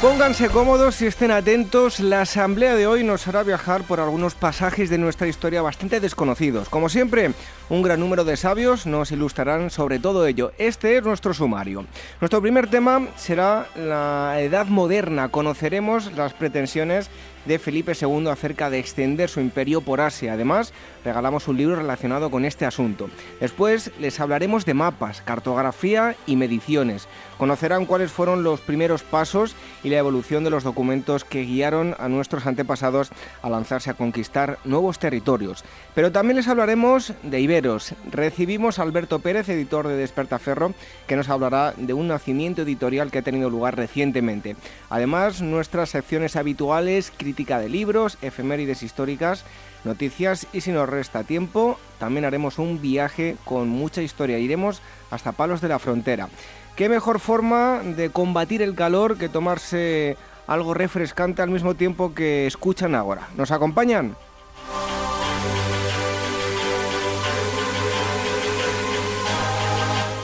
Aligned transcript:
Pónganse 0.00 0.48
cómodos 0.48 1.02
y 1.02 1.06
estén 1.06 1.32
atentos. 1.32 1.98
La 1.98 2.20
asamblea 2.20 2.76
de 2.76 2.86
hoy 2.86 3.02
nos 3.02 3.26
hará 3.26 3.42
viajar 3.42 3.82
por 3.82 3.98
algunos 3.98 4.36
pasajes 4.36 4.90
de 4.90 4.96
nuestra 4.96 5.26
historia 5.26 5.60
bastante 5.60 5.98
desconocidos. 5.98 6.68
Como 6.68 6.88
siempre, 6.88 7.32
un 7.68 7.82
gran 7.82 7.98
número 7.98 8.22
de 8.22 8.36
sabios 8.36 8.86
nos 8.86 9.10
ilustrarán 9.10 9.70
sobre 9.70 9.98
todo 9.98 10.24
ello. 10.24 10.52
Este 10.56 10.96
es 10.96 11.02
nuestro 11.02 11.34
sumario. 11.34 11.84
Nuestro 12.20 12.40
primer 12.40 12.70
tema 12.70 13.08
será 13.16 13.66
la 13.74 14.40
Edad 14.40 14.66
Moderna. 14.66 15.30
Conoceremos 15.30 16.12
las 16.12 16.32
pretensiones 16.32 17.10
de 17.48 17.58
Felipe 17.58 17.94
II 18.00 18.28
acerca 18.28 18.70
de 18.70 18.78
extender 18.78 19.30
su 19.30 19.40
imperio 19.40 19.80
por 19.80 20.00
Asia. 20.00 20.34
Además, 20.34 20.72
regalamos 21.04 21.48
un 21.48 21.56
libro 21.56 21.76
relacionado 21.76 22.30
con 22.30 22.44
este 22.44 22.66
asunto. 22.66 23.08
Después 23.40 23.90
les 23.98 24.20
hablaremos 24.20 24.66
de 24.66 24.74
mapas, 24.74 25.22
cartografía 25.22 26.14
y 26.26 26.36
mediciones. 26.36 27.08
Conocerán 27.38 27.86
cuáles 27.86 28.12
fueron 28.12 28.42
los 28.42 28.60
primeros 28.60 29.02
pasos 29.02 29.56
y 29.82 29.88
la 29.88 29.98
evolución 29.98 30.44
de 30.44 30.50
los 30.50 30.64
documentos 30.64 31.24
que 31.24 31.44
guiaron 31.44 31.96
a 31.98 32.08
nuestros 32.08 32.46
antepasados 32.46 33.10
a 33.42 33.48
lanzarse 33.48 33.90
a 33.90 33.94
conquistar 33.94 34.58
nuevos 34.64 34.98
territorios. 34.98 35.64
Pero 35.94 36.12
también 36.12 36.36
les 36.36 36.48
hablaremos 36.48 37.14
de 37.22 37.40
Iberos. 37.40 37.94
Recibimos 38.10 38.78
a 38.78 38.82
Alberto 38.82 39.20
Pérez, 39.20 39.48
editor 39.48 39.88
de 39.88 39.96
Despertaferro, 39.96 40.74
que 41.06 41.16
nos 41.16 41.30
hablará 41.30 41.72
de 41.76 41.94
un 41.94 42.08
nacimiento 42.08 42.62
editorial 42.62 43.10
que 43.10 43.18
ha 43.18 43.22
tenido 43.22 43.48
lugar 43.48 43.76
recientemente. 43.76 44.56
Además, 44.90 45.40
nuestras 45.40 45.90
secciones 45.90 46.36
habituales, 46.36 47.10
de 47.38 47.68
libros, 47.68 48.18
efemérides 48.20 48.82
históricas, 48.82 49.44
noticias 49.84 50.46
y 50.52 50.60
si 50.60 50.72
nos 50.72 50.88
resta 50.88 51.22
tiempo, 51.22 51.78
también 51.98 52.24
haremos 52.24 52.58
un 52.58 52.80
viaje 52.80 53.36
con 53.44 53.68
mucha 53.68 54.02
historia. 54.02 54.38
Iremos 54.38 54.82
hasta 55.10 55.32
Palos 55.32 55.60
de 55.60 55.68
la 55.68 55.78
Frontera. 55.78 56.28
¿Qué 56.74 56.88
mejor 56.88 57.20
forma 57.20 57.80
de 57.84 58.10
combatir 58.10 58.60
el 58.60 58.74
calor 58.74 59.18
que 59.18 59.28
tomarse 59.28 60.16
algo 60.46 60.74
refrescante 60.74 61.42
al 61.42 61.50
mismo 61.50 61.74
tiempo 61.74 62.12
que 62.12 62.46
escuchan 62.46 62.94
ahora? 62.94 63.28
¿Nos 63.36 63.52
acompañan? 63.52 64.16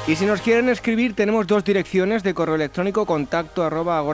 Y 0.06 0.16
si 0.16 0.26
nos 0.26 0.42
quieren 0.42 0.68
escribir, 0.68 1.14
tenemos 1.14 1.46
dos 1.46 1.64
direcciones 1.64 2.22
de 2.22 2.34
correo 2.34 2.56
electrónico, 2.56 3.06
contacto 3.06 3.62
arroba 3.62 4.04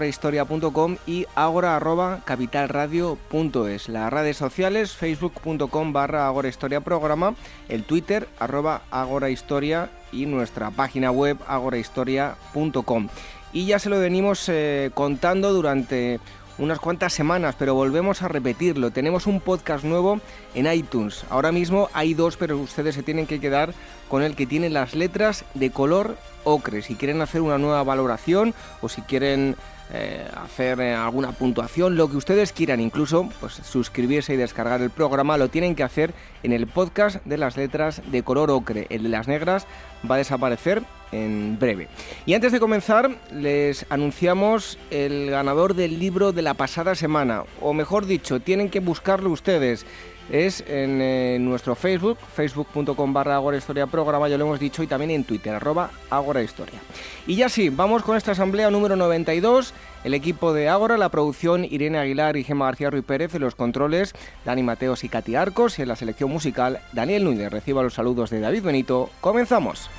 y 1.04 1.26
agora 1.34 1.74
arroba 1.74 2.20
capitalradio.es. 2.24 3.88
Las 3.88 4.12
redes 4.12 4.36
sociales, 4.36 4.92
facebook.com 4.92 5.92
barra 5.92 6.28
agorahistoria 6.28 6.80
programa, 6.80 7.34
el 7.68 7.82
twitter 7.82 8.28
arroba 8.38 8.82
agorahistoria 8.92 9.90
y 10.12 10.26
nuestra 10.26 10.70
página 10.70 11.10
web 11.10 11.38
agorahistoria.com. 11.48 13.08
Y 13.52 13.66
ya 13.66 13.80
se 13.80 13.90
lo 13.90 13.98
venimos 13.98 14.48
eh, 14.48 14.92
contando 14.94 15.52
durante 15.52 16.20
unas 16.60 16.78
cuantas 16.78 17.12
semanas, 17.12 17.56
pero 17.58 17.74
volvemos 17.74 18.22
a 18.22 18.28
repetirlo. 18.28 18.90
Tenemos 18.90 19.26
un 19.26 19.40
podcast 19.40 19.82
nuevo 19.82 20.20
en 20.54 20.70
iTunes. 20.72 21.24
Ahora 21.30 21.52
mismo 21.52 21.88
hay 21.94 22.14
dos, 22.14 22.36
pero 22.36 22.58
ustedes 22.58 22.94
se 22.94 23.02
tienen 23.02 23.26
que 23.26 23.40
quedar 23.40 23.72
con 24.08 24.22
el 24.22 24.36
que 24.36 24.46
tiene 24.46 24.70
las 24.70 24.94
letras 24.94 25.44
de 25.54 25.70
color 25.70 26.16
ocre. 26.44 26.82
Si 26.82 26.94
quieren 26.94 27.22
hacer 27.22 27.40
una 27.40 27.58
nueva 27.58 27.82
valoración 27.82 28.54
o 28.82 28.88
si 28.88 29.00
quieren 29.02 29.56
eh, 29.92 30.28
hacer 30.36 30.80
eh, 30.80 30.94
alguna 30.94 31.32
puntuación, 31.32 31.96
lo 31.96 32.10
que 32.10 32.16
ustedes 32.16 32.52
quieran, 32.52 32.80
incluso 32.80 33.28
pues 33.40 33.54
suscribirse 33.54 34.34
y 34.34 34.36
descargar 34.36 34.82
el 34.82 34.90
programa, 34.90 35.38
lo 35.38 35.48
tienen 35.48 35.74
que 35.74 35.82
hacer 35.82 36.12
en 36.42 36.52
el 36.52 36.66
podcast 36.66 37.24
de 37.24 37.38
las 37.38 37.56
letras 37.56 38.02
de 38.10 38.22
color 38.22 38.50
ocre. 38.50 38.86
El 38.90 39.04
de 39.04 39.08
las 39.08 39.28
negras 39.28 39.66
va 40.08 40.16
a 40.16 40.18
desaparecer 40.18 40.82
en 41.12 41.58
breve. 41.58 41.88
Y 42.26 42.34
antes 42.34 42.52
de 42.52 42.60
comenzar, 42.60 43.10
les 43.32 43.86
anunciamos 43.90 44.78
el 44.90 45.30
ganador 45.30 45.74
del 45.74 45.98
libro 45.98 46.32
de 46.32 46.42
la 46.42 46.54
pasada 46.54 46.94
semana, 46.94 47.44
o 47.60 47.72
mejor 47.72 48.06
dicho, 48.06 48.40
tienen 48.40 48.70
que 48.70 48.80
buscarlo 48.80 49.30
ustedes 49.30 49.86
es 50.30 50.62
en, 50.66 51.00
eh, 51.02 51.38
nuestro 51.40 51.74
Facebook, 51.74 52.18
facebook.com 52.34 53.12
barra 53.12 53.36
Agora 53.36 53.56
Historia 53.56 53.86
Programa, 53.86 54.28
ya 54.28 54.38
lo 54.38 54.46
hemos 54.46 54.60
dicho, 54.60 54.82
y 54.82 54.86
también 54.86 55.10
en 55.10 55.24
Twitter, 55.24 55.54
arroba 55.54 55.90
Agora 56.08 56.42
Historia. 56.42 56.78
Y 57.26 57.36
ya 57.36 57.48
sí, 57.48 57.68
vamos 57.68 58.02
con 58.02 58.16
esta 58.16 58.32
asamblea 58.32 58.70
número 58.70 58.96
92, 58.96 59.74
el 60.04 60.14
equipo 60.14 60.52
de 60.52 60.68
Ágora, 60.68 60.96
la 60.96 61.08
producción 61.08 61.64
Irene 61.64 61.98
Aguilar 61.98 62.36
y 62.36 62.44
Gemma 62.44 62.66
García 62.66 62.90
Ruiz 62.90 63.04
Pérez, 63.04 63.34
en 63.34 63.42
los 63.42 63.54
controles 63.54 64.14
Dani 64.44 64.62
Mateos 64.62 65.04
y 65.04 65.08
Katy 65.08 65.34
Arcos, 65.34 65.78
y 65.78 65.82
en 65.82 65.88
la 65.88 65.96
selección 65.96 66.30
musical 66.30 66.80
Daniel 66.92 67.24
Núñez. 67.24 67.50
Reciba 67.50 67.82
los 67.82 67.94
saludos 67.94 68.30
de 68.30 68.40
David 68.40 68.62
Benito. 68.62 69.10
¡Comenzamos! 69.20 69.90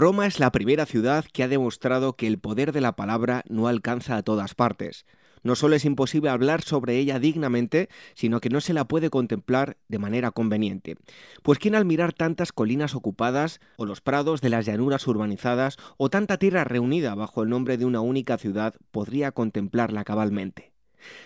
Roma 0.00 0.26
es 0.26 0.40
la 0.40 0.50
primera 0.50 0.86
ciudad 0.86 1.26
que 1.30 1.42
ha 1.42 1.48
demostrado 1.48 2.16
que 2.16 2.26
el 2.26 2.38
poder 2.38 2.72
de 2.72 2.80
la 2.80 2.96
palabra 2.96 3.44
no 3.50 3.68
alcanza 3.68 4.16
a 4.16 4.22
todas 4.22 4.54
partes. 4.54 5.04
No 5.42 5.56
solo 5.56 5.76
es 5.76 5.84
imposible 5.84 6.30
hablar 6.30 6.62
sobre 6.62 6.96
ella 6.96 7.18
dignamente, 7.18 7.90
sino 8.14 8.40
que 8.40 8.48
no 8.48 8.62
se 8.62 8.72
la 8.72 8.88
puede 8.88 9.10
contemplar 9.10 9.76
de 9.88 9.98
manera 9.98 10.30
conveniente. 10.30 10.96
Pues 11.42 11.58
quién 11.58 11.74
al 11.74 11.84
mirar 11.84 12.14
tantas 12.14 12.50
colinas 12.50 12.94
ocupadas, 12.94 13.60
o 13.76 13.84
los 13.84 14.00
prados 14.00 14.40
de 14.40 14.48
las 14.48 14.64
llanuras 14.64 15.06
urbanizadas, 15.06 15.76
o 15.98 16.08
tanta 16.08 16.38
tierra 16.38 16.64
reunida 16.64 17.14
bajo 17.14 17.42
el 17.42 17.50
nombre 17.50 17.76
de 17.76 17.84
una 17.84 18.00
única 18.00 18.38
ciudad, 18.38 18.76
podría 18.92 19.32
contemplarla 19.32 20.04
cabalmente. 20.04 20.72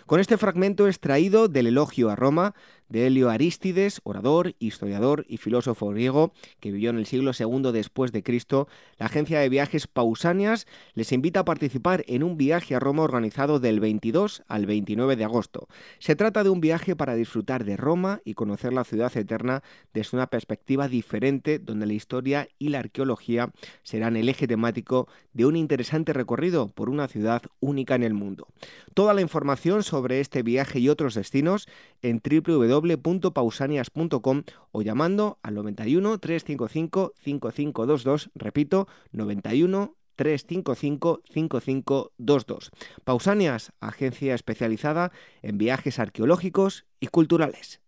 Con 0.07 0.21
este 0.21 0.37
fragmento 0.37 0.87
extraído 0.87 1.49
del 1.49 1.69
elogio 1.69 2.11
a 2.11 2.17
Roma 2.17 2.55
de 2.95 3.09
Helio 3.09 3.29
Arístides, 3.29 4.01
orador, 4.05 4.55
historiador 4.61 5.27
y 5.29 5.39
filósofo 5.39 5.89
griego 5.89 6.33
que 6.61 6.71
vivió 6.71 6.91
en 6.91 6.99
el 6.99 7.07
siglo 7.07 7.33
II 7.37 7.73
después 7.73 8.13
de 8.13 8.23
Cristo, 8.23 8.69
la 8.99 9.07
agencia 9.07 9.41
de 9.41 9.49
viajes 9.49 9.89
Pausanias 9.89 10.69
les 10.95 11.11
invita 11.11 11.41
a 11.41 11.45
participar 11.45 12.05
en 12.07 12.23
un 12.23 12.37
viaje 12.37 12.77
a 12.77 12.79
Roma 12.79 13.03
organizado 13.03 13.59
del 13.59 13.81
22 13.81 14.45
al 14.47 14.67
29 14.67 15.17
de 15.17 15.25
agosto. 15.25 15.67
Se 15.99 16.15
trata 16.15 16.45
de 16.45 16.51
un 16.51 16.61
viaje 16.61 16.95
para 16.95 17.17
disfrutar 17.17 17.65
de 17.65 17.77
Roma 17.77 18.21
y 18.25 18.35
conocer 18.35 18.73
la 18.73 18.85
ciudad 18.85 19.15
eterna 19.17 19.65
desde 19.93 20.17
una 20.17 20.29
perspectiva 20.29 20.87
diferente 20.87 21.59
donde 21.59 21.87
la 21.87 21.95
historia 21.95 22.47
y 22.61 22.69
la 22.69 22.79
arqueología 22.79 23.51
serán 23.83 24.17
el 24.17 24.29
eje 24.29 24.47
temático 24.47 25.09
de 25.33 25.47
un 25.47 25.57
interesante 25.57 26.13
recorrido 26.13 26.69
por 26.69 26.89
una 26.89 27.09
ciudad 27.09 27.43
única 27.59 27.97
en 27.97 28.05
el 28.05 28.15
mundo. 28.15 28.47
Toda 28.95 29.15
la 29.15 29.21
información 29.21 29.83
sobre 29.83 30.21
este 30.21 30.45
viaje 30.45 30.79
y 30.79 30.89
otros 30.89 31.15
destinos 31.15 31.67
en 32.01 32.23
www 32.23 32.84
www.pausanias.com 32.85 34.43
o 34.73 34.83
llamando 34.83 35.39
al 35.43 35.55
91 35.55 36.19
355 36.19 37.15
5522, 37.17 38.31
repito, 38.35 38.89
91 39.13 39.97
355 40.17 41.23
5522. 41.29 42.71
Pausanias, 43.05 43.73
agencia 43.81 44.35
especializada 44.35 45.13
en 45.43 45.59
viajes 45.59 45.99
arqueológicos 45.99 46.87
y 47.01 47.09
culturales. 47.09 47.81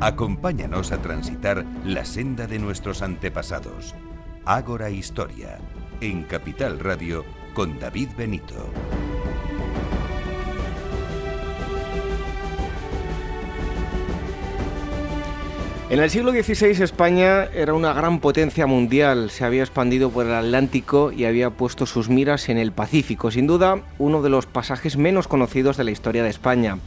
Acompáñanos 0.00 0.92
a 0.92 1.00
transitar 1.00 1.64
la 1.84 2.04
senda 2.04 2.46
de 2.46 2.58
nuestros 2.58 3.00
antepasados. 3.00 3.94
Ágora 4.44 4.90
Historia, 4.90 5.58
en 6.00 6.24
Capital 6.24 6.78
Radio 6.78 7.24
con 7.54 7.78
David 7.78 8.08
Benito. 8.16 8.68
En 15.90 16.00
el 16.00 16.10
siglo 16.10 16.32
XVI 16.32 16.82
España 16.82 17.44
era 17.54 17.72
una 17.72 17.92
gran 17.92 18.18
potencia 18.18 18.66
mundial, 18.66 19.30
se 19.30 19.44
había 19.44 19.62
expandido 19.62 20.10
por 20.10 20.26
el 20.26 20.34
Atlántico 20.34 21.12
y 21.12 21.24
había 21.24 21.50
puesto 21.50 21.86
sus 21.86 22.08
miras 22.08 22.48
en 22.48 22.58
el 22.58 22.72
Pacífico, 22.72 23.30
sin 23.30 23.46
duda 23.46 23.80
uno 23.98 24.20
de 24.20 24.30
los 24.30 24.46
pasajes 24.46 24.96
menos 24.96 25.28
conocidos 25.28 25.76
de 25.76 25.84
la 25.84 25.92
historia 25.92 26.24
de 26.24 26.30
España. 26.30 26.78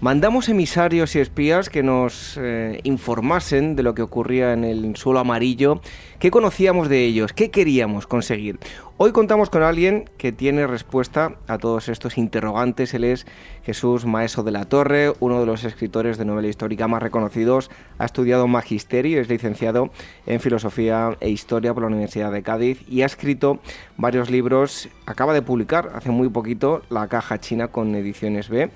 Mandamos 0.00 0.48
emisarios 0.48 1.14
y 1.14 1.18
espías 1.18 1.68
que 1.68 1.82
nos 1.82 2.38
eh, 2.40 2.80
informasen 2.84 3.76
de 3.76 3.82
lo 3.82 3.94
que 3.94 4.00
ocurría 4.00 4.54
en 4.54 4.64
el 4.64 4.96
suelo 4.96 5.18
amarillo, 5.18 5.82
qué 6.18 6.30
conocíamos 6.30 6.88
de 6.88 7.04
ellos, 7.04 7.34
qué 7.34 7.50
queríamos 7.50 8.06
conseguir. 8.06 8.58
Hoy 8.96 9.12
contamos 9.12 9.50
con 9.50 9.62
alguien 9.62 10.08
que 10.16 10.32
tiene 10.32 10.66
respuesta 10.66 11.36
a 11.48 11.58
todos 11.58 11.90
estos 11.90 12.16
interrogantes. 12.16 12.94
Él 12.94 13.04
es 13.04 13.26
Jesús 13.62 14.06
Maeso 14.06 14.42
de 14.42 14.52
la 14.52 14.64
Torre, 14.64 15.12
uno 15.20 15.38
de 15.38 15.44
los 15.44 15.64
escritores 15.64 16.16
de 16.16 16.24
novela 16.24 16.48
histórica 16.48 16.88
más 16.88 17.02
reconocidos. 17.02 17.70
Ha 17.98 18.06
estudiado 18.06 18.48
magisterio, 18.48 19.20
es 19.20 19.28
licenciado 19.28 19.90
en 20.24 20.40
filosofía 20.40 21.14
e 21.20 21.28
historia 21.28 21.74
por 21.74 21.82
la 21.82 21.88
Universidad 21.88 22.32
de 22.32 22.42
Cádiz 22.42 22.80
y 22.88 23.02
ha 23.02 23.06
escrito 23.06 23.60
varios 23.98 24.30
libros. 24.30 24.88
Acaba 25.04 25.34
de 25.34 25.42
publicar 25.42 25.92
hace 25.94 26.10
muy 26.10 26.30
poquito 26.30 26.80
La 26.88 27.06
Caja 27.08 27.38
China 27.38 27.68
con 27.68 27.94
Ediciones 27.94 28.48
B 28.48 28.70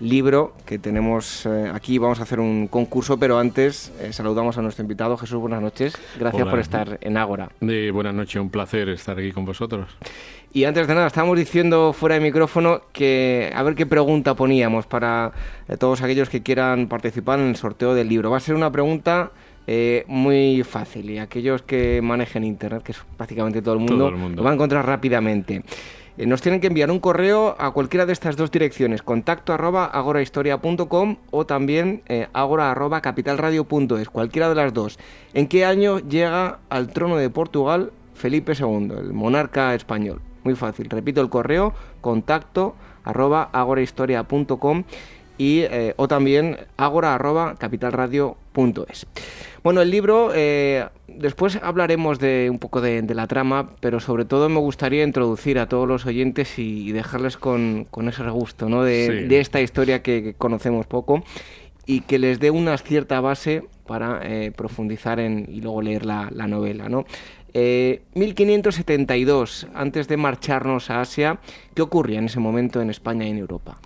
libro 0.00 0.54
que 0.66 0.78
tenemos 0.78 1.46
eh, 1.46 1.70
aquí. 1.72 1.98
Vamos 1.98 2.20
a 2.20 2.24
hacer 2.24 2.40
un 2.40 2.66
concurso, 2.68 3.18
pero 3.18 3.38
antes 3.38 3.92
eh, 4.00 4.12
saludamos 4.12 4.58
a 4.58 4.62
nuestro 4.62 4.82
invitado. 4.82 5.16
Jesús, 5.16 5.38
buenas 5.38 5.62
noches. 5.62 5.96
Gracias 6.18 6.48
por 6.48 6.58
estar 6.58 6.98
en 7.00 7.16
Ágora. 7.16 7.50
buenas 7.60 8.14
noches, 8.14 8.40
un 8.40 8.50
placer 8.50 8.88
estar 8.88 9.18
aquí 9.18 9.32
con 9.32 9.44
vosotros. 9.44 9.88
Y 10.52 10.64
antes 10.64 10.88
de 10.88 10.94
nada, 10.94 11.06
estábamos 11.06 11.38
diciendo 11.38 11.92
fuera 11.92 12.16
de 12.16 12.20
micrófono 12.22 12.82
que 12.92 13.52
a 13.54 13.62
ver 13.62 13.76
qué 13.76 13.86
pregunta 13.86 14.34
poníamos 14.34 14.86
para 14.86 15.32
eh, 15.68 15.76
todos 15.76 16.02
aquellos 16.02 16.28
que 16.28 16.42
quieran 16.42 16.88
participar 16.88 17.38
en 17.38 17.48
el 17.48 17.56
sorteo 17.56 17.94
del 17.94 18.08
libro. 18.08 18.30
Va 18.30 18.38
a 18.38 18.40
ser 18.40 18.54
una 18.54 18.70
pregunta 18.70 19.30
muy 20.08 20.64
fácil 20.64 21.10
y 21.10 21.18
aquellos 21.18 21.62
que 21.62 22.02
manejen 22.02 22.42
Internet, 22.42 22.82
que 22.82 22.90
es 22.90 22.98
prácticamente 23.16 23.62
todo 23.62 23.74
el 23.74 23.78
mundo, 23.78 23.98
todo 23.98 24.08
el 24.08 24.16
mundo. 24.16 24.38
lo 24.38 24.42
va 24.42 24.50
a 24.50 24.54
encontrar 24.54 24.84
rápidamente. 24.84 25.62
Eh, 26.20 26.26
nos 26.26 26.42
tienen 26.42 26.60
que 26.60 26.66
enviar 26.66 26.90
un 26.90 27.00
correo 27.00 27.56
a 27.58 27.70
cualquiera 27.70 28.04
de 28.04 28.12
estas 28.12 28.36
dos 28.36 28.50
direcciones, 28.50 29.02
contacto 29.02 29.54
arroba 29.54 29.86
agorahistoria.com 29.86 31.16
o 31.30 31.46
también 31.46 32.02
eh, 32.08 32.28
agora 32.34 32.70
arroba 32.70 33.00
capitalradio.es, 33.00 34.10
cualquiera 34.10 34.50
de 34.50 34.54
las 34.54 34.74
dos. 34.74 34.98
¿En 35.32 35.48
qué 35.48 35.64
año 35.64 35.98
llega 35.98 36.58
al 36.68 36.88
trono 36.88 37.16
de 37.16 37.30
Portugal 37.30 37.90
Felipe 38.12 38.52
II, 38.52 38.92
el 38.98 39.14
monarca 39.14 39.74
español? 39.74 40.20
Muy 40.44 40.56
fácil, 40.56 40.90
repito 40.90 41.22
el 41.22 41.30
correo, 41.30 41.72
contacto 42.02 42.74
arroba 43.02 43.48
agorahistoria.com 43.50 44.84
y, 45.38 45.60
eh, 45.60 45.94
o 45.96 46.06
también 46.06 46.58
agora 46.76 47.14
arroba 47.14 47.54
capitalradio.es. 47.54 49.06
Bueno, 49.62 49.82
el 49.82 49.90
libro, 49.90 50.30
eh, 50.34 50.86
después 51.06 51.58
hablaremos 51.62 52.18
de 52.18 52.48
un 52.50 52.58
poco 52.58 52.80
de, 52.80 53.02
la 53.14 53.26
trama, 53.26 53.72
pero 53.80 54.00
sobre 54.00 54.24
todo 54.24 54.48
me 54.48 54.58
gustaría 54.58 55.04
introducir 55.04 55.58
a 55.58 55.68
todos 55.68 55.86
los 55.86 56.06
oyentes 56.06 56.58
y, 56.58 56.92
dejarles 56.92 57.36
con, 57.36 57.86
ese 58.08 58.22
regusto 58.22 58.70
¿no? 58.70 58.84
de, 58.84 59.38
esta 59.38 59.60
historia 59.60 60.02
que, 60.02 60.34
conocemos 60.38 60.86
poco 60.86 61.22
y 61.84 62.00
que 62.00 62.18
les 62.18 62.40
dé 62.40 62.50
una 62.50 62.78
cierta 62.78 63.20
base 63.20 63.64
para 63.86 64.20
eh, 64.22 64.50
profundizar 64.50 65.20
en, 65.20 65.46
y 65.50 65.60
luego 65.60 65.82
leer 65.82 66.06
la, 66.06 66.30
novela. 66.30 66.88
¿no? 66.88 67.04
1572, 67.52 69.64
eh, 69.64 69.66
antes 69.74 70.08
de 70.08 70.16
marcharnos 70.16 70.88
a 70.88 71.02
Asia, 71.02 71.38
¿qué 71.74 71.82
ocurría 71.82 72.18
en 72.18 72.26
ese 72.26 72.40
momento 72.40 72.80
en 72.80 72.88
España 72.88 73.26
y 73.26 73.30
en 73.30 73.38
Europa? 73.38 73.78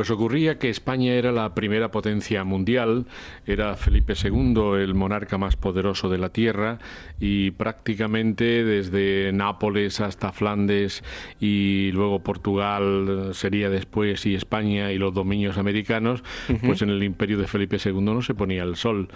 Pues 0.00 0.10
ocurría 0.10 0.58
que 0.58 0.70
España 0.70 1.12
era 1.12 1.30
la 1.30 1.54
primera 1.54 1.90
potencia 1.90 2.42
mundial, 2.42 3.04
era 3.46 3.76
Felipe 3.76 4.14
II 4.14 4.80
el 4.82 4.94
monarca 4.94 5.36
más 5.36 5.56
poderoso 5.56 6.08
de 6.08 6.16
la 6.16 6.30
tierra 6.30 6.78
y 7.20 7.50
prácticamente 7.50 8.64
desde 8.64 9.30
Nápoles 9.34 10.00
hasta 10.00 10.32
Flandes 10.32 11.04
y 11.38 11.90
luego 11.92 12.20
Portugal 12.20 13.32
sería 13.34 13.68
después 13.68 14.24
y 14.24 14.34
España 14.34 14.90
y 14.90 14.96
los 14.96 15.12
dominios 15.12 15.58
americanos, 15.58 16.24
pues 16.64 16.80
en 16.80 16.88
el 16.88 17.02
imperio 17.02 17.36
de 17.36 17.46
Felipe 17.46 17.76
II 17.84 18.00
no 18.00 18.22
se 18.22 18.32
ponía 18.32 18.62
el 18.62 18.76
sol. 18.76 19.08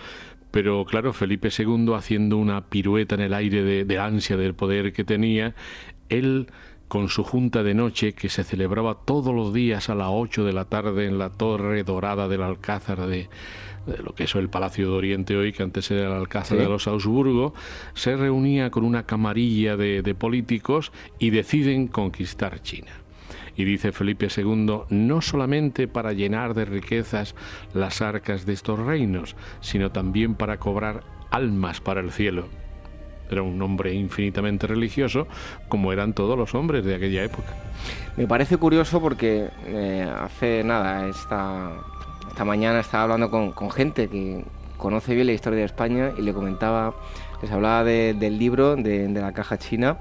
Pero 0.50 0.84
claro, 0.84 1.14
Felipe 1.14 1.48
II 1.48 1.94
haciendo 1.96 2.36
una 2.36 2.68
pirueta 2.68 3.14
en 3.14 3.22
el 3.22 3.32
aire 3.32 3.62
de, 3.62 3.86
de, 3.86 3.98
ansia 3.98 4.36
del 4.36 4.52
poder 4.52 4.92
que 4.92 5.02
tenía, 5.02 5.54
él 6.10 6.48
con 6.94 7.08
su 7.08 7.24
junta 7.24 7.64
de 7.64 7.74
noche 7.74 8.12
que 8.12 8.28
se 8.28 8.44
celebraba 8.44 8.94
todos 8.94 9.34
los 9.34 9.52
días 9.52 9.90
a 9.90 9.96
las 9.96 10.10
8 10.12 10.44
de 10.44 10.52
la 10.52 10.66
tarde 10.66 11.06
en 11.06 11.18
la 11.18 11.28
torre 11.28 11.82
dorada 11.82 12.28
del 12.28 12.40
Alcázar 12.40 13.08
de, 13.08 13.28
lo 14.04 14.14
que 14.14 14.22
es 14.22 14.34
el 14.36 14.48
Palacio 14.48 14.90
de 14.90 14.94
Oriente 14.94 15.36
hoy, 15.36 15.52
que 15.52 15.64
antes 15.64 15.90
era 15.90 16.06
el 16.06 16.12
Alcázar 16.12 16.56
de 16.56 16.68
los 16.68 16.86
Augsburgo, 16.86 17.52
se 17.94 18.14
reunía 18.14 18.70
con 18.70 18.84
una 18.84 19.06
camarilla 19.06 19.76
de, 19.76 20.02
de 20.02 20.14
políticos 20.14 20.92
y 21.18 21.30
deciden 21.30 21.88
conquistar 21.88 22.62
China. 22.62 22.92
Y 23.56 23.64
dice 23.64 23.90
Felipe 23.90 24.28
II, 24.28 24.82
no 24.88 25.20
solamente 25.20 25.88
para 25.88 26.12
llenar 26.12 26.54
de 26.54 26.64
riquezas 26.64 27.34
las 27.74 28.02
arcas 28.02 28.46
de 28.46 28.52
estos 28.52 28.78
reinos, 28.78 29.34
sino 29.60 29.90
también 29.90 30.36
para 30.36 30.58
cobrar 30.58 31.02
almas 31.32 31.80
para 31.80 32.00
el 32.00 32.12
cielo 32.12 32.46
era 33.30 33.42
un 33.42 33.60
hombre 33.62 33.94
infinitamente 33.94 34.66
religioso, 34.66 35.26
como 35.68 35.92
eran 35.92 36.12
todos 36.12 36.36
los 36.36 36.54
hombres 36.54 36.84
de 36.84 36.94
aquella 36.94 37.22
época. 37.24 37.54
Me 38.16 38.26
parece 38.26 38.56
curioso 38.56 39.00
porque 39.00 39.48
eh, 39.66 40.08
hace 40.20 40.62
nada, 40.64 41.08
esta, 41.08 41.72
esta 42.28 42.44
mañana 42.44 42.80
estaba 42.80 43.04
hablando 43.04 43.30
con, 43.30 43.70
gente 43.70 44.08
que 44.08 44.44
conoce 44.76 45.14
bien 45.14 45.26
la 45.26 45.32
historia 45.32 45.60
de 45.60 45.64
España 45.64 46.12
y 46.16 46.22
le 46.22 46.32
comentaba, 46.32 46.94
les 47.42 47.50
hablaba 47.50 47.84
del 47.84 48.38
libro 48.38 48.76
de, 48.76 49.08
de 49.08 49.20
la 49.20 49.32
caja 49.32 49.58
china 49.58 49.98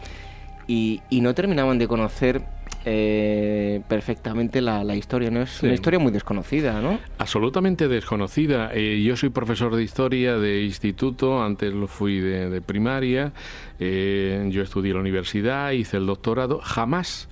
y, 0.67 1.01
y 1.09 1.21
no 1.21 1.33
terminaban 1.33 1.77
de 1.77 1.87
conocer 1.87 2.41
eh, 2.85 3.81
perfectamente 3.87 4.61
la, 4.61 4.95
historia, 4.95 5.31
¿no? 5.31 5.41
Es 5.41 5.63
una 5.63 5.73
historia 5.73 5.99
muy 5.99 6.11
desconocida, 6.11 6.81
¿no? 6.81 6.99
Absolutamente 7.17 7.87
desconocida. 7.87 8.71
Eh, 8.73 9.01
yo 9.01 9.15
soy 9.15 9.29
profesor 9.29 9.75
de 9.75 9.83
historia 9.83 10.37
de 10.37 10.63
instituto, 10.63 11.41
antes 11.41 11.73
lo 11.73 11.87
fui 11.87 12.19
de, 12.19 12.61
primaria, 12.61 13.31
eh, 13.79 14.49
yo 14.51 14.61
estudié 14.61 14.91
en 14.91 14.95
la 14.97 15.01
universidad, 15.01 15.71
hice 15.71 15.97
el 15.97 16.05
doctorado, 16.05 16.59
jamás 16.61 17.29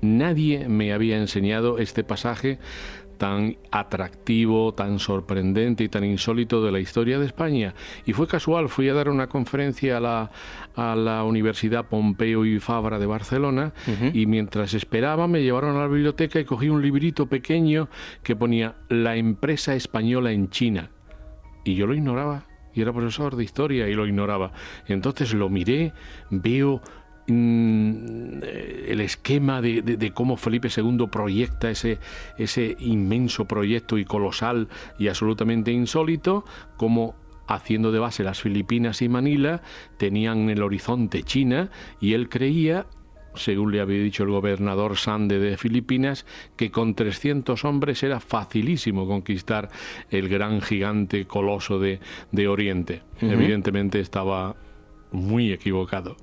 nadie 0.00 0.68
me 0.68 0.92
había 0.92 1.16
enseñado 1.16 1.78
este 1.78 2.04
pasaje 2.04 2.58
tan 3.18 3.56
atractivo, 3.70 4.72
tan 4.72 4.98
sorprendente 4.98 5.84
y 5.84 5.88
tan 5.88 6.04
insólito 6.04 6.64
de 6.64 6.72
la 6.72 6.80
historia 6.80 7.18
de 7.18 7.26
España. 7.26 7.74
Y 8.06 8.12
fue 8.12 8.26
casual, 8.26 8.68
fui 8.68 8.88
a 8.88 8.94
dar 8.94 9.08
una 9.08 9.26
conferencia 9.26 9.98
a 9.98 10.00
la, 10.00 10.30
a 10.74 10.96
la 10.96 11.24
Universidad 11.24 11.86
Pompeo 11.86 12.46
y 12.46 12.58
Fabra 12.60 12.98
de 12.98 13.06
Barcelona 13.06 13.72
y 14.14 14.26
mientras 14.26 14.74
esperaba 14.74 15.26
me 15.28 15.42
llevaron 15.42 15.76
a 15.76 15.80
la 15.80 15.88
biblioteca 15.88 16.40
y 16.40 16.44
cogí 16.44 16.68
un 16.68 16.80
librito 16.80 17.26
pequeño 17.26 17.88
que 18.22 18.36
ponía 18.36 18.76
La 18.88 19.16
empresa 19.16 19.74
española 19.74 20.32
en 20.32 20.50
China. 20.50 20.90
Y 21.64 21.74
yo 21.74 21.86
lo 21.86 21.94
ignoraba 21.94 22.46
y 22.78 22.82
era 22.82 22.92
profesor 22.92 23.34
de 23.34 23.44
historia 23.44 23.88
y 23.88 23.94
lo 23.94 24.06
ignoraba. 24.06 24.52
Entonces 24.86 25.34
lo 25.34 25.48
miré, 25.48 25.92
veo 26.30 26.80
el 27.28 29.00
esquema 29.00 29.60
de, 29.60 30.12
cómo 30.14 30.36
Felipe 30.36 30.68
II 30.74 31.06
proyecta 31.10 31.70
ese, 31.70 31.98
ese 32.38 32.76
inmenso 32.80 33.44
proyecto 33.46 33.98
y 33.98 34.04
colosal 34.04 34.68
y 34.98 35.08
absolutamente 35.08 35.70
insólito, 35.70 36.44
como 36.76 37.14
haciendo 37.46 37.92
de 37.92 37.98
base 37.98 38.24
las 38.24 38.40
Filipinas 38.40 39.02
y 39.02 39.08
Manila, 39.08 39.62
tenían 39.98 40.38
en 40.40 40.50
el 40.50 40.62
horizonte 40.62 41.22
China 41.22 41.70
y 42.00 42.14
él 42.14 42.28
creía 42.28 42.86
según 43.34 43.70
le 43.70 43.80
había 43.80 44.02
dicho 44.02 44.24
el 44.24 44.30
gobernador 44.30 44.96
Sande 44.96 45.38
de 45.38 45.56
Filipinas, 45.56 46.26
que 46.56 46.72
con 46.72 46.94
300 46.96 47.64
hombres 47.64 48.02
era 48.02 48.18
facilísimo 48.18 49.06
conquistar 49.06 49.68
el 50.10 50.28
gran 50.28 50.60
gigante 50.60 51.24
coloso 51.26 51.78
de, 51.78 52.00
de 52.32 52.48
Oriente. 52.48 53.02
Evidentemente 53.20 54.00
estaba 54.00 54.56
muy 55.12 55.52
equivocado 55.52 56.16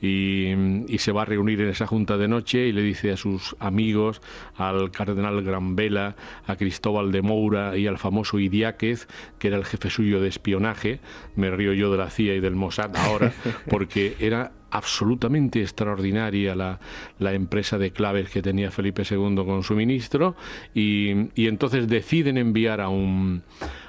y, 0.00 0.54
se 0.98 1.12
va 1.12 1.22
a 1.22 1.24
reunir 1.24 1.60
en 1.60 1.68
esa 1.68 1.86
junta 1.86 2.16
de 2.16 2.28
noche 2.28 2.66
y 2.66 2.72
le 2.72 2.82
dice 2.82 3.12
a 3.12 3.16
sus 3.16 3.56
amigos, 3.60 4.20
al 4.56 4.90
cardenal 4.90 5.42
Granvela, 5.42 6.16
a 6.46 6.56
Cristóbal 6.56 7.12
de 7.12 7.22
Moura 7.22 7.76
y 7.76 7.86
al 7.86 7.98
famoso 7.98 8.38
Idiáquez, 8.38 9.08
que 9.38 9.48
era 9.48 9.56
el 9.56 9.64
jefe 9.64 9.90
suyo 9.90 10.20
de 10.20 10.28
espionaje, 10.28 11.00
me 11.36 11.50
río 11.50 11.72
yo 11.72 11.90
de 11.92 11.98
la 11.98 12.10
CIA 12.10 12.34
y 12.34 12.40
del 12.40 12.56
Mossad 12.56 12.96
ahora, 12.96 13.32
porque 13.70 14.16
era 14.18 14.52
absolutamente 14.70 15.62
extraordinaria 15.62 16.54
la, 16.54 16.80
la, 17.18 17.32
empresa 17.32 17.78
de 17.78 17.92
claves 17.92 18.28
que 18.30 18.42
tenía 18.42 18.70
Felipe 18.70 19.04
II 19.08 19.36
con 19.46 19.62
su 19.62 19.74
ministro 19.74 20.36
y, 20.74 21.30
y 21.34 21.46
entonces 21.46 21.88
deciden 21.88 22.36
enviar 22.36 22.80
a 22.80 22.88
un 22.88 23.42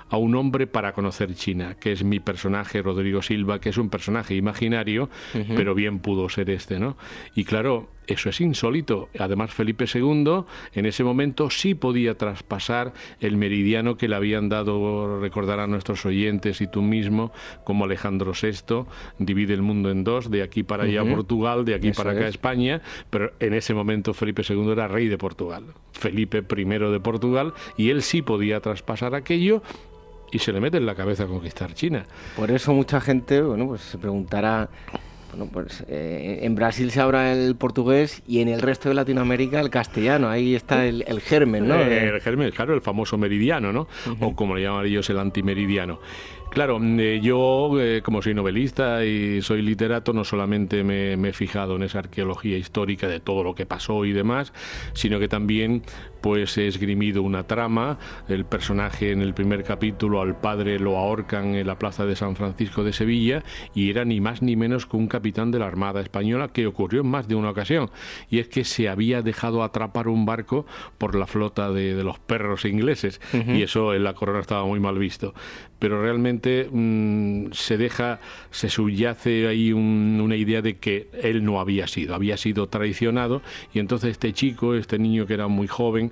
a 0.10 0.18
un 0.18 0.36
hombre 0.36 0.68
para 0.68 0.94
conocer 0.94 1.34
China, 1.36 1.76
que 1.80 1.92
es 1.92 2.04
mi 2.04 2.20
personaje 2.20 2.82
Rodrigo 2.82 3.22
Silva, 3.22 3.60
que 3.60 3.70
es 3.70 3.78
un 3.78 3.90
personaje 3.90 4.36
imaginario, 4.36 5.10
pero 5.56 5.76
bien 5.76 6.00
pudo 6.00 6.30
ser 6.30 6.50
este, 6.50 6.80
¿no? 6.80 6.98
Y 7.36 7.44
claro, 7.44 7.90
Eso 8.08 8.30
es 8.30 8.40
insólito. 8.40 9.10
Además, 9.20 9.54
Felipe 9.54 9.86
II 9.94 10.44
en 10.74 10.86
ese 10.86 11.04
momento 11.04 11.50
sí 11.50 11.76
podía 11.76 12.16
traspasar 12.16 12.94
el 13.20 13.36
meridiano 13.36 13.98
que 13.98 14.08
le 14.08 14.16
habían 14.16 14.48
dado, 14.48 15.20
recordar 15.20 15.60
a 15.60 15.68
nuestros 15.68 16.06
oyentes 16.06 16.62
y 16.62 16.68
tú 16.68 16.82
mismo, 16.82 17.34
como 17.66 17.84
Alejandro 17.84 18.32
VI, 18.32 18.86
divide 19.20 19.54
el 19.54 19.62
mundo 19.62 19.92
en 19.92 20.06
dos, 20.06 20.32
de 20.32 20.42
aquí 20.42 20.64
para 20.64 20.86
allá 20.86 21.04
Portugal, 21.04 21.66
de 21.66 21.76
aquí 21.76 21.92
para 21.92 22.12
acá 22.12 22.28
España, 22.28 22.82
pero 23.10 23.34
en 23.42 23.54
ese 23.54 23.74
momento 23.74 24.14
Felipe 24.14 24.44
II 24.48 24.72
era 24.72 24.88
rey 24.88 25.10
de 25.10 25.18
Portugal, 25.18 25.66
Felipe 25.92 26.38
I 26.50 26.64
de 26.64 27.00
Portugal, 27.02 27.54
y 27.76 27.90
él 27.90 28.02
sí 28.02 28.22
podía 28.22 28.62
traspasar 28.62 29.16
aquello 29.16 29.62
y 30.32 30.40
se 30.40 30.52
le 30.52 30.60
mete 30.60 30.78
en 30.78 30.86
la 30.86 30.96
cabeza 30.96 31.26
conquistar 31.26 31.74
China. 31.74 32.06
Por 32.36 32.52
eso 32.52 32.74
mucha 32.74 33.00
gente, 33.02 33.42
bueno, 33.42 33.68
pues 33.68 33.82
se 33.82 33.98
preguntará 33.98 34.70
bueno, 35.32 35.52
pues 35.52 35.84
eh, 35.90 36.40
en 36.44 36.56
Brasil 36.56 36.90
se 36.90 37.02
habla 37.02 37.34
el 37.34 37.56
portugués 37.56 38.24
y 38.28 38.40
en 38.40 38.48
el 38.48 38.62
resto 38.62 38.90
de 38.90 38.96
Latinoamérica 38.96 39.60
el 39.60 39.70
castellano. 39.70 40.30
Ahí 40.30 40.56
está 40.56 40.86
el, 40.86 41.04
germen, 41.22 41.68
¿no? 41.68 41.76
Eh, 41.76 42.08
el 42.08 42.22
germen, 42.22 42.50
claro, 42.52 42.74
el 42.74 42.82
famoso 42.82 43.18
meridiano, 43.18 43.74
¿no? 43.74 43.88
O 44.22 44.36
como 44.36 44.56
le 44.56 44.64
llaman 44.64 44.86
ellos, 44.86 45.10
el 45.10 45.20
antimeridiano. 45.20 46.00
Claro, 46.50 46.80
eh, 46.82 47.20
yo 47.22 47.72
como 48.04 48.22
soy 48.22 48.34
novelista 48.34 49.04
y 49.04 49.42
soy 49.42 49.62
literato, 49.62 50.14
no 50.14 50.24
solamente 50.24 50.84
me, 50.84 51.14
he 51.14 51.34
fijado 51.34 51.76
en 51.76 51.84
esa 51.84 52.00
arqueología 52.00 52.58
histórica 52.58 53.08
de 53.08 53.20
todo 53.20 53.44
lo 53.44 53.54
que 53.54 53.66
pasó 53.66 54.06
y 54.06 54.14
demás, 54.14 54.54
sino 54.94 55.20
que 55.20 55.28
también 55.28 55.84
pues 56.28 56.58
he 56.58 56.68
esgrimido 56.68 57.24
una 57.24 57.44
trama. 57.44 57.98
El 58.28 58.44
personaje 58.44 59.14
en 59.14 59.22
el 59.22 59.34
primer 59.34 59.64
capítulo 59.64 60.20
al 60.20 60.38
padre 60.38 60.78
lo 60.78 60.98
ahorcan 60.98 61.56
en 61.56 61.66
la 61.66 61.80
plaza 61.80 62.06
de 62.06 62.18
San 62.18 62.36
Francisco 62.36 62.84
de 62.84 62.92
Sevilla 62.92 63.46
y 63.74 63.90
era 63.90 64.04
ni 64.04 64.20
más 64.20 64.42
ni 64.42 64.58
menos 64.58 64.86
que 64.86 64.98
un 64.98 65.08
capitán 65.08 65.52
de 65.52 65.60
la 65.60 65.68
Armada 65.68 66.02
Española 66.02 66.50
que 66.50 66.68
ocurrió 66.68 67.00
en 67.00 67.08
más 67.08 67.30
de 67.30 67.36
una 67.36 67.52
ocasión. 67.52 67.90
Y 68.30 68.40
es 68.40 68.50
que 68.50 68.66
se 68.66 68.90
había 68.90 69.22
dejado 69.22 69.64
atrapar 69.64 70.10
un 70.10 70.26
barco 70.26 70.66
por 70.98 71.16
la 71.16 71.28
flota 71.28 71.72
de, 71.72 72.04
los 72.04 72.20
perros 72.20 72.66
ingleses 72.66 73.22
y 73.32 73.62
eso 73.62 73.94
en 73.94 74.04
la 74.04 74.14
corona 74.14 74.42
estaba 74.42 74.66
muy 74.66 74.82
mal 74.82 75.00
visto. 75.00 75.34
Pero 75.80 76.02
realmente 76.02 76.68
mm, 76.70 77.52
se 77.54 77.78
deja, 77.78 78.20
se 78.52 78.68
subyace 78.68 79.48
ahí 79.48 79.72
una 79.72 80.36
idea 80.36 80.62
de 80.62 80.76
que 80.76 81.08
él 81.24 81.46
no 81.46 81.62
había 81.62 81.88
sido, 81.88 82.16
había 82.16 82.36
sido 82.36 82.68
traicionado 82.68 83.42
y 83.74 83.80
entonces 83.80 84.12
este 84.12 84.34
chico, 84.34 84.76
este 84.76 85.00
niño 85.00 85.26
que 85.26 85.36
era 85.36 85.48
muy 85.48 85.68
joven, 85.68 86.12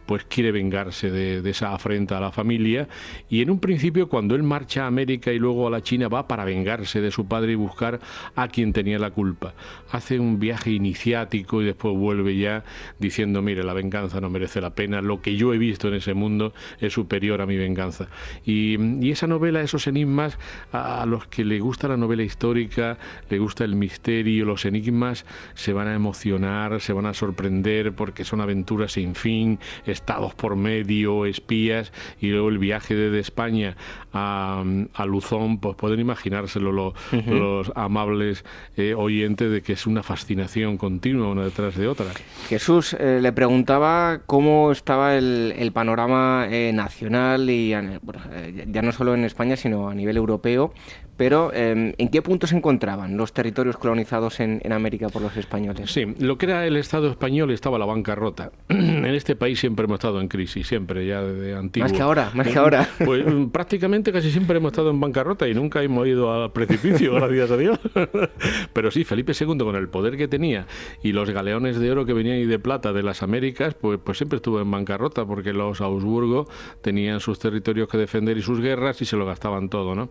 pues 0.11 0.25
quiere 0.25 0.51
vengarse 0.51 1.09
de, 1.09 1.49
esa 1.49 1.73
afrenta 1.73 2.17
a 2.17 2.19
la 2.19 2.33
familia 2.33 2.89
y 3.29 3.41
en 3.41 3.49
un 3.49 3.61
principio 3.61 4.09
cuando 4.09 4.35
él 4.35 4.43
marcha 4.43 4.83
a 4.83 4.87
América 4.87 5.31
y 5.31 5.39
luego 5.39 5.67
a 5.67 5.69
la 5.69 5.83
China 5.83 6.09
va 6.09 6.27
para 6.27 6.43
vengarse 6.43 6.99
de 6.99 7.11
su 7.11 7.27
padre 7.27 7.53
y 7.53 7.55
buscar 7.55 8.01
a 8.35 8.49
quien 8.49 8.73
tenía 8.73 8.99
la 8.99 9.11
culpa. 9.11 9.53
Hace 9.89 10.19
un 10.19 10.37
viaje 10.37 10.71
iniciático 10.71 11.61
y 11.61 11.65
después 11.65 11.95
vuelve 11.95 12.35
ya 12.35 12.65
diciendo, 12.99 13.41
mire, 13.41 13.63
la 13.63 13.71
venganza 13.71 14.19
no 14.19 14.29
merece 14.29 14.59
la 14.59 14.75
pena, 14.75 15.01
lo 15.01 15.21
que 15.21 15.37
yo 15.37 15.53
he 15.53 15.57
visto 15.57 15.87
en 15.87 15.93
ese 15.93 16.13
mundo 16.13 16.53
es 16.81 16.91
superior 16.91 17.39
a 17.39 17.45
mi 17.45 17.55
venganza. 17.55 18.09
Y, 18.45 19.09
esa 19.11 19.27
novela, 19.27 19.61
esos 19.61 19.87
enigmas, 19.87 20.37
a, 20.73 21.05
los 21.05 21.25
que 21.27 21.45
le 21.45 21.61
gusta 21.61 21.87
la 21.87 21.95
novela 21.95 22.23
histórica, 22.23 22.97
le 23.29 23.39
gusta 23.39 23.63
el 23.63 23.75
misterio, 23.75 24.43
los 24.43 24.65
enigmas, 24.65 25.25
se 25.53 25.71
van 25.71 25.87
a 25.87 25.95
emocionar, 25.95 26.81
se 26.81 26.91
van 26.91 27.05
a 27.05 27.13
sorprender 27.13 27.93
porque 27.93 28.25
son 28.25 28.41
aventuras 28.41 28.91
sin 28.91 29.15
fin 29.15 29.59
estados 30.01 30.33
por 30.33 30.55
medio, 30.55 31.25
espías, 31.25 31.93
y 32.19 32.29
luego 32.29 32.49
el 32.49 32.57
viaje 32.57 32.95
desde 32.95 33.19
España 33.19 33.77
a, 34.13 34.63
Luzón, 35.05 35.59
pues 35.59 35.75
pueden 35.75 35.99
imaginárselo 35.99 36.71
los 36.71 37.71
amables 37.75 38.43
eh, 38.77 38.93
oyentes 38.93 39.51
de 39.51 39.61
que 39.61 39.73
es 39.73 39.85
una 39.87 40.03
fascinación 40.03 40.77
continua 40.77 41.29
una 41.29 41.43
detrás 41.43 41.75
de 41.75 41.87
otra. 41.87 42.07
Jesús 42.49 42.93
eh, 42.93 43.19
le 43.21 43.31
preguntaba 43.31 44.21
cómo 44.25 44.71
estaba 44.71 45.15
el, 45.15 45.71
panorama 45.73 46.47
eh, 46.49 46.71
nacional 46.73 47.49
y 47.49 47.69
ya 47.69 48.81
no 48.81 48.91
solo 48.91 49.13
en 49.13 49.23
España, 49.23 49.55
sino 49.55 49.89
a 49.89 49.95
nivel 49.95 50.17
europeo 50.17 50.73
pero 51.21 51.53
em, 51.53 51.93
¿en 51.99 52.09
qué 52.09 52.23
punto 52.23 52.47
se 52.47 52.57
encontraban 52.57 53.15
los 53.15 53.31
territorios 53.31 53.77
colonizados 53.77 54.39
en, 54.39 54.59
América 54.71 55.07
por 55.09 55.21
los 55.21 55.37
españoles? 55.37 55.91
Sí, 55.91 56.15
lo 56.17 56.39
que 56.39 56.47
era 56.47 56.65
el 56.65 56.75
Estado 56.77 57.11
español 57.11 57.51
estaba 57.51 57.77
la 57.77 57.85
bancarrota. 57.85 58.51
en 58.69 59.05
este 59.05 59.35
país 59.35 59.59
siempre 59.59 59.80
hemos 59.85 59.95
estado 59.95 60.19
en 60.19 60.27
crisis, 60.27 60.67
siempre, 60.67 61.05
ya 61.05 61.21
desde 61.21 61.55
antiguo. 61.55 61.87
Más 61.87 61.93
que 61.95 62.01
ahora, 62.01 62.31
más 62.33 62.47
que 62.47 62.57
ahora. 62.57 62.87
Pues 63.05 63.25
mm, 63.25 63.49
prácticamente 63.49 64.11
casi 64.11 64.31
siempre 64.31 64.57
hemos 64.57 64.71
estado 64.71 64.89
en 64.89 64.99
bancarrota 64.99 65.47
y 65.47 65.53
nunca 65.53 65.81
hemos 65.83 66.07
ido 66.07 66.33
al 66.33 66.51
precipicio, 66.51 67.13
gracias 67.15 67.51
a 67.51 67.57
Dios. 67.57 67.79
pero 68.73 68.91
sí, 68.91 69.03
Felipe 69.03 69.33
II, 69.39 69.57
con 69.59 69.75
el 69.75 69.89
poder 69.89 70.17
que 70.17 70.27
tenía 70.27 70.65
y 71.03 71.11
los 71.11 71.29
galeones 71.29 71.79
de 71.79 71.91
oro 71.91 72.05
que 72.05 72.13
venían 72.13 72.37
y 72.37 72.45
de 72.45 72.59
plata 72.59 72.93
de 72.93 73.03
las 73.03 73.23
Américas, 73.23 73.73
pues, 73.73 73.99
pues 74.03 74.17
siempre 74.17 74.37
estuvo 74.37 74.59
en 74.59 74.69
bancarrota 74.69 75.25
porque 75.25 75.53
los 75.53 75.81
Augsburgo 75.81 76.47
tenían 76.81 77.19
sus 77.19 77.39
territorios 77.39 77.87
que 77.87 77.97
defender 77.97 78.37
y 78.37 78.41
sus 78.41 78.59
guerras 78.59 79.01
y 79.01 79.05
se 79.05 79.17
lo 79.17 79.25
gastaban 79.25 79.69
todo, 79.69 79.95
¿no? 79.95 80.09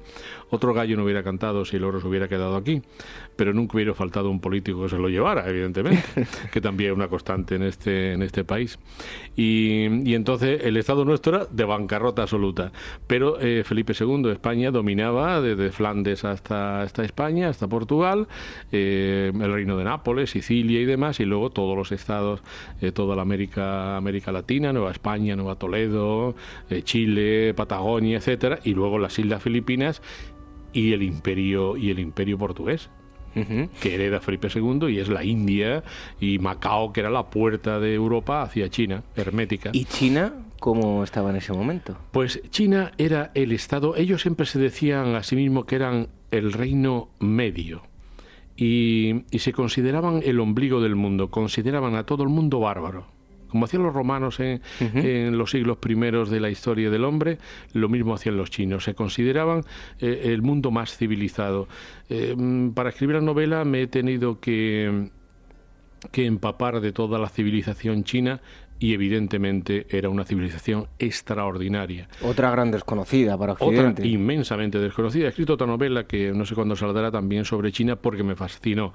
Otro 0.51 0.75
gallo 0.75 0.97
hubiera 1.05 1.23
cantado 1.23 1.65
si 1.65 1.77
el 1.77 1.85
oro 1.85 2.01
se 2.01 2.07
hubiera 2.07 2.29
quedado 2.29 2.57
aquí, 2.57 2.83
pero 3.37 3.53
nunca 3.53 3.77
hubiera 3.77 3.95
faltado 3.95 4.31
un 4.31 4.41
político 4.41 4.83
que 4.83 4.89
se 4.91 4.99
lo 4.99 5.09
llevara, 5.09 5.49
evidentemente, 5.49 6.03
que 6.53 6.61
también 6.61 6.91
es 6.91 6.97
una 6.97 7.09
constante 7.09 7.57
en 7.57 7.63
este, 7.63 8.13
en 8.13 8.23
este 8.23 8.45
país. 8.45 8.79
Y, 9.37 9.60
entonces 10.15 10.63
el 10.65 10.77
Estado 10.77 11.05
nuestro 11.05 11.37
era 11.37 11.47
de 11.47 11.65
bancarrota 11.65 12.23
absoluta, 12.23 12.73
pero 13.07 13.41
eh, 13.41 13.63
Felipe 13.65 13.93
II, 13.99 14.31
España, 14.31 14.71
dominaba 14.71 15.41
desde 15.41 15.71
Flandes 15.71 16.25
hasta, 16.25 16.83
hasta 16.83 17.05
España, 17.05 17.49
hasta 17.49 17.69
Portugal, 17.69 18.29
eh, 18.73 19.33
el 19.35 19.53
reino 19.53 19.77
de 19.77 19.85
Nápoles, 19.85 20.31
Sicilia 20.31 20.81
y 20.81 20.85
demás, 20.85 21.21
y 21.21 21.25
luego 21.25 21.51
todos 21.51 21.77
los 21.77 21.93
estados, 21.93 22.43
eh, 22.81 22.93
toda 22.93 23.17
la 23.17 23.23
América, 23.23 23.97
América 23.97 24.33
Latina, 24.33 24.73
Nueva 24.73 24.91
España, 24.91 25.37
Nueva 25.37 25.57
Toledo, 25.57 26.35
Chile, 26.85 27.55
Patagonia, 27.55 28.19
etcétera, 28.19 28.61
y 28.65 28.75
luego 28.75 28.99
las 28.99 29.19
Islas 29.19 29.43
Filipinas 29.43 30.03
y 30.73 30.93
el 30.93 31.03
imperio 31.03 31.77
y 31.77 31.91
el 31.91 31.99
imperio 31.99 32.39
portugués 32.39 32.91
que 33.35 33.95
hereda 33.95 34.21
Felipe 34.21 34.49
II 34.55 34.89
y 34.89 34.99
es 34.99 35.09
la 35.09 35.25
India 35.25 35.83
y 36.21 36.39
Macao 36.39 36.93
que 36.93 37.01
era 37.01 37.11
la 37.11 37.31
puerta 37.31 37.79
de 37.79 37.95
Europa 37.95 38.43
hacia 38.43 38.69
China 38.69 39.03
hermética. 39.17 39.71
Y 39.73 39.85
China 39.85 40.33
cómo 40.59 41.05
estaba 41.05 41.31
en 41.31 41.37
ese 41.37 41.53
momento 41.53 41.97
pues 42.11 42.43
China 42.51 42.93
era 42.99 43.31
el 43.35 43.53
estado 43.53 43.97
ellos 43.97 44.23
siempre 44.23 44.47
se 44.47 44.59
decían 44.59 45.15
a 45.15 45.23
sí 45.23 45.37
mismos 45.37 45.65
que 45.65 45.77
eran 45.77 46.09
el 46.31 46.53
reino 46.53 47.09
medio 47.19 47.83
y, 48.57 49.25
y 49.31 49.39
se 49.39 49.53
consideraban 49.53 50.21
el 50.23 50.39
ombligo 50.39 50.83
del 50.83 50.97
mundo 50.97 51.31
consideraban 51.31 51.95
a 51.95 52.05
todo 52.05 52.25
el 52.25 52.29
mundo 52.29 52.61
bárbaro 52.61 53.07
como 53.51 53.65
hacían 53.65 53.83
los 53.83 53.95
romanos 53.95 54.41
en, 54.41 55.39
los 55.39 55.51
siglos 55.51 55.79
primeros 55.79 56.31
de 56.31 56.41
la 56.41 56.51
historia 56.51 56.91
del 56.91 57.05
hombre, 57.05 57.39
lo 57.73 57.89
mismo 57.89 58.15
hacían 58.15 58.37
los 58.37 58.51
chinos. 58.51 58.85
Se 58.85 58.95
consideraban 58.95 59.65
eh, 60.01 60.23
el 60.25 60.43
mundo 60.43 60.71
más 60.71 60.97
civilizado. 60.97 61.69
Eh, 62.09 62.35
mm, 62.37 62.71
para 62.71 62.91
escribir 62.91 63.17
la 63.17 63.23
novela 63.23 63.65
me 63.65 63.83
he 63.83 63.87
tenido 63.87 64.41
que 64.41 65.11
que 66.13 66.25
empapar 66.25 66.81
de 66.81 66.93
toda 66.93 67.19
la 67.19 67.29
civilización 67.29 68.05
china 68.05 68.41
y 68.81 68.95
evidentemente 68.95 69.87
era 69.91 70.09
una 70.09 70.25
civilización 70.25 70.89
extraordinaria. 70.99 72.09
Otra 72.23 72.51
gran 72.51 72.71
desconocida 72.71 73.37
para 73.37 73.53
Occidente. 73.53 74.03
Otra 74.03 74.07
inmensamente 74.07 74.79
desconocida. 74.79 75.27
He 75.27 75.29
escrito 75.29 75.53
otra 75.53 75.67
novela 75.67 76.05
que 76.05 76.33
no 76.33 76.47
sé 76.47 76.55
cuándo 76.55 76.75
saldrá 76.75 77.11
también 77.11 77.45
sobre 77.45 77.73
China 77.73 77.97
porque 77.97 78.23
me 78.23 78.35
fascinó. 78.35 78.95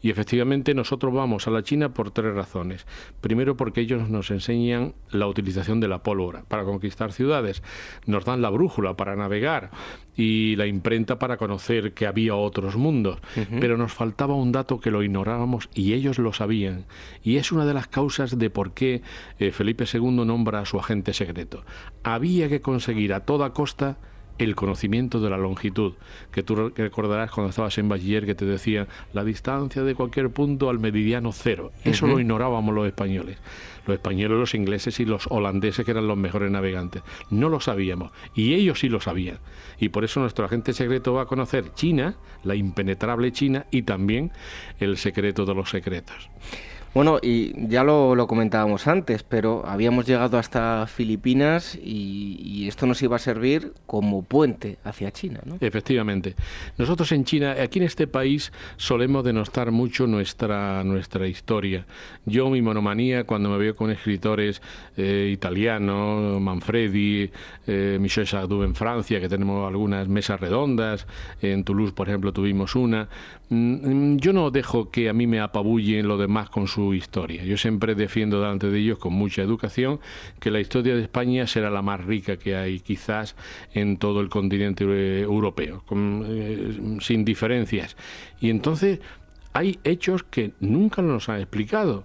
Y 0.00 0.10
efectivamente 0.10 0.74
nosotros 0.74 1.12
vamos 1.12 1.46
a 1.46 1.50
la 1.50 1.62
China 1.62 1.92
por 1.92 2.10
tres 2.10 2.34
razones. 2.34 2.86
Primero 3.20 3.58
porque 3.58 3.82
ellos 3.82 4.08
nos 4.08 4.30
enseñan 4.30 4.94
la 5.10 5.26
utilización 5.26 5.80
de 5.80 5.88
la 5.88 6.02
pólvora 6.02 6.44
para 6.48 6.64
conquistar 6.64 7.12
ciudades. 7.12 7.62
Nos 8.06 8.24
dan 8.24 8.40
la 8.40 8.48
brújula 8.48 8.96
para 8.96 9.16
navegar 9.16 9.70
y 10.16 10.56
la 10.56 10.66
imprenta 10.66 11.18
para 11.18 11.36
conocer 11.36 11.92
que 11.92 12.06
había 12.06 12.34
otros 12.34 12.76
mundos. 12.76 13.18
Pero 13.60 13.76
nos 13.76 13.92
faltaba 13.92 14.34
un 14.34 14.52
dato 14.52 14.80
que 14.80 14.90
lo 14.90 15.02
ignorábamos 15.02 15.68
y 15.74 15.92
ellos 15.92 16.18
lo 16.18 16.32
sabían. 16.32 16.86
Y 17.22 17.36
es 17.36 17.52
una 17.52 17.66
de 17.66 17.74
las 17.74 17.86
causas 17.86 18.38
de 18.38 18.50
por 18.50 18.72
qué 18.72 19.02
eh, 19.38 19.52
Felipe 19.52 19.84
II 19.92 20.24
nombra 20.24 20.60
a 20.60 20.66
su 20.66 20.78
agente 20.78 21.12
secreto. 21.12 21.64
Había 22.02 22.48
que 22.48 22.60
conseguir 22.60 23.12
a 23.12 23.20
toda 23.20 23.52
costa 23.52 23.98
el 24.38 24.54
conocimiento 24.54 25.20
de 25.20 25.30
la 25.30 25.38
longitud, 25.38 25.94
que 26.30 26.42
tú 26.42 26.70
recordarás 26.74 27.30
cuando 27.30 27.50
estabas 27.50 27.76
en 27.78 27.88
Bachiller 27.88 28.26
que 28.26 28.34
te 28.34 28.44
decía 28.44 28.86
la 29.12 29.24
distancia 29.24 29.82
de 29.82 29.94
cualquier 29.94 30.30
punto 30.30 30.68
al 30.68 30.78
meridiano 30.78 31.32
cero. 31.32 31.72
Eso 31.84 32.06
lo 32.06 32.20
ignorábamos 32.20 32.74
los 32.74 32.86
españoles. 32.86 33.38
Los 33.86 33.94
españoles, 33.94 34.36
los 34.36 34.54
ingleses 34.54 34.98
y 34.98 35.04
los 35.04 35.26
holandeses, 35.30 35.84
que 35.84 35.92
eran 35.92 36.08
los 36.08 36.16
mejores 36.16 36.50
navegantes. 36.50 37.02
No 37.30 37.48
lo 37.48 37.60
sabíamos. 37.60 38.10
Y 38.34 38.54
ellos 38.54 38.80
sí 38.80 38.88
lo 38.88 39.00
sabían. 39.00 39.38
Y 39.78 39.90
por 39.90 40.04
eso 40.04 40.20
nuestro 40.20 40.44
agente 40.44 40.72
secreto 40.72 41.14
va 41.14 41.22
a 41.22 41.26
conocer 41.26 41.72
China, 41.74 42.16
la 42.42 42.56
impenetrable 42.56 43.32
China, 43.32 43.66
y 43.70 43.82
también 43.82 44.32
el 44.80 44.96
secreto 44.96 45.46
de 45.46 45.54
los 45.54 45.70
secretos. 45.70 46.30
Bueno, 46.96 47.18
y 47.20 47.52
ya 47.68 47.84
lo, 47.84 48.26
comentábamos 48.26 48.86
antes, 48.86 49.22
pero 49.22 49.66
habíamos 49.66 50.06
llegado 50.06 50.38
hasta 50.38 50.86
Filipinas 50.86 51.78
y, 51.84 52.66
esto 52.66 52.86
nos 52.86 53.02
iba 53.02 53.14
a 53.16 53.18
servir 53.18 53.74
como 53.84 54.22
puente 54.22 54.78
hacia 54.82 55.12
China, 55.12 55.40
¿no? 55.44 55.58
Efectivamente. 55.60 56.34
Nosotros 56.78 57.12
en 57.12 57.24
China, 57.24 57.54
aquí 57.62 57.78
en 57.78 57.84
este 57.84 58.06
país, 58.06 58.50
solemos 58.78 59.24
denostar 59.24 59.70
mucho 59.70 60.06
nuestra, 60.06 60.82
nuestra 60.84 61.28
historia. 61.28 61.84
Yo, 62.24 62.48
mi 62.48 62.62
monomanía, 62.62 63.24
cuando 63.24 63.50
me 63.50 63.58
veo 63.58 63.76
con 63.76 63.90
escritores 63.90 64.62
eh, 64.96 65.28
italianos, 65.30 66.40
Manfredi, 66.40 67.30
eh, 67.66 67.98
Michel 68.00 68.26
Sardou 68.26 68.62
en 68.62 68.74
Francia, 68.74 69.20
que 69.20 69.28
tenemos 69.28 69.68
algunas 69.68 70.08
mesas 70.08 70.40
redondas, 70.40 71.06
en 71.42 71.62
Toulouse, 71.62 71.92
por 71.92 72.08
ejemplo, 72.08 72.32
tuvimos 72.32 72.74
una, 72.74 73.08
mm, 73.50 74.16
yo 74.16 74.32
no 74.32 74.50
dejo 74.50 74.90
que 74.90 75.08
a 75.08 75.12
mí 75.12 75.26
me 75.26 75.40
apabullen 75.40 76.08
lo 76.08 76.16
demás 76.16 76.50
con 76.50 76.66
su 76.66 76.85
historia. 76.94 77.44
Yo 77.44 77.56
siempre 77.56 77.94
defiendo 77.94 78.40
delante 78.40 78.70
de 78.70 78.78
ellos 78.78 78.98
con 78.98 79.12
mucha 79.12 79.42
educación 79.42 80.00
que 80.40 80.50
la 80.50 80.60
historia 80.60 80.94
de 80.94 81.02
España 81.02 81.46
será 81.46 81.70
la 81.70 81.82
más 81.82 82.04
rica 82.04 82.36
que 82.36 82.56
hay 82.56 82.80
quizás 82.80 83.36
en 83.72 83.96
todo 83.96 84.20
el 84.20 84.28
continente 84.28 84.84
eh, 84.86 85.22
europeo, 85.22 85.84
eh, 85.90 86.98
sin 87.00 87.24
diferencias. 87.24 87.96
Y 88.40 88.50
entonces 88.50 89.00
hay 89.52 89.78
hechos 89.84 90.22
que 90.22 90.52
nunca 90.60 91.02
nos 91.02 91.28
han 91.28 91.40
explicado. 91.40 92.04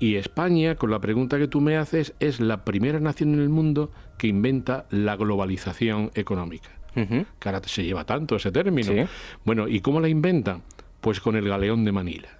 Y 0.00 0.14
España, 0.14 0.76
con 0.76 0.90
la 0.90 1.00
pregunta 1.00 1.38
que 1.38 1.48
tú 1.48 1.60
me 1.60 1.76
haces, 1.76 2.14
es 2.20 2.38
la 2.38 2.64
primera 2.64 3.00
nación 3.00 3.34
en 3.34 3.40
el 3.40 3.48
mundo 3.48 3.90
que 4.16 4.28
inventa 4.28 4.86
la 4.90 5.16
globalización 5.16 6.10
económica. 6.14 6.70
Que 6.94 7.48
ahora 7.48 7.60
se 7.64 7.84
lleva 7.84 8.04
tanto 8.04 8.36
ese 8.36 8.50
término. 8.50 9.08
Bueno, 9.44 9.68
¿y 9.68 9.80
cómo 9.80 10.00
la 10.00 10.08
inventan? 10.08 10.62
Pues 11.00 11.20
con 11.20 11.36
el 11.36 11.48
galeón 11.48 11.84
de 11.84 11.92
Manila. 11.92 12.37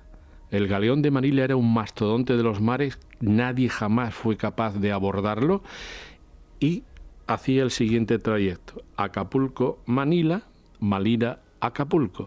El 0.51 0.67
galeón 0.67 1.03
de 1.03 1.11
Manila 1.11 1.45
era 1.45 1.57
un 1.57 1.73
mastodonte 1.73 2.37
de 2.37 2.43
los 2.43 2.61
mares, 2.61 2.99
nadie 3.21 3.69
jamás 3.69 4.15
fue 4.15 4.37
capaz 4.37 4.79
de 4.79 4.93
abordarlo 4.93 5.63
y 6.59 6.85
hacía 7.27 7.63
el 7.63 7.71
siguiente 7.71 8.19
trayecto, 8.19 8.83
Acapulco-Manila, 8.97 10.43
Manila-Acapulco. 10.81 12.27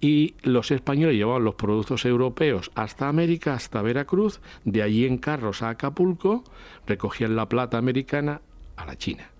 Y 0.00 0.34
los 0.42 0.70
españoles 0.70 1.16
llevaban 1.16 1.44
los 1.44 1.56
productos 1.56 2.04
europeos 2.04 2.70
hasta 2.74 3.08
América, 3.08 3.54
hasta 3.54 3.82
Veracruz, 3.82 4.40
de 4.64 4.82
allí 4.82 5.04
en 5.04 5.18
carros 5.18 5.62
a 5.62 5.70
Acapulco, 5.70 6.44
recogían 6.86 7.34
la 7.34 7.48
plata 7.48 7.78
americana 7.78 8.42
a 8.76 8.86
la 8.86 8.96
China 8.96 9.30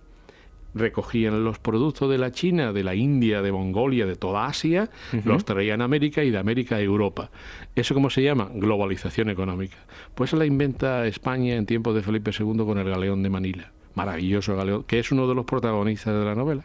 recogían 0.77 1.45
los 1.45 1.59
productos 1.59 2.11
de 2.11 2.19
la 2.19 2.31
China, 2.31 2.73
de 2.73 2.85
la 2.85 2.95
India, 2.95 3.43
de 3.43 3.51
Mongolia, 3.51 4.07
de 4.07 4.17
toda 4.17 4.47
Asia, 4.47 4.91
los 5.25 5.45
traían 5.45 5.81
a 5.81 5.85
América 5.85 6.23
y 6.23 6.31
de 6.31 6.39
América 6.39 6.77
a 6.77 6.81
Europa. 6.81 7.31
¿Eso 7.75 7.95
cómo 7.95 8.11
se 8.11 8.23
llama? 8.23 8.51
Globalización 8.55 9.31
económica. 9.31 9.77
Pues 10.15 10.33
la 10.33 10.45
inventa 10.45 11.07
España 11.07 11.55
en 11.55 11.67
tiempos 11.67 11.95
de 11.95 12.03
Felipe 12.03 12.31
II 12.39 12.65
con 12.65 12.79
el 12.79 12.89
galeón 12.89 13.23
de 13.23 13.31
Manila. 13.31 13.73
Maravilloso 13.95 14.55
galeón, 14.57 14.85
que 14.85 14.99
es 14.99 15.11
uno 15.11 15.27
de 15.27 15.35
los 15.35 15.47
protagonistas 15.47 16.15
de 16.15 16.25
la 16.25 16.35
novela. 16.35 16.65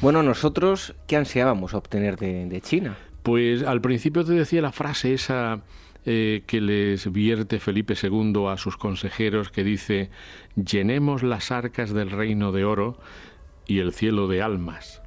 Bueno, 0.00 0.22
nosotros, 0.22 0.94
¿qué 1.06 1.16
ansiábamos 1.16 1.74
obtener 1.74 2.16
de, 2.16 2.60
China? 2.60 2.96
Pues 3.22 3.62
al 3.62 3.80
principio 3.80 4.24
te 4.24 4.32
decía 4.32 4.60
la 4.60 4.72
frase 4.72 5.14
esa 5.14 5.62
eh, 6.06 6.42
que 6.46 6.60
les 6.60 7.10
vierte 7.10 7.60
Felipe 7.60 7.94
II 8.00 8.46
a 8.48 8.56
sus 8.56 8.76
consejeros 8.76 9.50
que 9.50 9.64
dice, 9.64 10.10
llenemos 10.54 11.22
las 11.22 11.50
arcas 11.50 11.92
del 11.92 12.10
reino 12.10 12.52
de 12.52 12.64
oro 12.64 12.98
y 13.66 13.78
el 13.78 13.92
cielo 13.92 14.28
de 14.28 14.42
almas 14.42 15.02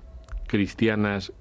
cristianas 0.48 1.34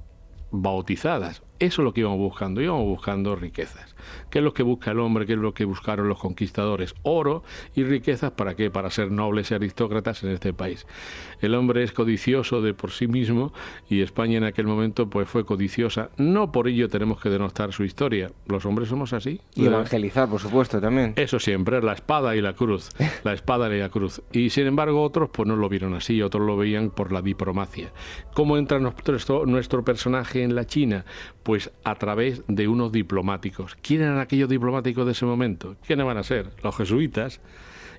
bautizadas. 0.51 1.43
Eso 1.59 1.83
es 1.83 1.85
lo 1.85 1.93
que 1.95 2.01
íbamos 2.01 2.19
buscando, 2.19 2.61
íbamos 2.61 2.85
buscando 2.85 3.35
riquezas. 3.35 3.96
¿Qué 4.31 4.39
es 4.39 4.45
lo 4.45 4.53
que 4.55 4.63
busca 4.63 4.91
el 4.91 5.01
hombre? 5.01 5.27
¿Qué 5.27 5.33
es 5.35 5.39
lo 5.39 5.55
que 5.55 5.65
buscaron 5.65 6.09
los 6.09 6.19
conquistadores? 6.19 6.95
Oro 7.03 7.43
y 7.75 7.85
riquezas, 7.85 8.33
¿para 8.33 8.55
qué? 8.55 8.71
Para 8.71 8.91
ser 8.91 9.11
nobles 9.11 9.51
y 9.51 9.55
aristócratas 9.55 10.23
en 10.23 10.31
este 10.31 10.53
país. 10.53 10.87
El 11.41 11.55
hombre 11.55 11.83
es 11.83 11.93
codicioso 11.93 12.63
de 12.63 12.75
por 12.75 12.91
sí 12.91 13.07
mismo 13.07 13.53
y 13.89 14.03
España 14.03 14.39
en 14.39 14.45
aquel 14.45 14.67
momento 14.67 15.09
pues 15.09 15.29
fue 15.29 15.45
codiciosa. 15.45 16.11
No 16.17 16.53
por 16.53 16.69
ello 16.69 16.89
tenemos 16.89 17.21
que 17.21 17.29
denostar 17.29 17.73
su 17.73 17.85
historia. 17.85 18.31
Los 18.47 18.65
hombres 18.67 18.89
somos 18.89 19.13
así. 19.13 19.41
Y 19.55 19.67
evangelizar, 19.67 20.29
por 20.29 20.41
supuesto, 20.41 20.81
también. 20.81 21.13
Eso 21.17 21.39
siempre, 21.39 21.83
la 21.83 21.93
espada 21.93 22.37
y 22.37 22.41
la 22.41 22.55
cruz. 22.55 22.91
La 23.25 23.33
espada 23.33 23.75
y 23.75 23.79
la 23.79 23.89
cruz. 23.89 24.23
Y 24.33 24.51
sin 24.51 24.67
embargo 24.67 25.03
otros 25.03 25.31
pues 25.31 25.49
no 25.49 25.57
lo 25.57 25.69
vieron 25.69 25.95
así, 25.95 26.23
otros 26.23 26.47
lo 26.47 26.57
veían 26.57 26.91
por 26.91 27.13
la 27.13 27.23
diplomacia. 27.23 27.93
¿Cómo 28.35 28.57
entra 28.57 28.79
nuestro, 28.79 29.47
nuestro 29.47 29.85
personaje 29.85 30.43
en 30.43 30.55
la 30.55 30.67
China? 30.67 31.05
Pues 31.43 31.71
a 31.85 31.95
través 31.95 32.43
de 32.49 32.69
unos 32.69 32.93
diplomáticos. 32.93 33.77
¿Quién 33.83 33.96
eran 34.03 34.19
aquellos 34.19 34.49
diplomáticos 34.49 35.07
de 35.07 35.13
ese 35.13 35.27
momento? 35.27 35.77
¿Quiénes 35.87 36.07
van 36.07 36.19
a 36.19 36.23
ser? 36.23 36.51
Los 36.63 36.77
jesuitas. 36.77 37.41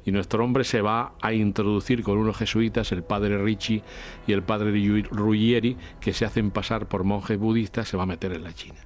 Y 0.06 0.12
nuestro 0.12 0.44
hombre 0.44 0.64
se 0.64 0.82
va 0.82 1.14
a 1.22 1.34
introducir 1.34 2.02
con 2.02 2.18
unos 2.18 2.38
jesuitas, 2.38 2.94
el 2.94 3.04
padre 3.04 3.38
Ricci 3.44 3.84
y 4.26 4.32
el 4.32 4.42
padre 4.42 4.72
Ruggieri, 5.12 5.76
que 6.00 6.14
se 6.14 6.24
hacen 6.24 6.52
pasar 6.52 6.88
por 6.88 7.04
monjes 7.04 7.38
budistas, 7.38 7.90
se 7.90 7.98
va 7.98 8.04
a 8.04 8.06
meter 8.06 8.32
en 8.32 8.44
la 8.44 8.54
China. 8.54 8.80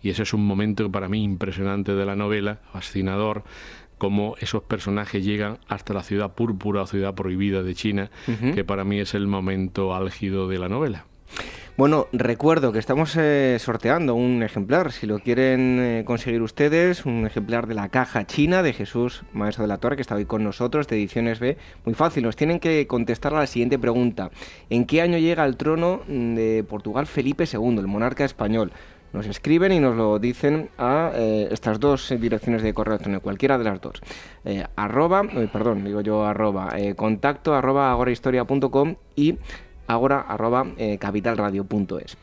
Y 0.00 0.10
ese 0.10 0.22
es 0.22 0.32
un 0.32 0.46
momento 0.46 0.92
para 0.92 1.08
mí 1.08 1.24
impresionante 1.24 1.94
de 1.94 2.04
la 2.04 2.14
novela, 2.14 2.60
fascinador, 2.72 3.42
cómo 3.98 4.36
esos 4.38 4.62
personajes 4.62 5.24
llegan 5.24 5.58
hasta 5.66 5.94
la 5.94 6.02
ciudad 6.02 6.34
púrpura 6.34 6.82
o 6.82 6.86
ciudad 6.86 7.14
prohibida 7.14 7.62
de 7.62 7.74
China, 7.74 8.10
que 8.54 8.64
para 8.64 8.84
mí 8.84 9.00
es 9.00 9.14
el 9.14 9.26
momento 9.26 9.94
álgido 9.94 10.46
de 10.46 10.58
la 10.58 10.68
novela. 10.68 11.06
Bueno, 11.76 12.06
recuerdo 12.12 12.70
que 12.70 12.78
estamos 12.78 13.16
eh, 13.16 13.56
sorteando 13.58 14.14
un 14.14 14.44
ejemplar, 14.44 14.92
si 14.92 15.08
lo 15.08 15.18
quieren 15.18 15.80
eh, 15.80 16.04
conseguir 16.06 16.40
ustedes, 16.40 17.04
un 17.04 17.26
ejemplar 17.26 17.66
de 17.66 17.74
la 17.74 17.88
caja 17.88 18.24
china 18.28 18.62
de 18.62 18.72
Jesús 18.72 19.24
Maestro 19.32 19.62
de 19.62 19.68
la 19.68 19.78
Torre, 19.78 19.96
que 19.96 20.02
está 20.02 20.14
hoy 20.14 20.24
con 20.24 20.44
nosotros, 20.44 20.86
de 20.86 20.94
Ediciones 20.94 21.40
B. 21.40 21.56
Muy 21.84 21.96
fácil, 21.96 22.22
nos 22.22 22.36
tienen 22.36 22.60
que 22.60 22.86
contestar 22.86 23.34
a 23.34 23.40
la 23.40 23.48
siguiente 23.48 23.76
pregunta. 23.76 24.30
¿En 24.70 24.84
qué 24.84 25.02
año 25.02 25.18
llega 25.18 25.42
al 25.42 25.56
trono 25.56 26.02
de 26.06 26.64
Portugal 26.68 27.08
Felipe 27.08 27.42
II, 27.52 27.78
el 27.78 27.88
monarca 27.88 28.24
español? 28.24 28.70
Nos 29.12 29.26
escriben 29.26 29.72
y 29.72 29.80
nos 29.80 29.96
lo 29.96 30.20
dicen 30.20 30.70
a 30.78 31.10
eh, 31.12 31.48
estas 31.50 31.80
dos 31.80 32.14
direcciones 32.20 32.62
de 32.62 32.72
correo 32.72 32.94
electrónico, 32.94 33.24
cualquiera 33.24 33.58
de 33.58 33.64
las 33.64 33.80
dos. 33.80 34.00
arroba, 34.76 35.24
perdón, 35.52 35.82
digo 35.82 36.02
yo 36.02 36.24
arroba, 36.24 36.72
contacto 36.94 37.52
arroba 37.52 37.90
agorahistoria.com 37.90 38.94
y 39.16 39.38
agora 39.86 40.20
arroba 40.20 40.66
eh, 40.76 40.98
capitalradio.es. 40.98 42.16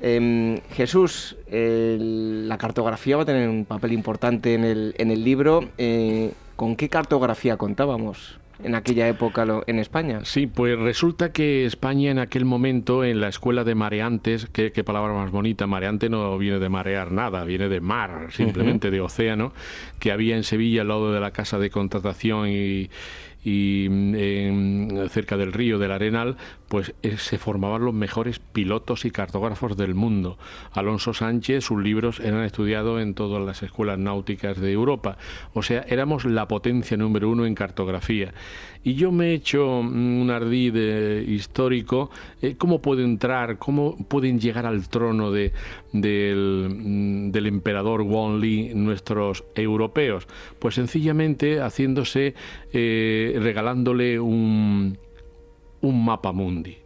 Em, 0.00 0.58
Jesús, 0.74 1.36
la 1.50 2.58
cartografía 2.58 3.16
va 3.16 3.22
a 3.22 3.26
tener 3.26 3.48
un 3.48 3.64
papel 3.64 3.92
importante 3.92 4.54
en 4.54 4.64
el, 4.64 4.94
en 4.98 5.10
el 5.10 5.24
libro. 5.24 5.68
Eh, 5.78 6.32
¿Con 6.56 6.76
qué 6.76 6.88
cartografía 6.88 7.56
contábamos? 7.56 8.38
en 8.62 8.74
aquella 8.74 9.08
época 9.08 9.46
en 9.66 9.78
España. 9.78 10.20
Sí, 10.24 10.46
pues 10.46 10.78
resulta 10.78 11.32
que 11.32 11.66
España 11.66 12.10
en 12.10 12.18
aquel 12.18 12.44
momento, 12.44 13.04
en 13.04 13.20
la 13.20 13.28
escuela 13.28 13.64
de 13.64 13.74
mareantes, 13.74 14.46
qué, 14.52 14.70
palabra 14.84 15.12
más 15.12 15.30
bonita, 15.30 15.66
mareante 15.66 16.08
no 16.08 16.36
viene 16.38 16.58
de 16.58 16.68
marear 16.68 17.12
nada, 17.12 17.44
viene 17.44 17.68
de 17.68 17.80
mar, 17.80 18.28
simplemente 18.30 18.90
de 18.90 19.00
océano, 19.00 19.52
que 19.98 20.12
había 20.12 20.36
en 20.36 20.44
Sevilla 20.44 20.82
al 20.82 20.88
lado 20.88 21.12
de 21.12 21.20
la 21.20 21.32
casa 21.32 21.58
de 21.58 21.70
contratación 21.70 22.48
y, 22.48 22.88
y 23.44 23.88
mm, 23.88 25.08
cerca 25.08 25.36
del 25.36 25.52
río 25.52 25.78
del 25.78 25.92
Arenal, 25.92 26.36
pues 26.68 26.94
eh, 27.02 27.16
se 27.16 27.38
formaban 27.38 27.84
los 27.84 27.94
mejores 27.94 28.38
pilotos 28.38 29.04
y 29.04 29.10
cartógrafos 29.10 29.76
del 29.76 29.94
mundo. 29.94 30.38
Alonso 30.72 31.14
Sánchez, 31.14 31.64
sus 31.64 31.82
libros 31.82 32.20
eran 32.20 32.44
estudiados 32.44 33.00
en 33.00 33.14
todas 33.14 33.44
las 33.44 33.62
escuelas 33.62 33.98
náuticas 33.98 34.60
de 34.60 34.72
Europa. 34.72 35.16
O 35.54 35.62
sea, 35.62 35.84
éramos 35.88 36.24
la 36.24 36.48
potencia 36.48 36.96
número 36.96 37.30
uno 37.30 37.46
en 37.46 37.54
cartografía. 37.54 38.32
Y 38.82 38.94
yo 38.94 39.10
me 39.10 39.30
he 39.30 39.34
hecho 39.34 39.82
mm, 39.82 40.20
un 40.20 40.30
ardid 40.30 40.74
eh, 40.76 41.24
histórico, 41.26 42.10
eh, 42.42 42.56
cómo 42.56 42.80
puede 42.80 43.04
entrar, 43.04 43.58
cómo 43.58 43.96
pueden 44.08 44.40
llegar 44.40 44.66
al 44.66 44.88
trono 44.88 45.30
de, 45.30 45.52
del, 45.92 46.68
mm, 46.70 47.46
emperador 47.46 48.02
Won 48.02 48.40
Li 48.40 48.74
nuestros 48.74 49.44
europeos. 49.54 50.26
Pues 50.58 50.74
sencillamente 50.74 51.60
haciéndose, 51.60 52.34
regalándole 52.72 54.18
un 54.18 54.98
un 55.86 56.04
mapa 56.04 56.32
mundi. 56.32 56.78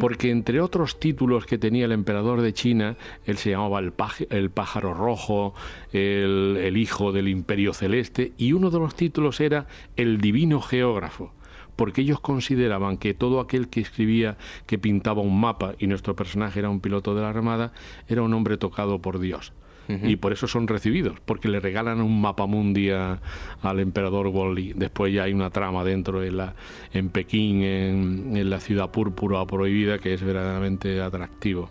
Porque 0.00 0.30
entre 0.30 0.60
otros 0.60 0.98
títulos 0.98 1.46
que 1.46 1.56
tenía 1.56 1.84
el 1.84 1.92
emperador 1.92 2.40
de 2.40 2.52
China, 2.52 2.96
él 3.24 3.36
se 3.36 3.50
llamaba 3.50 3.78
el, 3.78 3.92
el 4.30 4.50
pájaro 4.50 4.94
rojo, 4.94 5.54
el, 5.92 6.58
el, 6.60 6.76
hijo 6.76 7.12
del 7.12 7.28
imperio 7.28 7.72
celeste, 7.72 8.32
y 8.36 8.52
uno 8.52 8.70
de 8.70 8.80
los 8.80 8.96
títulos 8.96 9.40
era 9.40 9.66
el 9.96 10.20
divino 10.20 10.60
geógrafo 10.60 11.32
porque 11.76 12.02
ellos 12.02 12.20
consideraban 12.20 12.98
que 12.98 13.14
todo 13.14 13.40
aquel 13.40 13.68
que 13.68 13.80
escribía, 13.80 14.36
que 14.66 14.76
pintaba 14.76 15.22
un 15.22 15.40
mapa, 15.40 15.76
y 15.78 15.86
nuestro 15.86 16.14
personaje 16.14 16.58
era 16.58 16.68
un 16.68 16.80
piloto 16.80 17.14
de 17.14 17.22
la 17.22 17.30
Armada, 17.30 17.72
era 18.06 18.20
un 18.20 18.34
hombre 18.34 18.58
tocado 18.58 19.00
por 19.00 19.18
Dios 19.18 19.54
y 20.02 20.16
por 20.16 20.32
eso 20.32 20.46
son 20.46 20.68
recibidos, 20.68 21.18
porque 21.24 21.48
le 21.48 21.60
regalan 21.60 22.00
un 22.00 22.20
mapa 22.20 22.46
mundial 22.46 23.20
al 23.62 23.80
emperador 23.80 24.28
Wally. 24.28 24.72
Después 24.74 25.12
ya 25.12 25.24
hay 25.24 25.32
una 25.32 25.50
trama 25.50 25.84
dentro 25.84 26.20
de 26.20 26.32
la, 26.32 26.54
en 26.92 27.10
Pekín, 27.10 27.62
en, 27.62 28.50
la 28.50 28.60
ciudad 28.60 28.90
púrpura 28.90 29.44
prohibida, 29.46 29.98
que 29.98 30.14
es 30.14 30.22
verdaderamente 30.22 31.00
atractivo. 31.00 31.70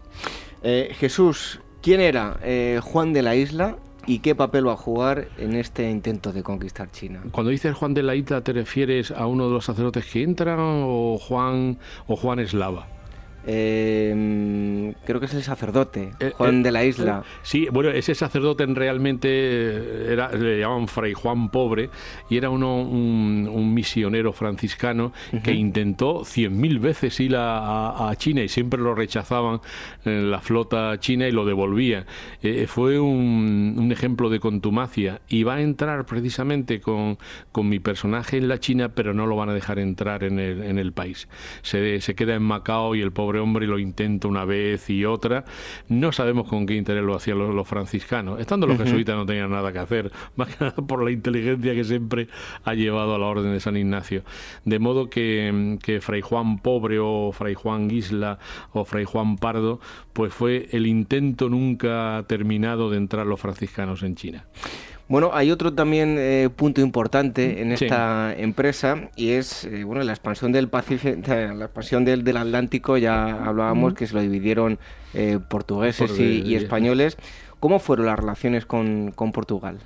Eh, 0.63 0.91
Jesús, 0.97 1.59
¿quién 1.81 2.01
era 2.01 2.39
eh, 2.43 2.79
Juan 2.81 3.13
de 3.13 3.21
la 3.21 3.35
Isla 3.35 3.77
y 4.09 4.19
qué 4.19 4.33
papel 4.33 4.67
va 4.67 4.73
a 4.73 4.77
jugar 4.77 5.27
en 5.37 5.55
este 5.55 5.89
intento 5.89 6.31
de 6.31 6.41
conquistar 6.41 6.89
China. 6.89 7.21
Cuando 7.31 7.51
dices 7.51 7.75
Juan 7.75 7.93
de 7.93 8.01
la 8.01 8.15
Isla, 8.15 8.41
¿te 8.41 8.53
refieres 8.53 9.11
a 9.11 9.27
uno 9.27 9.47
de 9.47 9.53
los 9.53 9.65
sacerdotes 9.65 10.05
que 10.05 10.23
entran 10.23 10.57
o 10.59 11.19
Juan 11.19 11.77
o 12.07 12.15
Juan 12.15 12.39
Eslava? 12.39 12.87
Eh, 13.45 14.93
creo 15.05 15.19
que 15.19 15.25
es 15.25 15.33
el 15.33 15.43
sacerdote, 15.43 16.11
eh, 16.19 16.31
Juan 16.35 16.59
eh, 16.59 16.63
de 16.63 16.71
la 16.71 16.83
Isla. 16.83 17.23
Sí, 17.41 17.67
bueno, 17.71 17.89
ese 17.89 18.13
sacerdote 18.13 18.65
realmente 18.65 20.11
era, 20.11 20.31
le 20.31 20.59
llamaban 20.59 20.87
Fray 20.87 21.13
Juan 21.13 21.49
Pobre 21.49 21.89
y 22.29 22.37
era 22.37 22.49
uno, 22.49 22.81
un, 22.81 23.69
misionero 23.73 24.33
franciscano 24.33 25.13
que 25.43 25.53
intentó 25.53 26.25
cien 26.25 26.59
mil 26.59 26.79
veces 26.79 27.19
ir 27.19 27.35
a, 27.37 28.11
China 28.17 28.41
y 28.41 28.49
siempre 28.49 28.81
lo 28.81 28.95
rechazaban 28.95 29.61
en 30.03 30.31
la 30.31 30.39
flota 30.39 30.99
china 30.99 31.27
y 31.27 31.31
lo 31.31 31.45
devolvía. 31.45 32.05
fue 32.67 32.99
un, 32.99 33.89
ejemplo 33.91 34.29
de 34.29 34.39
contumacia 34.39 35.21
y 35.27 35.43
va 35.43 35.55
a 35.55 35.61
entrar 35.61 36.05
precisamente 36.05 36.81
con, 36.81 37.17
con, 37.51 37.69
mi 37.69 37.79
personaje 37.79 38.37
en 38.37 38.47
la 38.47 38.59
China, 38.59 38.89
pero 38.89 39.13
no 39.13 39.27
lo 39.27 39.35
van 39.35 39.49
a 39.49 39.53
dejar 39.53 39.79
entrar 39.79 40.23
en 40.23 40.39
el, 40.39 40.63
en 40.63 40.77
el 40.79 40.91
país. 40.91 41.27
Se, 41.61 42.01
se 42.01 42.15
queda 42.15 42.35
en 42.35 42.43
Macao 42.43 42.95
y 42.95 43.01
el 43.01 43.11
pobre 43.11 43.28
hombre 43.37 43.67
lo 43.67 43.77
intenta 43.79 44.27
una 44.27 44.45
vez 44.45 44.89
y 44.89 45.05
otra. 45.05 45.45
No 45.87 46.11
sabemos 46.11 46.47
con 46.47 46.65
qué 46.65 46.75
interés 46.75 47.03
lo 47.03 47.15
hacían 47.15 47.37
los, 47.37 47.67
franciscanos. 47.67 48.39
Estando 48.39 48.65
los 48.65 48.77
jesuitas 48.77 49.15
no 49.15 49.25
tenían 49.25 49.51
nada 49.51 49.71
que 49.71 49.79
hacer, 49.79 50.11
más 50.35 50.55
que 50.55 50.63
nada 50.63 50.75
por 50.75 51.03
la 51.03 51.11
inteligencia 51.11 51.73
que 51.73 51.83
siempre 51.83 52.27
ha 52.63 52.73
llevado 52.73 53.15
a 53.15 53.19
la 53.19 53.27
orden 53.27 53.51
de 53.51 53.59
San 53.59 53.77
Ignacio. 53.77 54.23
De 54.65 54.79
modo 54.79 55.09
que, 55.09 55.77
que 55.83 56.01
Fray 56.01 56.21
Juan 56.21 56.59
Pobre 56.59 56.97
o 56.99 57.31
Fray 57.31 57.53
Juan 57.53 57.91
Isla 57.91 58.39
o 58.71 58.85
Fray 58.85 59.05
Juan 59.05 59.37
Pardo, 59.37 59.79
pues 60.13 60.33
fue 60.33 60.69
el 60.71 60.87
intento 60.87 61.49
nunca 61.49 62.23
terminado 62.27 62.89
de 62.89 62.97
entrar 62.97 63.25
los 63.25 63.39
franciscanos 63.39 64.03
en 64.03 64.15
China. 64.15 64.45
Bueno, 65.09 65.31
hay 65.33 65.49
otro 65.49 65.73
también 65.73 66.17
eh, 66.19 66.49
punto 66.55 66.81
importante 66.81 67.63
en 67.63 67.71
esta 67.71 68.31
empresa 68.37 69.09
y 69.15 69.31
es 69.31 69.65
eh, 69.65 69.83
bueno 69.83 70.03
la 70.03 70.11
expansión 70.11 70.51
del 70.51 70.69
Pacífico, 70.69 71.19
la 71.27 71.65
expansión 71.65 72.05
del, 72.05 72.23
del 72.23 72.37
Atlántico. 72.37 72.95
Ya 72.95 73.43
hablábamos 73.43 73.95
que 73.95 74.05
se 74.05 74.13
lo 74.13 74.21
dividieron 74.21 74.77
eh, 75.15 75.39
portugueses 75.49 76.17
y, 76.19 76.53
españoles. 76.53 77.17
¿Cómo 77.59 77.79
fueron 77.79 78.05
las 78.05 78.19
relaciones 78.19 78.67
con, 78.67 79.11
con, 79.11 79.31
Portugal? 79.31 79.79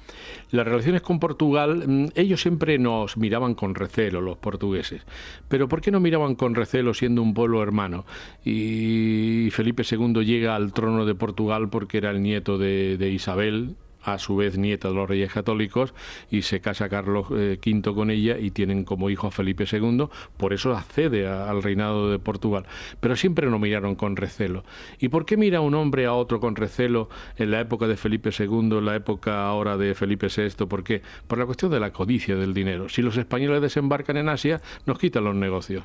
Las 0.52 0.68
relaciones 0.68 1.02
con 1.02 1.20
Portugal, 1.20 1.88
mm, 1.88 2.08
ellos 2.16 2.42
siempre 2.42 2.78
nos 2.78 3.16
miraban 3.16 3.56
con 3.56 3.76
recelo, 3.76 4.20
los 4.20 4.38
portugueses. 4.38 5.04
Pero 5.48 5.70
¿por 5.70 5.80
qué 5.80 5.90
no 5.90 6.02
miraban 6.02 6.36
con 6.36 6.54
recelo 6.54 6.94
siendo 6.94 7.22
un 7.22 7.34
pueblo 7.34 7.64
hermano? 7.64 8.06
Y 8.44 9.50
Felipe 9.54 9.84
II 9.90 10.26
llega 10.26 10.54
al 10.56 10.74
trono 10.74 11.06
de 11.06 11.16
Portugal 11.16 11.70
porque 11.70 11.98
era 11.98 12.12
el 12.12 12.22
nieto 12.22 12.58
de, 12.58 12.98
de 12.98 13.10
Isabel, 13.10 13.78
a 14.04 14.18
su 14.18 14.36
vez 14.36 14.58
nieta 14.58 14.90
de 14.90 14.96
los 14.96 15.10
reyes 15.10 15.32
católicos, 15.32 15.94
y 16.30 16.44
se 16.44 16.62
casa 16.62 16.90
Carlos 16.90 17.30
V 17.30 17.54
eh, 17.54 17.82
con 17.82 18.10
ella 18.10 18.38
y 18.38 18.52
tienen 18.52 18.84
como 18.84 19.10
hijo 19.10 19.28
a 19.28 19.32
Felipe 19.32 19.66
II, 19.72 20.08
por 20.38 20.54
eso 20.54 20.76
accede 20.76 21.28
al 21.28 21.64
reinado 21.64 22.12
de 22.12 22.20
Portugal. 22.20 22.66
Pero 23.00 23.16
siempre 23.16 23.50
no 23.50 23.60
miraron 23.60 23.96
con 23.96 24.16
recelo. 24.16 24.64
¿Y 25.00 25.10
por 25.10 25.26
qué 25.26 25.38
mira 25.38 25.62
un 25.62 25.76
hombre 25.76 26.06
a 26.06 26.14
otro 26.14 26.40
con 26.40 26.56
recelo 26.56 27.10
en 27.38 27.52
la 27.52 27.60
época 27.60 27.88
de 27.88 27.98
Felipe 27.98 28.30
II, 28.38 28.78
en 28.78 28.86
la 28.86 28.96
época 28.96 29.46
ahora 29.46 29.78
de 29.78 29.96
Felipe 29.96 30.28
VI? 30.28 30.66
¿Por 30.66 30.84
qué? 30.84 31.02
Por 31.28 31.38
la 31.38 31.46
cuestión 31.46 31.72
de 31.72 31.80
la 31.80 31.92
codicia 31.92 32.36
del 32.36 32.54
dinero. 32.54 32.90
Si 32.90 33.02
los 33.02 33.18
españoles 33.18 33.62
desembarcan 33.62 34.18
en 34.18 34.30
Asia, 34.30 34.62
nos 34.86 35.00
quitan 35.00 35.24
los 35.24 35.36
negocios. 35.36 35.84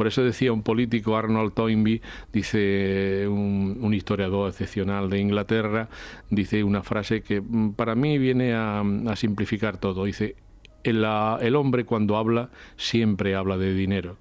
Por 0.00 0.06
eso 0.06 0.24
decía 0.24 0.50
un 0.50 0.62
político, 0.62 1.14
Arnold 1.14 1.52
Toynbee, 1.52 2.00
dice 2.32 3.28
un, 3.28 3.92
historiador 3.92 4.48
excepcional 4.48 5.10
de 5.10 5.18
Inglaterra, 5.18 5.90
dice 6.30 6.64
una 6.64 6.82
frase 6.82 7.20
que 7.20 7.42
mm, 7.42 7.72
para 7.72 7.94
mí 7.94 8.16
viene 8.16 8.54
a, 8.54 8.82
simplificar 9.14 9.76
todo. 9.76 10.06
Dice, 10.06 10.36
el, 10.84 11.04
el 11.42 11.54
hombre 11.54 11.84
cuando 11.84 12.16
habla 12.16 12.48
siempre 12.78 13.34
habla 13.34 13.58
de 13.58 13.74
dinero. 13.74 14.16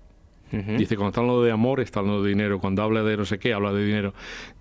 Dice, 0.52 0.98
cuando 0.98 1.12
está 1.12 1.22
hablando 1.22 1.44
de 1.44 1.52
amor, 1.52 1.80
está 1.80 2.02
hablando 2.02 2.24
de 2.24 2.30
dinero. 2.30 2.60
Cuando 2.60 2.84
habla 2.84 3.02
de 3.04 3.16
no 3.16 3.24
sé 3.24 3.40
qué, 3.40 3.54
habla 3.54 3.72
de 3.72 3.86
dinero. 3.86 4.14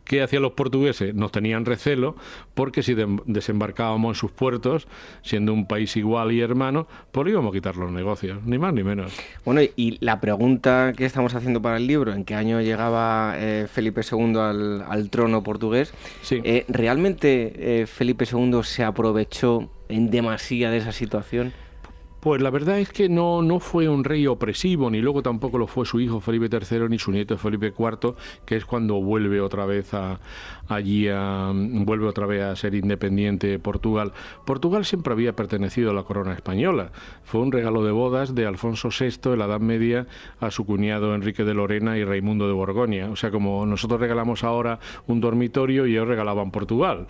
¿Qué 0.09 0.23
hacían 0.23 0.40
los 0.40 0.53
portugueses? 0.53 1.14
Nos 1.14 1.31
tenían 1.33 1.66
recelo 1.66 2.16
porque 2.55 2.83
si 2.83 2.97
desembarcábamos 3.27 4.16
en 4.16 4.18
sus 4.18 4.31
puertos, 4.31 4.88
siendo 5.23 5.53
un 5.53 5.66
país 5.66 5.97
igual 5.99 6.33
y 6.33 6.40
hermano, 6.40 6.88
pues 7.12 7.29
íbamos 7.29 7.53
a 7.53 7.55
quitar 7.55 7.77
los 7.77 7.92
negocios, 7.92 8.42
ni 8.44 8.57
más 8.57 8.73
ni 8.73 8.83
menos. 8.83 9.12
Bueno, 9.44 9.61
y 9.77 9.99
la 10.01 10.18
pregunta 10.18 10.94
que 10.97 11.05
estamos 11.05 11.35
haciendo 11.35 11.61
para 11.61 11.77
el 11.77 11.87
libro, 11.87 12.14
¿en 12.14 12.25
qué 12.25 12.35
año 12.35 12.62
llegaba 12.62 13.35
eh, 13.37 13.66
Felipe 13.71 14.01
II 14.01 14.35
al, 14.37 15.11
trono 15.11 15.42
portugués? 15.42 15.92
Sí. 16.23 16.40
Eh, 16.42 16.64
¿Realmente 16.68 17.83
eh, 17.83 17.87
Felipe 17.87 18.25
II 18.31 18.61
se 18.62 18.85
aprovechó 18.85 19.71
en 19.90 20.11
demasía 20.11 20.71
de 20.71 20.79
esa 20.79 20.92
situación? 20.92 21.53
Pues 22.20 22.42
la 22.42 22.50
verdad 22.50 22.81
es 22.81 22.90
que 22.90 23.09
no, 23.09 23.42
no 23.42 23.61
fue 23.61 23.88
un 23.88 24.02
rey 24.02 24.26
opresivo, 24.26 24.90
ni 24.90 25.00
luego 25.00 25.22
tampoco 25.22 25.57
lo 25.57 25.68
fue 25.68 25.87
su 25.87 26.00
hijo 26.00 26.20
Felipe 26.20 26.48
III, 26.50 26.88
ni 26.88 26.98
su 26.98 27.12
nieto 27.12 27.38
Felipe 27.38 27.72
IV, 27.78 28.14
que 28.44 28.57
es 28.57 28.64
cuando 28.64 29.00
vuelve 29.00 29.40
otra 29.40 29.66
vez 29.66 29.94
a, 29.94 30.18
allí 30.68 31.09
a, 31.09 31.50
vuelve 31.54 32.07
otra 32.07 32.26
vez 32.26 32.42
a 32.42 32.57
ser 32.57 32.74
independiente 32.74 33.59
Portugal. 33.59 34.12
Portugal 34.44 34.85
siempre 34.85 35.12
había 35.12 35.35
pertenecido 35.35 35.90
a 35.90 35.94
la 35.94 36.02
corona 36.02 36.35
española. 36.35 36.92
Fue 37.24 37.40
un 37.40 37.52
regalo 37.52 37.85
de 37.85 37.92
bodas 37.92 38.35
de 38.35 38.46
Alfonso 38.46 38.88
VI 38.88 39.33
en 39.33 39.38
la 39.38 39.46
Edad 39.46 39.61
Media 39.61 40.07
a 40.40 40.50
su 40.50 40.64
cuñado 40.64 41.14
Enrique 41.14 41.44
de 41.44 41.54
Lorena 41.54 41.96
y 41.98 42.04
Raimundo 42.04 42.46
de 42.46 42.52
Borgoña. 42.52 43.11
O 43.11 43.16
sea, 43.16 43.31
como 43.31 43.66
nosotros 43.66 44.00
regalamos 44.00 44.44
ahora 44.44 44.78
un 45.07 45.20
dormitorio 45.20 45.87
y 45.87 45.92
ellos 45.92 46.09
regalaban 46.09 46.50
Portugal. 46.50 47.07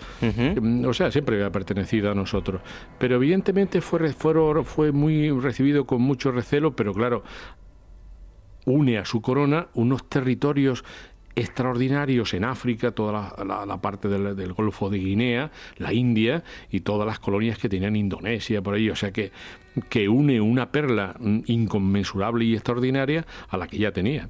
O 0.86 0.94
sea, 0.94 1.10
siempre 1.10 1.36
había 1.36 1.50
pertenecido 1.50 2.10
a 2.10 2.14
nosotros. 2.14 2.60
Pero 2.98 3.16
evidentemente 3.16 3.80
fue, 3.80 4.12
fue, 4.12 4.64
fue 4.64 4.92
muy 4.92 5.30
recibido 5.30 5.86
con 5.86 6.02
mucho 6.02 6.30
recelo, 6.30 6.74
pero 6.74 6.92
claro, 6.92 7.22
une 8.68 8.98
a 8.98 9.04
su 9.04 9.20
corona 9.20 9.68
unos 9.74 10.08
territorios 10.08 10.84
extraordinarios 11.38 12.34
en 12.34 12.44
África, 12.44 12.90
toda 12.90 13.34
la, 13.44 13.80
parte 13.80 14.08
del, 14.08 14.52
Golfo 14.52 14.90
de 14.90 14.98
Guinea, 14.98 15.50
la 15.76 15.92
India 15.92 16.42
y 16.70 16.80
todas 16.80 17.06
las 17.06 17.18
colonias 17.18 17.58
que 17.58 17.68
tenían 17.68 17.96
Indonesia 17.96 18.62
por 18.62 18.74
ahí. 18.74 18.90
O 18.90 18.96
sea 18.96 19.12
que, 19.12 19.30
que 19.88 20.08
une 20.08 20.40
una 20.40 20.70
perla 20.70 21.14
inconmensurable 21.46 22.44
y 22.44 22.54
extraordinaria 22.54 23.26
a 23.48 23.56
la 23.56 23.66
que 23.68 23.78
ya 23.78 23.92
tenía. 23.92 24.28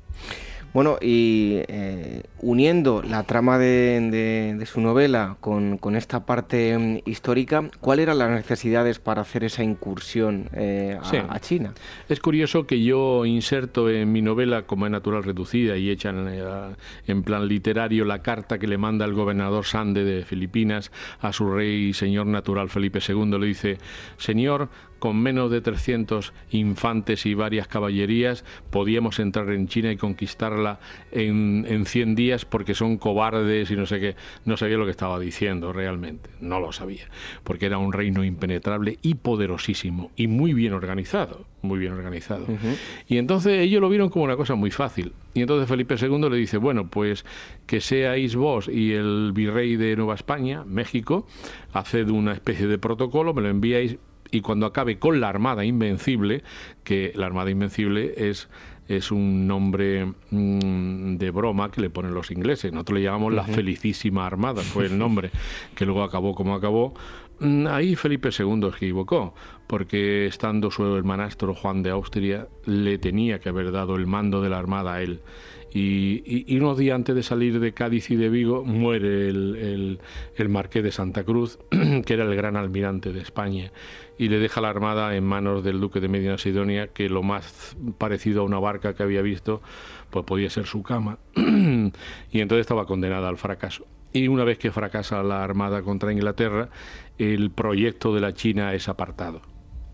Bueno, 0.74 0.98
y 1.00 1.62
eh, 1.68 2.22
uniendo 2.40 3.02
la 3.02 3.22
trama 3.22 3.58
de, 3.58 4.62
su 4.66 4.80
novela 4.80 5.36
con, 5.40 5.78
esta 5.96 6.26
parte 6.26 6.76
mm, 6.76 7.08
histórica, 7.08 7.70
¿cuáles 7.80 8.04
eran 8.04 8.18
las 8.18 8.30
necesidades 8.30 8.98
para 8.98 9.22
hacer 9.22 9.44
esa 9.44 9.62
incursión 9.62 10.50
eh, 10.52 10.98
a, 11.28 11.40
China? 11.40 11.72
Es 12.08 12.20
curioso 12.20 12.66
que 12.66 12.82
yo 12.82 13.24
inserto 13.24 13.88
en 13.88 14.12
mi 14.12 14.20
novela, 14.20 14.62
como 14.62 14.84
es 14.84 14.92
natural 14.92 15.24
reducida 15.24 15.76
y 15.76 15.88
hecha 15.88 16.10
en, 16.10 16.28
eh, 16.28 16.44
en 17.06 17.22
plan 17.22 17.48
literario, 17.48 18.04
la 18.04 18.22
carta 18.22 18.58
que 18.58 18.66
le 18.66 18.76
manda 18.76 19.06
el 19.06 19.14
gobernador 19.14 19.64
Sande 19.64 20.04
de 20.04 20.24
Filipinas 20.24 20.92
a 21.20 21.32
su 21.32 21.50
rey 21.50 21.88
y 21.88 21.92
señor 21.94 22.26
natural 22.26 22.68
Felipe 22.68 23.00
II. 23.06 23.38
Le 23.38 23.46
dice, 23.46 23.78
Señor, 24.18 24.68
con 24.98 25.20
menos 25.20 25.50
de 25.50 25.60
300 25.60 26.32
infantes 26.50 27.26
y 27.26 27.34
varias 27.34 27.68
caballerías, 27.68 28.44
podíamos 28.70 29.18
entrar 29.18 29.50
en 29.50 29.68
China 29.68 29.92
y 29.92 29.96
conquistarla 29.96 30.80
en, 31.12 31.66
en 31.68 31.86
100 31.86 32.14
días 32.14 32.44
porque 32.44 32.74
son 32.74 32.98
cobardes 32.98 33.70
y 33.70 33.76
no 33.76 33.86
sé 33.86 34.00
qué. 34.00 34.16
No 34.44 34.56
sabía 34.56 34.76
lo 34.76 34.84
que 34.84 34.90
estaba 34.90 35.18
diciendo 35.18 35.72
realmente, 35.72 36.30
no 36.40 36.60
lo 36.60 36.72
sabía, 36.72 37.08
porque 37.44 37.66
era 37.66 37.78
un 37.78 37.92
reino 37.92 38.24
impenetrable 38.24 38.98
y 39.02 39.14
poderosísimo 39.14 40.10
y 40.16 40.26
muy 40.26 40.52
bien 40.52 40.72
organizado, 40.72 41.46
muy 41.62 41.78
bien 41.78 41.92
organizado. 41.92 42.46
Y 43.06 43.18
entonces 43.18 43.60
ellos 43.60 43.80
lo 43.80 43.88
vieron 43.88 44.08
como 44.10 44.24
una 44.24 44.36
cosa 44.36 44.54
muy 44.54 44.70
fácil. 44.70 45.12
Y 45.34 45.42
entonces 45.42 45.68
Felipe 45.68 45.94
II 46.00 46.28
le 46.30 46.36
dice, 46.36 46.56
bueno, 46.56 46.88
pues 46.88 47.24
que 47.66 47.80
seáis 47.80 48.34
vos 48.34 48.68
y 48.68 48.92
el 48.92 49.32
virrey 49.32 49.76
de 49.76 49.96
Nueva 49.96 50.14
España, 50.14 50.64
México, 50.64 51.26
haced 51.72 52.08
una 52.08 52.32
especie 52.32 52.66
de 52.66 52.78
protocolo, 52.78 53.34
me 53.34 53.42
lo 53.42 53.48
enviáis 53.48 53.98
y 54.30 54.40
cuando 54.40 54.66
acabe 54.66 54.98
con 54.98 55.20
la 55.20 55.28
Armada 55.28 55.64
Invencible, 55.64 56.42
que 56.84 57.12
la 57.14 57.26
Armada 57.26 57.50
Invencible 57.50 58.14
es 58.16 58.48
es 58.88 59.10
un 59.10 59.46
nombre 59.46 60.14
mm, 60.30 61.16
de 61.16 61.30
broma 61.30 61.70
que 61.70 61.82
le 61.82 61.90
ponen 61.90 62.14
los 62.14 62.30
ingleses. 62.30 62.72
Nosotros 62.72 62.98
le 62.98 63.04
llamamos 63.04 63.34
la 63.34 63.44
Felicísima 63.44 64.26
Armada, 64.26 64.62
fue 64.62 64.86
el 64.86 64.98
nombre, 64.98 65.30
que 65.74 65.84
luego 65.84 66.02
acabó 66.02 66.34
como 66.34 66.54
acabó. 66.54 66.94
Mm, 67.40 67.66
ahí 67.68 67.94
Felipe 67.96 68.30
II 68.36 68.60
se 68.60 68.68
equivocó, 68.68 69.34
porque 69.66 70.26
estando 70.26 70.70
su 70.70 70.84
hermanastro 70.96 71.54
Juan 71.54 71.82
de 71.82 71.90
Austria, 71.90 72.48
le 72.64 72.98
tenía 72.98 73.38
que 73.38 73.50
haber 73.50 73.70
dado 73.70 73.94
el 73.94 74.06
mando 74.06 74.40
de 74.40 74.48
la 74.48 74.58
Armada 74.58 74.94
a 74.94 75.02
él. 75.02 75.20
Y, 75.72 76.56
unos 76.56 76.78
días 76.78 76.94
antes 76.94 77.14
de 77.14 77.22
salir 77.22 77.60
de 77.60 77.72
Cádiz 77.72 78.10
y 78.10 78.16
de 78.16 78.28
Vigo 78.28 78.64
muere 78.64 79.28
el, 79.28 80.00
el, 80.36 80.48
marqués 80.48 80.82
de 80.82 80.92
Santa 80.92 81.24
Cruz, 81.24 81.58
que 82.06 82.14
era 82.14 82.24
el 82.24 82.34
gran 82.34 82.56
almirante 82.56 83.12
de 83.12 83.20
España, 83.20 83.72
y 84.16 84.28
le 84.28 84.38
deja 84.38 84.60
la 84.60 84.70
armada 84.70 85.14
en 85.14 85.24
manos 85.24 85.62
del 85.62 85.80
duque 85.80 86.00
de 86.00 86.08
Medina 86.08 86.38
Sidonia, 86.38 86.88
que 86.88 87.08
lo 87.08 87.22
más 87.22 87.76
parecido 87.98 88.42
a 88.42 88.44
una 88.44 88.58
barca 88.58 88.94
que 88.94 89.02
había 89.02 89.22
visto, 89.22 89.60
pues 90.10 90.24
podía 90.24 90.50
ser 90.50 90.66
su 90.66 90.82
cama, 90.82 91.18
y 91.36 92.40
entonces 92.40 92.60
estaba 92.60 92.86
condenada 92.86 93.28
al 93.28 93.36
fracaso. 93.36 93.86
y 94.12 94.28
una 94.28 94.44
vez 94.44 94.58
que 94.58 94.70
fracasa 94.70 95.22
la 95.22 95.44
Armada 95.44 95.82
contra 95.82 96.12
Inglaterra, 96.12 96.70
el 97.18 97.50
proyecto 97.50 98.14
de 98.14 98.20
la 98.20 98.32
China 98.32 98.72
es 98.72 98.88
apartado. 98.88 99.42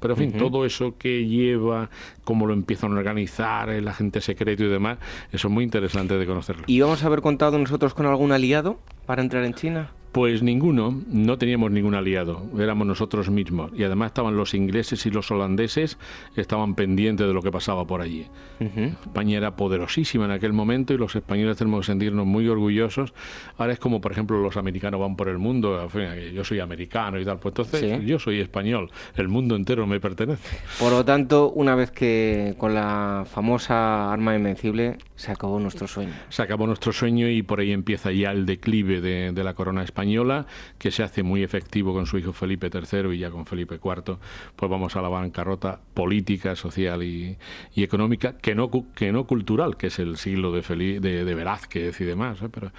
Pero 0.04 0.20
en 0.20 0.32
fin, 0.32 0.38
todo 0.38 0.66
eso 0.66 0.98
que 0.98 1.26
lleva, 1.26 1.88
cómo 2.24 2.44
lo 2.46 2.52
empiezan 2.52 2.92
a 2.92 2.96
organizar, 2.96 3.70
el 3.70 3.88
agente 3.88 4.20
secreto 4.20 4.62
y 4.62 4.68
demás, 4.68 4.98
eso 5.32 5.48
es 5.48 5.54
muy 5.54 5.64
interesante 5.64 6.18
de 6.18 6.26
conocerlo. 6.26 6.64
¿Y 6.66 6.78
vamos 6.78 7.02
a 7.02 7.06
haber 7.06 7.22
contado 7.22 7.58
nosotros 7.58 7.94
con 7.94 8.04
algún 8.04 8.30
aliado 8.30 8.78
para 9.06 9.22
entrar 9.22 9.44
en 9.44 9.54
China? 9.54 9.92
Pues 10.14 10.44
ninguno, 10.44 11.02
no 11.08 11.38
teníamos 11.38 11.72
ningún 11.72 11.96
aliado, 11.96 12.44
éramos 12.56 12.86
nosotros 12.86 13.30
mismos. 13.30 13.72
Y 13.74 13.82
además 13.82 14.10
estaban 14.10 14.36
los 14.36 14.54
ingleses 14.54 15.04
y 15.06 15.10
los 15.10 15.28
holandeses, 15.32 15.98
estaban 16.36 16.76
pendientes 16.76 17.26
de 17.26 17.34
lo 17.34 17.42
que 17.42 17.50
pasaba 17.50 17.84
por 17.84 18.00
allí. 18.00 18.28
España 18.60 19.38
era 19.38 19.56
poderosísima 19.56 20.26
en 20.26 20.30
aquel 20.30 20.52
momento 20.52 20.94
y 20.94 20.98
los 20.98 21.16
españoles 21.16 21.56
tenemos 21.56 21.80
que 21.80 21.86
sentirnos 21.86 22.26
muy 22.26 22.46
orgullosos. 22.46 23.12
Ahora 23.58 23.72
es 23.72 23.80
como, 23.80 24.00
por 24.00 24.12
ejemplo, 24.12 24.40
los 24.40 24.56
americanos 24.56 25.00
van 25.00 25.16
por 25.16 25.28
el 25.28 25.38
mundo, 25.38 25.88
yo 26.32 26.44
soy 26.44 26.60
americano 26.60 27.18
y 27.18 27.24
tal, 27.24 27.40
pues 27.40 27.50
entonces 27.50 28.06
yo 28.06 28.20
soy 28.20 28.38
español, 28.38 28.92
el 29.16 29.26
mundo 29.26 29.56
entero 29.56 29.84
me 29.84 29.98
pertenece. 29.98 30.58
Por 30.78 30.92
lo 30.92 31.04
tanto, 31.04 31.50
una 31.50 31.74
vez 31.74 31.90
que 31.90 32.54
con 32.56 32.72
la 32.72 33.26
famosa 33.28 34.12
arma 34.12 34.36
invencible 34.36 34.98
se 35.16 35.32
acabó 35.32 35.58
nuestro 35.58 35.88
sueño. 35.88 36.12
Se 36.28 36.40
acabó 36.40 36.68
nuestro 36.68 36.92
sueño 36.92 37.28
y 37.28 37.42
por 37.42 37.58
ahí 37.58 37.72
empieza 37.72 38.12
ya 38.12 38.30
el 38.30 38.46
declive 38.46 39.00
de, 39.00 39.32
de 39.32 39.44
la 39.44 39.54
corona 39.54 39.82
española 39.82 40.03
española, 40.04 40.46
que 40.78 40.90
se 40.90 41.02
hace 41.02 41.22
muy 41.22 41.42
efectivo 41.42 41.94
con 41.94 42.06
su 42.06 42.18
hijo 42.18 42.32
Felipe 42.32 42.70
III 42.72 43.14
y 43.14 43.18
ya 43.18 43.30
con 43.30 43.46
Felipe 43.46 43.76
IV, 43.82 44.18
pues 44.54 44.70
vamos 44.70 44.96
a 44.96 45.02
la 45.02 45.08
bancarrota 45.08 45.80
política, 45.94 46.54
social 46.56 47.02
y, 47.02 47.38
económica, 47.74 48.36
que 48.36 48.54
no, 48.54 48.70
que 48.94 49.12
no 49.12 49.24
cultural, 49.24 49.76
que 49.76 49.86
es 49.86 49.98
el 49.98 50.16
siglo 50.16 50.52
de, 50.52 51.00
de, 51.00 51.24
de 51.24 51.34
Velázquez 51.34 52.00
y 52.00 52.04
demás, 52.04 52.42
¿eh? 52.42 52.48
pero, 52.52 52.70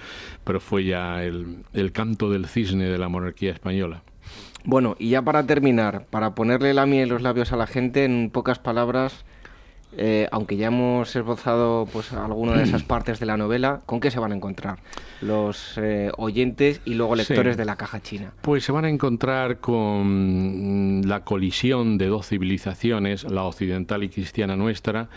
pero 0.44 0.60
fue 0.60 0.84
ya 0.84 1.24
el, 1.24 1.64
el 1.72 1.92
canto 1.92 2.30
del 2.30 2.46
cisne 2.46 2.84
de 2.84 2.98
la 2.98 3.08
monarquía 3.08 3.52
española. 3.52 4.02
Bueno, 4.64 4.96
y 4.98 5.10
ya 5.10 5.22
para 5.22 5.46
terminar, 5.46 6.06
para 6.10 6.34
ponerle 6.34 6.74
la 6.74 6.86
miel 6.86 7.04
en 7.04 7.08
los 7.08 7.22
labios 7.22 7.52
a 7.52 7.56
la 7.56 7.66
gente, 7.66 8.04
en 8.04 8.30
pocas 8.30 8.58
palabras, 8.58 9.24
eh, 9.96 10.28
aunque 10.30 10.56
ya 10.56 10.68
hemos 10.68 11.14
esbozado 11.16 11.86
pues 11.92 12.12
alguna 12.12 12.52
de 12.54 12.64
esas 12.64 12.82
partes 12.84 13.20
de 13.20 13.26
la 13.26 13.36
novela, 13.36 13.80
¿con 13.86 14.00
qué 14.00 14.10
se 14.10 14.18
van 14.18 14.32
a 14.32 14.34
encontrar 14.34 14.78
los 15.20 15.78
eh, 15.78 16.10
oyentes 16.16 16.80
y 16.84 16.94
luego 16.94 17.14
lectores 17.16 17.56
de 17.56 17.64
la 17.64 17.76
caja 17.76 18.00
china? 18.00 18.32
Pues 18.42 18.64
se 18.64 18.72
van 18.72 18.84
a 18.84 18.88
encontrar 18.88 19.58
con 19.58 21.02
la 21.04 21.24
colisión 21.24 21.98
de 21.98 22.06
dos 22.06 22.28
civilizaciones, 22.28 23.24
la 23.24 23.44
occidental 23.44 24.04
y 24.04 24.08
cristiana 24.08 24.56
nuestra, 24.56 25.08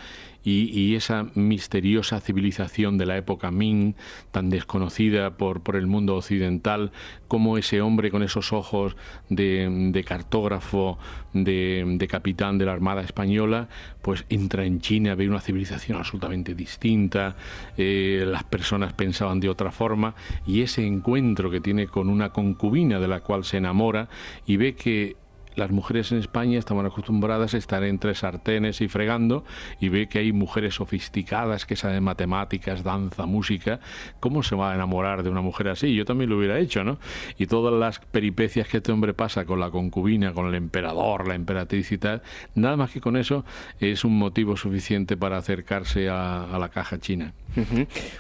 y, 0.44 0.96
esa 0.96 1.28
misteriosa 1.36 2.20
civilización 2.20 2.98
de 2.98 3.06
la 3.06 3.18
época 3.18 3.52
Ming, 3.52 3.96
tan 4.32 4.50
desconocida 4.50 5.38
por, 5.38 5.62
por 5.62 5.76
el 5.76 5.88
mundo 5.88 6.16
occidental, 6.16 6.92
como 7.28 7.58
ese 7.58 7.82
hombre 7.82 8.10
con 8.10 8.24
esos 8.24 8.54
ojos 8.54 8.96
de, 9.30 10.04
cartógrafo, 10.08 10.98
de, 11.34 12.08
capitán 12.10 12.58
de 12.58 12.66
la 12.66 12.74
Armada 12.74 13.02
Española, 13.02 13.70
pues 14.02 14.26
entra 14.30 14.66
en 14.66 14.82
China, 14.82 15.16
ve 15.16 15.30
una 15.30 15.42
civilización 15.42 15.98
absolutamente 15.98 16.56
distinta, 16.56 17.36
eh, 17.78 18.24
las 18.26 18.44
personas 18.44 18.94
pensaban 18.94 19.40
de 19.40 19.50
otra 19.50 19.72
forma, 19.72 20.16
y 20.48 20.62
ese 20.62 20.86
encuentro 20.86 21.52
que 21.52 21.62
tiene 21.62 21.88
con 21.88 22.10
una 22.10 22.30
concubina 22.30 23.00
de 23.00 23.08
la 23.08 23.20
cual 23.20 23.44
se 23.44 23.58
enamora 23.58 24.10
y 24.46 24.58
ve 24.58 24.76
que 24.76 25.18
las 25.56 25.72
mujeres 25.72 26.12
en 26.12 26.20
España 26.20 26.58
estaban 26.58 26.86
acostumbradas 26.86 27.54
a 27.54 27.58
estar 27.58 27.84
entre 27.84 28.16
sartenes 28.16 28.82
y 28.82 28.88
fregando 28.88 29.44
y 29.80 29.90
ve 29.90 30.08
que 30.08 30.20
hay 30.20 30.32
mujeres 30.32 30.76
sofisticadas 30.76 31.66
que 31.66 31.76
saben 31.76 32.04
matemáticas, 32.04 32.84
danza, 32.84 33.26
música. 33.26 33.80
¿Cómo 34.20 34.44
se 34.44 34.56
va 34.56 34.72
a 34.72 34.76
enamorar 34.76 35.24
de 35.24 35.30
una 35.30 35.42
mujer 35.42 35.70
así? 35.70 35.94
Yo 35.94 36.06
también 36.06 36.30
lo 36.30 36.38
hubiera 36.38 36.60
hecho, 36.60 36.84
¿no? 36.84 37.00
Y 37.38 37.48
todas 37.48 37.74
las 37.74 38.00
peripecias 38.00 38.68
que 38.68 38.78
este 38.78 38.92
hombre 38.92 39.14
pasa 39.14 39.46
con 39.46 39.60
la 39.60 39.70
concubina, 39.70 40.34
con 40.34 40.48
el 40.48 40.56
emperador, 40.56 41.28
la 41.28 41.36
emperatriz 41.36 41.92
y 41.92 41.98
tal, 41.98 42.22
nada 42.56 42.78
más 42.78 42.92
que 42.92 43.02
con 43.02 43.18
eso 43.18 43.46
es 43.80 44.04
un 44.06 44.18
motivo 44.18 44.56
suficiente 44.56 45.18
para 45.18 45.38
acercarse 45.38 46.10
a, 46.10 46.48
la 46.60 46.70
caja 46.70 47.00
china. 47.00 47.34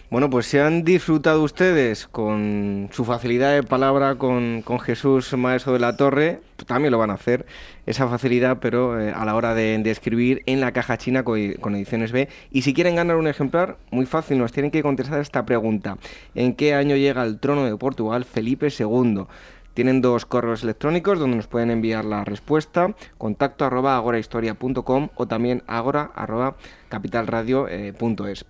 Bueno, 0.09 0.29
pues 0.29 0.45
se 0.45 0.61
han 0.61 0.83
disfrutado 0.83 1.43
ustedes 1.43 2.07
con 2.07 2.89
su 2.91 3.03
facilidad 3.03 3.53
de 3.53 3.63
palabra 3.63 4.15
con, 4.15 4.61
con 4.61 4.79
Jesús 4.79 5.33
Maestro 5.33 5.73
de 5.73 5.79
la 5.79 5.97
Torre, 5.97 6.39
también 6.65 6.91
lo 6.91 6.97
van 6.97 7.09
a 7.09 7.13
hacer, 7.13 7.45
esa 7.85 8.07
facilidad, 8.07 8.59
pero 8.59 8.99
eh, 8.99 9.11
a 9.11 9.25
la 9.25 9.35
hora 9.35 9.53
de, 9.53 9.79
escribir 9.89 10.43
en 10.45 10.61
la 10.61 10.71
caja 10.71 10.97
china 10.97 11.23
con, 11.23 11.75
ediciones 11.75 12.11
B. 12.11 12.29
Y 12.51 12.61
si 12.61 12.73
quieren 12.73 12.95
ganar 12.95 13.15
un 13.15 13.27
ejemplar, 13.27 13.77
muy 13.91 14.05
fácil, 14.05 14.37
nos 14.37 14.51
tienen 14.51 14.71
que 14.71 14.83
contestar 14.83 15.19
esta 15.19 15.45
pregunta. 15.45 15.97
¿En 16.35 16.53
qué 16.53 16.73
año 16.73 16.95
llega 16.95 17.21
al 17.21 17.39
trono 17.39 17.65
de 17.65 17.75
Portugal 17.75 18.25
Felipe 18.25 18.69
II? 18.77 19.25
Tienen 19.73 20.01
dos 20.01 20.25
correos 20.25 20.63
electrónicos 20.63 21.19
donde 21.19 21.37
nos 21.37 21.47
pueden 21.47 21.71
enviar 21.71 22.03
la 22.03 22.25
respuesta, 22.25 22.93
contacto 23.17 23.65
arroba 23.65 23.95
agorahistoria.com 23.95 25.09
o 25.15 25.27
también 25.27 25.63
agora 25.67 26.11
arroba 26.15 26.57
capitalradio.es. 26.89 28.45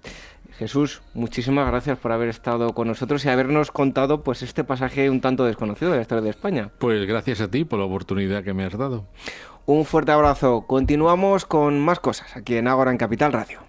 Jesús, 0.59 1.01
muchísimas 1.13 1.65
gracias 1.67 1.97
por 1.97 2.11
haber 2.11 2.27
estado 2.27 2.73
con 2.73 2.89
nosotros 2.89 3.23
y 3.23 3.29
habernos 3.29 3.71
contado 3.71 4.19
pues 4.23 4.41
este 4.41 4.65
pasaje 4.65 5.09
un 5.09 5.21
tanto 5.21 5.45
desconocido 5.45 5.89
de 5.91 5.95
la 5.95 6.01
historia 6.01 6.21
de 6.21 6.31
España. 6.31 6.69
Pues 6.79 7.07
gracias 7.07 7.39
a 7.39 7.49
ti 7.49 7.63
por 7.63 7.79
la 7.79 7.85
oportunidad 7.85 8.43
que 8.43 8.53
me 8.53 8.65
has 8.65 8.77
dado. 8.77 9.05
Un 9.65 9.85
fuerte 9.85 10.11
abrazo. 10.11 10.65
Continuamos 10.67 11.45
con 11.45 11.79
más 11.79 12.01
cosas 12.01 12.35
aquí 12.35 12.57
en 12.57 12.67
Ágora 12.67 12.91
en 12.91 12.97
Capital 12.97 13.31
Radio. 13.31 13.68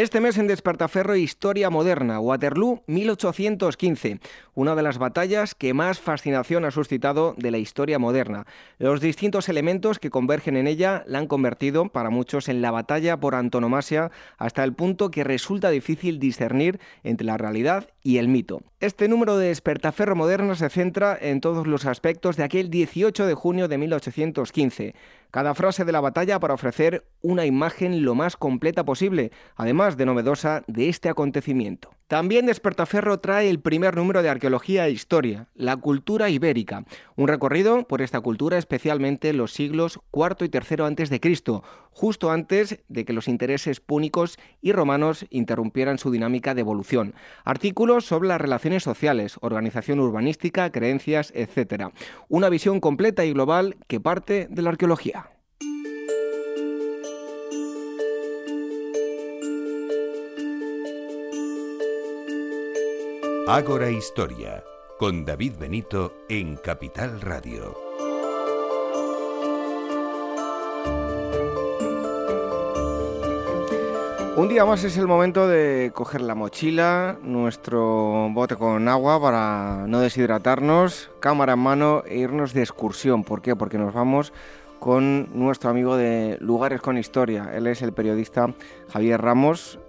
Este 0.00 0.22
mes 0.22 0.38
en 0.38 0.46
Despertaferro 0.46 1.14
Historia 1.14 1.68
Moderna, 1.68 2.20
Waterloo 2.20 2.82
1815, 2.86 4.18
una 4.54 4.74
de 4.74 4.82
las 4.82 4.96
batallas 4.96 5.54
que 5.54 5.74
más 5.74 6.00
fascinación 6.00 6.64
ha 6.64 6.70
suscitado 6.70 7.34
de 7.36 7.50
la 7.50 7.58
historia 7.58 7.98
moderna. 7.98 8.46
Los 8.78 9.02
distintos 9.02 9.50
elementos 9.50 9.98
que 9.98 10.08
convergen 10.08 10.56
en 10.56 10.68
ella 10.68 11.04
la 11.06 11.18
han 11.18 11.26
convertido 11.26 11.90
para 11.90 12.08
muchos 12.08 12.48
en 12.48 12.62
la 12.62 12.70
batalla 12.70 13.20
por 13.20 13.34
antonomasia 13.34 14.10
hasta 14.38 14.64
el 14.64 14.72
punto 14.72 15.10
que 15.10 15.22
resulta 15.22 15.68
difícil 15.68 16.18
discernir 16.18 16.80
entre 17.02 17.26
la 17.26 17.36
realidad 17.36 17.90
y 18.02 18.16
el 18.16 18.28
mito. 18.28 18.62
Este 18.80 19.06
número 19.06 19.36
de 19.36 19.48
Despertaferro 19.48 20.16
Moderna 20.16 20.54
se 20.54 20.70
centra 20.70 21.18
en 21.20 21.42
todos 21.42 21.66
los 21.66 21.84
aspectos 21.84 22.38
de 22.38 22.44
aquel 22.44 22.70
18 22.70 23.26
de 23.26 23.34
junio 23.34 23.68
de 23.68 23.76
1815 23.76 24.94
cada 25.30 25.54
frase 25.54 25.84
de 25.84 25.92
la 25.92 26.00
batalla 26.00 26.40
para 26.40 26.54
ofrecer 26.54 27.06
una 27.22 27.46
imagen 27.46 28.04
lo 28.04 28.14
más 28.14 28.36
completa 28.36 28.84
posible, 28.84 29.30
además 29.56 29.96
de 29.96 30.06
novedosa 30.06 30.64
de 30.66 30.88
este 30.88 31.08
acontecimiento. 31.08 31.90
También 32.10 32.46
Despertaferro 32.46 33.20
trae 33.20 33.48
el 33.48 33.60
primer 33.60 33.94
número 33.94 34.20
de 34.20 34.28
Arqueología 34.28 34.84
e 34.88 34.90
Historia, 34.90 35.46
la 35.54 35.76
cultura 35.76 36.28
ibérica, 36.28 36.84
un 37.14 37.28
recorrido 37.28 37.86
por 37.86 38.02
esta 38.02 38.20
cultura 38.20 38.58
especialmente 38.58 39.28
en 39.28 39.36
los 39.36 39.52
siglos 39.52 40.00
IV 40.12 40.44
y 40.44 40.50
III 40.52 40.86
antes 40.86 41.08
de 41.08 41.20
Cristo, 41.20 41.62
justo 41.92 42.32
antes 42.32 42.80
de 42.88 43.04
que 43.04 43.12
los 43.12 43.28
intereses 43.28 43.78
púnicos 43.78 44.40
y 44.60 44.72
romanos 44.72 45.24
interrumpieran 45.30 45.98
su 45.98 46.10
dinámica 46.10 46.52
de 46.52 46.62
evolución. 46.62 47.14
Artículos 47.44 48.06
sobre 48.06 48.26
las 48.26 48.40
relaciones 48.40 48.82
sociales, 48.82 49.36
organización 49.40 50.00
urbanística, 50.00 50.72
creencias, 50.72 51.32
etc. 51.36 51.92
Una 52.28 52.48
visión 52.48 52.80
completa 52.80 53.24
y 53.24 53.32
global 53.34 53.76
que 53.86 54.00
parte 54.00 54.48
de 54.50 54.62
la 54.62 54.70
arqueología. 54.70 55.30
Ágora 63.52 63.90
Historia, 63.90 64.62
con 64.96 65.24
David 65.24 65.54
Benito 65.58 66.12
en 66.28 66.54
Capital 66.54 67.20
Radio. 67.20 67.76
Un 74.36 74.48
día 74.48 74.64
más 74.64 74.84
es 74.84 74.96
el 74.96 75.08
momento 75.08 75.48
de 75.48 75.90
coger 75.92 76.20
la 76.20 76.36
mochila, 76.36 77.18
nuestro 77.24 78.30
bote 78.30 78.54
con 78.54 78.86
agua 78.86 79.20
para 79.20 79.84
no 79.88 79.98
deshidratarnos, 79.98 81.10
cámara 81.18 81.54
en 81.54 81.58
mano 81.58 82.04
e 82.06 82.18
irnos 82.18 82.54
de 82.54 82.60
excursión. 82.60 83.24
¿Por 83.24 83.42
qué? 83.42 83.56
Porque 83.56 83.78
nos 83.78 83.92
vamos 83.92 84.32
con 84.78 85.28
nuestro 85.36 85.70
amigo 85.70 85.96
de 85.96 86.38
Lugares 86.40 86.80
con 86.80 86.96
Historia. 86.96 87.50
Él 87.52 87.66
es 87.66 87.82
el 87.82 87.92
periodista 87.92 88.54
Javier 88.92 89.20
Ramos, 89.20 89.80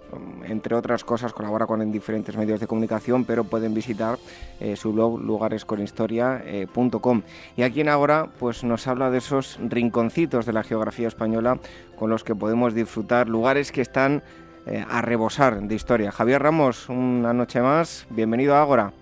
entre 0.46 0.74
otras 0.74 1.04
cosas 1.04 1.32
colabora 1.32 1.66
con 1.66 1.92
diferentes 1.92 2.36
medios 2.36 2.60
de 2.60 2.66
comunicación, 2.66 3.24
pero 3.24 3.44
pueden 3.44 3.74
visitar 3.74 4.18
eh, 4.60 4.76
su 4.76 4.92
blog 4.92 5.20
lugaresconhistoria.com. 5.20 7.18
Eh, 7.18 7.22
y 7.56 7.62
aquí 7.62 7.80
en 7.80 7.88
Ahora 7.88 8.28
pues 8.38 8.64
nos 8.64 8.86
habla 8.86 9.10
de 9.10 9.18
esos 9.18 9.58
rinconcitos 9.62 10.46
de 10.46 10.52
la 10.52 10.62
geografía 10.62 11.08
española 11.08 11.58
con 11.96 12.10
los 12.10 12.24
que 12.24 12.34
podemos 12.34 12.74
disfrutar, 12.74 13.28
lugares 13.28 13.72
que 13.72 13.80
están 13.80 14.22
eh, 14.66 14.84
a 14.88 15.02
rebosar 15.02 15.60
de 15.60 15.74
historia. 15.74 16.12
Javier 16.12 16.42
Ramos, 16.42 16.88
una 16.88 17.32
noche 17.32 17.60
más, 17.60 18.06
bienvenido 18.10 18.54
a 18.54 18.62
Ágora. 18.62 18.92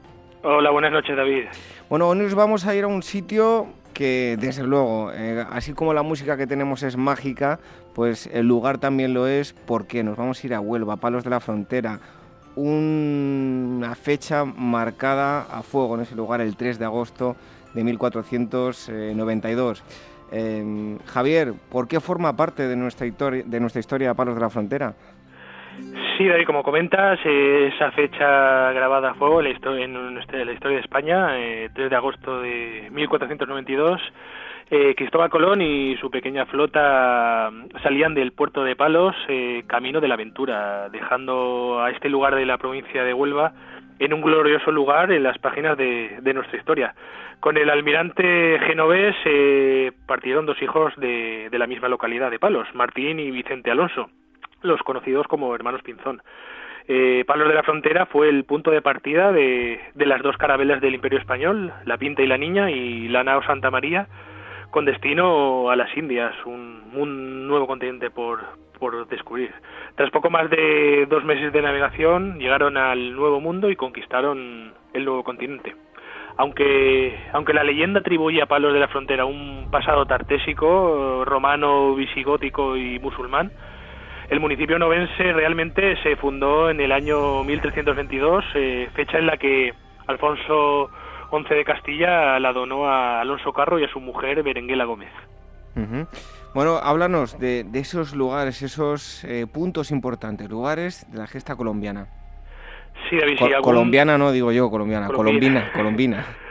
Hola, 0.42 0.70
buenas 0.70 0.92
noches 0.92 1.14
David. 1.16 1.44
Bueno, 1.90 2.08
hoy 2.08 2.18
nos 2.18 2.34
vamos 2.34 2.66
a 2.66 2.74
ir 2.74 2.84
a 2.84 2.86
un 2.86 3.02
sitio 3.02 3.66
que 4.00 4.38
desde 4.40 4.62
luego, 4.62 5.12
eh, 5.12 5.44
así 5.50 5.74
como 5.74 5.92
la 5.92 6.02
música 6.02 6.38
que 6.38 6.46
tenemos 6.46 6.82
es 6.82 6.96
mágica, 6.96 7.60
pues 7.92 8.30
el 8.32 8.48
lugar 8.48 8.78
también 8.78 9.12
lo 9.12 9.26
es 9.26 9.52
porque 9.52 10.02
nos 10.02 10.16
vamos 10.16 10.42
a 10.42 10.46
ir 10.46 10.54
a 10.54 10.60
Huelva, 10.60 10.96
Palos 10.96 11.22
de 11.22 11.28
la 11.28 11.38
Frontera, 11.38 12.00
una 12.56 13.94
fecha 13.94 14.46
marcada 14.46 15.42
a 15.42 15.62
fuego 15.62 15.96
en 15.96 16.00
ese 16.00 16.14
lugar 16.14 16.40
el 16.40 16.56
3 16.56 16.78
de 16.78 16.84
agosto 16.86 17.36
de 17.74 17.84
1492. 17.84 19.82
Eh, 20.32 20.96
Javier, 21.04 21.52
¿por 21.68 21.86
qué 21.86 22.00
forma 22.00 22.34
parte 22.34 22.68
de 22.68 22.76
nuestra, 22.76 23.06
historia, 23.06 23.44
de 23.46 23.60
nuestra 23.60 23.80
historia 23.80 24.14
Palos 24.14 24.34
de 24.34 24.40
la 24.40 24.48
Frontera? 24.48 24.94
Sí, 26.20 26.28
David, 26.28 26.44
como 26.44 26.62
comentas, 26.62 27.18
esa 27.24 27.90
fecha 27.92 28.72
grabada 28.72 29.12
a 29.12 29.14
fuego 29.14 29.40
en 29.40 29.44
la 29.44 29.50
la 30.44 30.52
historia 30.52 30.76
de 30.76 30.82
España, 30.82 31.28
3 31.28 31.70
eh, 31.74 31.88
de 31.88 31.96
agosto 31.96 32.42
de 32.42 32.88
1492, 32.90 33.98
eh, 34.70 34.94
Cristóbal 34.94 35.30
Colón 35.30 35.62
y 35.62 35.96
su 35.96 36.10
pequeña 36.10 36.44
flota 36.44 37.50
salían 37.82 38.12
del 38.12 38.32
puerto 38.32 38.64
de 38.64 38.76
Palos 38.76 39.16
eh, 39.28 39.64
camino 39.66 40.02
de 40.02 40.08
la 40.08 40.14
aventura, 40.14 40.90
dejando 40.90 41.82
a 41.82 41.90
este 41.90 42.10
lugar 42.10 42.34
de 42.34 42.44
la 42.44 42.58
provincia 42.58 43.02
de 43.02 43.14
Huelva 43.14 43.54
en 43.98 44.12
un 44.12 44.20
glorioso 44.20 44.70
lugar 44.70 45.10
en 45.12 45.22
las 45.22 45.38
páginas 45.38 45.78
de, 45.78 46.20
nuestra 46.34 46.58
historia. 46.58 46.94
Con 47.40 47.56
el 47.56 47.70
almirante 47.70 48.58
genovés 48.66 49.16
partieron 50.06 50.44
dos 50.44 50.60
hijos 50.60 50.92
de 50.98 51.48
la 51.50 51.66
misma 51.66 51.88
localidad 51.88 52.30
de 52.30 52.38
Palos, 52.38 52.68
Martín 52.74 53.18
y 53.18 53.30
Vicente 53.30 53.70
Alonso 53.70 54.10
los 54.62 54.80
conocidos 54.82 55.26
como 55.26 55.54
hermanos 55.54 55.82
Pinzón. 55.82 56.22
Eh, 56.88 57.24
Palos 57.26 57.48
de 57.48 57.54
la 57.54 57.62
Frontera 57.62 58.06
fue 58.06 58.28
el 58.28 58.44
punto 58.44 58.70
de 58.70 58.82
partida 58.82 59.32
de, 59.32 59.80
las 59.94 60.22
dos 60.22 60.36
carabelas 60.36 60.80
del 60.80 60.94
Imperio 60.94 61.18
Español, 61.18 61.72
la 61.84 61.98
Pinta 61.98 62.22
y 62.22 62.26
la 62.26 62.38
Niña 62.38 62.70
y 62.70 63.08
la 63.08 63.22
Nao 63.22 63.42
Santa 63.44 63.70
María, 63.70 64.08
con 64.70 64.84
destino 64.84 65.70
a 65.70 65.76
las 65.76 65.96
Indias, 65.96 66.34
un, 66.46 66.90
un 66.94 67.46
nuevo 67.46 67.66
continente 67.66 68.10
por, 68.10 68.40
por 68.80 69.06
descubrir. 69.08 69.52
Tras 69.94 70.10
poco 70.10 70.30
más 70.30 70.50
de 70.50 71.06
dos 71.08 71.24
meses 71.24 71.52
de 71.52 71.62
navegación, 71.62 72.38
llegaron 72.38 72.76
al 72.76 73.14
Nuevo 73.14 73.40
Mundo 73.40 73.70
y 73.70 73.76
conquistaron 73.76 74.72
el 74.92 75.04
nuevo 75.04 75.22
continente. 75.22 75.76
Aunque, 76.36 77.16
aunque 77.32 77.52
la 77.52 77.62
leyenda 77.62 78.00
atribuye 78.00 78.40
a 78.40 78.46
Palos 78.46 78.72
de 78.72 78.80
la 78.80 78.88
Frontera 78.88 79.26
un 79.26 79.68
pasado 79.70 80.06
tartésico, 80.06 81.24
romano, 81.24 81.94
visigótico 81.94 82.76
y 82.76 82.98
musulmán, 82.98 83.52
el 84.30 84.38
municipio 84.38 84.78
novense 84.78 85.32
realmente 85.32 86.00
se 86.02 86.16
fundó 86.16 86.70
en 86.70 86.80
el 86.80 86.92
año 86.92 87.42
1322, 87.42 88.44
eh, 88.54 88.88
fecha 88.94 89.18
en 89.18 89.26
la 89.26 89.36
que 89.36 89.74
Alfonso 90.06 90.88
XI 91.30 91.54
de 91.54 91.64
Castilla 91.64 92.38
la 92.38 92.52
donó 92.52 92.86
a 92.86 93.20
Alonso 93.20 93.52
Carro 93.52 93.80
y 93.80 93.84
a 93.84 93.88
su 93.88 94.00
mujer 94.00 94.42
Berenguela 94.42 94.84
Gómez. 94.84 95.10
Bueno, 96.54 96.76
háblanos 96.76 97.38
de, 97.38 97.66
esos 97.74 98.14
lugares, 98.14 98.62
esos 98.62 99.24
eh, 99.24 99.46
puntos 99.52 99.90
importantes, 99.90 100.48
lugares 100.48 101.10
de 101.10 101.18
la 101.18 101.26
gesta 101.26 101.56
colombiana. 101.56 102.06
Sí, 103.08 103.16
David, 103.16 103.38
Colombiana 103.62 104.18
no 104.18 104.30
digo 104.30 104.52
yo, 104.52 104.70
colombiana, 104.70 105.08
colombina, 105.08 105.72
colombina. 105.72 106.24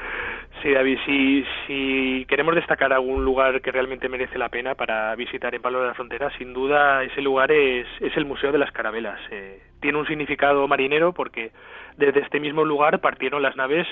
Sí, 0.61 0.71
David, 0.71 0.97
si, 1.05 1.45
si 1.65 2.25
queremos 2.27 2.53
destacar 2.53 2.91
algún 2.91 3.23
lugar 3.23 3.61
que 3.61 3.71
realmente 3.71 4.09
merece 4.09 4.37
la 4.37 4.49
pena 4.49 4.75
para 4.75 5.15
visitar 5.15 5.55
en 5.55 5.61
Palo 5.61 5.79
de 5.79 5.87
la 5.87 5.93
Frontera, 5.93 6.29
sin 6.37 6.51
duda 6.51 7.01
ese 7.03 7.21
lugar 7.21 7.49
es, 7.49 7.87
es 8.01 8.15
el 8.17 8.25
Museo 8.25 8.51
de 8.51 8.57
las 8.57 8.71
Carabelas. 8.73 9.19
Eh, 9.31 9.61
tiene 9.79 9.97
un 9.97 10.05
significado 10.05 10.67
marinero 10.67 11.13
porque 11.13 11.51
desde 11.95 12.19
este 12.19 12.41
mismo 12.41 12.65
lugar 12.65 12.99
partieron 12.99 13.41
las 13.41 13.55
naves 13.55 13.87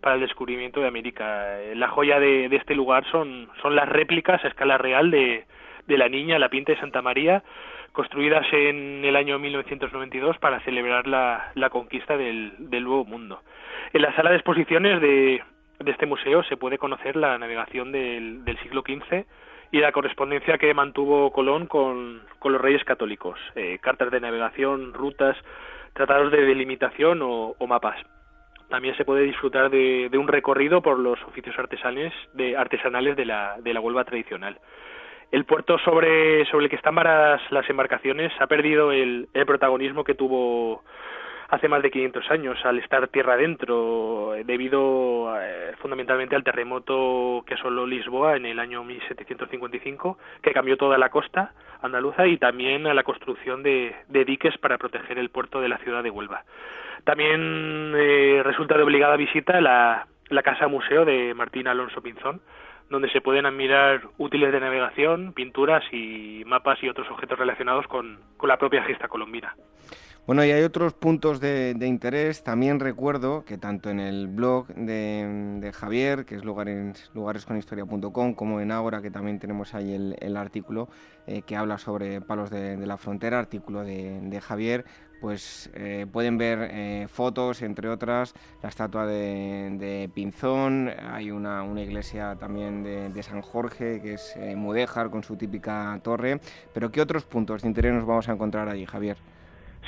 para 0.00 0.14
el 0.14 0.20
descubrimiento 0.20 0.80
de 0.80 0.86
América. 0.86 1.60
Eh, 1.60 1.74
la 1.74 1.88
joya 1.88 2.20
de, 2.20 2.48
de, 2.48 2.56
este 2.56 2.76
lugar 2.76 3.04
son, 3.10 3.48
son 3.60 3.74
las 3.74 3.88
réplicas 3.88 4.44
a 4.44 4.48
escala 4.48 4.78
real 4.78 5.10
de, 5.10 5.44
de 5.88 5.98
la 5.98 6.08
Niña, 6.08 6.38
la 6.38 6.48
Pinta 6.48 6.70
de 6.70 6.78
Santa 6.78 7.02
María, 7.02 7.42
construidas 7.90 8.46
en 8.52 9.04
el 9.04 9.16
año 9.16 9.40
1992 9.40 10.38
para 10.38 10.60
celebrar 10.60 11.08
la, 11.08 11.50
la 11.56 11.70
conquista 11.70 12.16
del, 12.16 12.52
del 12.58 12.84
Nuevo 12.84 13.04
Mundo. 13.04 13.40
En 13.92 14.02
la 14.02 14.14
sala 14.14 14.30
de 14.30 14.36
exposiciones 14.36 15.00
de, 15.00 15.42
de 15.78 15.90
este 15.90 16.06
museo 16.06 16.42
se 16.44 16.56
puede 16.56 16.78
conocer 16.78 17.16
la 17.16 17.36
navegación 17.38 17.92
del, 17.92 18.44
del 18.44 18.58
siglo 18.60 18.82
XV 18.82 19.24
y 19.74 19.80
la 19.80 19.90
correspondencia 19.92 20.56
que 20.56 20.72
mantuvo 20.72 21.32
Colón 21.32 21.66
con, 21.66 22.22
con 22.38 22.52
los 22.52 22.60
reyes 22.60 22.84
católicos, 22.84 23.38
eh, 23.56 23.78
cartas 23.80 24.10
de 24.12 24.20
navegación, 24.20 24.94
rutas, 24.94 25.36
tratados 25.94 26.30
de 26.30 26.44
delimitación 26.44 27.20
o, 27.22 27.56
mapas. 27.66 27.96
También 28.68 28.96
se 28.96 29.04
puede 29.04 29.22
disfrutar 29.22 29.70
de, 29.70 30.08
de, 30.10 30.18
un 30.18 30.28
recorrido 30.28 30.80
por 30.80 30.98
los 30.98 31.20
oficios 31.24 31.58
artesanales 31.58 32.12
de, 32.34 32.56
artesanales 32.56 33.16
de 33.16 33.24
la, 33.24 33.56
de 33.60 33.74
la 33.74 33.80
Huelva 33.80 34.04
tradicional. 34.04 34.58
El 35.32 35.44
puerto 35.44 35.78
sobre, 35.78 36.44
sobre 36.46 36.66
el 36.66 36.70
que 36.70 36.76
están 36.76 36.94
varadas 36.94 37.40
las 37.50 37.68
embarcaciones 37.68 38.32
ha 38.38 38.46
perdido 38.46 38.92
el, 38.92 39.28
el 39.34 39.46
protagonismo 39.46 40.04
que 40.04 40.14
tuvo 40.14 40.84
hace 41.54 41.68
más 41.68 41.82
de 41.82 41.90
500 41.90 42.30
años, 42.30 42.58
al 42.64 42.78
estar 42.78 43.08
tierra 43.08 43.34
adentro, 43.34 44.34
debido 44.44 45.34
eh, 45.40 45.72
fundamentalmente 45.78 46.36
al 46.36 46.44
terremoto 46.44 47.44
que 47.46 47.54
asoló 47.54 47.86
Lisboa 47.86 48.36
en 48.36 48.46
el 48.46 48.58
año 48.58 48.84
1755, 48.84 50.18
que 50.42 50.52
cambió 50.52 50.76
toda 50.76 50.98
la 50.98 51.10
costa 51.10 51.52
andaluza 51.82 52.26
y 52.26 52.38
también 52.38 52.86
a 52.86 52.94
la 52.94 53.02
construcción 53.02 53.62
de, 53.62 53.94
diques 54.08 54.56
para 54.58 54.78
proteger 54.78 55.18
el 55.18 55.30
puerto 55.30 55.60
de 55.60 55.68
la 55.68 55.78
ciudad 55.78 56.02
de 56.02 56.10
Huelva. 56.10 56.44
También 57.04 57.92
eh, 57.96 58.40
resulta 58.42 58.76
de 58.76 58.82
obligada 58.82 59.16
visita 59.16 59.60
la, 59.60 60.06
la 60.30 60.42
Casa 60.42 60.68
Museo 60.68 61.04
de 61.04 61.34
Martín 61.34 61.68
Alonso 61.68 62.00
Pinzón, 62.00 62.40
donde 62.88 63.10
se 63.10 63.20
pueden 63.20 63.46
admirar 63.46 64.02
útiles 64.18 64.52
de 64.52 64.60
navegación, 64.60 65.32
pinturas 65.32 65.84
y 65.92 66.42
mapas 66.46 66.82
y 66.82 66.88
otros 66.88 67.10
objetos 67.10 67.38
relacionados 67.38 67.86
con, 67.86 68.18
con 68.36 68.48
la 68.48 68.58
propia 68.58 68.82
gesta 68.84 69.08
colombina. 69.08 69.54
Bueno, 70.26 70.42
y 70.42 70.50
hay 70.52 70.62
otros 70.62 70.94
puntos 70.94 71.38
de, 71.38 71.76
interés. 71.82 72.42
También 72.42 72.80
recuerdo 72.80 73.44
que 73.44 73.58
tanto 73.58 73.90
en 73.90 74.00
el 74.00 74.26
blog 74.26 74.68
de, 74.68 75.70
Javier, 75.74 76.24
que 76.24 76.36
es 76.36 76.44
lugares, 76.46 77.10
lugaresconhistoria.com, 77.12 78.32
como 78.32 78.58
en 78.62 78.72
Ágora, 78.72 79.02
que 79.02 79.10
también 79.10 79.38
tenemos 79.38 79.74
ahí 79.74 79.92
el, 80.18 80.36
artículo 80.38 80.88
eh, 81.26 81.42
que 81.42 81.56
habla 81.56 81.76
sobre 81.76 82.22
palos 82.22 82.48
de, 82.48 82.78
la 82.86 82.96
frontera, 82.96 83.38
artículo 83.38 83.84
de, 83.84 84.40
Javier, 84.42 84.86
pues 85.20 85.70
eh, 85.74 86.06
pueden 86.10 86.38
ver 86.38 86.70
eh, 86.70 87.06
fotos, 87.06 87.60
entre 87.60 87.90
otras, 87.90 88.32
la 88.62 88.70
estatua 88.70 89.04
de, 89.06 90.10
Pinzón, 90.14 90.90
hay 91.06 91.30
una, 91.32 91.62
una 91.64 91.82
iglesia 91.82 92.34
también 92.36 92.82
de, 92.82 93.22
San 93.22 93.42
Jorge, 93.42 94.00
que 94.00 94.14
es 94.14 94.34
Mudéjar, 94.56 95.10
con 95.10 95.22
su 95.22 95.36
típica 95.36 96.00
torre. 96.02 96.40
Pero 96.72 96.90
¿qué 96.90 97.02
otros 97.02 97.24
puntos 97.26 97.60
de 97.60 97.68
interés 97.68 97.92
nos 97.92 98.06
vamos 98.06 98.26
a 98.30 98.32
encontrar 98.32 98.70
allí, 98.70 98.86
Javier? 98.86 99.18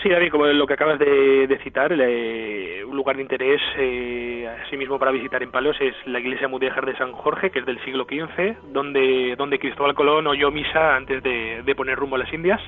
Sí, 0.03 0.11
David, 0.11 0.31
como 0.31 0.47
lo 0.47 0.67
que 0.67 0.75
acabas 0.75 0.99
de, 0.99 1.59
citar, 1.65 1.91
un 1.93 2.97
lugar 2.97 3.17
de 3.17 3.23
interés, 3.23 3.63
eh, 3.79 4.47
asimismo 4.65 4.99
para 4.99 5.11
visitar 5.11 5.43
en 5.43 5.51
Palos, 5.51 5.77
es 5.81 5.95
la 6.05 6.21
iglesia 6.21 6.49
mudéjar 6.49 6.85
de 6.85 6.97
San 6.97 7.13
Jorge, 7.13 7.51
que 7.51 7.61
es 7.61 7.67
del 7.67 7.83
siglo 7.83 8.05
XV, 8.05 8.73
donde, 8.73 9.35
donde 9.37 9.59
Cristóbal 9.59 9.95
Colón 9.95 10.27
oyó 10.27 10.51
misa 10.51 10.97
antes 10.97 11.23
de, 11.23 11.75
poner 11.75 11.97
rumbo 11.99 12.17
a 12.17 12.19
las 12.19 12.33
Indias. 12.33 12.61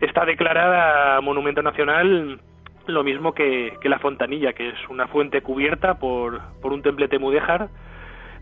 Está 0.00 0.24
declarada 0.24 1.20
monumento 1.20 1.60
nacional 1.62 2.40
lo 2.86 3.04
mismo 3.04 3.32
que, 3.32 3.76
la 3.82 3.98
fontanilla, 3.98 4.54
que 4.54 4.70
es 4.70 4.88
una 4.88 5.08
fuente 5.08 5.42
cubierta 5.42 5.98
por, 5.98 6.40
por 6.62 6.72
un 6.72 6.80
templete 6.80 7.18
mudéjar, 7.18 7.68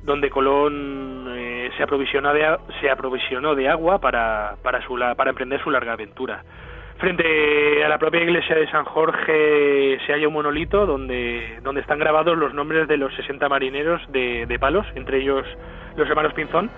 donde 0.04 0.30
Colón 0.30 1.26
eh, 1.30 1.70
se, 1.76 1.82
aprovisionó 1.82 2.32
de, 2.32 2.58
se 2.80 2.90
aprovisionó 2.90 3.56
de 3.56 3.68
agua 3.68 3.98
para, 3.98 4.54
para, 4.62 4.82
su, 4.82 4.94
para 5.16 5.30
emprender 5.30 5.60
su 5.62 5.70
larga 5.70 5.94
aventura. 5.94 6.44
Frente 6.98 7.84
a 7.84 7.88
la 7.88 7.98
propia 7.98 8.22
iglesia 8.22 8.54
de 8.54 8.70
San 8.70 8.84
Jorge 8.84 9.98
se 10.06 10.12
halla 10.12 10.28
un 10.28 10.34
monolito 10.34 10.86
donde, 10.86 11.58
donde 11.62 11.80
están 11.80 11.98
grabados 11.98 12.38
los 12.38 12.54
nombres 12.54 12.86
de 12.86 12.96
los 12.96 13.12
60 13.14 13.48
marineros 13.48 14.00
de, 14.12 14.56
Palos, 14.60 14.86
entre 14.94 15.18
ellos 15.18 15.44
los 15.96 16.08
hermanos 16.08 16.32
Pinzón, 16.34 16.70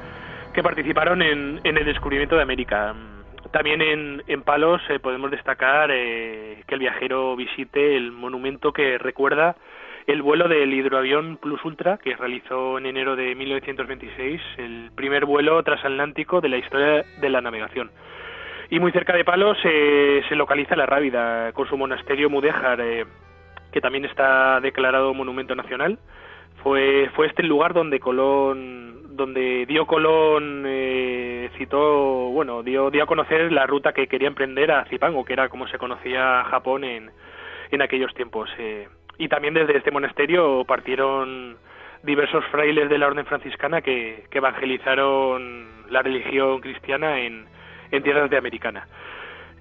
que 0.55 0.62
participaron 0.62 1.20
en, 1.20 1.61
el 1.62 1.85
descubrimiento 1.85 2.35
de 2.35 2.42
América. 2.42 2.94
También 3.52 3.83
en, 3.83 4.22
en 4.26 4.43
Palos 4.43 4.80
eh, 4.88 4.99
podemos 4.99 5.30
destacar 5.30 5.91
eh, 5.93 6.62
que 6.66 6.74
el 6.74 6.80
viajero 6.80 7.36
visite 7.36 7.97
el 7.97 8.11
monumento 8.11 8.72
que 8.72 8.99
recuerda 8.99 9.55
el 10.07 10.22
vuelo 10.22 10.49
del 10.49 10.72
hidroavión 10.72 11.36
Plus 11.36 11.64
Ultra 11.64 11.99
que 11.99 12.16
realizó 12.16 12.78
en 12.78 12.86
enero 12.86 13.16
de 13.16 13.34
1926, 13.34 14.41
el 14.59 14.91
primer 14.95 15.26
vuelo 15.26 15.62
transatlántico 15.62 16.41
de 16.41 16.49
la 16.49 16.59
historia 16.59 17.05
de 17.20 17.28
la 17.28 17.41
navegación. 17.41 17.91
Y 18.71 18.81
muy 18.81 18.93
cerca 18.93 19.12
de 19.12 19.25
Palos 19.25 19.59
eh, 19.64 20.23
se 20.29 20.35
localiza 20.35 20.77
la 20.77 20.87
Rábida, 20.87 21.53
con 21.53 21.69
su 21.69 21.77
monasterio 21.77 22.31
Mudéjar, 22.31 22.83
que 23.73 23.81
también 23.81 24.05
está 24.05 24.61
declarado 24.61 25.14
monumento 25.14 25.55
nacional. 25.55 25.99
Fue, 26.62 27.11
fue 27.14 27.27
este 27.27 27.43
el 27.43 27.49
lugar 27.49 27.75
donde 27.75 28.01
Colón 28.01 28.97
donde 29.17 29.67
dio 29.67 29.87
Colón 29.87 30.64
eh, 30.67 31.51
citó, 31.57 32.31
bueno, 32.31 32.62
dio, 32.62 32.91
dio 32.91 33.03
a 33.03 33.07
conocer 33.07 33.51
la 33.51 33.67
ruta 33.67 33.93
que 33.93 34.07
quería 34.07 34.29
emprender 34.29 34.71
a 34.71 34.85
Zipango, 34.85 35.25
que 35.25 35.33
era 35.33 35.49
como 35.49 35.67
se 35.69 35.79
conocía 35.79 36.45
Japón 36.45 36.85
en, 36.85 37.11
en 37.71 37.83
aquellos 37.83 38.14
tiempos. 38.14 38.51
Eh. 38.59 38.89
Y 39.19 39.29
también 39.29 39.55
desde 39.55 39.79
este 39.79 39.91
monasterio 39.91 40.64
partieron 40.64 41.57
diversos 42.03 42.45
frailes 42.47 42.89
de 42.91 42.99
la 42.99 43.07
orden 43.07 43.25
franciscana 43.25 43.81
que, 43.81 44.25
que 44.31 44.39
evangelizaron 44.39 45.67
la 45.91 46.03
religión 46.03 46.61
cristiana 46.61 47.21
en, 47.21 47.47
en 47.97 48.03
tierras 48.03 48.30
de 48.30 48.36
americana 48.36 48.86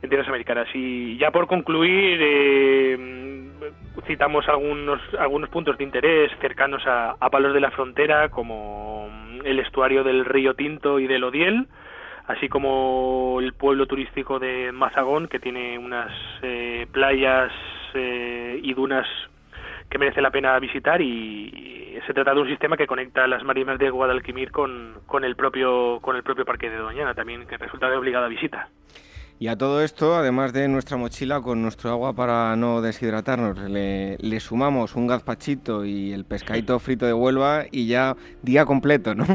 en 0.02 0.10
tierras 0.10 0.28
americanas. 0.28 0.68
Y 0.74 1.18
ya 1.18 1.32
por 1.32 1.48
concluir 1.48 2.20
eh, 2.22 3.50
citamos 4.08 4.48
algunos 4.48 5.02
algunos 5.20 5.50
puntos 5.50 5.78
de 5.78 5.84
interés 5.84 6.32
cercanos 6.40 6.86
a, 6.86 7.16
a 7.20 7.30
palos 7.30 7.54
de 7.54 7.60
la 7.60 7.72
frontera 7.72 8.30
como 8.30 9.10
el 9.44 9.60
estuario 9.60 10.04
del 10.04 10.26
río 10.26 10.54
Tinto 10.56 11.00
y 11.00 11.08
del 11.08 11.24
Odiel, 11.24 11.68
así 12.28 12.50
como 12.50 13.40
el 13.42 13.54
pueblo 13.54 13.86
turístico 13.86 14.40
de 14.40 14.72
Mazagón, 14.72 15.28
que 15.28 15.40
tiene 15.40 15.78
unas 15.78 16.12
eh, 16.42 16.88
playas 16.92 17.52
eh, 17.94 18.60
y 18.62 18.74
dunas 18.74 19.08
que 19.96 20.00
merece 20.00 20.22
la 20.22 20.30
pena 20.30 20.60
visitar 20.60 21.02
y, 21.02 21.98
se 22.06 22.14
trata 22.14 22.34
de 22.34 22.42
un 22.42 22.50
sistema 22.50 22.76
que 22.76 22.86
conecta 22.86 23.26
las 23.28 23.46
marinas 23.46 23.80
de 23.80 23.90
Guadalquimir 23.90 24.52
con, 24.52 24.96
con 25.06 25.24
el 25.24 25.38
propio 25.38 26.00
con 26.02 26.18
el 26.18 26.24
propio 26.24 26.44
parque 26.44 26.70
de 26.70 26.76
Doñana 26.76 27.14
también 27.14 27.48
que 27.48 27.56
resulta 27.56 27.90
de 27.90 27.96
obligada 27.96 28.28
visita. 28.28 28.68
Y 29.40 29.48
a 29.48 29.58
todo 29.58 29.82
esto, 29.82 30.16
además 30.16 30.52
de 30.52 30.68
nuestra 30.68 30.98
mochila 30.98 31.40
con 31.40 31.62
nuestro 31.62 31.92
agua 31.92 32.14
para 32.14 32.58
no 32.58 32.82
deshidratarnos, 32.82 33.58
le, 33.58 34.40
sumamos 34.42 34.98
un 34.98 35.08
gazpachito 35.08 35.86
y 35.86 36.12
el 36.12 36.26
pescadito 36.26 36.78
frito 36.80 37.06
de 37.06 37.14
Huelva 37.14 37.64
y 37.72 37.88
ya 37.88 38.16
día 38.42 38.66
completo, 38.66 39.16
¿no? 39.16 39.26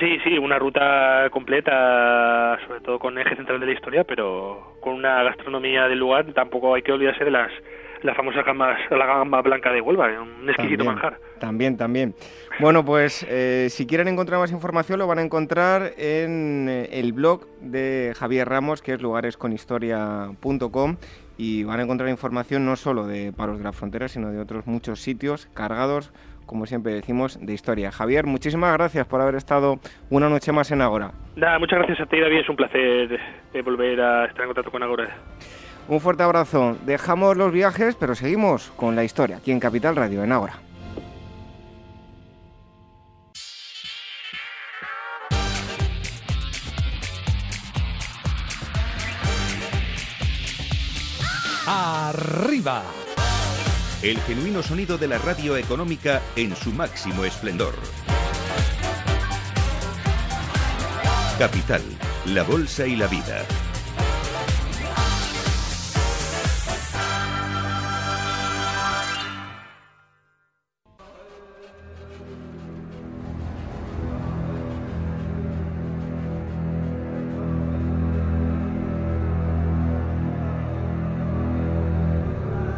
Sí, 0.00 0.18
sí, 0.24 0.36
una 0.36 0.58
ruta 0.58 1.30
completa, 1.30 2.58
sobre 2.66 2.80
todo 2.80 2.98
con 2.98 3.16
eje 3.16 3.36
central 3.36 3.60
de 3.60 3.66
la 3.66 3.72
historia, 3.72 4.02
pero 4.02 4.74
con 4.80 4.94
una 4.94 5.22
gastronomía 5.22 5.86
del 5.86 6.00
lugar. 6.00 6.26
Tampoco 6.32 6.74
hay 6.74 6.82
que 6.82 6.90
olvidarse 6.90 7.24
de 7.24 7.30
las 7.30 7.52
la 8.04 8.14
famosa 8.14 8.42
gama, 8.42 8.76
la 8.90 9.06
gama 9.06 9.40
blanca 9.40 9.72
de 9.72 9.80
Huelva, 9.80 10.08
un 10.20 10.46
exquisito 10.48 10.84
manjar. 10.84 11.18
También, 11.40 11.78
también. 11.78 12.14
Bueno, 12.60 12.84
pues 12.84 13.26
eh, 13.28 13.68
si 13.70 13.86
quieren 13.86 14.08
encontrar 14.08 14.38
más 14.38 14.52
información 14.52 14.98
lo 14.98 15.06
van 15.06 15.18
a 15.18 15.22
encontrar 15.22 15.94
en 15.96 16.68
eh, 16.68 16.90
el 16.92 17.14
blog 17.14 17.46
de 17.60 18.12
Javier 18.14 18.46
Ramos, 18.46 18.82
que 18.82 18.92
es 18.92 19.00
lugaresconhistoria.com 19.00 20.96
y 21.38 21.64
van 21.64 21.80
a 21.80 21.82
encontrar 21.82 22.10
información 22.10 22.66
no 22.66 22.76
solo 22.76 23.06
de 23.06 23.32
Paros 23.32 23.56
de 23.56 23.64
la 23.64 23.72
Frontera, 23.72 24.06
sino 24.08 24.30
de 24.30 24.38
otros 24.38 24.66
muchos 24.66 25.00
sitios 25.00 25.46
cargados, 25.54 26.12
como 26.44 26.66
siempre 26.66 26.92
decimos, 26.92 27.38
de 27.40 27.54
historia. 27.54 27.90
Javier, 27.90 28.26
muchísimas 28.26 28.74
gracias 28.74 29.06
por 29.06 29.22
haber 29.22 29.36
estado 29.36 29.80
una 30.10 30.28
noche 30.28 30.52
más 30.52 30.70
en 30.70 30.82
Agora. 30.82 31.12
Nada, 31.36 31.58
muchas 31.58 31.78
gracias 31.78 32.02
a 32.02 32.06
ti, 32.06 32.20
David. 32.20 32.40
Es 32.40 32.50
un 32.50 32.56
placer 32.56 33.18
volver 33.64 33.98
a 34.02 34.26
estar 34.26 34.42
en 34.42 34.48
contacto 34.48 34.70
con 34.70 34.82
Agora. 34.82 35.08
Un 35.86 36.00
fuerte 36.00 36.22
abrazo. 36.22 36.76
Dejamos 36.86 37.36
los 37.36 37.52
viajes, 37.52 37.94
pero 37.94 38.14
seguimos 38.14 38.72
con 38.76 38.96
la 38.96 39.04
historia 39.04 39.36
aquí 39.36 39.52
en 39.52 39.60
Capital 39.60 39.96
Radio, 39.96 40.24
en 40.24 40.32
Agora. 40.32 40.58
Arriba. 51.66 52.82
El 54.02 54.20
genuino 54.20 54.62
sonido 54.62 54.98
de 54.98 55.08
la 55.08 55.18
radio 55.18 55.56
económica 55.56 56.20
en 56.36 56.54
su 56.54 56.72
máximo 56.72 57.24
esplendor. 57.24 57.74
Capital, 61.38 61.82
la 62.26 62.42
bolsa 62.42 62.86
y 62.86 62.96
la 62.96 63.06
vida. 63.06 63.46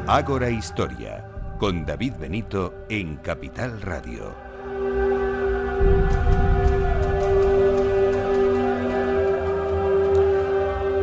Ágora 0.09 0.49
Historia, 0.49 1.25
con 1.59 1.85
David 1.85 2.13
Benito 2.21 2.73
en 2.89 3.17
Capital 3.17 3.83
Radio. 3.83 4.37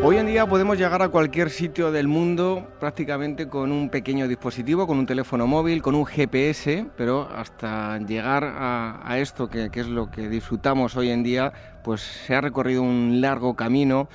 Hoy 0.01 0.15
en 0.15 0.25
día 0.25 0.47
podemos 0.47 0.77
llegar 0.77 1.01
a 1.01 1.09
cualquier 1.09 1.49
sitio 1.49 1.91
del 1.91 2.07
mundo 2.07 2.65
prácticamente 2.79 3.49
con 3.49 3.73
un 3.73 3.89
pequeño 3.89 4.25
dispositivo, 4.25 4.87
con 4.87 4.97
un 4.97 5.05
teléfono 5.05 5.47
móvil, 5.47 5.81
con 5.81 5.95
un 5.95 6.05
GPS, 6.05 6.87
pero 6.95 7.27
hasta 7.35 7.97
llegar 7.97 8.45
a, 8.45 9.17
esto 9.17 9.49
que, 9.49 9.69
es 9.73 9.87
lo 9.87 10.11
que 10.11 10.29
disfrutamos 10.29 10.95
hoy 10.95 11.09
en 11.09 11.23
día, 11.23 11.51
pues 11.83 11.99
se 11.99 12.35
ha 12.35 12.39
recorrido 12.39 12.81
un 12.83 13.19
largo 13.19 13.57
camino. 13.57 14.07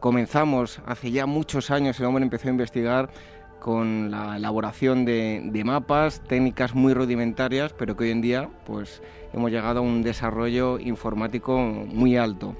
Comenzamos 0.00 0.82
hace 0.84 1.10
ya 1.10 1.24
muchos 1.24 1.70
años, 1.70 1.98
el 1.98 2.04
hombre 2.04 2.24
empezó 2.24 2.48
a 2.48 2.50
investigar 2.50 3.08
con 3.64 4.10
la 4.10 4.36
elaboración 4.36 5.06
de, 5.06 5.62
mapas, 5.64 6.22
técnicas 6.28 6.74
muy 6.74 6.92
rudimentarias, 6.92 7.72
pero 7.72 7.96
que 7.96 8.04
hoy 8.04 8.10
en 8.10 8.20
día 8.20 8.50
pues, 8.66 9.00
hemos 9.32 9.50
llegado 9.50 9.78
a 9.78 9.82
un 9.82 10.02
desarrollo 10.02 10.78
informático 10.78 11.58
muy 11.58 12.18
alto. 12.18 12.54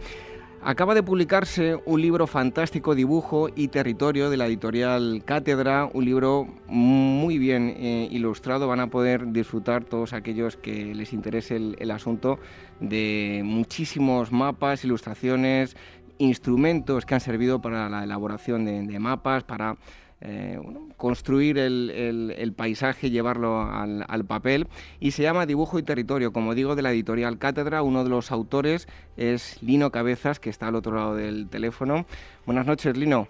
Acaba 0.62 0.94
de 0.94 1.02
publicarse 1.02 1.78
un 1.84 2.00
libro 2.00 2.26
fantástico, 2.26 2.94
Dibujo 2.94 3.50
y 3.54 3.68
Territorio, 3.68 4.30
de 4.30 4.38
la 4.38 4.46
editorial 4.46 5.20
Cátedra, 5.26 5.90
un 5.92 6.06
libro 6.06 6.48
muy 6.68 7.36
bien 7.36 7.74
eh, 7.76 8.08
ilustrado. 8.10 8.66
Van 8.66 8.80
a 8.80 8.86
poder 8.86 9.30
disfrutar 9.30 9.84
todos 9.84 10.14
aquellos 10.14 10.56
que 10.56 10.94
les 10.94 11.12
interese 11.12 11.56
el, 11.56 11.90
asunto 11.90 12.38
de 12.80 13.42
muchísimos 13.44 14.32
mapas, 14.32 14.86
ilustraciones, 14.86 15.76
instrumentos 16.16 17.04
que 17.04 17.12
han 17.12 17.20
servido 17.20 17.60
para 17.60 17.90
la 17.90 18.04
elaboración 18.04 18.64
de 18.64 18.98
mapas, 18.98 19.44
para 19.44 19.76
eh, 20.20 20.58
construir 20.96 21.58
el, 21.58 22.52
paisaje, 22.56 23.10
llevarlo 23.10 23.62
al, 23.62 24.24
papel. 24.24 24.66
Y 25.00 25.10
se 25.10 25.22
llama 25.22 25.46
Dibujo 25.46 25.78
y 25.78 25.82
Territorio, 25.82 26.32
como 26.32 26.54
digo, 26.54 26.76
de 26.76 26.82
la 26.82 26.92
editorial 26.92 27.38
Cátedra. 27.38 27.82
Uno 27.82 28.04
de 28.04 28.10
los 28.10 28.32
autores 28.32 28.88
es 29.16 29.62
Lino 29.62 29.90
Cabezas, 29.90 30.40
que 30.40 30.50
está 30.50 30.68
al 30.68 30.76
otro 30.76 30.96
lado 30.96 31.14
del 31.16 31.48
teléfono. 31.48 32.06
Buenas 32.46 32.66
noches, 32.66 32.96
Lino. 32.96 33.28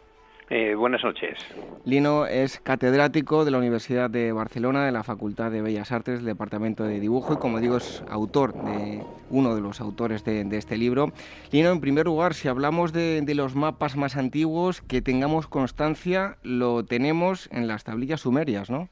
Eh, 0.50 0.74
buenas 0.74 1.02
noches. 1.02 1.38
Lino 1.86 2.26
es 2.26 2.60
catedrático 2.60 3.46
de 3.46 3.50
la 3.50 3.56
Universidad 3.56 4.10
de 4.10 4.30
Barcelona, 4.32 4.84
de 4.84 4.92
la 4.92 5.02
Facultad 5.02 5.50
de 5.50 5.62
Bellas 5.62 5.90
Artes, 5.90 6.18
del 6.18 6.26
Departamento 6.26 6.84
de 6.84 7.00
Dibujo 7.00 7.34
y, 7.34 7.36
como 7.38 7.60
digo, 7.60 7.78
es 7.78 8.04
autor 8.10 8.52
de 8.52 9.02
uno 9.30 9.54
de 9.54 9.62
los 9.62 9.80
autores 9.80 10.22
de, 10.24 10.46
este 10.56 10.76
libro. 10.76 11.12
Lino, 11.50 11.70
en 11.70 11.80
primer 11.80 12.04
lugar, 12.04 12.34
si 12.34 12.48
hablamos 12.48 12.92
de, 12.92 13.24
los 13.34 13.56
mapas 13.56 13.96
más 13.96 14.16
antiguos, 14.18 14.82
que 14.82 15.00
tengamos 15.00 15.46
constancia, 15.46 16.36
lo 16.42 16.84
tenemos 16.84 17.48
en 17.50 17.66
las 17.66 17.84
tablillas 17.84 18.20
sumerias, 18.20 18.70
¿no? 18.70 18.90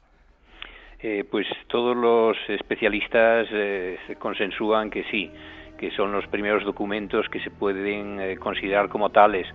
Eh, 1.03 1.23
pues 1.29 1.45
todos 1.67 1.95
los 1.95 2.35
especialistas 2.47 3.47
eh, 3.51 3.99
consensúan 4.17 4.89
que 4.89 5.03
sí, 5.11 5.29
que 5.77 5.91
son 5.91 6.13
los 6.13 6.25
primeros 6.27 6.63
documentos 6.63 7.27
que 7.29 7.41
se 7.41 7.51
pueden 7.51 8.37
considerar 8.37 8.89
como 8.89 9.11
tales 9.11 9.47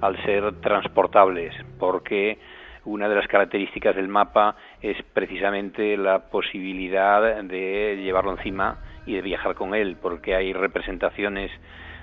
al 0.00 0.22
ser 0.24 0.60
transportables, 0.60 1.54
porque 1.78 2.38
una 2.84 3.08
de 3.08 3.16
las 3.16 3.26
características 3.26 3.96
del 3.96 4.08
mapa 4.08 4.56
es 4.80 4.96
precisamente 5.12 5.96
la 5.96 6.30
posibilidad 6.30 7.42
de 7.42 8.00
llevarlo 8.02 8.32
encima 8.32 8.78
y 9.06 9.14
de 9.14 9.22
viajar 9.22 9.54
con 9.54 9.74
él, 9.74 9.96
porque 10.00 10.34
hay 10.34 10.52
representaciones 10.52 11.50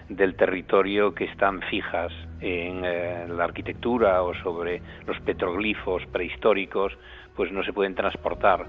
del 0.10 0.36
territorio 0.36 1.14
que 1.14 1.26
están 1.26 1.62
fijas 1.62 2.12
en 2.42 2.84
eh, 2.84 3.26
la 3.30 3.46
arquitectura 3.46 4.22
o 4.24 4.34
sobre 4.36 4.82
los 5.08 5.20
petroglifos 5.22 6.06
prehistóricos, 6.08 6.98
pues 7.36 7.52
no 7.52 7.64
se 7.64 7.74
pueden 7.74 7.96
transportar. 7.96 8.66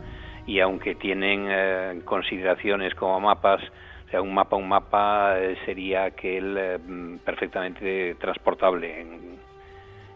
y 0.46 0.60
aunque 0.60 0.94
tienen 0.94 1.46
eh, 1.48 2.02
consideraciones 2.04 2.94
como 2.94 3.18
mapas, 3.18 3.62
sea, 4.14 4.22
un 4.22 4.32
mapa, 4.32 4.54
un 4.54 4.68
mapa 4.68 5.40
eh, 5.40 5.56
sería 5.64 6.04
aquel 6.04 6.56
eh, 6.56 6.78
perfectamente 7.24 8.14
transportable. 8.14 9.04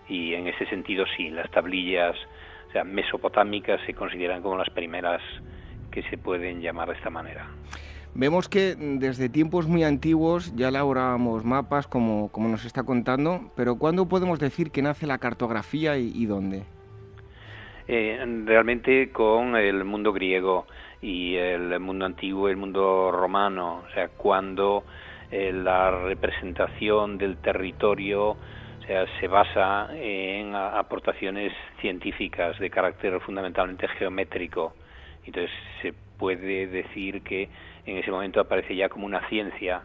y 0.09 0.34
en 0.34 0.46
ese 0.46 0.66
sentido, 0.66 1.05
sí, 1.16 1.30
las 1.30 1.51
tablillas 1.51 2.14
o 2.68 2.72
sea, 2.72 2.84
mesopotámicas 2.84 3.80
se 3.86 3.94
consideran 3.94 4.40
como 4.40 4.57
las 4.57 4.70
primeras 4.70 5.20
que 5.90 6.03
se 6.05 6.16
pueden 6.16 6.61
llamar 6.61 6.88
de 6.88 6.94
esta 6.94 7.11
manera. 7.11 7.49
Vemos 8.14 8.49
que 8.49 8.76
desde 8.76 9.28
tiempos 9.28 9.66
muy 9.66 9.82
antiguos 9.82 10.55
ya 10.55 10.68
elaborábamos 10.68 11.44
mapas, 11.44 11.88
como, 11.88 12.30
como 12.30 12.49
nos 12.49 12.64
está 12.64 12.84
contando, 12.84 13.51
pero 13.57 13.76
¿cuándo 13.76 14.09
podemos 14.09 14.38
decir 14.38 14.70
que 14.70 14.80
nace 14.80 15.07
la 15.07 15.18
cartografía 15.18 15.99
y 15.99 16.24
dónde? 16.26 16.62
Eh, 17.90 18.22
realmente 18.44 19.11
con 19.12 19.57
el 19.57 19.82
mundo 19.84 20.12
griego 20.12 20.66
y 21.01 21.36
el 21.36 21.78
mundo 21.80 22.07
antiguo, 22.07 22.49
el 22.49 22.57
mundo 22.57 23.11
romano, 23.12 23.84
o 23.88 23.94
sea, 23.94 24.09
cuando 24.09 24.84
eh, 25.30 25.53
la 25.53 25.90
representación 25.90 27.18
del 27.18 27.36
territorio 27.38 28.30
o 28.30 28.86
sea, 28.86 29.07
se 29.20 29.28
basa 29.28 29.88
en 29.94 30.55
aportaciones 30.55 31.53
científicas 31.80 32.59
de 32.59 32.70
carácter 32.70 33.20
fundamentalmente 33.20 33.86
geométrico. 33.88 34.74
Entonces 35.24 35.51
se 35.82 35.92
puede 35.92 36.66
decir 36.66 37.22
que 37.22 37.51
en 37.84 37.99
ese 37.99 38.11
momento 38.11 38.40
aparece 38.40 38.74
ya 38.74 38.88
como 38.88 39.05
una 39.05 39.28
ciencia, 39.28 39.82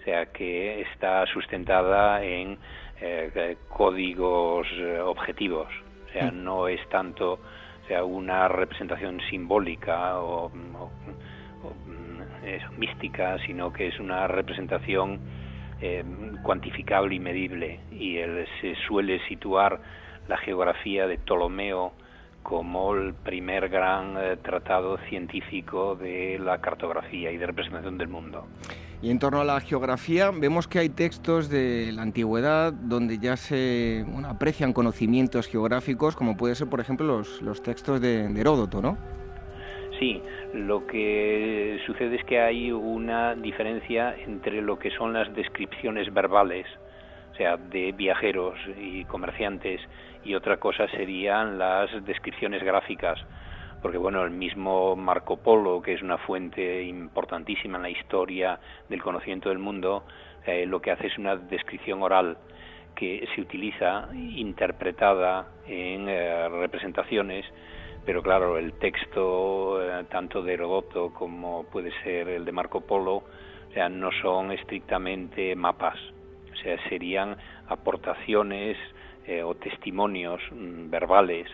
o 0.00 0.04
sea, 0.04 0.26
que 0.26 0.82
está 0.82 1.24
sustentada 1.26 2.22
en 2.22 2.58
eh, 3.00 3.56
códigos 3.68 4.66
objetivos. 5.02 5.68
O 6.08 6.12
sea, 6.12 6.30
no 6.30 6.68
es 6.68 6.86
tanto 6.90 7.40
sea, 7.86 8.04
una 8.04 8.48
representación 8.48 9.20
simbólica 9.30 10.20
o, 10.20 10.50
mm, 10.50 12.78
mística, 12.78 13.38
sino 13.46 13.72
que 13.72 13.88
es 13.88 13.98
una 14.00 14.26
representación 14.26 15.20
eh, 15.80 16.04
cuantificable 16.42 17.14
y 17.14 17.20
medible. 17.20 17.80
Y 17.90 18.16
se 18.60 18.74
suele 18.86 19.20
situar 19.28 19.80
la 20.28 20.36
geografía 20.36 21.06
de 21.06 21.18
Ptolomeo 21.18 21.92
como 22.42 22.94
el 22.94 23.14
primer 23.14 23.68
gran 23.68 24.16
eh, 24.16 24.36
tratado 24.36 24.98
científico 25.08 25.94
de 25.94 26.38
la 26.38 26.60
cartografía 26.60 27.30
y 27.30 27.36
de 27.36 27.46
representación 27.46 27.98
del 27.98 28.08
mundo. 28.08 28.46
Y 29.02 29.10
en 29.10 29.18
torno 29.18 29.40
a 29.40 29.44
la 29.44 29.60
geografía, 29.60 30.30
vemos 30.30 30.68
que 30.68 30.78
hay 30.78 30.88
textos 30.88 31.48
de 31.48 31.90
la 31.92 32.02
antigüedad 32.02 32.72
donde 32.72 33.18
ya 33.18 33.36
se 33.36 34.06
aprecian 34.24 34.72
conocimientos 34.72 35.48
geográficos, 35.48 36.14
como 36.14 36.36
puede 36.36 36.54
ser, 36.54 36.68
por 36.68 36.78
ejemplo, 36.78 37.04
los, 37.04 37.42
los 37.42 37.60
textos 37.64 38.00
de, 38.00 38.26
Heródoto, 38.26 38.80
¿no? 38.80 38.96
Sí, 39.98 40.22
lo 40.54 40.86
que 40.86 41.80
sucede 41.84 42.14
es 42.14 42.24
que 42.24 42.40
hay 42.40 42.70
una 42.70 43.34
diferencia 43.34 44.14
entre 44.24 44.62
lo 44.62 44.78
que 44.78 44.92
son 44.92 45.12
las 45.12 45.34
descripciones 45.34 46.14
verbales, 46.14 46.66
o 47.32 47.36
sea, 47.36 47.56
de 47.56 47.90
viajeros 47.90 48.56
y 48.80 49.04
comerciantes, 49.06 49.80
y 50.24 50.36
otra 50.36 50.58
cosa 50.58 50.86
serían 50.88 51.58
las 51.58 51.90
descripciones 52.04 52.62
gráficas 52.62 53.18
porque 53.82 53.98
bueno, 53.98 54.22
el 54.22 54.30
mismo 54.30 54.94
Marco 54.94 55.38
Polo, 55.38 55.82
que 55.82 55.94
es 55.94 56.02
una 56.02 56.16
fuente 56.18 56.84
importantísima 56.84 57.76
en 57.76 57.82
la 57.82 57.90
historia 57.90 58.60
del 58.88 59.02
conocimiento 59.02 59.48
del 59.48 59.58
mundo, 59.58 60.04
eh, 60.46 60.64
lo 60.66 60.80
que 60.80 60.92
hace 60.92 61.08
es 61.08 61.18
una 61.18 61.36
descripción 61.36 62.02
oral 62.02 62.38
que 62.94 63.26
se 63.34 63.40
utiliza 63.40 64.08
interpretada 64.14 65.48
en 65.66 66.08
eh, 66.08 66.48
representaciones, 66.48 67.44
pero 68.06 68.22
claro, 68.22 68.56
el 68.56 68.74
texto 68.74 69.82
eh, 69.82 70.04
tanto 70.08 70.42
de 70.42 70.54
Herodoto 70.54 71.12
como 71.12 71.64
puede 71.64 71.90
ser 72.04 72.28
el 72.28 72.44
de 72.44 72.52
Marco 72.52 72.82
Polo, 72.82 73.24
no 73.90 74.10
son 74.20 74.52
estrictamente 74.52 75.56
mapas, 75.56 75.98
o 76.52 76.56
sea, 76.56 76.76
serían 76.90 77.38
aportaciones 77.68 78.76
o 79.44 79.54
testimonios 79.54 80.42
mm, 80.50 80.90
verbales 80.90 81.48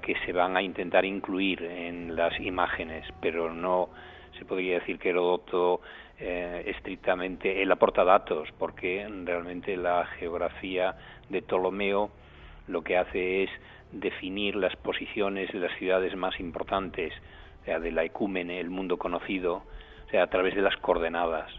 que 0.00 0.14
se 0.24 0.32
van 0.32 0.56
a 0.56 0.62
intentar 0.62 1.04
incluir 1.04 1.62
en 1.62 2.16
las 2.16 2.38
imágenes, 2.40 3.06
pero 3.20 3.52
no 3.52 3.90
se 4.38 4.44
podría 4.44 4.78
decir 4.78 4.98
que 4.98 5.10
Heródoto 5.10 5.80
eh, 6.18 6.64
estrictamente 6.66 7.62
él 7.62 7.70
aporta 7.70 8.04
datos, 8.04 8.48
porque 8.58 9.06
realmente 9.24 9.76
la 9.76 10.06
geografía 10.18 10.94
de 11.28 11.42
Ptolomeo 11.42 12.10
lo 12.66 12.82
que 12.82 12.96
hace 12.96 13.44
es 13.44 13.50
definir 13.92 14.56
las 14.56 14.74
posiciones 14.76 15.52
de 15.52 15.60
las 15.60 15.76
ciudades 15.78 16.16
más 16.16 16.40
importantes, 16.40 17.12
o 17.62 17.64
sea, 17.64 17.78
de 17.78 17.92
la 17.92 18.04
ecúmene, 18.04 18.60
el 18.60 18.70
mundo 18.70 18.96
conocido, 18.96 19.62
o 20.06 20.10
sea, 20.10 20.24
a 20.24 20.26
través 20.28 20.54
de 20.54 20.62
las 20.62 20.76
coordenadas. 20.78 21.50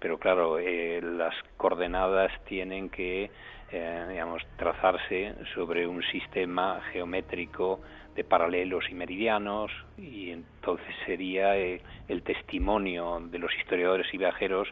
Pero 0.00 0.18
claro, 0.18 0.58
eh, 0.58 1.00
las 1.02 1.34
coordenadas 1.56 2.32
tienen 2.44 2.88
que 2.88 3.30
eh, 3.70 4.06
digamos, 4.08 4.42
trazarse 4.56 5.34
sobre 5.54 5.86
un 5.86 6.02
sistema 6.02 6.80
geométrico 6.92 7.80
de 8.14 8.24
paralelos 8.24 8.84
y 8.90 8.94
meridianos 8.94 9.70
y 9.96 10.30
entonces 10.30 10.94
sería 11.06 11.56
eh, 11.56 11.82
el 12.08 12.22
testimonio 12.22 13.20
de 13.30 13.38
los 13.38 13.54
historiadores 13.56 14.06
y 14.12 14.18
viajeros 14.18 14.68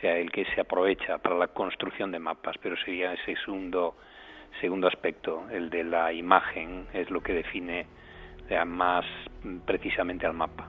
sea 0.00 0.16
el 0.16 0.30
que 0.30 0.46
se 0.54 0.60
aprovecha 0.60 1.18
para 1.18 1.36
la 1.36 1.48
construcción 1.48 2.10
de 2.10 2.18
mapas, 2.18 2.56
pero 2.62 2.76
sería 2.84 3.12
ese 3.12 3.36
segundo 3.44 3.96
segundo 4.60 4.88
aspecto, 4.88 5.44
el 5.50 5.70
de 5.70 5.84
la 5.84 6.12
imagen, 6.12 6.86
es 6.92 7.08
lo 7.10 7.22
que 7.22 7.32
define 7.32 7.86
más 8.66 9.04
precisamente 9.64 10.26
al 10.26 10.34
mapa. 10.34 10.68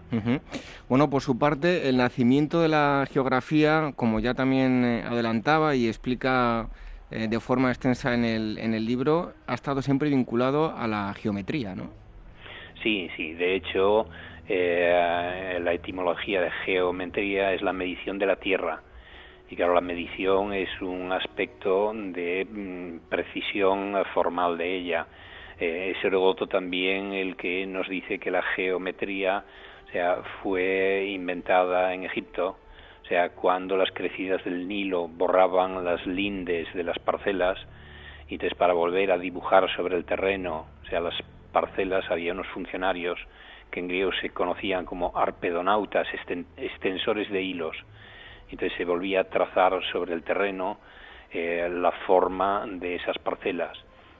Bueno, 0.88 1.10
por 1.10 1.22
su 1.22 1.40
parte, 1.40 1.90
el 1.90 1.98
nacimiento 1.98 2.62
de 2.62 2.68
la 2.68 3.08
geografía, 3.12 3.94
como 3.96 4.20
ya 4.20 4.34
también 4.34 4.86
eh, 4.86 5.04
adelantaba 5.04 5.76
y 5.76 5.88
explica 5.88 6.70
eh, 7.12 7.28
de 7.28 7.40
forma 7.40 7.70
extensa 7.70 8.14
en 8.14 8.24
el, 8.24 8.58
en 8.58 8.74
el 8.74 8.86
libro, 8.86 9.34
ha 9.46 9.54
estado 9.54 9.82
siempre 9.82 10.10
vinculado 10.10 10.74
a 10.76 10.88
la 10.88 11.14
geometría, 11.14 11.76
¿no? 11.76 11.90
Sí, 12.82 13.10
sí. 13.16 13.34
De 13.34 13.56
hecho, 13.56 14.08
eh, 14.48 15.60
la 15.62 15.74
etimología 15.74 16.42
de 16.42 16.52
geometría 16.66 17.54
es 17.54 17.62
la 17.62 17.74
medición 17.74 18.18
de 18.18 18.26
la 18.26 18.38
Tierra. 18.38 18.82
Y 19.50 19.56
claro, 19.56 19.74
la 19.74 19.82
medición 19.82 20.54
es 20.54 20.70
un 20.82 21.12
aspecto 21.12 21.92
de 21.94 22.48
mm, 22.50 23.10
precisión 23.10 23.94
formal 24.14 24.58
de 24.58 24.78
ella. 24.78 25.08
Eh, 25.60 25.94
es 25.96 26.04
Herodoto 26.04 26.48
también 26.48 27.14
el 27.14 27.36
que 27.36 27.66
nos 27.66 27.88
dice 27.90 28.18
que 28.18 28.32
la 28.32 28.42
geometría 28.42 29.44
o 29.88 29.92
sea, 29.92 30.24
fue 30.42 31.08
inventada 31.10 31.94
en 31.94 32.06
Egipto 32.06 32.58
sea, 33.12 33.30
cuando 33.32 33.76
las 33.76 33.92
crecidas 33.92 34.42
del 34.46 34.70
Nilo 34.70 35.10
borraban 35.10 35.84
las 35.84 36.08
lindes 36.08 36.74
de 36.74 36.84
las 36.84 36.98
parcelas, 37.00 37.60
y 38.30 38.36
entonces 38.36 38.58
para 38.58 38.72
volver 38.72 39.12
a 39.12 39.18
dibujar 39.18 39.70
sobre 39.76 39.98
el 39.98 40.06
terreno, 40.06 40.68
o 40.82 40.86
sea, 40.86 41.02
las 41.02 41.16
parcelas 41.52 42.10
había 42.10 42.32
unos 42.32 42.48
funcionarios 42.48 43.20
que 43.70 43.82
en 43.82 43.90
griego 43.90 44.12
se 44.22 44.30
conocían 44.30 44.86
como 44.86 45.12
arpedonautas, 45.14 46.08
extensores 46.56 47.30
de 47.30 47.42
hilos, 47.42 47.76
entonces 48.50 48.78
se 48.78 48.86
volvía 48.86 49.22
a 49.22 49.24
trazar 49.26 49.78
sobre 49.92 50.14
el 50.14 50.24
terreno 50.24 50.78
eh, 51.34 51.68
la 51.70 51.92
forma 52.08 52.66
de 52.66 52.96
esas 52.96 53.18
parcelas. 53.18 53.78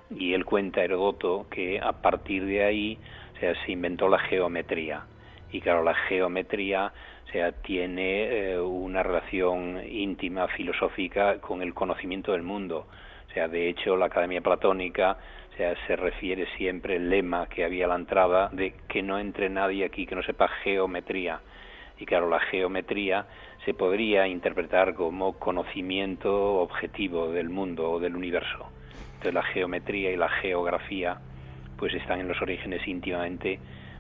Y 0.10 0.34
él 0.34 0.44
cuenta, 0.44 0.84
Herodoto, 0.84 1.48
que 1.50 1.80
a 1.80 1.94
partir 1.94 2.46
de 2.46 2.66
ahí 2.66 3.00
o 3.36 3.40
sea, 3.40 3.54
se 3.66 3.72
inventó 3.72 4.10
la 4.10 4.20
geometría. 4.20 5.04
Y 5.50 5.62
claro, 5.62 5.82
la 5.82 5.96
geometría 5.96 6.92
sea, 7.32 7.52
tiene 7.52 8.52
eh, 8.52 8.60
una 8.60 9.04
relación 9.04 9.82
íntima, 9.90 10.48
filosófica 10.50 11.40
con 11.40 11.62
el 11.62 11.74
conocimiento 11.74 12.34
del 12.34 12.44
mundo. 12.44 12.88
O 13.30 13.34
sea, 13.34 13.48
de 13.48 13.70
hecho, 13.70 13.96
la 13.96 14.08
Academia 14.08 14.42
Platónica 14.42 15.18
sea, 15.58 15.76
se 15.88 15.96
refiere 15.96 16.48
siempre 16.58 16.96
el 16.96 17.10
lema 17.10 17.48
que 17.48 17.64
había 17.64 17.86
a 17.86 17.90
la 17.90 17.96
entrada 17.96 18.50
de 18.52 18.74
que 18.88 19.02
no 19.02 19.20
entre 19.20 19.50
nadie 19.50 19.86
aquí 19.86 20.06
que 20.06 20.16
no 20.16 20.24
sepa 20.24 20.48
geometría. 20.64 21.42
Y 22.00 22.06
claro, 22.06 22.30
la 22.30 22.40
geometría 22.40 23.28
se 23.66 23.74
podría 23.74 24.28
interpretar 24.28 24.96
como 24.96 25.34
conocimiento 25.38 26.56
objetivo 26.56 27.32
del 27.32 27.50
mundo 27.50 27.92
o 27.92 28.00
del 28.00 28.16
universo. 28.16 28.70
Entonces 29.14 29.34
la 29.34 29.44
geometría 29.44 30.12
y 30.12 30.18
la 30.18 30.30
geografía 30.30 31.20
pues 31.78 31.94
están 31.94 32.20
en 32.20 32.28
los 32.28 32.42
orígenes 32.42 32.88
íntimamente 32.88 33.60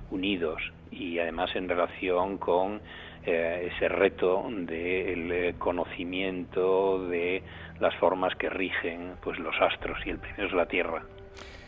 unidos 0.09 0.61
y 0.89 1.19
además 1.19 1.55
en 1.55 1.69
relación 1.69 2.38
con 2.38 2.82
eh, 3.24 3.69
ese 3.72 3.88
reto 3.88 4.43
del 4.49 5.32
eh, 5.32 5.55
conocimiento 5.59 7.07
de 7.07 7.43
las 7.80 7.93
formas 7.97 8.34
que 8.36 8.49
rigen 8.49 9.13
pues 9.22 9.38
los 9.38 9.53
astros 9.61 9.99
y 10.07 10.09
el 10.09 10.17
primero 10.17 10.47
es 10.47 10.53
la 10.53 10.65
Tierra. 10.65 11.03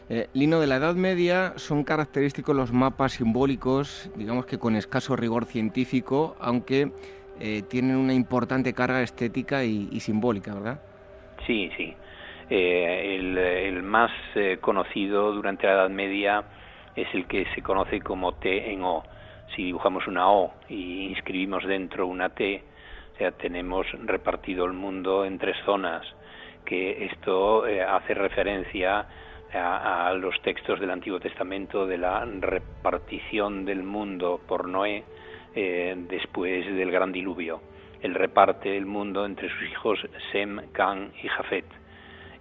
Eh, 0.10 0.28
Lino, 0.34 0.60
de 0.60 0.66
la 0.66 0.78
Edad 0.78 0.96
Media 0.96 1.54
son 1.58 1.84
característicos 1.84 2.56
los 2.56 2.74
mapas 2.74 3.14
simbólicos, 3.14 4.12
digamos 4.16 4.48
que 4.48 4.58
con 4.58 4.76
escaso 4.76 5.16
rigor 5.16 5.46
científico, 5.46 6.36
aunque 6.40 6.92
tienen 7.70 7.98
una 7.98 8.14
importante 8.14 8.74
carga 8.74 9.02
estética 9.02 9.66
y, 9.66 10.00
simbólica, 10.00 10.54
¿verdad? 10.54 10.80
Sí, 11.46 11.70
sí. 11.76 11.94
el, 12.50 13.38
el, 13.38 13.84
más 13.84 14.12
conocido 14.62 15.34
durante 15.34 15.68
la 15.68 15.74
Edad 15.74 15.90
Media 15.90 16.44
es 16.96 17.08
el 17.14 17.26
que 17.26 17.46
se 17.54 17.62
conoce 17.62 18.00
como 18.00 18.34
T 18.34 18.72
en 18.72 18.84
O, 18.84 19.04
si 19.56 19.66
dibujamos 19.66 20.08
una 20.08 20.30
O 20.30 20.54
y 20.70 21.08
inscribimos 21.08 21.66
dentro 21.66 22.08
una 22.08 22.30
T, 22.30 22.64
o 23.14 23.18
sea, 23.18 23.32
tenemos 23.32 23.86
repartido 24.06 24.66
el 24.66 24.74
mundo 24.74 25.26
en 25.26 25.38
tres 25.38 25.56
zonas, 25.66 26.06
que 26.66 27.06
esto 27.06 27.68
eh, 27.68 27.82
hace 27.82 28.14
referencia 28.14 29.06
a, 29.54 30.14
los 30.14 30.42
textos 30.42 30.80
del 30.80 30.90
Antiguo 30.90 31.20
Testamento 31.20 31.86
de 31.86 31.98
la 31.98 32.26
repartición 32.26 33.66
del 33.66 33.84
mundo 33.84 34.42
por 34.48 34.68
Noé 34.68 35.04
eh, 35.54 35.96
después 36.10 36.66
del 36.66 36.92
gran 36.92 37.12
diluvio. 37.12 37.62
Él 38.02 38.16
reparte 38.16 38.76
el 38.76 38.86
mundo 38.86 39.26
entre 39.26 39.50
sus 39.50 39.70
hijos 39.70 40.00
Sem, 40.32 40.72
Can 40.72 41.12
y 41.22 41.28
Jafet. 41.28 41.66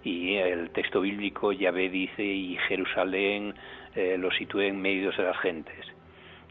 Y 0.03 0.35
el 0.35 0.71
texto 0.71 0.99
bíblico 1.01 1.51
Yahvé 1.51 1.89
dice, 1.89 2.23
y 2.23 2.57
Jerusalén 2.67 3.53
eh, 3.95 4.17
lo 4.17 4.31
sitúe 4.31 4.61
en 4.61 4.81
medio 4.81 5.11
de 5.11 5.23
las 5.23 5.37
gentes. 5.37 5.92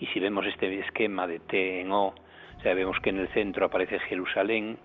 Y 0.03 0.07
si 0.09 0.19
vemos 0.19 0.45
este 0.47 0.81
esquema 0.81 1.29
de 1.29 1.39
T 1.39 1.81
en 1.81 1.93
O, 1.93 2.09
o 2.09 2.15
vemos 2.65 2.99
que 2.99 3.11
en 3.11 3.19
el 3.19 3.29
centro 3.29 3.67
aparece 3.67 4.01
Jerusalén, 4.01 4.77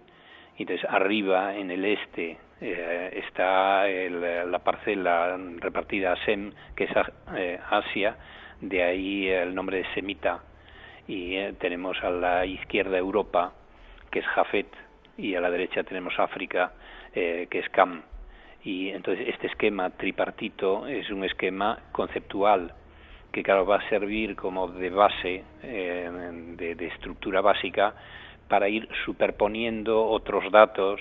y 0.56 0.62
entonces 0.62 0.88
arriba 0.88 1.56
en 1.56 1.72
el 1.72 1.86
este 1.86 2.38
eh, 2.62 3.24
está 3.26 3.88
la 3.88 4.60
parcela 4.60 5.36
repartida 5.58 6.12
a 6.12 6.24
Sem, 6.24 6.52
que 6.76 6.84
es 6.84 6.92
eh, 7.36 7.60
Asia, 7.68 8.16
de 8.62 8.84
ahí 8.84 9.28
el 9.28 9.56
nombre 9.56 9.78
de 9.78 9.86
Semita, 9.96 10.44
y 11.08 11.36
eh, 11.36 11.56
tenemos 11.60 11.98
a 12.04 12.12
la 12.12 12.46
izquierda 12.46 13.00
Europa, 13.00 13.54
que 14.12 14.20
es 14.20 14.26
Jafet, 14.28 14.70
y 15.18 15.34
a 15.34 15.42
la 15.42 15.50
derecha 15.50 15.82
tenemos 15.82 16.14
África, 16.20 16.74
que 17.12 17.48
es 17.50 17.68
Cam. 17.70 18.04
Y 18.64 18.90
entonces 18.90 19.30
este 19.30 19.48
esquema 19.48 19.90
tripartito 19.90 20.86
es 20.86 21.10
un 21.10 21.24
esquema 21.24 21.80
conceptual 21.92 22.72
que 23.38 23.44
claro 23.44 23.68
va 23.68 23.76
a 23.76 23.90
servir 23.90 24.36
como 24.36 24.68
de 24.68 24.90
base, 24.90 25.44
de 25.62 26.88
estructura 26.92 27.40
básica 27.40 27.94
para 28.50 28.68
ir 28.68 28.90
superponiendo 29.06 30.04
otros 30.06 30.52
datos 30.52 31.00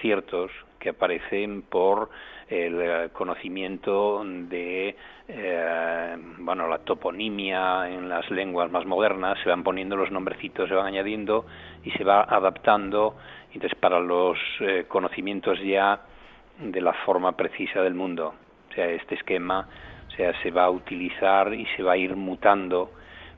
ciertos 0.00 0.50
que 0.78 0.88
aparecen 0.88 1.60
por 1.60 2.08
el 2.48 3.10
conocimiento 3.10 4.24
de 4.24 4.96
eh, 5.28 6.16
bueno 6.38 6.68
la 6.68 6.78
toponimia 6.78 7.86
en 7.90 8.08
las 8.08 8.30
lenguas 8.30 8.70
más 8.70 8.86
modernas 8.86 9.36
se 9.42 9.50
van 9.50 9.62
poniendo 9.62 9.94
los 9.94 10.10
nombrecitos 10.10 10.70
se 10.70 10.74
van 10.74 10.86
añadiendo 10.86 11.44
y 11.84 11.90
se 11.90 12.04
va 12.04 12.22
adaptando. 12.22 13.14
Entonces 13.52 13.78
para 13.78 14.00
los 14.00 14.38
eh, 14.60 14.86
conocimientos 14.88 15.60
ya 15.60 16.00
de 16.60 16.80
la 16.80 16.94
forma 17.04 17.32
precisa 17.32 17.82
del 17.82 17.92
mundo 17.92 18.32
o 18.70 18.74
sea 18.74 18.86
este 18.86 19.16
esquema 19.16 19.68
o 20.16 20.18
sea 20.18 20.32
se 20.42 20.50
va 20.50 20.64
a 20.64 20.70
utilizar 20.70 21.52
y 21.52 21.66
se 21.76 21.82
va 21.82 21.92
a 21.92 21.96
ir 21.96 22.16
mutando 22.16 22.90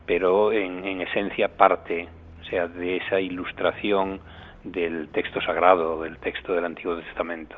pero 0.06 0.52
en, 0.52 0.84
en 0.84 1.00
esencia 1.00 1.48
parte 1.48 2.08
o 2.40 2.44
sea 2.44 2.68
de 2.68 2.98
esa 2.98 3.20
ilustración 3.20 4.20
del 4.64 5.08
texto 5.08 5.40
sagrado, 5.40 6.02
del 6.02 6.18
texto 6.18 6.52
del 6.52 6.64
Antiguo 6.64 6.96
Testamento. 6.96 7.56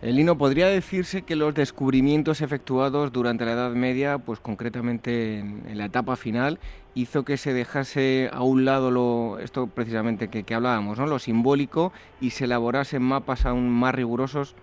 Elino, 0.00 0.38
¿podría 0.38 0.68
decirse 0.68 1.22
que 1.22 1.34
los 1.34 1.54
descubrimientos 1.54 2.40
efectuados 2.40 3.12
durante 3.12 3.44
la 3.44 3.52
Edad 3.52 3.72
Media, 3.72 4.18
pues 4.18 4.38
concretamente 4.38 5.40
en, 5.40 5.76
la 5.76 5.86
etapa 5.86 6.14
final, 6.14 6.60
hizo 6.94 7.24
que 7.24 7.36
se 7.36 7.52
dejase 7.52 8.30
a 8.32 8.44
un 8.44 8.64
lado 8.64 8.92
lo, 8.92 9.40
esto 9.40 9.66
precisamente 9.66 10.28
que, 10.28 10.54
hablábamos, 10.54 10.98
¿no? 10.98 11.06
lo 11.06 11.18
simbólico, 11.18 11.92
y 12.20 12.30
se 12.30 12.44
elaborasen 12.44 13.02
mapas 13.02 13.44
aún 13.44 13.68
más 13.70 13.92
rigurosos? 13.92 14.54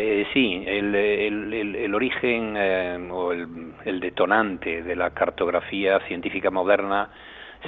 Eh, 0.00 0.28
sí, 0.32 0.62
el, 0.64 1.92
origen 1.92 2.54
eh, 2.56 3.08
o 3.10 3.32
el 3.32 3.98
detonante 3.98 4.84
de 4.84 4.94
la 4.94 5.10
cartografía 5.10 5.98
científica 6.06 6.52
moderna 6.52 7.10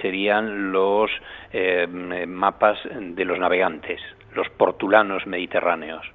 serían 0.01 0.70
los 0.70 1.11
eh, 1.53 1.89
mapas 2.28 2.78
de 2.85 3.24
los 3.24 3.37
navegantes, 3.37 4.01
los 4.33 4.49
portulanos 4.51 5.26
mediterráneos. 5.26 6.07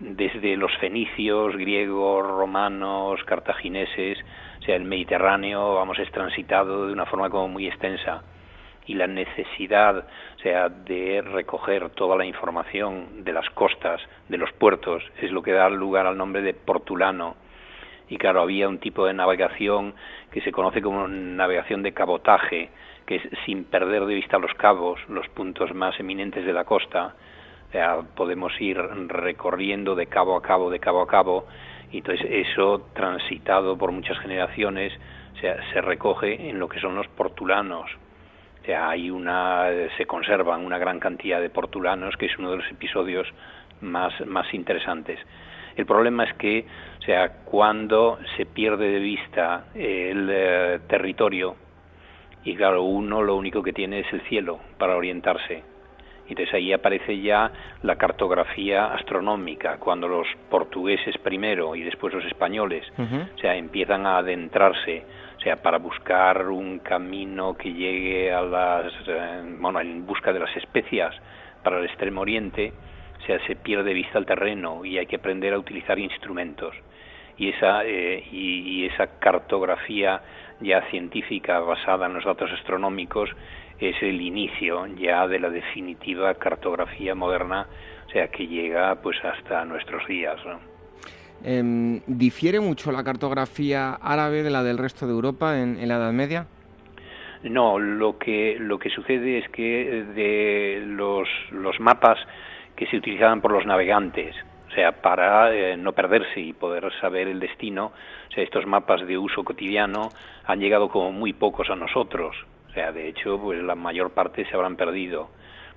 desde 0.00 0.56
los 0.56 0.76
fenicios, 0.78 1.56
griegos, 1.56 2.26
romanos, 2.26 3.22
cartagineses, 3.22 4.18
o 4.58 4.62
sea, 4.64 4.74
el 4.74 4.84
Mediterráneo, 4.84 5.76
vamos, 5.76 5.96
es 6.00 6.10
transitado 6.10 6.88
de 6.88 6.92
una 6.92 7.06
forma 7.06 7.30
como 7.30 7.46
muy 7.46 7.68
extensa 7.68 8.24
y 8.86 8.94
la 8.94 9.06
necesidad, 9.06 9.98
o 10.36 10.40
sea, 10.40 10.68
de 10.68 11.22
recoger 11.22 11.90
toda 11.90 12.16
la 12.16 12.24
información 12.24 13.24
de 13.24 13.32
las 13.32 13.48
costas, 13.50 14.00
de 14.28 14.38
los 14.38 14.52
puertos, 14.52 15.02
es 15.20 15.30
lo 15.30 15.42
que 15.42 15.52
da 15.52 15.68
lugar 15.68 16.06
al 16.06 16.16
nombre 16.16 16.42
de 16.42 16.54
portulano. 16.54 17.36
Y 18.08 18.16
claro, 18.16 18.40
había 18.40 18.68
un 18.68 18.78
tipo 18.78 19.06
de 19.06 19.14
navegación 19.14 19.94
que 20.32 20.40
se 20.40 20.50
conoce 20.50 20.82
como 20.82 21.06
navegación 21.06 21.82
de 21.82 21.92
cabotaje, 21.92 22.70
que 23.06 23.16
es 23.16 23.22
sin 23.44 23.64
perder 23.64 24.04
de 24.06 24.14
vista 24.14 24.38
los 24.38 24.52
cabos, 24.54 24.98
los 25.08 25.28
puntos 25.28 25.72
más 25.74 25.98
eminentes 26.00 26.44
de 26.44 26.52
la 26.52 26.64
costa. 26.64 27.14
podemos 28.16 28.52
ir 28.60 28.76
recorriendo 28.78 29.94
de 29.94 30.06
cabo 30.06 30.36
a 30.36 30.42
cabo, 30.42 30.70
de 30.70 30.80
cabo 30.80 31.02
a 31.02 31.06
cabo, 31.06 31.46
y 31.92 31.98
entonces 31.98 32.26
eso 32.28 32.88
transitado 32.94 33.76
por 33.78 33.92
muchas 33.92 34.18
generaciones 34.18 34.92
se 35.40 35.80
recoge 35.80 36.50
en 36.50 36.58
lo 36.58 36.68
que 36.68 36.80
son 36.80 36.96
los 36.96 37.06
portulanos. 37.08 37.88
Hay 38.68 39.10
una, 39.10 39.68
se 39.96 40.06
conservan 40.06 40.64
una 40.64 40.78
gran 40.78 41.00
cantidad 41.00 41.40
de 41.40 41.50
portulanos, 41.50 42.16
que 42.16 42.26
es 42.26 42.38
uno 42.38 42.52
de 42.52 42.58
los 42.58 42.70
episodios 42.70 43.26
más, 43.80 44.12
más 44.26 44.52
interesantes. 44.54 45.18
El 45.76 45.86
problema 45.86 46.24
es 46.24 46.34
que, 46.34 46.66
o 46.98 47.02
sea, 47.02 47.44
cuando 47.44 48.18
se 48.36 48.46
pierde 48.46 48.90
de 48.90 48.98
vista 48.98 49.64
el 49.74 50.28
eh, 50.30 50.80
territorio, 50.88 51.56
y 52.44 52.54
claro, 52.54 52.82
uno 52.82 53.22
lo 53.22 53.36
único 53.36 53.62
que 53.62 53.72
tiene 53.72 54.00
es 54.00 54.12
el 54.12 54.20
cielo 54.22 54.60
para 54.78 54.96
orientarse. 54.96 55.62
Entonces 56.28 56.54
ahí 56.54 56.72
aparece 56.72 57.20
ya 57.20 57.50
la 57.82 57.96
cartografía 57.96 58.92
astronómica, 58.94 59.78
cuando 59.78 60.06
los 60.06 60.26
portugueses 60.48 61.18
primero 61.18 61.74
y 61.74 61.82
después 61.82 62.14
los 62.14 62.24
españoles, 62.24 62.84
o 62.96 63.38
sea, 63.38 63.56
empiezan 63.56 64.06
a 64.06 64.18
adentrarse, 64.18 65.02
o 65.40 65.42
sea, 65.42 65.56
para 65.56 65.78
buscar 65.78 66.48
un 66.48 66.80
camino 66.80 67.56
que 67.56 67.72
llegue 67.72 68.30
a 68.30 68.42
las, 68.42 68.92
eh, 69.08 69.42
bueno, 69.58 69.80
en 69.80 70.04
busca 70.04 70.34
de 70.34 70.38
las 70.38 70.54
especias 70.54 71.16
para 71.64 71.78
el 71.78 71.86
extremo 71.86 72.20
oriente, 72.20 72.74
sea, 73.30 73.46
se 73.46 73.56
pierde 73.56 73.92
vista 73.92 74.18
el 74.18 74.26
terreno 74.26 74.84
y 74.84 74.98
hay 74.98 75.06
que 75.06 75.16
aprender 75.16 75.54
a 75.54 75.58
utilizar 75.58 75.98
instrumentos. 75.98 76.74
Y 77.36 77.50
esa, 77.50 77.84
eh, 77.84 78.22
y, 78.30 78.86
esa 78.86 79.18
cartografía 79.18 80.20
ya 80.60 80.82
científica 80.90 81.58
basada 81.60 82.06
en 82.06 82.14
los 82.14 82.24
datos 82.24 82.50
astronómicos 82.52 83.30
es 83.78 83.96
el 84.02 84.20
inicio 84.20 84.86
ya 84.86 85.26
de 85.26 85.38
la 85.38 85.48
definitiva 85.48 86.34
cartografía 86.34 87.14
moderna, 87.14 87.66
o 88.06 88.10
sea, 88.10 88.28
que 88.28 88.46
llega 88.46 88.94
pues 88.96 89.16
hasta 89.24 89.64
nuestros 89.64 90.06
días. 90.06 90.38
Em, 91.42 92.00
¿Difiere 92.06 92.60
mucho 92.60 92.92
la 92.92 93.02
cartografía 93.02 93.94
árabe 93.94 94.42
de 94.42 94.50
la 94.50 94.62
del 94.62 94.78
resto 94.78 95.06
de 95.06 95.12
Europa 95.12 95.58
en, 95.58 95.76
la 95.88 95.96
Edad 95.96 96.12
Media? 96.12 96.46
No, 97.42 97.78
lo 97.78 98.18
que, 98.18 98.56
lo 98.58 98.78
que 98.78 98.90
sucede 98.90 99.38
es 99.38 99.48
que 99.48 100.04
de 100.14 100.82
los, 100.84 101.28
los 101.50 101.80
mapas 101.80 102.18
que 102.76 102.86
se 102.86 102.98
utilizaban 102.98 103.40
por 103.40 103.52
los 103.52 103.64
navegantes, 103.64 104.36
o 104.70 104.74
sea, 104.74 104.92
para 105.00 105.52
eh, 105.52 105.76
no 105.76 105.92
perderse 105.92 106.40
y 106.40 106.52
poder 106.52 106.92
saber 107.00 107.28
el 107.28 107.40
destino. 107.40 107.92
Estos 108.36 108.66
mapas 108.66 109.06
de 109.06 109.18
uso 109.18 109.42
cotidiano 109.42 110.10
han 110.44 110.60
llegado 110.60 110.88
como 110.88 111.10
muy 111.12 111.32
pocos 111.32 111.68
a 111.70 111.76
nosotros. 111.76 112.36
O 112.68 112.72
sea, 112.72 112.92
de 112.92 113.08
hecho, 113.08 113.38
pues 113.38 113.60
la 113.62 113.74
mayor 113.74 114.10
parte 114.10 114.46
se 114.46 114.54
habrán 114.54 114.76
perdido. 114.76 115.28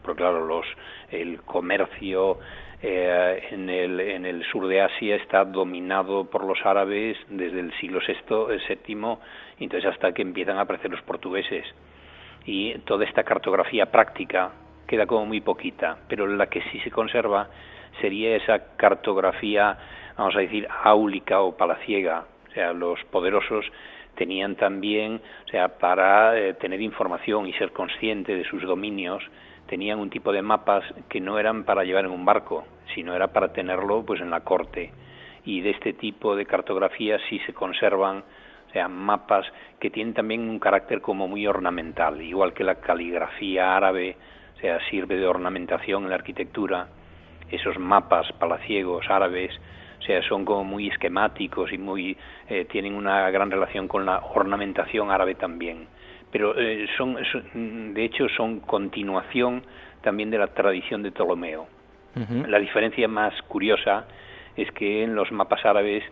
Porque 0.03 0.21
claro, 0.21 0.45
los, 0.45 0.65
el 1.09 1.41
comercio 1.41 2.37
eh, 2.85 3.47
en, 3.51 3.69
el, 3.69 3.97
en 4.01 4.25
el 4.25 4.43
sur 4.43 4.67
de 4.67 4.81
Asia 4.81 5.15
está 5.15 5.45
dominado 5.45 6.25
por 6.25 6.43
los 6.43 6.65
árabes 6.65 7.17
desde 7.29 7.61
el 7.61 7.73
siglo 7.79 8.01
VI, 8.05 8.57
VII, 8.85 9.17
entonces 9.59 9.89
hasta 9.89 10.11
que 10.11 10.21
empiezan 10.21 10.57
a 10.57 10.61
aparecer 10.61 10.91
los 10.91 11.01
portugueses. 11.03 11.65
Y 12.45 12.77
toda 12.79 13.05
esta 13.05 13.23
cartografía 13.23 13.85
práctica 13.85 14.51
queda 14.85 15.05
como 15.05 15.25
muy 15.25 15.39
poquita, 15.39 15.99
pero 16.09 16.27
la 16.27 16.47
que 16.47 16.61
sí 16.71 16.79
se 16.81 16.91
conserva 16.91 17.47
sería 18.01 18.35
esa 18.35 18.75
cartografía, 18.75 19.77
vamos 20.17 20.35
a 20.35 20.39
decir, 20.39 20.67
áulica 20.83 21.39
o 21.39 21.55
palaciega. 21.55 22.25
O 22.49 22.51
sea, 22.51 22.73
los 22.73 23.01
poderosos 23.05 23.65
tenían 24.15 24.57
también, 24.57 25.21
o 25.45 25.47
sea, 25.47 25.69
para 25.77 26.37
eh, 26.37 26.53
tener 26.55 26.81
información 26.81 27.47
y 27.47 27.53
ser 27.53 27.71
consciente 27.71 28.35
de 28.35 28.43
sus 28.43 28.61
dominios, 28.63 29.23
tenían 29.67 29.99
un 29.99 30.09
tipo 30.09 30.31
de 30.31 30.41
mapas 30.41 30.83
que 31.09 31.21
no 31.21 31.39
eran 31.39 31.63
para 31.63 31.83
llevar 31.83 32.05
en 32.05 32.11
un 32.11 32.25
barco, 32.25 32.65
sino 32.93 33.15
era 33.15 33.27
para 33.27 33.53
tenerlo 33.53 34.03
pues 34.05 34.21
en 34.21 34.29
la 34.29 34.41
corte. 34.41 34.91
Y 35.45 35.61
de 35.61 35.71
este 35.71 35.93
tipo 35.93 36.35
de 36.35 36.45
cartografía 36.45 37.17
sí 37.29 37.39
se 37.45 37.53
conservan 37.53 38.23
sea, 38.73 38.87
mapas 38.87 39.45
que 39.79 39.89
tienen 39.89 40.13
también 40.13 40.49
un 40.49 40.59
carácter 40.59 40.99
como 40.99 41.27
muy 41.27 41.47
ornamental, 41.47 42.21
igual 42.21 42.53
que 42.53 42.63
la 42.63 42.75
caligrafía 42.75 43.77
árabe 43.77 44.17
sea, 44.59 44.79
sirve 44.89 45.15
de 45.15 45.27
ornamentación 45.27 46.03
en 46.03 46.09
la 46.09 46.15
arquitectura, 46.15 46.87
esos 47.49 47.77
mapas 47.77 48.31
palaciegos 48.33 49.05
árabes, 49.09 49.51
sea, 50.05 50.21
son 50.23 50.43
como 50.43 50.63
muy 50.63 50.89
esquemáticos 50.89 51.71
y 51.71 51.77
muy 51.77 52.17
eh, 52.49 52.65
tienen 52.65 52.95
una 52.95 53.29
gran 53.29 53.49
relación 53.51 53.87
con 53.87 54.05
la 54.05 54.19
ornamentación 54.19 55.11
árabe 55.11 55.35
también. 55.35 55.87
Pero 56.33 56.59
eh, 56.59 56.87
son, 56.97 57.15
de 57.93 58.03
hecho, 58.03 58.27
son 58.35 58.59
continuación 58.59 59.63
también 60.01 60.29
de 60.29 60.37
la 60.37 60.47
tradición 60.47 61.01
de 61.01 61.11
Ptolomeo. 61.11 61.67
La 62.47 62.59
diferencia 62.59 63.07
más 63.07 63.33
curiosa 63.43 64.05
es 64.55 64.69
que 64.71 65.03
en 65.03 65.15
los 65.15 65.31
mapas 65.31 65.65
árabes, 65.65 66.03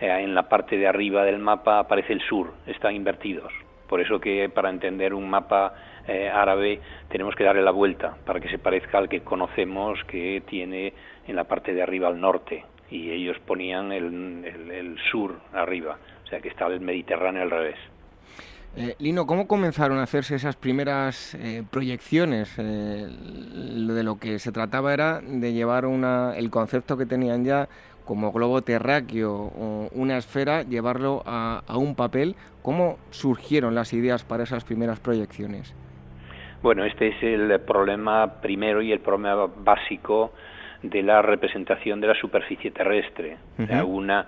eh, 0.00 0.08
en 0.08 0.34
la 0.34 0.48
parte 0.48 0.76
de 0.76 0.86
arriba 0.86 1.24
del 1.24 1.38
mapa 1.38 1.78
aparece 1.78 2.12
el 2.12 2.20
sur, 2.22 2.52
están 2.66 2.94
invertidos. 2.94 3.52
Por 3.88 4.00
eso 4.00 4.18
que 4.18 4.50
para 4.50 4.68
entender 4.68 5.14
un 5.14 5.30
mapa 5.30 5.72
árabe 6.32 6.80
tenemos 7.08 7.34
que 7.34 7.44
darle 7.44 7.62
la 7.62 7.72
vuelta 7.72 8.16
para 8.24 8.38
que 8.40 8.48
se 8.48 8.58
parezca 8.58 8.98
al 8.98 9.08
que 9.08 9.22
conocemos 9.22 10.02
que 10.04 10.42
tiene 10.46 10.92
en 11.26 11.36
la 11.36 11.44
parte 11.44 11.74
de 11.74 11.82
arriba 11.82 12.08
al 12.08 12.20
norte 12.20 12.64
y 12.90 13.10
ellos 13.10 13.36
ponían 13.46 13.92
el, 13.92 14.96
sur 15.10 15.40
arriba, 15.52 15.98
o 16.24 16.26
sea 16.28 16.40
que 16.40 16.48
estaba 16.48 16.72
el 16.72 16.80
Mediterráneo 16.80 17.42
al 17.42 17.50
revés. 17.50 17.78
Eh, 18.78 18.94
Lino, 18.98 19.26
¿cómo 19.26 19.48
comenzaron 19.48 19.98
a 19.98 20.02
hacerse 20.02 20.34
esas 20.34 20.54
primeras 20.54 21.34
eh, 21.34 21.62
proyecciones? 21.70 22.58
Eh, 22.58 23.06
de 23.08 24.02
lo 24.02 24.18
que 24.18 24.38
se 24.38 24.52
trataba 24.52 24.92
era 24.92 25.20
de 25.22 25.54
llevar 25.54 25.86
una, 25.86 26.34
el 26.36 26.50
concepto 26.50 26.98
que 26.98 27.06
tenían 27.06 27.42
ya 27.44 27.68
como 28.04 28.32
globo 28.32 28.60
terráqueo 28.60 29.32
o 29.32 29.88
una 29.92 30.18
esfera, 30.18 30.62
llevarlo 30.62 31.22
a, 31.24 31.62
a 31.66 31.78
un 31.78 31.94
papel. 31.94 32.34
¿Cómo 32.60 32.98
surgieron 33.10 33.74
las 33.74 33.94
ideas 33.94 34.24
para 34.24 34.42
esas 34.42 34.64
primeras 34.64 35.00
proyecciones? 35.00 35.74
Bueno, 36.62 36.84
este 36.84 37.08
es 37.08 37.22
el 37.22 37.58
problema 37.60 38.40
primero 38.42 38.82
y 38.82 38.92
el 38.92 39.00
problema 39.00 39.46
básico 39.46 40.32
de 40.82 41.02
la 41.02 41.22
representación 41.22 42.00
de 42.00 42.08
la 42.08 42.14
superficie 42.14 42.70
terrestre. 42.70 43.38
una 43.86 44.26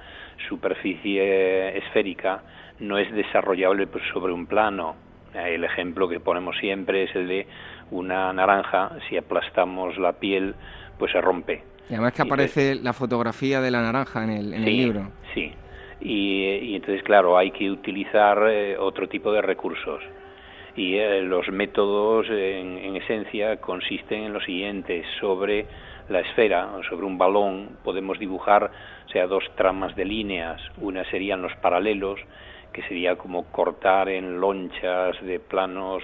superficie 0.48 1.76
esférica 1.76 2.42
no 2.80 2.98
es 2.98 3.12
desarrollable 3.12 3.86
pues, 3.86 4.04
sobre 4.12 4.32
un 4.32 4.46
plano. 4.46 4.96
El 5.34 5.64
ejemplo 5.64 6.08
que 6.08 6.20
ponemos 6.20 6.56
siempre 6.58 7.04
es 7.04 7.14
el 7.14 7.28
de 7.28 7.46
una 7.90 8.32
naranja, 8.32 8.92
si 9.08 9.16
aplastamos 9.16 9.96
la 9.98 10.14
piel, 10.14 10.54
pues 10.98 11.12
se 11.12 11.20
rompe. 11.20 11.62
Y 11.88 11.94
además 11.94 12.12
que 12.12 12.22
aparece 12.22 12.74
la 12.74 12.92
fotografía 12.92 13.60
de 13.60 13.70
la 13.70 13.82
naranja 13.82 14.24
en 14.24 14.30
el, 14.30 14.54
en 14.54 14.64
el 14.64 14.76
libro. 14.76 15.10
Sí, 15.34 15.52
y, 16.00 16.74
entonces, 16.74 17.02
claro, 17.02 17.36
hay 17.36 17.50
que 17.50 17.70
utilizar 17.70 18.46
eh, 18.48 18.76
otro 18.78 19.08
tipo 19.08 19.32
de 19.32 19.42
recursos. 19.42 20.02
Y 20.76 20.96
eh, 20.96 21.22
los 21.22 21.48
métodos, 21.48 22.26
en, 22.28 22.78
en, 22.78 22.96
esencia, 22.96 23.58
consisten 23.60 24.24
en 24.24 24.32
lo 24.32 24.40
siguiente, 24.40 25.02
sobre 25.20 25.66
la 26.08 26.20
esfera 26.20 26.68
sobre 26.88 27.06
un 27.06 27.18
balón 27.18 27.76
podemos 27.84 28.18
dibujar 28.18 28.70
sea 29.12 29.26
dos 29.26 29.44
tramas 29.56 29.94
de 29.94 30.04
líneas 30.04 30.60
una 30.78 31.04
serían 31.10 31.42
los 31.42 31.54
paralelos 31.56 32.18
que 32.72 32.82
sería 32.82 33.16
como 33.16 33.44
cortar 33.50 34.08
en 34.08 34.40
lonchas 34.40 35.20
de 35.22 35.40
planos 35.40 36.02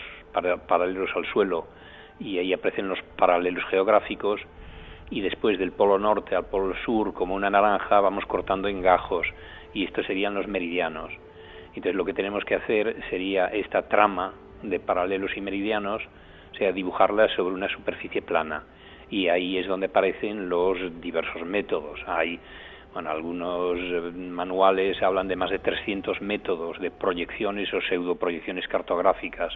paralelos 0.67 1.11
al 1.15 1.27
suelo 1.27 1.67
y 2.19 2.39
ahí 2.39 2.53
aparecen 2.53 2.89
los 2.89 3.01
paralelos 3.17 3.65
geográficos 3.67 4.41
y 5.11 5.21
después 5.21 5.59
del 5.59 5.73
polo 5.73 5.99
norte 5.99 6.35
al 6.35 6.47
polo 6.47 6.75
sur 6.85 7.13
como 7.13 7.35
una 7.35 7.51
naranja 7.51 8.01
vamos 8.01 8.25
cortando 8.27 8.69
en 8.69 8.83
gajos 8.83 9.27
y 9.73 9.85
estos 9.85 10.07
serían 10.07 10.35
los 10.35 10.49
meridianos 10.49 11.13
entonces 11.69 11.95
lo 11.95 12.05
que 12.05 12.15
tenemos 12.15 12.45
que 12.45 12.57
hacer 12.57 12.97
sería 13.11 13.47
esta 13.47 13.89
trama 13.89 14.35
de 14.63 14.81
paralelos 14.81 15.37
y 15.37 15.41
meridianos 15.41 16.03
o 16.53 16.57
sea 16.57 16.73
dibujarla 16.73 17.29
sobre 17.37 17.55
una 17.55 17.69
superficie 17.69 18.23
plana 18.23 18.65
y 19.11 19.29
ahí 19.29 19.59
es 19.59 19.67
donde 19.67 19.87
aparecen 19.87 20.49
los 20.49 20.77
diversos 21.01 21.47
métodos. 21.47 22.01
Hay 22.07 22.41
bueno, 22.95 23.11
algunos 23.11 23.77
eh, 23.77 24.01
manuales 24.17 25.03
hablan 25.03 25.27
de 25.27 25.35
más 25.35 25.51
de 25.51 25.59
300 25.59 26.23
métodos 26.23 26.79
de 26.81 26.93
proyecciones 26.93 27.75
o 27.75 27.81
pseudoproyecciones 27.81 28.69
cartográficas 28.69 29.53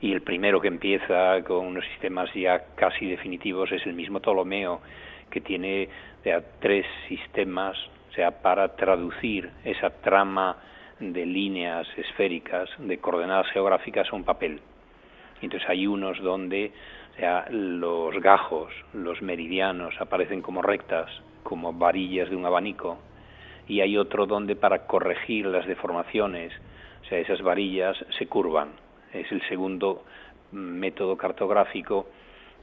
y 0.00 0.12
el 0.12 0.20
primero 0.20 0.60
que 0.60 0.68
empieza 0.68 1.42
con 1.42 1.66
unos 1.66 1.84
sistemas 1.86 2.32
ya 2.34 2.74
casi 2.76 3.06
definitivos 3.06 3.72
es 3.72 3.84
el 3.86 3.94
mismo 3.94 4.20
Ptolomeo 4.20 4.80
que 5.30 5.40
tiene 5.40 5.88
tres 6.60 6.84
sistemas 7.08 7.76
o 8.10 8.12
sea, 8.12 8.42
para 8.42 8.76
traducir 8.76 9.50
esa 9.64 9.90
trama 9.90 10.56
de 10.98 11.24
líneas 11.24 11.86
esféricas, 11.96 12.68
de 12.78 12.98
coordenadas 12.98 13.46
geográficas 13.52 14.12
a 14.12 14.16
un 14.16 14.24
papel. 14.24 14.60
Entonces 15.40 15.68
hay 15.68 15.86
unos 15.86 16.20
donde 16.20 16.72
sea, 17.16 17.46
los 17.50 18.14
gajos, 18.20 18.72
los 18.92 19.22
meridianos 19.22 19.94
aparecen 20.00 20.42
como 20.42 20.60
rectas, 20.60 21.10
como 21.42 21.72
varillas 21.72 22.30
de 22.30 22.36
un 22.36 22.46
abanico, 22.46 22.98
y 23.68 23.80
hay 23.80 23.96
otro 23.96 24.26
donde 24.26 24.56
para 24.56 24.86
corregir 24.86 25.46
las 25.46 25.66
deformaciones, 25.66 26.52
o 27.02 27.04
sea, 27.08 27.18
esas 27.18 27.40
varillas 27.42 27.96
se 28.18 28.26
curvan. 28.26 28.70
Es 29.12 29.30
el 29.32 29.40
segundo 29.48 30.04
método 30.52 31.16
cartográfico 31.16 32.06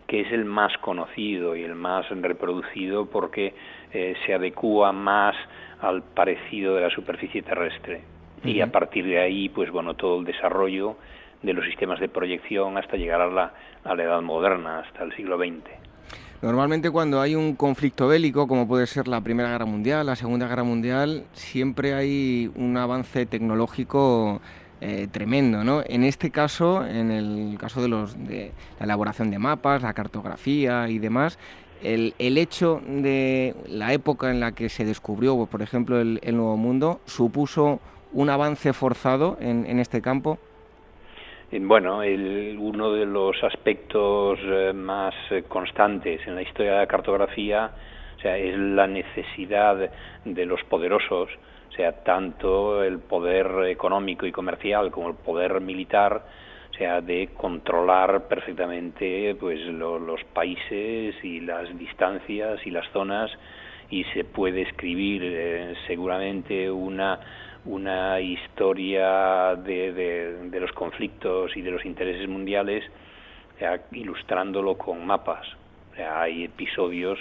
que 0.08 0.22
es 0.22 0.32
el 0.32 0.46
más 0.46 0.76
conocido 0.78 1.56
y 1.56 1.64
el 1.64 1.76
más 1.76 2.10
reproducido 2.10 3.08
porque 3.08 3.54
eh, 3.94 4.16
se 4.26 4.34
adecua 4.34 4.94
más 4.94 5.36
al 5.82 6.02
parecido 6.02 6.76
de 6.76 6.82
la 6.82 6.90
superficie 6.90 7.42
terrestre. 7.42 8.02
Y 8.44 8.62
a 8.62 8.72
partir 8.72 9.06
de 9.06 9.20
ahí, 9.20 9.50
pues 9.50 9.70
bueno, 9.72 9.96
todo 9.96 10.20
el 10.20 10.26
desarrollo 10.26 10.96
de 11.42 11.54
los 11.54 11.66
sistemas 11.66 12.00
de 12.00 12.08
proyección 12.08 12.78
hasta 12.78 12.96
llegar 12.96 13.20
a 13.20 13.28
la, 13.28 13.54
a 13.84 13.96
la 13.96 14.04
edad 14.04 14.22
moderna, 14.22 14.80
hasta 14.80 15.04
el 15.04 15.14
siglo 15.16 15.38
XX. 15.38 15.77
Normalmente 16.42 16.92
cuando 16.92 17.20
hay 17.20 17.34
un 17.34 17.56
conflicto 17.56 18.08
bélico, 18.08 18.48
como 18.48 18.68
puede 18.68 18.86
ser 18.86 19.08
la 19.08 19.22
Primera 19.22 19.50
Guerra 19.50 19.66
Mundial, 19.66 20.06
la 20.06 20.16
Segunda 20.16 20.48
Guerra 20.48 20.64
Mundial, 20.64 21.26
siempre 21.34 21.96
hay 21.96 22.52
un 22.56 22.78
avance 22.78 23.26
tecnológico 23.26 24.40
eh, 24.80 25.08
tremendo, 25.12 25.64
¿no? 25.64 25.82
En 25.84 26.04
este 26.04 26.30
caso, 26.30 26.86
en 26.86 27.10
el 27.10 27.58
caso 27.60 27.82
de, 27.82 27.88
los, 27.88 28.16
de 28.28 28.52
la 28.78 28.86
elaboración 28.86 29.32
de 29.32 29.40
mapas, 29.40 29.82
la 29.82 29.96
cartografía 29.96 30.88
y 30.90 31.00
demás, 31.00 31.40
el, 31.82 32.14
hecho 32.20 32.84
de 32.88 33.56
la 33.68 33.94
época 33.94 34.30
en 34.30 34.40
la 34.40 34.52
que 34.52 34.70
se 34.70 34.86
descubrió, 34.86 35.48
por 35.48 35.64
ejemplo, 35.64 36.00
el, 36.00 36.20
Nuevo 36.24 36.56
Mundo, 36.56 37.02
supuso 37.06 37.80
un 38.14 38.30
avance 38.30 38.74
forzado 38.74 39.38
en 39.42 39.80
este 39.80 40.04
campo. 40.04 40.38
Bueno, 41.50 42.04
el, 42.04 42.58
uno 42.60 42.92
de 42.92 43.06
los 43.06 43.42
aspectos 43.42 44.38
eh, 44.44 44.74
más 44.74 45.14
constantes 45.48 46.20
en 46.28 46.36
la 46.36 46.42
historia 46.42 46.74
de 46.74 46.78
la 46.80 46.88
cartografía 46.88 47.72
o 48.18 48.20
sea, 48.20 48.38
es 48.38 48.58
la 48.58 48.88
necesidad 48.88 49.90
de 50.26 50.46
los 50.46 50.62
poderosos, 50.64 51.30
o 51.70 51.72
sea, 51.72 52.04
tanto 52.04 52.84
el 52.84 53.00
poder 53.00 53.68
económico 53.68 54.26
y 54.26 54.32
comercial 54.32 54.92
como 54.92 55.10
el 55.10 55.16
poder 55.16 55.62
militar, 55.62 56.24
o 56.72 56.74
sea, 56.74 57.00
de 57.00 57.30
controlar 57.38 58.28
perfectamente 58.28 59.36
pues 59.40 59.62
los 59.68 60.24
países 60.34 61.16
y 61.24 61.42
las 61.42 61.78
distancias 61.78 62.60
y 62.66 62.72
las 62.72 62.90
zonas 62.92 63.32
y 63.90 64.04
se 64.06 64.24
puede 64.26 64.64
escribir 64.64 65.22
eh, 65.24 65.76
seguramente 65.86 66.70
una 66.70 67.20
una 67.68 68.22
historia 68.22 69.56
de, 69.56 70.50
los 70.60 70.72
conflictos 70.72 71.56
y 71.56 71.62
de 71.62 71.72
los 71.72 71.86
intereses 71.86 72.28
mundiales 72.28 72.84
ilustrándolo 73.92 74.78
con 74.78 75.06
mapas. 75.06 75.46
hay 75.98 76.46
episodios 76.46 77.20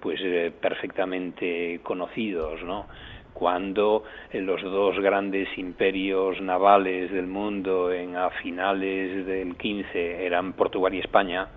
pues 0.00 0.20
eh, 0.22 0.52
perfectamente 0.58 1.80
conocidos, 1.82 2.62
¿no? 2.62 2.86
Cuando 3.34 4.04
eh, 4.32 4.40
los 4.40 4.62
dos 4.62 4.98
grandes 5.00 5.48
imperios 5.58 6.40
navales 6.40 7.10
del 7.10 7.26
mundo 7.26 7.92
en 7.92 8.16
a 8.16 8.30
finales 8.30 9.26
del 9.26 9.56
15 9.56 10.24
eran 10.24 10.54
Portugal 10.54 10.94
y 10.94 11.00
España, 11.00 11.48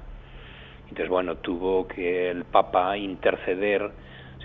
entonces 0.84 1.10
bueno, 1.10 1.38
tuvo 1.38 1.88
que 1.88 2.30
el 2.30 2.46
Papa 2.46 2.98
interceder, 2.98 3.92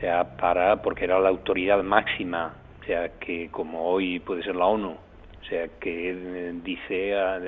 sea, 0.01 0.37
para 0.37 0.81
porque 0.83 1.05
era 1.05 1.19
la 1.19 1.29
autoridad 1.29 1.83
máxima 1.83 2.55
sea 2.89 3.09
que 3.21 3.51
como 3.51 3.91
hoy 3.91 4.19
puede 4.19 4.43
ser 4.43 4.57
la 4.57 4.67
ONU, 4.67 4.91
o 4.91 5.45
sea 5.45 5.69
que 5.79 6.11
eh, 6.11 6.53
dice 6.65 7.15
ah, 7.15 7.39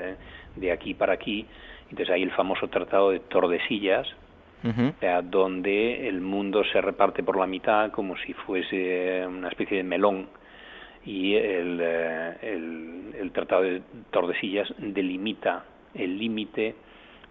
de, 0.55 0.71
aquí 0.71 0.93
para 0.93 1.13
aquí, 1.13 1.45
entonces 1.89 2.13
hay 2.13 2.23
el 2.23 2.31
famoso 2.31 2.67
tratado 2.67 3.09
de 3.09 3.19
Tordesillas, 3.19 4.07
donde 5.23 6.07
el 6.07 6.21
mundo 6.21 6.63
se 6.71 6.79
reparte 6.79 7.23
por 7.23 7.35
la 7.35 7.47
mitad 7.47 7.89
como 7.89 8.15
si 8.17 8.33
fuese 8.33 9.25
una 9.25 9.49
especie 9.49 9.77
de 9.77 9.83
melón 9.83 10.27
y 11.03 11.33
el, 11.33 11.79
eh, 11.81 12.37
el, 12.43 13.15
el 13.19 13.31
tratado 13.31 13.63
de 13.63 13.81
Tordesillas 14.11 14.71
delimita 14.77 15.65
el 15.95 16.19
límite 16.19 16.75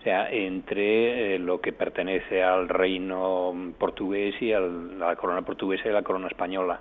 o 0.01 0.03
sea, 0.03 0.29
entre 0.29 1.37
eh, 1.37 1.39
lo 1.39 1.61
que 1.61 1.73
pertenece 1.73 2.43
al 2.43 2.69
reino 2.69 3.55
portugués 3.79 4.35
y 4.43 4.53
a 4.53 4.59
la 4.59 5.15
corona 5.15 5.43
portuguesa 5.43 5.89
y 5.89 5.93
la 5.93 6.03
corona 6.03 6.27
española 6.27 6.81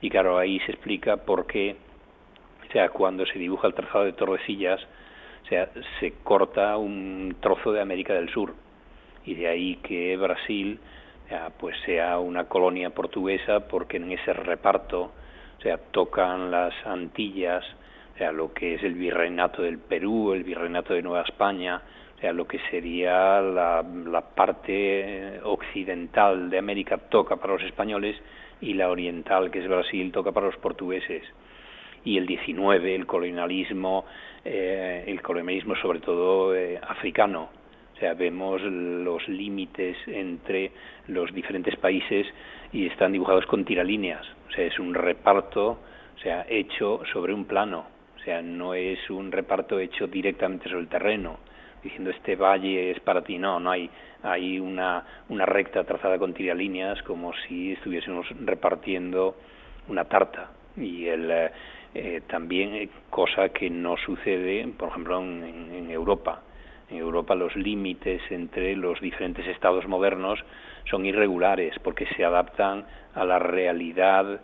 y 0.00 0.10
claro, 0.10 0.38
ahí 0.38 0.58
se 0.60 0.72
explica 0.72 1.18
por 1.18 1.46
qué, 1.46 1.76
sea, 2.72 2.88
cuando 2.90 3.26
se 3.26 3.38
dibuja 3.38 3.66
el 3.66 3.74
trazado 3.74 4.04
de 4.04 4.12
Tordesillas, 4.12 4.80
o 5.44 5.46
sea, 5.48 5.68
se 5.98 6.12
corta 6.22 6.76
un 6.76 7.36
trozo 7.40 7.72
de 7.72 7.80
América 7.80 8.14
del 8.14 8.30
Sur. 8.30 8.54
Y 9.24 9.34
de 9.34 9.48
ahí 9.48 9.76
que 9.76 10.16
Brasil 10.16 10.78
pues 11.58 11.76
sea 11.86 12.18
una 12.18 12.44
colonia 12.48 12.90
portuguesa 12.90 13.68
porque 13.68 13.98
en 13.98 14.10
ese 14.10 14.32
reparto 14.32 15.12
sea, 15.62 15.78
tocan 15.78 16.50
las 16.50 16.74
Antillas, 16.84 17.64
sea, 18.18 18.32
lo 18.32 18.52
que 18.52 18.74
es 18.74 18.82
el 18.82 18.94
virreinato 18.94 19.62
del 19.62 19.78
Perú, 19.78 20.32
el 20.32 20.44
virreinato 20.44 20.94
de 20.94 21.02
Nueva 21.02 21.22
España, 21.22 21.80
sea, 22.20 22.32
lo 22.32 22.46
que 22.46 22.58
sería 22.70 23.40
la, 23.40 23.82
la 23.82 24.20
parte 24.22 25.40
occidental 25.42 26.50
de 26.50 26.58
América 26.58 26.98
toca 26.98 27.36
para 27.36 27.54
los 27.54 27.62
españoles 27.62 28.16
y 28.60 28.74
la 28.74 28.90
oriental, 28.90 29.50
que 29.50 29.60
es 29.60 29.68
Brasil, 29.68 30.12
toca 30.12 30.32
para 30.32 30.46
los 30.46 30.56
portugueses. 30.56 31.22
Y 32.04 32.16
el 32.16 32.26
19, 32.26 32.94
el 32.94 33.06
colonialismo, 33.06 34.04
eh, 34.44 35.04
el 35.06 35.20
colonialismo 35.22 35.76
sobre 35.76 36.00
todo 36.00 36.54
eh, 36.54 36.78
africano. 36.82 37.50
O 37.94 37.98
sea, 37.98 38.14
vemos 38.14 38.62
los 38.62 39.28
límites 39.28 39.96
entre 40.06 40.72
los 41.08 41.32
diferentes 41.34 41.76
países 41.76 42.26
y 42.72 42.86
están 42.86 43.12
dibujados 43.12 43.44
con 43.46 43.64
tiralíneas. 43.64 44.26
O 44.48 44.52
sea, 44.52 44.64
es 44.64 44.78
un 44.78 44.94
reparto, 44.94 45.78
o 46.16 46.18
sea, 46.22 46.46
hecho 46.48 47.02
sobre 47.12 47.34
un 47.34 47.44
plano. 47.44 47.84
O 48.16 48.22
sea, 48.22 48.40
no 48.42 48.74
es 48.74 48.98
un 49.10 49.32
reparto 49.32 49.78
hecho 49.78 50.06
directamente 50.06 50.68
sobre 50.68 50.82
el 50.82 50.88
terreno, 50.88 51.38
diciendo 51.82 52.10
este 52.10 52.36
valle 52.36 52.90
es 52.90 53.00
para 53.00 53.22
ti. 53.22 53.38
No, 53.38 53.60
no 53.60 53.70
hay, 53.70 53.90
hay 54.22 54.58
una, 54.58 55.04
una 55.28 55.46
recta 55.46 55.84
trazada 55.84 56.18
con 56.18 56.34
tiralíneas 56.34 57.02
como 57.02 57.32
si 57.46 57.72
estuviésemos 57.72 58.26
repartiendo 58.44 59.36
una 59.88 60.04
tarta. 60.04 60.50
Y 60.76 61.06
el, 61.06 61.30
eh, 61.30 61.50
eh 61.94 62.22
también 62.26 62.74
eh, 62.74 62.88
cosa 63.08 63.48
que 63.50 63.70
no 63.70 63.96
sucede, 63.96 64.66
por 64.76 64.90
ejemplo, 64.90 65.20
en, 65.20 65.42
en 65.74 65.90
Europa. 65.90 66.42
En 66.90 66.98
Europa 66.98 67.34
los 67.34 67.54
límites 67.54 68.20
entre 68.30 68.74
los 68.74 69.00
diferentes 69.00 69.46
estados 69.46 69.86
modernos 69.86 70.40
son 70.90 71.06
irregulares 71.06 71.74
porque 71.84 72.06
se 72.16 72.24
adaptan 72.24 72.84
a 73.14 73.24
la 73.24 73.38
realidad 73.38 74.40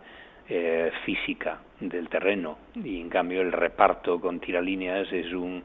eh, 0.49 0.91
física 1.03 1.59
del 1.81 2.07
terreno 2.07 2.57
y 2.73 3.01
en 3.01 3.09
cambio 3.09 3.41
el 3.41 3.51
reparto 3.51 4.19
con 4.21 4.39
tiralíneas 4.39 5.11
es 5.11 5.33
un 5.33 5.61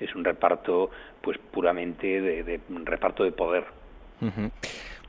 es 0.00 0.14
un 0.14 0.24
reparto 0.24 0.90
pues 1.22 1.38
puramente 1.38 2.20
de, 2.20 2.60
un 2.68 2.86
reparto 2.86 3.24
de 3.24 3.32
poder. 3.32 3.64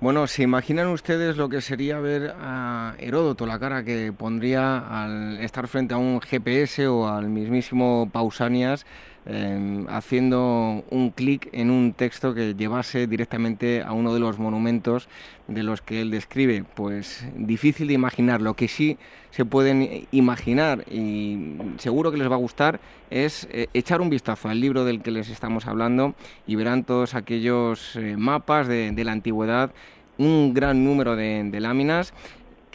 Bueno, 0.02 0.28
¿se 0.28 0.44
imaginan 0.44 0.88
ustedes 0.88 1.38
lo 1.38 1.48
que 1.48 1.62
sería 1.62 2.00
ver 2.00 2.34
a 2.38 2.96
Heródoto, 3.00 3.46
la 3.46 3.60
cara 3.60 3.84
que 3.84 4.12
pondría 4.12 4.80
al 4.80 5.40
estar 5.40 5.68
frente 5.68 5.94
a 5.94 5.98
un 5.98 6.20
GPS 6.20 6.88
o 6.88 7.08
al 7.08 7.30
mismísimo 7.30 8.10
Pausanias 8.12 8.86
Em, 9.28 9.88
haciendo 9.90 10.84
un 10.92 11.10
clic 11.10 11.50
en 11.52 11.72
un 11.72 11.94
texto 11.94 12.36
que 12.36 12.54
llevase 12.54 13.08
directamente 13.08 13.82
a 13.82 13.92
uno 13.92 14.14
de 14.14 14.20
los 14.20 14.38
monumentos 14.38 15.10
de 15.48 15.64
los 15.64 15.82
que 15.82 16.02
él 16.02 16.12
describe. 16.12 16.64
Pues 16.76 17.26
difícil 17.36 17.88
de 17.88 17.96
imaginar. 17.96 18.40
Lo 18.42 18.54
que 18.54 18.68
sí 18.68 19.00
se 19.32 19.44
pueden 19.44 20.06
imaginar 20.12 20.86
y 20.92 21.58
seguro 21.80 22.12
que 22.12 22.18
les 22.18 22.30
va 22.30 22.36
a 22.36 22.38
gustar 22.38 22.80
es 23.10 23.48
eh, 23.52 23.68
echar 23.74 24.00
un 24.00 24.12
vistazo 24.12 24.48
al 24.48 24.62
libro 24.62 24.86
del 24.86 25.02
que 25.02 25.10
les 25.10 25.30
estamos 25.30 25.66
hablando 25.66 26.14
y 26.46 26.54
verán 26.54 26.84
todos 26.84 27.16
aquellos 27.16 27.96
eh, 27.96 28.18
mapas 28.18 28.68
de, 28.68 29.04
la 29.04 29.12
antigüedad, 29.12 29.72
un 30.20 30.54
gran 30.54 30.86
número 30.86 31.16
de 31.16 31.60
láminas 31.60 32.14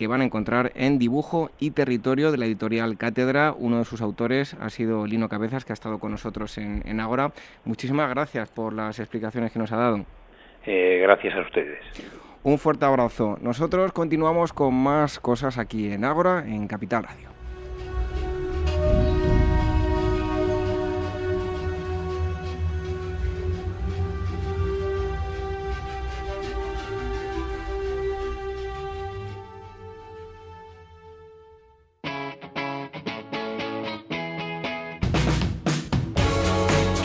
que 0.01 0.07
van 0.07 0.23
a 0.23 0.25
encontrar 0.25 0.73
en 0.77 0.99
Dibujo 0.99 1.51
y 1.59 1.73
Territorio 1.73 2.33
de 2.33 2.39
la 2.39 2.47
editorial 2.47 2.97
Cátedra. 2.97 3.53
Uno 3.53 3.81
de 3.81 3.85
sus 3.85 4.01
autores 4.01 4.57
ha 4.59 4.71
sido 4.71 5.07
Lino 5.07 5.29
Cabezas, 5.29 5.67
que 5.67 5.73
ha 5.73 5.75
estado 5.75 5.99
con 5.99 6.11
nosotros 6.11 6.57
en, 6.57 6.83
en 6.87 7.01
Ágora. 7.01 7.33
Muchísimas 7.67 8.09
gracias 8.09 8.49
por 8.51 8.73
las 8.73 8.99
explicaciones 8.99 9.53
que 9.53 9.59
nos 9.59 9.73
ha 9.73 9.77
dado. 9.77 10.07
Eh, 10.65 11.01
gracias 11.03 11.35
a 11.35 11.43
ustedes. 11.43 11.81
Un 12.43 12.57
fuerte 12.57 12.87
abrazo. 12.87 13.37
Nosotros 13.43 13.93
continuamos 13.93 14.55
con 14.55 14.73
más 14.75 15.21
cosas 15.21 15.59
aquí 15.59 15.93
en 15.93 16.07
Ágora, 16.07 16.47
en 16.47 16.67
Capital 16.67 17.03
Radio. 17.03 17.30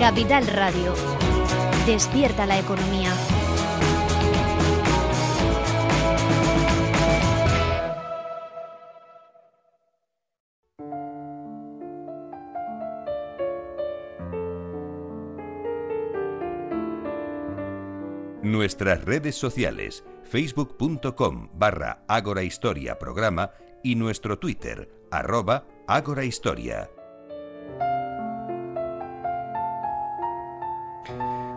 Capital 0.05 0.45
Radio. 0.45 0.93
Despierta 1.87 2.45
la 2.45 2.59
economía. 2.59 3.11
Nuestras 18.43 19.03
redes 19.03 19.35
sociales, 19.35 20.03
facebook.com 20.23 21.49
barra 21.55 22.05
Ágora 22.07 22.43
Historia 22.43 22.99
Programa 22.99 23.53
y 23.83 23.95
nuestro 23.95 24.37
Twitter, 24.37 24.87
arroba 25.09 25.65
Ágora 25.87 26.25
Historia. 26.25 26.91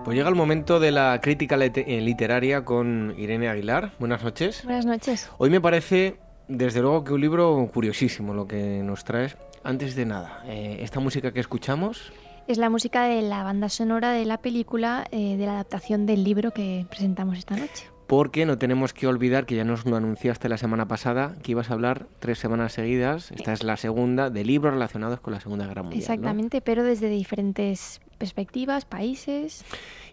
Pues 0.08 0.16
llega 0.16 0.30
el 0.30 0.36
momento 0.36 0.80
de 0.80 0.90
la 0.90 1.20
crítica 1.20 1.56
eh, 1.56 2.00
literaria 2.00 2.64
con 2.64 3.14
Irene 3.18 3.50
Aguilar. 3.50 3.92
Buenas 3.98 4.24
noches. 4.24 4.64
Buenas 4.64 4.86
noches. 4.86 5.28
Hoy 5.36 5.50
me 5.50 5.60
parece, 5.60 6.16
desde 6.48 6.80
luego, 6.80 7.04
que 7.04 7.12
un 7.12 7.20
libro 7.20 7.68
curiosísimo 7.74 8.32
lo 8.32 8.48
que 8.48 8.80
nos 8.82 9.04
traes. 9.04 9.36
Antes 9.64 9.94
de 9.96 10.06
nada, 10.06 10.42
eh, 10.46 10.78
esta 10.80 10.98
música 10.98 11.32
que 11.32 11.40
escuchamos... 11.40 12.10
Es 12.46 12.56
la 12.56 12.70
música 12.70 13.04
de 13.04 13.20
la 13.20 13.42
banda 13.42 13.68
sonora 13.68 14.12
de 14.12 14.24
la 14.24 14.38
película, 14.38 15.06
eh, 15.10 15.36
de 15.36 15.44
la 15.44 15.52
adaptación 15.52 16.06
del 16.06 16.24
libro 16.24 16.52
que 16.52 16.86
presentamos 16.88 17.36
esta 17.36 17.58
noche 17.58 17.84
porque 18.06 18.46
no 18.46 18.56
tenemos 18.56 18.94
que 18.94 19.06
olvidar 19.06 19.44
que 19.44 19.54
ya 19.54 19.64
nos 19.64 19.84
lo 19.84 19.94
anunciaste 19.94 20.48
la 20.48 20.56
semana 20.56 20.88
pasada, 20.88 21.36
que 21.42 21.52
ibas 21.52 21.70
a 21.70 21.74
hablar 21.74 22.06
tres 22.20 22.38
semanas 22.38 22.72
seguidas, 22.72 23.30
esta 23.32 23.52
es 23.52 23.62
la 23.62 23.76
segunda, 23.76 24.30
de 24.30 24.46
libros 24.46 24.72
relacionados 24.72 25.20
con 25.20 25.34
la 25.34 25.40
Segunda 25.40 25.66
Guerra 25.66 25.82
Mundial. 25.82 26.00
Exactamente, 26.00 26.62
pero 26.62 26.84
desde 26.84 27.10
diferentes 27.10 28.00
perspectivas, 28.18 28.84
países. 28.84 29.64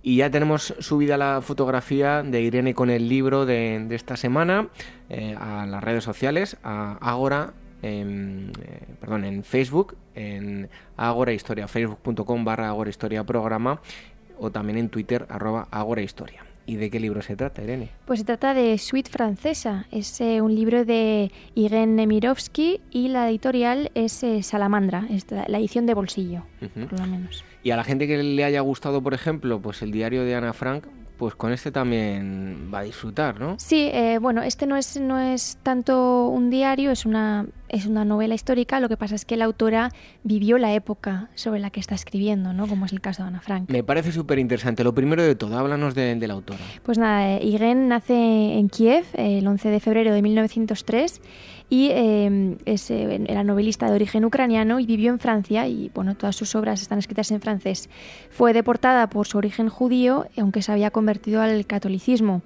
Y 0.01 0.17
ya 0.17 0.29
tenemos 0.29 0.75
subida 0.79 1.17
la 1.17 1.41
fotografía 1.41 2.23
de 2.23 2.41
Irene 2.41 2.73
con 2.73 2.89
el 2.89 3.09
libro 3.09 3.45
de, 3.45 3.87
esta 3.89 4.15
semana 4.15 4.69
eh, 5.09 5.35
a 5.39 5.65
las 5.65 5.83
redes 5.83 6.03
sociales, 6.03 6.57
a 6.63 6.97
Agora 7.01 7.53
eh, 7.87 8.51
perdón, 8.99 9.25
en 9.25 9.43
Facebook, 9.43 9.95
en 10.15 10.69
Agora 10.97 11.33
Historia, 11.33 11.67
facebook.com 11.67 12.43
barra 12.43 12.69
Agora 12.69 12.89
Historia 12.89 13.23
Programa 13.23 13.79
o 14.39 14.51
también 14.51 14.77
en 14.77 14.89
Twitter, 14.89 15.25
arroba 15.29 15.67
Agora 15.71 16.01
Historia. 16.01 16.43
¿Y 16.67 16.75
de 16.77 16.89
qué 16.89 16.99
libro 16.99 17.21
se 17.21 17.35
trata, 17.35 17.61
Irene? 17.61 17.89
Pues 18.05 18.19
se 18.19 18.25
trata 18.25 18.53
de 18.53 18.77
Suite 18.77 19.09
Francesa. 19.09 19.85
Es 19.91 20.19
eh, 20.21 20.41
un 20.41 20.55
libro 20.55 20.83
de 20.85 21.31
Irene 21.53 21.93
Nemirovsky 21.93 22.81
y 22.91 23.09
la 23.09 23.29
editorial 23.29 23.91
es 23.93 24.23
eh, 24.23 24.41
Salamandra, 24.41 25.05
es 25.09 25.25
la 25.29 25.59
edición 25.59 25.85
de 25.85 25.93
bolsillo, 25.93 26.43
por 26.89 26.99
lo 26.99 27.07
menos. 27.07 27.43
Y 27.63 27.71
a 27.71 27.75
la 27.75 27.83
gente 27.83 28.07
que 28.07 28.21
le 28.21 28.43
haya 28.43 28.61
gustado, 28.61 29.01
por 29.01 29.13
ejemplo, 29.13 29.59
pues 29.59 29.81
el 29.81 29.91
diario 29.91 30.23
de 30.23 30.35
Ana 30.35 30.53
Frank, 30.53 30.85
pues 31.17 31.35
con 31.35 31.51
este 31.53 31.71
también 31.71 32.69
va 32.73 32.79
a 32.79 32.83
disfrutar, 32.83 33.39
¿no? 33.39 33.55
Sí, 33.59 33.89
eh, 33.93 34.17
bueno, 34.19 34.43
este 34.43 34.67
no 34.67 34.75
es, 34.75 34.99
no 34.99 35.19
es 35.19 35.57
tanto 35.63 36.27
un 36.27 36.49
diario, 36.49 36.91
es 36.91 37.05
una, 37.05 37.45
es 37.69 37.85
una 37.85 38.05
novela 38.05 38.35
histórica, 38.35 38.79
lo 38.79 38.89
que 38.89 38.97
pasa 38.97 39.15
es 39.15 39.25
que 39.25 39.37
la 39.37 39.45
autora 39.45 39.91
vivió 40.23 40.57
la 40.57 40.73
época 40.73 41.29
sobre 41.35 41.59
la 41.59 41.69
que 41.69 41.79
está 41.79 41.95
escribiendo, 41.95 42.53
¿no? 42.53 42.67
Como 42.67 42.85
es 42.85 42.93
el 42.93 43.01
caso 43.01 43.23
de 43.23 43.29
Ana 43.29 43.41
Frank. 43.41 43.69
Me 43.69 43.83
parece 43.83 44.11
súper 44.11 44.39
interesante. 44.39 44.83
Lo 44.83 44.93
primero 44.93 45.23
de 45.23 45.35
todo, 45.35 45.57
háblanos 45.57 45.95
de, 45.95 46.15
de 46.15 46.27
la 46.27 46.33
autora. 46.33 46.59
Pues 46.83 46.97
nada, 46.97 47.39
Irene 47.41 47.87
nace 47.87 48.13
en 48.13 48.69
Kiev 48.69 49.05
el 49.13 49.45
11 49.47 49.69
de 49.69 49.79
febrero 49.79 50.13
de 50.13 50.21
1903 50.21 51.21
y 51.69 51.89
em, 51.91 52.57
es, 52.65 52.91
eh, 52.91 53.23
era 53.27 53.43
novelista 53.43 53.87
de 53.87 53.95
origen 53.95 54.23
ucraniano 54.23 54.79
y 54.79 54.85
vivió 54.85 55.11
en 55.11 55.19
Francia 55.19 55.67
y 55.67 55.89
bueno, 55.95 56.15
todas 56.15 56.35
sus 56.35 56.53
obras 56.55 56.81
están 56.81 56.99
escritas 56.99 57.31
en 57.31 57.41
francés. 57.41 57.89
Fue 58.29 58.53
deportada 58.53 59.09
por 59.09 59.25
su 59.27 59.37
origen 59.39 59.69
judío, 59.69 60.27
aunque 60.37 60.61
se 60.61 60.71
había 60.71 60.91
convertido 60.91 61.41
al 61.41 61.65
catolicismo. 61.65 62.43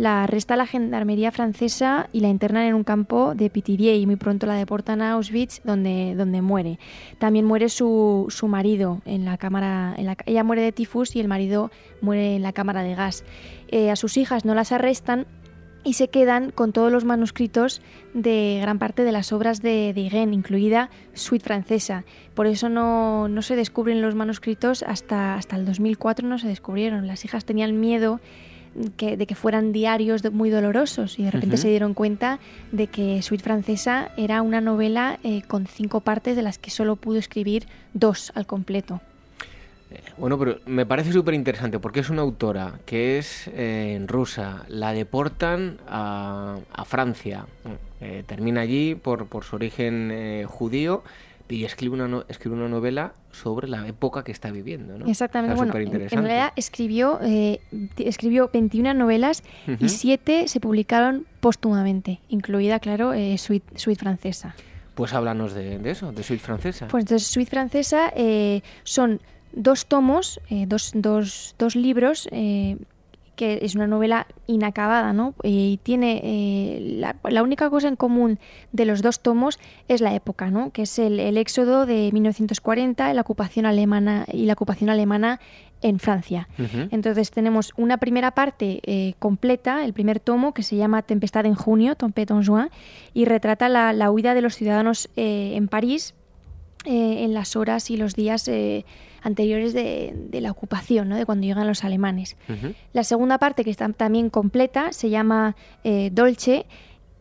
La 0.00 0.24
arresta 0.24 0.56
la 0.56 0.66
gendarmería 0.66 1.30
francesa 1.30 2.08
y 2.10 2.20
la 2.20 2.28
internan 2.28 2.62
en 2.62 2.72
un 2.72 2.84
campo 2.84 3.34
de 3.34 3.50
Pithiviers 3.50 4.00
y 4.00 4.06
muy 4.06 4.16
pronto 4.16 4.46
la 4.46 4.54
deportan 4.54 5.02
a 5.02 5.12
Auschwitz 5.12 5.60
donde, 5.62 6.14
donde 6.16 6.40
muere. 6.40 6.78
También 7.18 7.44
muere 7.44 7.68
su, 7.68 8.24
su 8.30 8.48
marido 8.48 9.02
en 9.04 9.26
la 9.26 9.36
cámara, 9.36 9.94
en 9.98 10.06
la, 10.06 10.16
ella 10.24 10.42
muere 10.42 10.62
de 10.62 10.72
tifus 10.72 11.14
y 11.16 11.20
el 11.20 11.28
marido 11.28 11.70
muere 12.00 12.36
en 12.36 12.42
la 12.42 12.54
cámara 12.54 12.82
de 12.82 12.94
gas. 12.94 13.24
Eh, 13.68 13.90
a 13.90 13.96
sus 13.96 14.16
hijas 14.16 14.46
no 14.46 14.54
las 14.54 14.72
arrestan 14.72 15.26
y 15.84 15.92
se 15.92 16.08
quedan 16.08 16.50
con 16.50 16.72
todos 16.72 16.90
los 16.90 17.04
manuscritos 17.04 17.82
de 18.14 18.58
gran 18.62 18.78
parte 18.78 19.04
de 19.04 19.12
las 19.12 19.34
obras 19.34 19.60
de, 19.60 19.92
de 19.92 20.00
incluida 20.32 20.88
Suite 21.12 21.44
Francesa. 21.44 22.04
Por 22.32 22.46
eso 22.46 22.70
no, 22.70 23.28
no, 23.28 23.42
se 23.42 23.54
descubren 23.54 24.00
los 24.00 24.14
manuscritos 24.14 24.82
hasta, 24.82 25.34
hasta 25.34 25.56
el 25.56 25.66
2004, 25.66 26.26
no 26.26 26.38
se 26.38 26.48
descubrieron. 26.48 27.06
Las 27.06 27.26
hijas 27.26 27.44
tenían 27.44 27.80
miedo 27.80 28.18
que, 28.96 29.16
de 29.16 29.26
que 29.26 29.34
fueran 29.34 29.72
diarios 29.72 30.30
muy 30.32 30.50
dolorosos 30.50 31.18
y 31.18 31.24
de 31.24 31.30
repente 31.30 31.56
se 31.56 31.68
dieron 31.68 31.94
cuenta 31.94 32.38
de 32.72 32.86
que 32.86 33.22
Suite 33.22 33.42
Francesa 33.44 34.10
era 34.16 34.42
una 34.42 34.60
novela 34.60 35.18
eh, 35.22 35.42
con 35.42 35.66
cinco 35.66 36.00
partes 36.00 36.36
de 36.36 36.42
las 36.42 36.58
que 36.58 36.70
solo 36.70 36.96
pudo 36.96 37.18
escribir 37.18 37.66
dos 37.94 38.32
al 38.34 38.46
completo. 38.46 39.00
Bueno, 40.16 40.38
pero 40.38 40.58
me 40.66 40.86
parece 40.86 41.12
súper 41.12 41.34
interesante 41.34 41.78
porque 41.78 42.00
es 42.00 42.10
una 42.10 42.22
autora 42.22 42.78
que 42.86 43.18
es 43.18 43.50
eh, 43.52 44.00
rusa, 44.06 44.64
la 44.68 44.92
deportan 44.92 45.78
a, 45.88 46.58
Francia, 46.86 47.46
eh, 48.00 48.22
termina 48.26 48.60
allí 48.60 48.94
por, 48.94 49.26
por 49.26 49.44
su 49.44 49.56
origen 49.56 50.10
eh, 50.12 50.46
judío 50.48 51.02
y 51.54 51.64
escribe 51.64 52.02
una, 52.02 52.24
escribe 52.28 52.56
una 52.56 52.68
novela 52.68 53.14
sobre 53.32 53.68
la 53.68 53.86
época 53.86 54.24
que 54.24 54.32
está 54.32 54.50
viviendo. 54.50 54.98
¿no? 54.98 55.06
Exactamente, 55.06 55.56
bueno, 55.56 55.76
en, 55.76 56.08
realidad 56.08 56.52
escribió, 56.56 57.20
escribió 57.96 58.50
21 58.52 58.94
novelas 58.94 59.42
y 59.78 59.88
7 59.88 60.48
se 60.48 60.60
publicaron 60.60 61.26
póstumamente, 61.40 62.20
incluida, 62.28 62.78
claro, 62.80 63.12
Suite, 63.36 63.78
Suite 63.78 64.00
Francesa. 64.00 64.54
Pues 64.94 65.12
háblanos 65.14 65.54
de, 65.54 65.78
de, 65.78 65.90
eso, 65.90 66.12
de 66.12 66.22
Suite 66.22 66.42
Francesa. 66.42 66.88
Pues 66.88 67.04
entonces 67.04 67.28
Suite 67.28 67.50
Francesa 67.50 68.12
son 68.84 69.20
dos 69.52 69.86
tomos, 69.86 70.40
eh, 70.50 70.64
dos, 70.66 70.92
dos, 70.94 71.54
dos, 71.58 71.76
libros, 71.76 72.28
eh, 72.32 72.76
que 73.40 73.60
es 73.62 73.74
una 73.74 73.86
novela 73.86 74.26
inacabada, 74.46 75.14
¿no? 75.14 75.34
Y 75.42 75.80
tiene 75.82 76.20
eh, 76.22 76.96
la, 76.98 77.16
la, 77.26 77.42
única 77.42 77.70
cosa 77.70 77.88
en 77.88 77.96
común 77.96 78.38
de 78.72 78.84
los 78.84 79.00
dos 79.00 79.20
tomos 79.20 79.58
es 79.88 80.02
la 80.02 80.14
época, 80.14 80.50
¿no? 80.50 80.72
Que 80.72 80.82
es 80.82 80.98
el, 80.98 81.18
el 81.18 81.38
éxodo 81.38 81.86
de 81.86 82.10
1940, 82.12 83.14
la 83.14 83.20
ocupación 83.22 83.64
alemana 83.64 84.26
y 84.30 84.44
la 84.44 84.52
ocupación 84.52 84.90
alemana 84.90 85.40
en 85.80 86.00
Francia. 86.00 86.48
Entonces 86.90 87.30
tenemos 87.30 87.72
una 87.78 87.96
primera 87.96 88.32
parte 88.32 89.14
completa, 89.18 89.86
el 89.86 89.94
primer 89.94 90.20
tomo, 90.20 90.52
que 90.52 90.62
se 90.62 90.76
llama 90.76 91.00
Tempestad 91.00 91.46
en 91.46 91.54
junio, 91.54 91.94
Tempête 91.94 92.34
en 92.34 92.44
juin, 92.44 92.68
y 93.14 93.24
retrata 93.24 93.70
la, 93.70 93.94
la 93.94 94.10
huida 94.10 94.34
de 94.34 94.42
los 94.42 94.54
ciudadanos 94.54 95.08
en 95.16 95.68
París 95.68 96.12
en 96.84 97.32
las 97.32 97.56
horas 97.56 97.90
y 97.90 97.96
los 97.96 98.14
días 98.14 98.50
anteriores 99.22 99.72
de, 99.72 100.28
la 100.32 100.50
ocupación, 100.50 101.08
¿no? 101.08 101.16
de 101.16 101.26
cuando 101.26 101.46
llegan 101.46 101.66
los 101.66 101.84
alemanes. 101.84 102.36
La 102.92 103.04
segunda 103.04 103.38
parte, 103.38 103.64
que 103.64 103.70
está 103.70 103.88
también 103.90 104.30
completa, 104.30 104.92
se 104.92 105.10
llama 105.10 105.56
eh, 105.84 106.10
Dolce. 106.12 106.66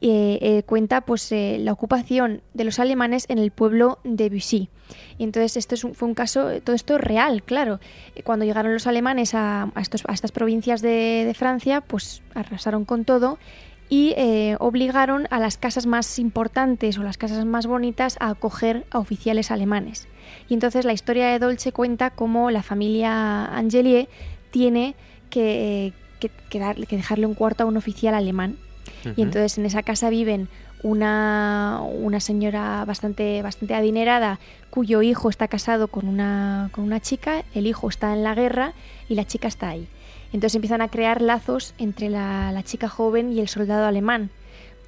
Eh, 0.02 0.40
eh, 0.42 0.64
cuenta 0.64 1.02
pues 1.02 1.30
la 1.34 1.74
ocupación 1.74 2.42
de 2.54 2.64
los 2.64 2.80
alemanes 2.80 3.26
en 3.28 3.38
el 3.38 3.52
pueblo 3.52 4.00
de 4.06 4.30
Bussy. 4.30 4.70
Y 5.18 5.26
entonces 5.26 5.58
esto 5.58 5.76
es 5.76 5.86
fue 5.94 6.08
un 6.08 6.14
caso, 6.14 6.62
todo 6.62 6.74
esto 6.74 6.96
es 6.96 7.02
real, 7.02 7.44
claro. 7.44 7.82
Cuando 8.24 8.46
llegaron 8.46 8.72
los 8.72 8.88
alemanes 8.88 9.34
a, 9.34 9.70
estos, 9.76 10.04
a 10.08 10.14
estas 10.14 10.32
provincias 10.32 10.82
de, 10.82 11.26
de, 11.28 11.34
Francia, 11.34 11.82
pues 11.82 12.22
arrasaron 12.34 12.86
con 12.86 13.04
todo 13.04 13.40
y 13.90 14.16
obligaron 14.60 15.28
a 15.32 15.40
las 15.40 15.58
casas 15.58 15.86
más 15.86 16.18
importantes 16.18 16.98
o 16.98 17.04
las 17.04 17.18
casas 17.18 17.44
más 17.44 17.68
bonitas 17.68 18.16
a 18.22 18.30
acoger 18.30 18.86
a 18.92 19.00
oficiales 19.00 19.52
alemanes. 19.52 20.08
Y 20.48 20.54
entonces 20.54 20.86
la 20.86 20.94
historia 20.94 21.28
de 21.28 21.40
Dolce 21.40 21.72
cuenta 21.72 22.10
cómo 22.10 22.52
la 22.52 22.64
familia 22.64 23.46
Angelier 23.46 24.08
tiene 24.52 24.96
que, 25.30 25.94
dejarle 26.90 27.26
un 27.26 27.34
cuarto 27.34 27.64
a 27.64 27.66
un 27.66 27.78
oficial 27.78 28.14
alemán. 28.14 28.58
Y 29.16 29.22
entonces 29.22 29.58
en 29.58 29.66
esa 29.66 29.84
casa 29.84 30.10
viven 30.10 30.50
una, 30.84 31.82
una, 31.82 32.20
señora 32.20 32.84
bastante, 32.86 33.42
bastante 33.42 33.76
adinerada 33.76 34.40
cuyo 34.70 35.02
hijo 35.02 35.30
está 35.30 35.48
casado 35.48 35.88
con 35.88 36.08
una, 36.08 36.70
con 36.74 36.84
una 36.86 37.00
chica, 37.00 37.44
el 37.54 37.68
hijo 37.68 37.90
está 37.90 38.14
en 38.14 38.24
la 38.24 38.36
guerra 38.36 38.74
y 39.08 39.16
la 39.16 39.26
chica 39.26 39.48
está 39.48 39.70
ahí. 39.70 39.88
Entonces 40.34 40.56
empiezan 40.56 40.82
a 40.82 40.90
crear 40.90 41.22
lazos 41.22 41.74
entre 41.78 42.10
la, 42.10 42.52
la 42.52 42.64
chica 42.64 42.88
joven 42.88 43.32
y 43.32 43.40
el 43.40 43.48
soldado 43.48 43.86
alemán 43.86 44.32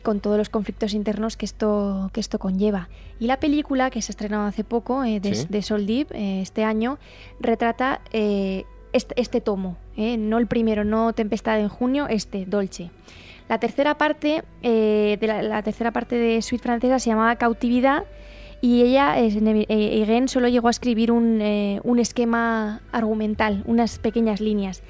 con 0.02 0.20
todos 0.20 0.38
los 0.38 0.50
conflictos 0.50 0.94
internos 0.94 1.38
que 1.38 1.46
esto, 1.46 2.10
que 2.14 2.20
esto 2.20 2.40
conlleva. 2.40 2.90
Y 3.20 3.28
la 3.28 3.40
película, 3.40 3.90
que 3.90 4.02
se 4.02 4.12
ha 4.12 4.14
estrenado 4.14 4.46
hace 4.46 4.64
poco, 4.64 5.04
eh, 5.04 5.20
de, 5.20 5.46
de, 5.48 5.62
Sol 5.62 5.86
Deep, 5.86 6.12
eh, 6.12 6.42
este 6.42 6.64
año, 6.64 6.98
retrata 7.40 8.02
eh, 8.12 8.66
este, 8.94 9.20
este, 9.22 9.42
tomo, 9.42 9.78
no 9.96 10.38
el 10.38 10.48
primero, 10.48 10.84
no 10.84 11.14
Tempestad 11.14 11.60
en 11.60 11.70
junio, 11.70 12.08
este, 12.10 12.46
Dolce. 12.46 12.90
La 13.48 13.60
tercera 13.60 13.98
parte, 13.98 14.44
de 14.62 15.20
la, 15.22 15.62
tercera 15.62 15.92
parte 15.92 16.16
de 16.16 16.42
Suite 16.42 16.64
Francesa 16.64 17.00
se 17.00 17.10
llamaba 17.10 17.36
Cautividad 17.36 18.06
y 18.62 18.82
ella, 18.82 19.20
Irene, 19.20 20.28
solo 20.30 20.48
llegó 20.48 20.70
a 20.70 20.72
escribir 20.72 21.12
un, 21.12 21.42
un 21.84 22.00
esquema 22.00 22.82
argumental, 22.94 23.64
unas 23.66 24.00
pequeñas 24.00 24.40
líneas. 24.40 24.84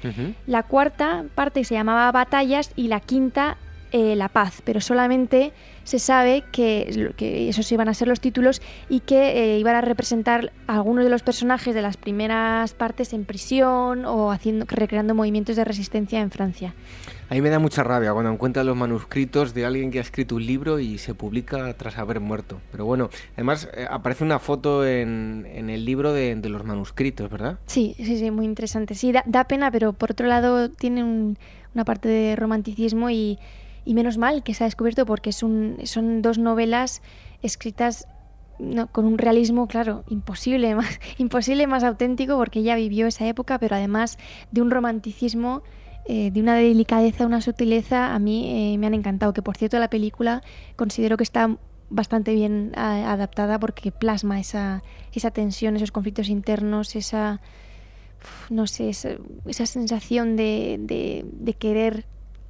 La 0.46 0.62
cuarta 0.62 1.24
parte 1.34 1.64
se 1.64 1.74
llamaba 1.74 2.10
Batallas 2.12 2.72
y 2.76 2.86
la 2.86 3.00
quinta 3.00 3.56
eh, 3.92 4.16
la 4.16 4.28
paz, 4.28 4.62
pero 4.64 4.80
solamente 4.80 5.52
se 5.84 5.98
sabe 5.98 6.44
que, 6.52 7.12
que, 7.16 7.48
esos 7.48 7.70
iban 7.72 7.88
a 7.88 7.94
ser 7.94 8.08
los 8.08 8.20
títulos 8.20 8.62
y 8.88 9.00
que 9.00 9.54
eh, 9.54 9.58
iban 9.58 9.74
a 9.74 9.80
representar 9.80 10.52
a 10.66 10.76
algunos 10.76 11.04
de 11.04 11.10
los 11.10 11.22
personajes 11.22 11.74
de 11.74 11.82
las 11.82 11.96
primeras 11.96 12.72
partes 12.74 13.12
en 13.12 13.24
prisión 13.24 14.04
o 14.04 14.30
haciendo, 14.30 14.64
recreando 14.68 15.14
movimientos 15.14 15.56
de 15.56 15.64
resistencia 15.64 16.20
en 16.20 16.30
Francia. 16.30 16.74
A 17.32 17.34
mí 17.34 17.40
me 17.40 17.48
da 17.48 17.58
mucha 17.58 17.82
rabia 17.82 18.12
cuando 18.12 18.30
encuentro 18.30 18.62
los 18.62 18.76
manuscritos 18.76 19.54
de 19.54 19.64
alguien 19.64 19.90
que 19.90 19.98
ha 19.98 20.02
escrito 20.02 20.36
un 20.36 20.44
libro 20.44 20.78
y 20.78 20.98
se 20.98 21.14
publica 21.14 21.72
tras 21.78 21.96
haber 21.96 22.20
muerto. 22.20 22.60
Pero 22.70 22.84
bueno, 22.84 23.08
además 23.34 23.70
eh, 23.74 23.86
aparece 23.90 24.22
una 24.22 24.38
foto 24.38 24.86
en, 24.86 25.46
el 25.46 25.84
libro 25.84 26.12
de, 26.12 26.36
los 26.36 26.64
manuscritos, 26.64 27.30
¿verdad? 27.30 27.58
Sí, 27.66 27.94
sí, 27.96 28.18
sí, 28.18 28.30
muy 28.30 28.44
interesante. 28.44 28.94
Sí, 28.94 29.12
da, 29.12 29.44
pena, 29.44 29.70
pero 29.70 29.94
por 29.94 30.10
otro 30.10 30.26
lado 30.26 30.68
tiene 30.68 31.04
una 31.04 31.84
parte 31.86 32.08
de 32.08 32.36
romanticismo 32.36 33.08
y, 33.08 33.38
y 33.84 33.94
menos 33.94 34.18
mal 34.18 34.42
que 34.42 34.54
se 34.54 34.64
ha 34.64 34.66
descubierto 34.66 35.06
porque 35.06 35.32
son 35.32 36.22
dos 36.22 36.38
novelas 36.38 37.02
escritas 37.42 38.06
con 38.92 39.04
un 39.04 39.18
realismo, 39.18 39.66
claro, 39.66 40.04
imposible 40.08 40.74
más, 40.76 41.00
imposible 41.18 41.66
más 41.66 41.84
auténtico 41.84 42.36
porque 42.36 42.60
ella 42.60 42.76
vivió 42.76 43.06
esa 43.06 43.26
época, 43.26 43.58
pero 43.58 43.76
además 43.76 44.18
de 44.50 44.62
un 44.62 44.70
romanticismo, 44.70 45.62
eh, 46.06 46.30
de 46.30 46.40
una 46.40 46.54
delicadeza, 46.56 47.26
una 47.26 47.40
sutileza, 47.40 48.14
a 48.14 48.18
mí 48.18 48.74
eh, 48.74 48.78
me 48.78 48.86
han 48.86 48.94
encantado. 48.94 49.32
Que 49.32 49.42
por 49.42 49.56
cierto 49.56 49.78
la 49.78 49.88
película 49.88 50.42
considero 50.76 51.16
que 51.16 51.24
está 51.24 51.56
bastante 51.90 52.34
bien 52.34 52.72
adaptada 52.74 53.60
porque 53.60 53.92
plasma 53.92 54.40
esa, 54.40 54.82
esa 55.12 55.30
tensión, 55.30 55.76
esos 55.76 55.92
conflictos 55.92 56.30
internos, 56.30 56.96
esa, 56.96 57.42
no 58.48 58.66
sé, 58.66 58.88
esa, 58.88 59.66
sensación 59.66 60.36
de, 60.36 60.78
de, 60.80 61.26
de 61.30 61.52
querer 61.52 62.06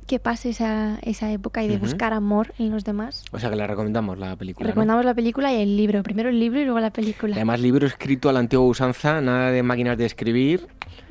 que 0.06 0.18
pase 0.18 0.50
esa, 0.50 0.98
esa 1.02 1.30
época 1.32 1.62
y 1.62 1.68
de 1.68 1.78
buscar 1.78 2.12
amor 2.12 2.52
en 2.58 2.70
los 2.70 2.84
demás. 2.84 3.24
O 3.32 3.38
sea 3.38 3.50
que 3.50 3.56
le 3.56 3.66
recomendamos 3.66 4.18
la 4.18 4.36
película. 4.36 4.68
Recomendamos 4.68 5.04
la 5.04 5.14
película 5.14 5.52
y 5.52 5.62
el 5.62 5.76
libro. 5.76 6.02
Primero 6.02 6.28
el 6.28 6.38
libro 6.38 6.60
y 6.60 6.64
luego 6.64 6.80
la 6.80 6.90
película. 6.90 7.36
Además, 7.36 7.60
libro 7.60 7.86
escrito 7.86 8.28
a 8.28 8.32
la 8.32 8.40
antigua 8.40 8.66
usanza, 8.66 9.20
nada 9.20 9.50
de 9.50 9.62
máquinas 9.62 9.96
de 9.96 10.06
escribir. 10.06 10.66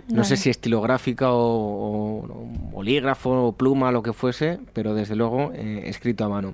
No 0.10 0.26
sé 0.26 0.36
si 0.36 0.50
estilográfica 0.50 1.28
o, 1.30 2.48
bolígrafo 2.72 3.48
o 3.48 3.52
pluma, 3.54 3.92
lo 3.92 4.04
que 4.04 4.12
fuese, 4.12 4.60
pero 4.74 4.94
desde 4.94 5.16
luego 5.16 5.52
eh, 5.54 5.84
escrito 5.86 6.26
a 6.26 6.30
mano. 6.30 6.54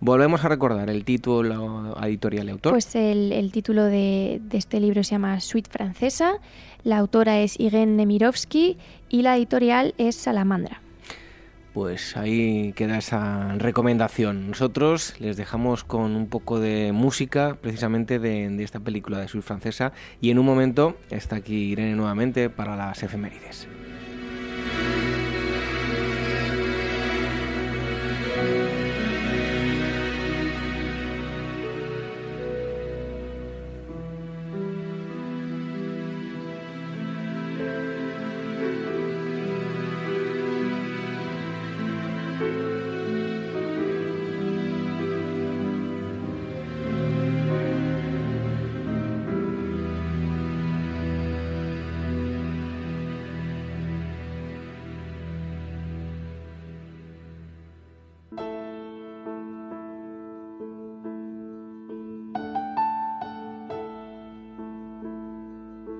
Volvemos 0.00 0.44
a 0.44 0.48
recordar 0.48 0.90
el 0.90 1.04
título 1.04 1.96
editorial 2.02 2.48
y 2.48 2.50
autor. 2.50 2.72
Pues 2.72 2.94
el, 2.94 3.32
el 3.32 3.50
título 3.50 3.84
de, 3.84 4.40
de, 4.42 4.58
este 4.58 4.78
libro 4.78 5.02
se 5.02 5.12
llama 5.12 5.40
Suite 5.40 5.70
Francesa, 5.70 6.34
la 6.84 6.98
autora 6.98 7.40
es 7.40 7.58
Irene 7.58 7.92
Nemirovsky 7.92 8.76
y 9.08 9.22
la 9.22 9.36
editorial 9.36 9.94
es 9.96 10.14
Salamandra 10.14 10.82
pues 11.78 12.16
ahí 12.16 12.72
queda 12.72 12.98
esa 12.98 13.54
recomendación. 13.56 14.48
Nosotros 14.48 15.14
les 15.20 15.36
dejamos 15.36 15.84
con 15.84 16.16
un 16.16 16.26
poco 16.26 16.58
de 16.58 16.90
música 16.90 17.56
precisamente 17.62 18.18
de, 18.18 18.60
esta 18.64 18.80
película 18.80 19.20
de 19.20 19.28
sur 19.28 19.42
francesa 19.42 19.92
y 20.20 20.30
en 20.30 20.40
un 20.40 20.46
momento 20.46 20.96
está 21.08 21.36
aquí 21.36 21.70
Irene 21.70 21.94
nuevamente 21.94 22.50
para 22.50 22.74
las 22.74 23.04
efemérides. 23.04 23.68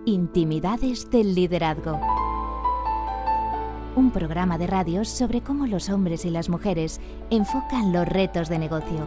Intimidades 0.09 1.11
del 1.11 1.35
liderazgo. 1.35 2.01
un 3.95 4.11
programa 4.11 4.57
de 4.57 4.67
radio 4.67 5.05
sobre 5.05 5.43
cómo 5.43 5.67
los 5.67 5.91
hombres 5.91 6.25
y 6.25 6.31
las 6.31 6.49
mujeres 6.49 6.99
enfocan 7.29 7.93
los 7.93 8.09
retos 8.09 8.49
de 8.49 8.59
negocio. 8.59 9.07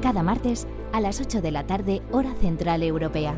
Cada 0.00 0.22
martes 0.22 0.66
a 0.94 1.00
las 1.00 1.20
8 1.20 1.42
de 1.42 1.50
la 1.50 1.66
tarde, 1.66 2.00
hora 2.12 2.32
central 2.36 2.82
europea. 2.82 3.34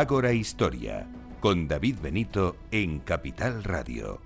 Ágora 0.00 0.32
Historia, 0.32 1.06
con 1.40 1.68
David 1.68 1.96
Benito 2.00 2.56
en 2.70 3.00
Capital 3.00 3.62
Radio. 3.62 4.18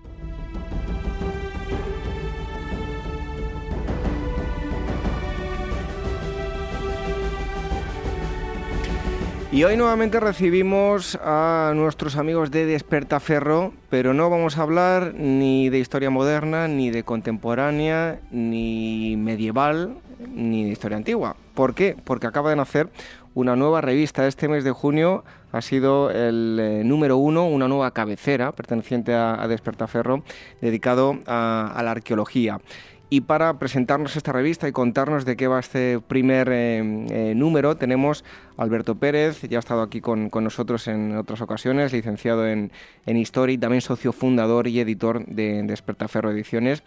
Y 9.51 9.65
hoy 9.65 9.77
nuevamente 9.77 10.21
recibimos 10.21 11.19
a 11.21 11.73
nuestros 11.75 12.15
amigos 12.15 12.53
de 12.53 12.67
Despertaferro, 12.67 13.75
pero 13.91 14.15
no 14.15 14.31
vamos 14.31 14.59
a 14.59 14.63
hablar 14.63 15.13
ni 15.15 15.71
de 15.71 15.81
historia 15.81 16.11
moderna, 16.11 16.69
ni 16.69 16.91
de 16.91 17.03
contemporánea, 17.03 18.21
ni 18.31 19.17
medieval, 19.17 19.97
ni 20.33 20.63
de 20.63 20.71
historia 20.71 20.99
antigua. 20.99 21.35
¿Por 21.55 21.75
qué? 21.75 21.97
Porque 22.05 22.29
acaba 22.29 22.51
de 22.51 22.57
nacer 22.57 22.91
una 23.35 23.57
nueva 23.57 23.81
revista 23.81 24.27
este 24.27 24.49
mes 24.49 24.65
de 24.65 24.71
junio 24.71 25.25
ha 25.53 25.61
sido 25.61 26.11
el 26.11 26.59
eh, 26.61 26.83
número 26.85 27.17
uno, 27.17 27.47
una 27.47 27.69
nueva 27.69 27.91
cabecera 27.93 28.53
perteneciente 28.53 29.15
a, 29.15 29.47
Despertaferro, 29.49 30.25
dedicado 30.61 31.19
a, 31.27 31.81
la 31.85 31.91
arqueología. 31.93 32.61
Y 33.11 33.21
para 33.21 33.59
presentarnos 33.59 34.17
esta 34.17 34.33
revista 34.33 34.67
y 34.67 34.73
contarnos 34.73 35.25
de 35.25 35.37
qué 35.37 35.47
va 35.47 35.61
este 35.61 36.01
primer 36.01 36.49
eh, 36.51 36.79
eh, 37.11 37.35
número, 37.37 37.77
tenemos 37.77 38.25
a 38.57 38.63
Alberto 38.63 38.97
Pérez, 38.97 39.43
ya 39.43 39.59
ha 39.59 39.61
estado 39.61 39.83
aquí 39.83 40.01
con, 40.01 40.31
nosotros 40.33 40.89
en 40.89 41.17
otras 41.17 41.41
ocasiones, 41.41 41.93
licenciado 41.93 42.49
en, 42.49 42.73
en, 43.07 43.17
Historia 43.17 43.55
y 43.55 43.59
también 43.59 43.83
socio 43.83 44.13
fundador 44.13 44.67
y 44.67 44.81
editor 44.81 45.25
de 45.27 45.63
Despertaferro 45.65 46.33
Ediciones. 46.33 46.83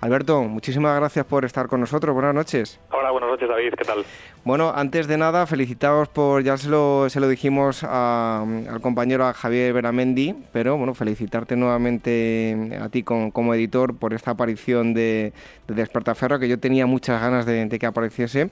Alberto, 0.00 0.42
muchísimas 0.44 0.96
gracias 0.96 1.26
por 1.26 1.44
estar 1.44 1.66
con 1.66 1.80
nosotros. 1.80 2.14
Buenas 2.14 2.34
noches. 2.34 2.80
Hola, 2.90 3.10
buenas 3.10 3.28
noches 3.30 3.46
David, 3.46 3.74
¿qué 3.76 3.84
tal? 3.84 4.02
Bueno, 4.44 4.72
antes 4.74 5.06
de 5.06 5.18
nada, 5.18 5.46
felicitaos 5.46 6.08
por, 6.08 6.42
ya 6.42 6.56
se 6.56 6.70
lo, 6.70 7.10
se 7.10 7.20
lo 7.20 7.28
dijimos 7.28 7.84
al 7.84 8.80
compañero 8.80 9.30
Javier 9.34 9.74
Beramendi, 9.74 10.34
pero 10.54 10.78
bueno, 10.78 10.94
felicitarte 10.94 11.54
nuevamente 11.54 12.78
a 12.80 12.88
ti 12.88 13.02
como, 13.02 13.54
editor 13.54 13.94
por 13.98 14.14
esta 14.14 14.30
aparición 14.30 14.94
de, 14.94 15.34
de 15.68 15.74
Despertaferro, 15.74 16.38
que 16.38 16.48
yo 16.48 16.58
tenía 16.58 16.86
muchas 16.86 17.20
ganas 17.20 17.44
de, 17.44 17.68
que 17.68 17.86
apareciese. 17.86 18.48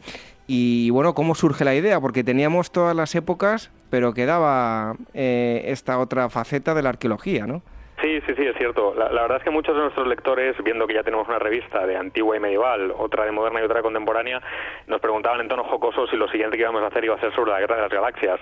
Y 0.46 0.90
bueno, 0.90 1.14
¿cómo 1.14 1.34
surge 1.34 1.64
la 1.64 1.74
idea? 1.74 1.98
Porque 1.98 2.24
teníamos 2.24 2.70
todas 2.72 2.94
las 2.94 3.14
épocas, 3.14 3.70
pero 3.88 4.12
quedaba 4.12 4.96
eh, 5.14 5.64
esta 5.68 5.98
otra 5.98 6.28
faceta 6.28 6.74
de 6.74 6.82
la 6.82 6.90
arqueología, 6.90 7.46
¿no? 7.46 7.62
Sí, 8.00 8.07
sí, 8.28 8.34
sí, 8.36 8.46
es 8.46 8.56
cierto. 8.56 8.94
La, 8.94 9.08
verdad 9.22 9.38
es 9.38 9.42
que 9.42 9.50
muchos 9.50 9.74
de 9.74 9.80
nuestros 9.80 10.06
lectores, 10.06 10.54
viendo 10.62 10.86
que 10.86 10.94
ya 10.94 11.02
tenemos 11.02 11.26
una 11.28 11.38
revista 11.38 11.86
de 11.86 11.96
antigua 11.96 12.36
y 12.36 12.40
medieval, 12.40 12.92
otra 12.96 13.24
de 13.24 13.32
moderna 13.32 13.60
y 13.60 13.64
otra 13.64 13.78
de 13.78 13.82
contemporánea, 13.82 14.42
nos 14.86 15.00
preguntaban 15.00 15.40
en 15.40 15.48
tono 15.48 15.64
jocoso 15.64 16.06
si 16.08 16.16
lo 16.16 16.28
siguiente 16.28 16.56
que 16.56 16.62
íbamos 16.62 16.82
a 16.82 16.88
hacer 16.88 17.04
iba 17.04 17.14
a 17.14 17.20
ser 17.20 17.34
sobre 17.34 17.52
la 17.52 17.60
guerra 17.60 17.76
de 17.76 17.82
las 17.82 17.90
galaxias. 17.90 18.40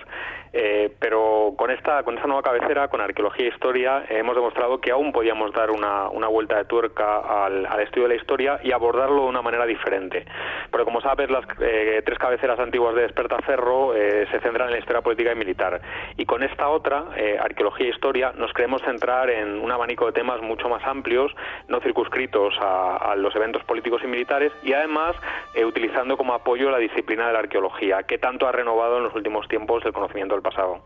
Eh, 0.51 0.91
pero 0.99 1.53
con 1.57 1.71
esta, 1.71 2.03
con 2.03 2.15
esta 2.15 2.27
nueva 2.27 2.41
cabecera, 2.41 2.89
con 2.89 2.99
arqueología 2.99 3.45
e 3.45 3.49
historia, 3.49 4.05
hemos 4.09 4.35
demostrado 4.35 4.81
que 4.81 4.91
aún 4.91 5.11
podíamos 5.13 5.53
dar 5.53 5.71
una, 5.71 6.09
una 6.09 6.27
vuelta 6.27 6.57
de 6.57 6.65
tuerca 6.65 7.45
al, 7.45 7.65
estudio 7.79 8.07
de 8.07 8.15
la 8.15 8.19
historia 8.19 8.59
y 8.63 8.71
abordarlo 8.71 9.23
de 9.23 9.29
una 9.29 9.41
manera 9.41 9.65
diferente. 9.65 10.25
Pero 10.69 10.83
como 10.83 10.99
sabes, 10.99 11.29
las 11.29 11.45
eh, 11.61 12.01
tres 12.05 12.17
cabeceras 12.19 12.59
antiguas 12.59 12.95
de 12.95 13.03
Despertaferro 13.03 13.95
eh, 13.95 14.27
se 14.31 14.39
centran 14.41 14.67
en 14.67 14.73
la 14.73 14.79
historia 14.79 15.01
política 15.01 15.31
y 15.31 15.35
militar. 15.35 15.79
Y 16.17 16.25
con 16.25 16.43
esta 16.43 16.67
otra, 16.67 17.05
arqueología 17.39 17.87
e 17.87 17.89
historia, 17.89 18.33
nos 18.35 18.51
queremos 18.53 18.81
centrar 18.81 19.29
en 19.29 19.59
un 19.59 19.71
abanico 19.77 20.05
de 20.05 20.11
temas 20.11 20.41
mucho 20.41 20.69
más 20.69 20.83
amplios, 20.85 21.33
no 21.67 21.79
circunscritos 21.79 22.53
a, 22.59 23.15
los 23.15 23.35
eventos 23.35 23.63
políticos 23.63 24.01
y 24.03 24.07
militares, 24.07 24.51
y 24.63 24.73
además 24.73 25.15
eh, 25.55 25.65
utilizando 25.65 26.17
como 26.17 26.33
apoyo 26.33 26.69
la 26.69 26.77
disciplina 26.77 27.27
de 27.27 27.33
la 27.33 27.39
arqueología, 27.39 28.03
que 28.03 28.17
tanto 28.17 28.47
ha 28.47 28.51
renovado 28.51 28.97
en 28.97 29.03
los 29.03 29.15
últimos 29.15 29.47
tiempos 29.47 29.85
el 29.85 29.93
conocimiento 29.93 30.35
del 30.35 30.43
pasado. 30.43 30.81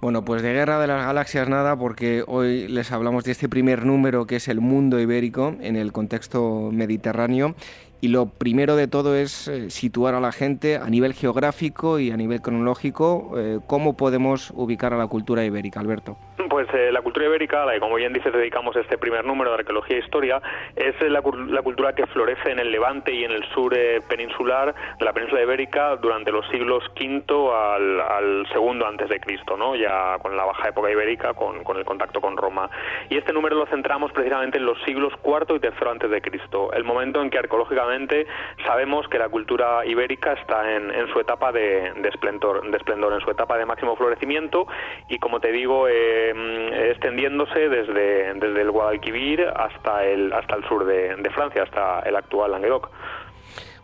Bueno, 0.00 0.24
pues 0.24 0.42
de 0.42 0.52
Guerra 0.52 0.78
de 0.78 0.86
las 0.86 1.04
Galaxias 1.04 1.48
nada, 1.48 1.76
porque 1.76 2.22
hoy 2.28 2.68
les 2.68 2.92
hablamos 2.92 3.24
de 3.24 3.32
este 3.32 3.48
primer 3.48 3.84
número 3.84 4.26
que 4.26 4.36
es 4.36 4.46
el 4.46 4.60
mundo 4.60 5.00
ibérico 5.00 5.56
en 5.60 5.74
el 5.74 5.90
contexto 5.90 6.70
mediterráneo. 6.72 7.56
Y 8.00 8.08
lo 8.08 8.26
primero 8.26 8.76
de 8.76 8.86
todo 8.86 9.16
es 9.16 9.48
eh, 9.48 9.70
situar 9.70 10.14
a 10.14 10.20
la 10.20 10.30
gente 10.30 10.76
a 10.76 10.88
nivel 10.88 11.14
geográfico 11.14 11.98
y 11.98 12.12
a 12.12 12.16
nivel 12.16 12.40
cronológico, 12.40 13.32
eh, 13.36 13.58
cómo 13.66 13.96
podemos 13.96 14.52
ubicar 14.54 14.94
a 14.94 14.96
la 14.96 15.08
cultura 15.08 15.44
ibérica, 15.44 15.80
Alberto. 15.80 16.16
Pues 16.48 16.68
eh, 16.72 16.92
la 16.92 17.02
cultura 17.02 17.26
ibérica, 17.26 17.66
la 17.66 17.72
que 17.72 17.80
como 17.80 17.96
bien 17.96 18.12
dices 18.12 18.32
dedicamos 18.32 18.76
este 18.76 18.98
primer 18.98 19.24
número 19.24 19.50
de 19.50 19.56
arqueología 19.58 19.96
e 19.96 20.00
historia, 20.00 20.40
es 20.76 20.94
la, 21.10 21.20
cultura 21.22 21.92
que 21.92 22.06
florece 22.06 22.52
en 22.52 22.60
el 22.60 22.70
levante 22.70 23.12
y 23.12 23.24
en 23.24 23.32
el 23.32 23.42
sur 23.52 23.74
peninsular 24.08 24.74
de 24.98 25.04
la 25.04 25.12
península 25.12 25.42
ibérica 25.42 25.96
durante 25.96 26.30
los 26.30 26.46
siglos 26.48 26.84
V 26.94 27.52
al, 27.52 28.00
al 28.00 28.46
segundo 28.52 28.86
antes 28.86 29.08
de 29.08 29.18
Cristo, 29.18 29.56
¿no? 29.56 29.74
Con 30.20 30.36
la 30.36 30.44
baja 30.44 30.68
época 30.68 30.90
ibérica, 30.90 31.34
con, 31.34 31.64
con, 31.64 31.76
el 31.76 31.84
contacto 31.84 32.20
con 32.20 32.36
Roma. 32.36 32.70
Y 33.08 33.16
este 33.16 33.32
número 33.32 33.56
lo 33.56 33.66
centramos 33.66 34.12
precisamente 34.12 34.58
en 34.58 34.66
los 34.66 34.80
siglos 34.82 35.12
IV 35.24 35.56
y 35.56 35.66
III 35.66 35.90
antes 35.90 36.10
de 36.10 36.20
Cristo, 36.20 36.72
el 36.72 36.84
momento 36.84 37.22
en 37.22 37.30
que 37.30 37.38
arqueológicamente 37.38 38.26
sabemos 38.64 39.08
que 39.08 39.18
la 39.18 39.28
cultura 39.28 39.84
ibérica 39.86 40.32
está 40.32 40.74
en, 40.74 40.92
su 41.12 41.20
etapa 41.20 41.52
de, 41.52 41.92
de, 41.96 42.08
esplendor, 42.08 42.68
de 42.70 42.76
esplendor, 42.76 43.12
en 43.12 43.20
su 43.20 43.30
etapa 43.30 43.56
de 43.56 43.64
máximo 43.66 43.96
florecimiento 43.96 44.66
y 45.08 45.18
como 45.18 45.40
te 45.40 45.52
digo, 45.52 45.86
eh, 45.88 46.90
extendiéndose 46.90 47.68
desde, 47.68 48.34
desde 48.34 48.60
el 48.60 48.70
Guadalquivir 48.70 49.46
hasta 49.56 50.04
el, 50.04 50.32
hasta 50.32 50.56
el 50.56 50.64
sur 50.64 50.84
de, 50.84 51.16
de 51.16 51.30
Francia, 51.30 51.62
hasta 51.62 52.00
el 52.00 52.16
actual 52.16 52.52
Languedoc. 52.52 52.90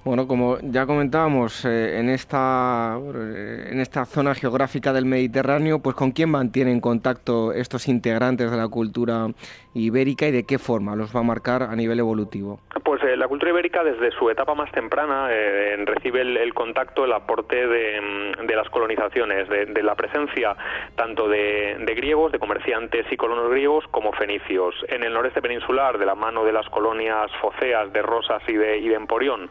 Bueno, 0.04 0.28
como 0.28 0.58
ya 0.60 0.84
comentábamos, 0.84 1.64
eh, 1.64 1.98
en, 1.98 2.10
esta, 2.10 2.98
en 2.98 3.80
esta 3.80 4.04
zona 4.04 4.34
geográfica 4.34 4.92
del 4.92 5.06
Mediterráneo, 5.06 5.78
pues 5.78 5.96
¿con 5.96 6.10
quién 6.12 6.28
mantienen 6.28 6.82
contacto 6.82 7.54
estos 7.54 7.88
integrantes 7.88 8.50
de 8.50 8.56
la 8.58 8.68
cultura 8.68 9.28
ibérica 9.74 10.26
y 10.26 10.30
de 10.30 10.44
qué 10.44 10.58
forma 10.58 10.96
los 10.96 11.14
va 11.14 11.20
a 11.20 11.24
marcar 11.24 11.62
a 11.62 11.74
nivel 11.76 11.98
evolutivo? 11.98 12.60
Pues 12.84 13.02
eh, 13.02 13.16
la 13.16 13.28
cultura 13.28 13.50
ibérica 13.50 13.82
desde 13.82 14.10
su 14.12 14.30
etapa 14.30 14.54
más 14.54 14.70
temprana 14.72 15.28
eh, 15.30 15.76
recibe 15.84 16.20
el, 16.20 16.54
contacto, 16.54 17.04
el 17.04 17.12
aporte 17.12 17.66
de, 17.66 18.00
mm, 18.00 18.46
las 18.54 18.68
colonizaciones, 18.68 19.48
de, 19.48 19.82
la 19.82 19.94
presencia 19.94 20.56
tanto 20.94 21.28
de, 21.28 21.76
griegos, 21.96 22.30
de 22.30 22.38
comerciantes 22.38 23.06
y 23.10 23.16
colonos 23.16 23.50
griegos, 23.50 23.84
como 23.90 24.12
fenicios. 24.12 24.74
En 24.88 25.02
el 25.02 25.12
noreste 25.12 25.42
peninsular, 25.42 25.98
de 25.98 26.06
la 26.06 26.14
mano 26.14 26.44
de 26.44 26.52
las 26.52 26.68
colonias 26.68 27.30
foceas 27.40 27.92
de 27.92 28.02
Rosas 28.02 28.42
y 28.48 28.54
de, 28.54 28.78
y 28.78 28.94
Emporión, 28.94 29.50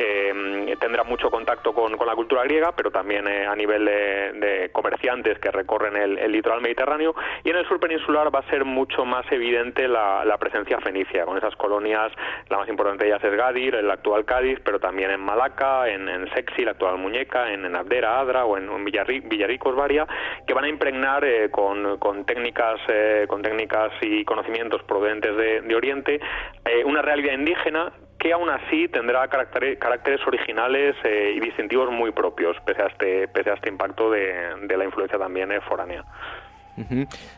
eh, 0.00 0.76
tendrá 0.80 1.02
mucho 1.02 1.28
contacto 1.30 1.74
con, 1.74 1.92
la 2.06 2.14
cultura 2.14 2.44
griega, 2.44 2.72
pero 2.72 2.90
también 2.90 3.26
eh, 3.26 3.46
a 3.46 3.56
nivel 3.56 3.84
de, 3.84 4.70
comerciantes 4.72 5.38
que 5.40 5.50
recorren 5.50 5.96
el, 5.96 6.30
litoral 6.30 6.60
mediterráneo. 6.60 7.14
Y 7.42 7.50
en 7.50 7.56
el 7.56 7.66
sur 7.66 7.80
peninsular 7.80 8.32
va 8.32 8.40
a 8.40 8.50
ser 8.50 8.64
mucho 8.64 9.04
más 9.04 9.30
evidente 9.32 9.57
la, 9.88 10.36
presencia 10.38 10.78
fenicia, 10.80 11.24
con 11.24 11.36
esas 11.36 11.54
colonias, 11.56 12.12
la 12.48 12.58
más 12.58 12.68
importante 12.68 13.04
de 13.04 13.10
ellas 13.10 13.24
es 13.24 13.36
Gadir, 13.36 13.74
el 13.74 13.90
actual 13.90 14.24
Cádiz, 14.24 14.58
pero 14.64 14.78
también 14.78 15.10
en 15.10 15.20
Malaca, 15.20 15.88
en, 15.88 16.08
Sexi, 16.34 16.64
la 16.64 16.72
actual 16.72 16.98
Muñeca, 16.98 17.52
en, 17.52 17.74
Abdera, 17.74 18.20
Adra 18.20 18.44
o 18.44 18.56
en, 18.56 18.84
Villarricos, 18.84 19.74
Varia, 19.74 20.06
que 20.46 20.54
van 20.54 20.64
a 20.64 20.68
impregnar 20.68 21.24
eh, 21.24 21.50
con, 21.50 21.98
técnicas, 22.24 22.80
con 23.26 23.42
técnicas 23.42 23.92
y 24.00 24.24
conocimientos 24.24 24.82
provenientes 24.84 25.36
de, 25.36 25.60
de 25.62 25.74
Oriente 25.74 26.20
una 26.84 27.02
realidad 27.02 27.34
indígena 27.34 27.92
que 28.18 28.32
aún 28.32 28.48
así 28.50 28.88
tendrá 28.88 29.28
caracteres, 29.28 30.26
originales 30.26 30.96
eh, 31.04 31.34
y 31.36 31.40
distintivos 31.40 31.90
muy 31.90 32.10
propios, 32.10 32.56
pese 32.64 32.82
a 32.82 32.86
este, 32.86 33.28
pese 33.28 33.50
a 33.50 33.54
este 33.54 33.68
impacto 33.68 34.10
de, 34.10 34.76
la 34.76 34.84
influencia 34.84 35.18
también 35.18 35.52
eh, 35.52 35.60
foránea. 35.60 36.04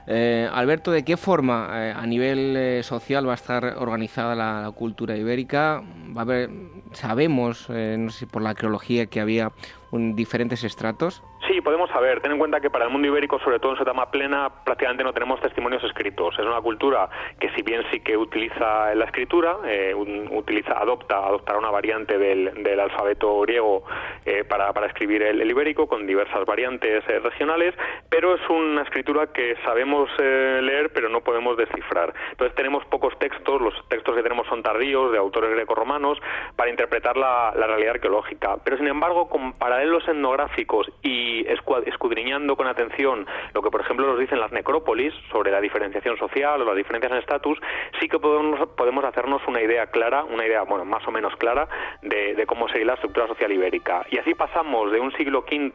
Eh, 0.07 0.49
Alberto, 0.53 0.91
¿de 0.91 1.05
qué 1.05 1.17
forma 1.17 1.93
a 1.93 2.07
nivel 2.07 2.83
social 2.85 3.27
va 3.27 3.33
a 3.33 3.37
estar 3.37 3.65
organizada 3.79 4.35
la, 4.35 4.71
cultura 4.75 5.17
ibérica? 5.17 5.83
Va 6.17 6.23
a 6.23 6.49
sabemos, 6.93 7.69
no 7.69 8.11
sé 8.11 8.21
si 8.21 8.27
por 8.27 8.43
la 8.43 8.51
arqueología, 8.51 9.07
que 9.07 9.21
había 9.21 9.53
diferentes 9.93 10.65
estratos. 10.65 11.23
Sí, 11.49 11.61
podemos 11.61 11.91
saber. 11.91 12.21
Ten 12.21 12.33
en 12.33 12.39
cuenta 12.39 12.61
que 12.61 12.71
para 12.71 12.85
el 12.85 12.91
mundo 12.91 13.09
ibérico, 13.09 13.41
sobre 13.41 13.59
todo 13.59 13.73
en 13.73 13.77
su 13.79 13.83
etapa 13.83 14.11
plena, 14.11 14.51
prácticamente 14.65 15.03
no 15.03 15.13
tenemos 15.13 15.41
testimonios 15.41 15.83
escritos. 15.83 16.35
Es 16.39 16.47
una 16.47 16.61
cultura 16.61 17.09
que, 17.41 17.51
si 17.51 17.63
bien 17.63 17.83
sí 17.91 18.01
que 18.01 18.17
utiliza 18.17 18.95
la 18.95 19.05
escritura, 19.07 19.57
eh, 19.67 19.93
utiliza, 19.95 20.79
adopta, 20.79 21.17
adoptará 21.17 21.59
una 21.59 21.71
variante 21.71 22.19
del, 22.19 22.63
del 22.63 22.79
alfabeto 22.79 23.41
griego 23.41 23.83
eh, 24.27 24.45
para, 24.45 24.73
para, 24.73 24.87
escribir 24.87 25.23
el, 25.23 25.51
ibérico, 25.51 25.89
con 25.89 26.07
diversas 26.07 26.45
variantes 26.47 27.03
eh, 27.09 27.19
regionales, 27.19 27.75
pero 28.09 28.35
es 28.35 28.49
una 28.49 28.83
escritura 28.83 29.33
que 29.33 29.57
sabemos 29.65 30.09
leer, 30.19 30.93
pero 30.93 31.09
no 31.09 31.21
podemos 31.23 31.57
descifrar. 31.57 32.13
Entonces 32.31 32.55
tenemos 32.55 32.85
pocos 32.87 33.19
textos, 33.19 33.61
los 33.61 33.75
textos 33.89 34.15
que 34.15 34.23
tenemos 34.23 34.47
son 34.47 34.63
tardíos, 34.63 35.11
de 35.13 35.19
autores 35.19 35.51
greco-romanos, 35.51 36.19
para 36.55 36.71
interpretar 36.71 37.17
la, 37.17 37.53
la 37.57 37.67
realidad 37.67 37.95
arqueológica. 37.95 38.57
Pero, 38.63 38.77
sin 38.77 38.87
embargo, 38.87 39.29
con 39.29 39.53
paralelos 39.81 40.07
etnográficos 40.07 40.93
y 41.03 41.47
escudriñando 41.87 42.55
con 42.55 42.67
atención 42.67 43.27
lo 43.55 43.63
que, 43.63 43.71
por 43.71 43.81
ejemplo, 43.81 44.07
nos 44.07 44.19
dicen 44.19 44.39
las 44.39 44.53
necrópolis 44.53 45.15
sobre 45.33 45.51
la 45.51 45.61
diferenciación 45.61 46.19
social 46.19 46.61
o 46.61 46.65
las 46.67 46.77
diferencias 46.77 47.11
en 47.13 47.19
estatus, 47.19 47.59
sí 47.99 48.07
que 48.07 48.19
podemos, 48.19 48.69
podemos 48.77 49.03
hacernos 49.05 49.41
una 49.49 49.63
idea 49.63 49.87
clara, 49.87 50.25
una 50.25 50.45
idea, 50.45 50.63
bueno, 50.65 50.85
más 50.85 51.07
o 51.09 51.11
menos 51.11 51.35
clara, 51.37 51.67
de, 52.03 52.45
cómo 52.47 52.69
sería 52.69 52.85
la 52.85 52.95
estructura 52.95 53.27
social 53.27 53.53
ibérica. 53.53 54.05
Y 54.11 54.19
así 54.19 54.35
pasamos 54.35 54.93
de 54.93 55.01
un 55.01 55.13
siglo 55.13 55.47
V, 55.51 55.73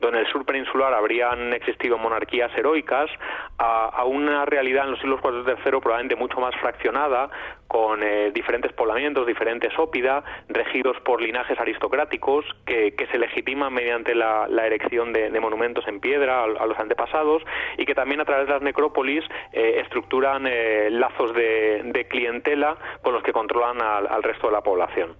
donde 0.00 0.18
en 0.18 0.26
el 0.26 0.30
sur 0.30 0.44
peninsular 0.44 0.92
habrían 0.92 1.54
existido 1.54 1.96
monarquías 1.96 2.50
heroicas, 2.54 3.08
a, 3.56 4.04
una 4.04 4.44
realidad 4.44 4.84
en 4.84 4.90
los 4.92 5.00
siglos 5.00 5.20
IV 5.24 5.44
y 5.46 5.50
III 5.50 5.80
probablemente 5.80 6.16
mucho 6.16 6.38
más 6.38 6.54
fraccionada, 6.56 7.30
con 7.68 8.02
eh, 8.02 8.32
diferentes 8.32 8.72
poblamientos, 8.72 9.26
diferentes 9.26 9.78
ópida, 9.78 10.24
regidos 10.48 10.96
por 11.04 11.20
linajes 11.20 11.60
aristocráticos 11.60 12.44
que, 12.64 12.94
se 13.10 13.18
legitiman 13.18 13.72
mediante 13.72 14.14
la, 14.14 14.48
erección 14.66 15.12
de, 15.12 15.38
monumentos 15.40 15.86
en 15.86 16.00
piedra 16.00 16.44
a, 16.44 16.46
los 16.46 16.78
antepasados 16.78 17.42
y 17.76 17.86
que 17.86 17.94
también 17.94 18.20
a 18.20 18.24
través 18.24 18.46
de 18.46 18.54
las 18.54 18.62
necrópolis 18.62 19.24
eh, 19.52 19.80
estructuran 19.82 20.46
eh, 20.46 20.88
lazos 20.90 21.34
de, 21.34 22.06
clientela 22.08 22.76
con 23.02 23.12
los 23.12 23.22
que 23.22 23.32
controlan 23.32 23.82
al 23.82 24.22
resto 24.22 24.46
de 24.46 24.52
la 24.52 24.62
población. 24.62 25.16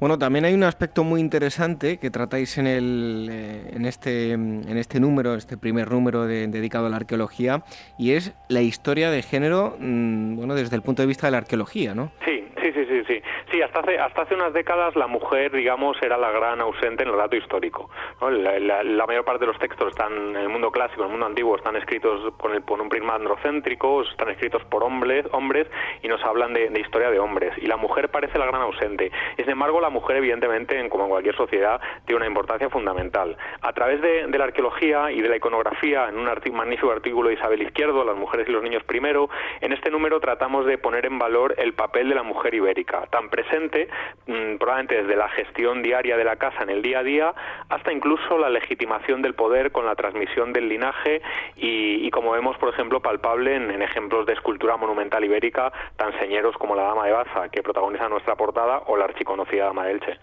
Bueno, 0.00 0.16
también 0.16 0.44
hay 0.44 0.54
un 0.54 0.62
aspecto 0.62 1.02
muy 1.02 1.20
interesante 1.20 1.98
que 1.98 2.10
tratáis 2.10 2.56
en, 2.56 2.68
el, 2.68 3.28
eh, 3.32 3.70
en, 3.72 3.84
este, 3.84 4.30
en 4.30 4.76
este 4.76 5.00
número, 5.00 5.34
este 5.34 5.56
primer 5.56 5.90
número 5.90 6.24
dedicado 6.26 6.86
a 6.86 6.88
la 6.88 6.96
arqueología, 6.96 7.64
y 7.98 8.12
es 8.12 8.32
la 8.48 8.62
historia 8.62 9.10
de 9.10 9.22
género, 9.22 9.76
mm, 9.80 10.36
bueno, 10.36 10.54
desde 10.54 10.76
el 10.76 10.82
punto 10.82 11.02
de 11.02 11.08
vista 11.08 11.26
de 11.26 11.32
la 11.32 11.38
arqueología, 11.38 11.96
¿no? 11.96 12.12
Sí, 12.24 12.44
sí, 12.60 12.72
sí, 12.72 12.86
sí, 12.86 13.04
sí. 13.06 13.22
Sí, 13.50 13.62
hasta 13.62 13.80
hace, 13.80 13.98
hasta 13.98 14.22
hace 14.22 14.34
unas 14.34 14.52
décadas 14.52 14.96
la 14.96 15.06
mujer, 15.06 15.52
digamos, 15.52 16.00
era 16.02 16.16
la 16.16 16.30
gran 16.30 16.60
ausente 16.60 17.02
en 17.02 17.10
el 17.10 17.16
dato 17.16 17.36
histórico. 17.36 17.90
La, 18.20 19.06
mayor 19.06 19.24
parte 19.24 19.40
de 19.40 19.46
los 19.46 19.58
textos 19.58 19.88
están 19.88 20.12
en 20.12 20.36
el 20.36 20.48
mundo 20.48 20.70
clásico, 20.70 21.00
en 21.00 21.06
el 21.06 21.10
mundo 21.12 21.26
antiguo, 21.26 21.56
están 21.56 21.76
escritos 21.76 22.32
por, 22.34 22.54
el, 22.54 22.62
por 22.62 22.80
un 22.80 22.88
prisma 22.88 23.14
androcéntrico, 23.14 24.02
están 24.02 24.28
escritos 24.28 24.62
por 24.64 24.84
hombres, 24.84 25.24
hombres 25.32 25.66
y 26.02 26.08
nos 26.08 26.22
hablan 26.22 26.52
de, 26.52 26.70
historia 26.78 27.10
de 27.10 27.18
hombres. 27.18 27.52
Y 27.58 27.66
la 27.66 27.76
mujer 27.76 28.10
parece 28.10 28.38
la 28.38 28.46
gran 28.46 28.62
ausente. 28.62 29.10
Sin 29.36 29.48
embargo, 29.48 29.80
la 29.80 29.90
mujer, 29.90 30.16
evidentemente, 30.16 30.78
en, 30.78 30.88
como 30.88 31.04
en 31.04 31.10
cualquier 31.10 31.36
sociedad, 31.36 31.80
tiene 32.04 32.18
una 32.18 32.26
importancia 32.26 32.68
fundamental. 32.68 33.36
A 33.62 33.72
través 33.72 34.00
de, 34.00 34.28
la 34.38 34.44
arqueología 34.44 35.10
y 35.10 35.20
de 35.20 35.28
la 35.28 35.36
iconografía, 35.36 36.08
en 36.08 36.18
un 36.18 36.28
magnífico 36.52 36.92
artículo 36.92 37.28
de 37.28 37.34
Isabel 37.34 37.62
Izquierdo, 37.62 38.04
Las 38.04 38.16
mujeres 38.16 38.48
y 38.48 38.52
los 38.52 38.62
niños 38.62 38.84
primero, 38.84 39.28
en 39.60 39.72
este 39.72 39.90
número 39.90 40.20
tratamos 40.20 40.66
de 40.66 40.78
poner 40.78 41.06
en 41.06 41.18
valor 41.18 41.54
el 41.58 41.74
papel 41.74 42.08
de 42.08 42.14
la 42.14 42.22
mujer 42.22 42.47
ibérica, 42.54 43.06
tan 43.10 43.28
presente, 43.28 43.88
mm, 44.26 44.56
probablemente 44.56 45.02
desde 45.02 45.16
la 45.16 45.28
gestión 45.30 45.82
diaria 45.82 46.16
de 46.16 46.24
la 46.24 46.36
casa 46.36 46.62
en 46.62 46.70
el 46.70 46.82
día 46.82 47.00
a 47.00 47.02
día, 47.02 47.34
hasta 47.68 47.92
incluso 47.92 48.38
la 48.38 48.50
legitimación 48.50 49.22
del 49.22 49.34
poder 49.34 49.72
con 49.72 49.86
la 49.86 49.94
transmisión 49.94 50.52
del 50.52 50.68
linaje 50.68 51.22
y, 51.56 52.10
como 52.10 52.32
vemos, 52.32 52.56
por 52.58 52.72
ejemplo, 52.72 53.00
palpable 53.00 53.56
en, 53.56 53.82
ejemplos 53.82 54.26
de 54.26 54.34
escultura 54.34 54.76
monumental 54.76 55.24
ibérica 55.24 55.72
tan 55.96 56.18
señeros 56.18 56.56
como 56.56 56.74
la 56.74 56.82
Dama 56.82 57.06
de 57.06 57.12
Baza, 57.12 57.48
que 57.48 57.62
protagoniza 57.62 58.08
nuestra 58.08 58.36
portada, 58.36 58.82
o 58.86 58.96
la 58.96 59.04
archiconocida 59.04 59.66
Dama 59.66 59.86
de 59.86 59.92
Elche. 59.92 60.18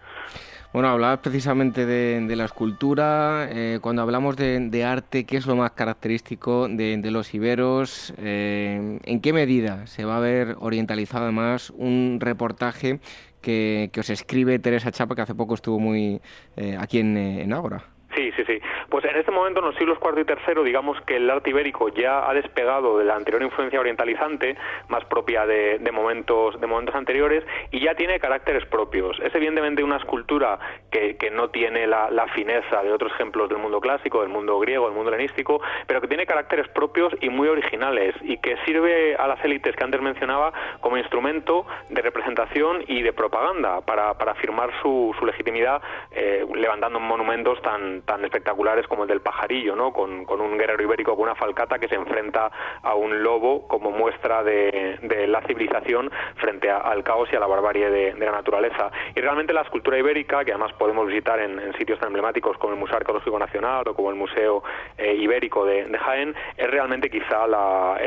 Bueno, 0.76 0.90
hablabas 0.90 1.20
precisamente 1.20 1.86
de, 1.86 2.36
la 2.36 2.44
escultura. 2.44 3.48
Eh, 3.50 3.80
cuando 3.82 4.02
hablamos 4.02 4.36
de, 4.36 4.84
arte, 4.84 5.24
¿qué 5.24 5.38
es 5.38 5.46
lo 5.46 5.56
más 5.56 5.72
característico 5.72 6.68
de, 6.68 7.00
los 7.12 7.34
iberos? 7.34 8.14
Eh, 8.18 9.00
¿En 9.02 9.22
qué 9.22 9.32
medida 9.32 9.88
se 9.88 10.04
va 10.04 10.18
a 10.18 10.20
ver 10.20 10.58
orientalizado 10.60 11.24
además 11.24 11.70
un 11.70 12.18
reportaje 12.20 13.00
que, 13.40 13.90
os 13.98 14.10
escribe 14.10 14.60
Teresa 14.60 14.92
Chapa, 14.92 15.16
que 15.16 15.22
hace 15.22 15.34
poco 15.34 15.54
estuvo 15.54 15.80
muy 15.80 16.20
eh, 16.58 16.76
aquí 16.78 17.00
en, 17.00 17.16
en 17.16 17.54
Ágora? 17.54 17.95
Sí, 18.16 18.32
sí, 18.38 18.44
sí. 18.46 18.62
Pues 18.90 19.04
en 19.04 19.18
este 19.18 19.32
momento, 19.32 19.60
en 19.60 19.66
los 19.66 19.76
siglos 19.76 19.98
IV 20.02 20.22
y 20.22 20.52
III, 20.54 20.64
digamos 20.64 21.00
que 21.02 21.18
el 21.18 21.30
arte 21.30 21.50
ibérico 21.50 21.90
ya 21.90 22.30
ha 22.30 22.34
despegado 22.34 22.98
de 22.98 23.04
la 23.04 23.16
anterior 23.16 23.44
influencia 23.44 23.80
orientalizante, 23.80 24.56
más 24.88 25.04
propia 25.06 25.46
de, 25.46 25.80
momentos, 25.92 26.60
de 26.62 26.68
momentos 26.68 26.96
anteriores, 26.96 27.44
y 27.72 27.82
ya 27.82 27.94
tiene 27.96 28.20
caracteres 28.20 28.66
propios. 28.68 29.20
Es 29.20 29.36
evidentemente 29.36 29.84
una 29.84 29.98
escultura 29.98 30.60
que, 30.90 31.16
no 31.36 31.50
tiene 31.50 31.88
la, 31.88 32.26
fineza 32.34 32.82
de 32.84 32.92
otros 32.92 33.12
ejemplos 33.14 33.50
del 33.50 33.58
mundo 33.58 33.82
clásico, 33.82 34.22
del 34.22 34.30
mundo 34.30 34.58
griego, 34.60 34.86
del 34.86 34.96
mundo 34.96 35.12
helenístico, 35.12 35.62
pero 35.88 36.02
que 36.02 36.08
tiene 36.08 36.26
caracteres 36.26 36.68
propios 36.70 37.14
y 37.22 37.30
muy 37.30 37.48
originales, 37.48 38.16
y 38.22 38.38
que 38.38 38.56
sirve 38.66 39.16
a 39.16 39.28
las 39.28 39.44
élites 39.44 39.76
que 39.76 39.84
antes 39.84 40.02
mencionaba 40.02 40.54
como 40.80 40.98
instrumento 40.98 41.66
de 41.90 42.02
representación 42.02 42.84
y 42.88 43.02
de 43.02 43.12
propaganda 43.12 43.82
para, 43.82 44.12
afirmar 44.12 44.72
su, 44.82 45.14
legitimidad 45.26 45.82
eh, 46.12 46.46
levantando 46.56 47.00
monumentos 47.00 47.62
tan, 47.62 48.05
tan 48.06 48.24
espectaculares 48.24 48.88
como 48.88 49.04
el 49.04 49.10
del 49.10 49.22
pajarillo, 49.22 49.76
¿no? 49.76 49.92
Con, 49.92 50.26
un 50.30 50.58
guerrero 50.58 50.84
ibérico 50.84 51.16
con 51.16 51.24
una 51.24 51.36
falcata 51.36 51.80
que 51.80 51.88
se 51.88 51.96
enfrenta 51.96 52.52
a 52.82 52.96
un 52.96 53.24
lobo 53.24 53.68
como 53.68 53.92
muestra 53.92 54.44
de, 54.44 54.98
la 55.28 55.42
civilización 55.42 56.12
frente 56.38 56.70
al 56.70 57.04
caos 57.04 57.30
y 57.32 57.36
a 57.36 57.40
la 57.40 57.48
barbarie 57.48 57.90
de, 57.90 58.14
la 58.14 58.32
naturaleza. 58.32 58.92
Y 59.16 59.22
realmente 59.22 59.54
la 59.54 59.62
escultura 59.62 59.98
ibérica, 59.98 60.44
que 60.46 60.52
además 60.52 60.74
podemos 60.74 61.08
visitar 61.08 61.40
en, 61.40 61.74
sitios 61.78 62.00
tan 62.00 62.08
emblemáticos 62.08 62.58
como 62.58 62.74
el 62.74 62.80
Museo 62.80 62.98
Arqueológico 62.98 63.40
Nacional 63.40 63.88
o 63.88 63.94
como 63.94 64.10
el 64.10 64.16
Museo 64.16 64.64
eh, 64.98 65.16
Ibérico 65.16 65.66
de, 65.66 65.86
Jaén, 65.98 66.36
es 66.58 66.70
realmente 66.70 67.10
quizá 67.10 67.48
la, 67.48 67.98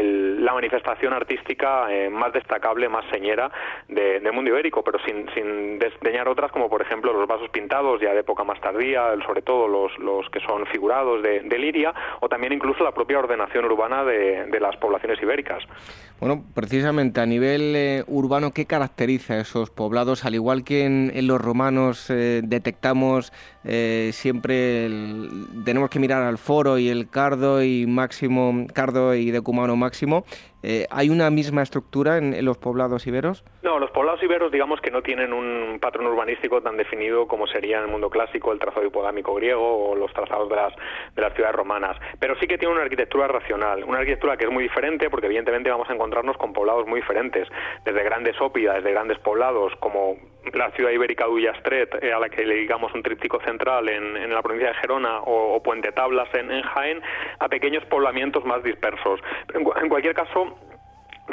manifestación 0.59 1.12
artística 1.12 1.87
eh, 1.89 2.11
más 2.11 2.33
destacable, 2.33 2.89
más 2.89 3.05
señera 3.12 3.51
del 3.87 4.33
mundo 4.33 4.51
ibérico, 4.51 4.83
pero 4.83 4.99
sin, 5.05 5.29
sin 5.35 5.79
desdeñar 5.79 6.29
otras 6.29 6.51
como 6.51 6.69
por 6.69 6.83
ejemplo 6.83 7.12
los 7.12 7.29
vasos 7.29 7.49
pintados 7.51 8.01
ya 8.01 8.12
de 8.12 8.20
época 8.20 8.43
más 8.43 8.61
tardía, 8.61 9.15
sobre 9.25 9.43
todo 9.43 9.69
los, 9.69 9.88
los 9.98 10.28
que 10.31 10.40
son 10.40 10.66
figurados 10.66 11.23
de, 11.23 11.59
Liria, 11.59 11.93
o 12.20 12.28
también 12.28 12.52
incluso 12.52 12.85
la 12.85 12.93
propia 12.93 13.19
ordenación 13.19 13.65
urbana 13.65 14.05
de, 14.05 14.59
las 14.60 14.77
poblaciones 14.77 15.20
ibéricas. 15.23 15.65
Bueno, 16.20 16.44
precisamente 16.55 17.20
a 17.20 17.27
nivel 17.27 17.74
eh, 17.77 18.05
urbano, 18.06 18.52
¿qué 18.52 18.66
caracteriza 18.66 19.39
esos 19.39 19.70
poblados? 19.70 20.24
Al 20.24 20.35
igual 20.35 20.65
que 20.65 20.85
en, 20.85 21.27
los 21.27 21.40
romanos 21.40 22.10
eh, 22.10 22.40
detectamos 22.44 23.32
eh, 23.65 24.10
siempre, 24.12 24.89
tenemos 25.65 25.90
que 25.90 25.98
mirar 25.98 26.23
al 26.23 26.39
foro 26.39 26.78
y 26.78 26.89
el 26.89 27.09
cardo 27.09 27.62
y 27.62 27.86
máximo, 27.86 28.66
cardo 28.73 29.15
y 29.15 29.31
decumano 29.31 29.77
máximo, 29.77 30.24
eh, 30.62 30.86
¿Hay 30.90 31.09
una 31.09 31.30
misma 31.30 31.62
estructura 31.62 32.18
en, 32.18 32.44
los 32.44 32.59
poblados 32.59 33.06
iberos? 33.06 33.44
No, 33.62 33.78
los 33.78 33.90
poblados 33.90 34.22
iberos 34.22 34.51
digamos 34.51 34.80
que 34.80 34.90
no 34.90 35.02
tienen 35.02 35.32
un 35.32 35.78
patrón 35.80 36.06
urbanístico 36.06 36.60
tan 36.60 36.76
definido 36.76 37.26
como 37.28 37.47
sería 37.47 37.78
en 37.78 37.85
el 37.85 37.90
mundo 37.90 38.10
clásico 38.10 38.52
el 38.52 38.59
trazado 38.59 38.86
hipogámico 38.86 39.35
griego 39.35 39.90
o 39.90 39.94
los 39.94 40.12
trazados 40.12 40.48
de 40.48 40.56
las, 40.56 40.74
de 41.14 41.22
las 41.22 41.32
ciudades 41.35 41.55
romanas, 41.55 41.97
pero 42.18 42.35
sí 42.40 42.47
que 42.47 42.59
tiene 42.59 42.74
una 42.74 42.82
arquitectura 42.82 43.28
racional, 43.28 43.85
una 43.85 43.98
arquitectura 43.98 44.36
que 44.36 44.44
es 44.44 44.51
muy 44.51 44.64
diferente 44.64 45.10
porque 45.10 45.26
evidentemente 45.26 45.70
vamos 45.70 45.89
a 45.90 45.94
encontrarnos 45.94 46.36
con 46.36 46.52
poblados 46.52 46.86
muy 46.86 47.01
diferentes, 47.01 47.48
desde 47.85 48.02
grandes 48.02 48.40
ópidas, 48.40 48.76
desde 48.76 48.93
grandes 48.93 49.18
poblados 49.18 49.72
como 49.80 50.16
la 50.55 50.70
ciudad 50.73 50.91
ibérica 50.91 51.25
de 51.25 51.31
Ullastret, 51.31 52.03
eh, 52.03 52.12
a 52.12 52.19
la 52.19 52.29
que 52.29 52.45
le 52.45 52.55
digamos 52.57 52.93
un 52.95 53.03
tríptico 53.03 53.41
central 53.41 53.89
en, 53.89 54.33
la 54.33 54.43
provincia 54.43 54.69
de 54.69 54.75
Gerona 54.75 55.20
o, 55.20 55.62
Puente 55.62 55.93
Tablas 55.93 56.29
en, 56.35 56.51
en, 56.51 56.62
Jaén, 56.62 57.03
a 57.39 57.49
pequeños 57.49 57.85
poblamientos 57.87 58.45
más 58.45 58.62
dispersos. 58.62 59.20
en 59.55 59.89
cualquier 59.89 60.15
caso, 60.15 60.57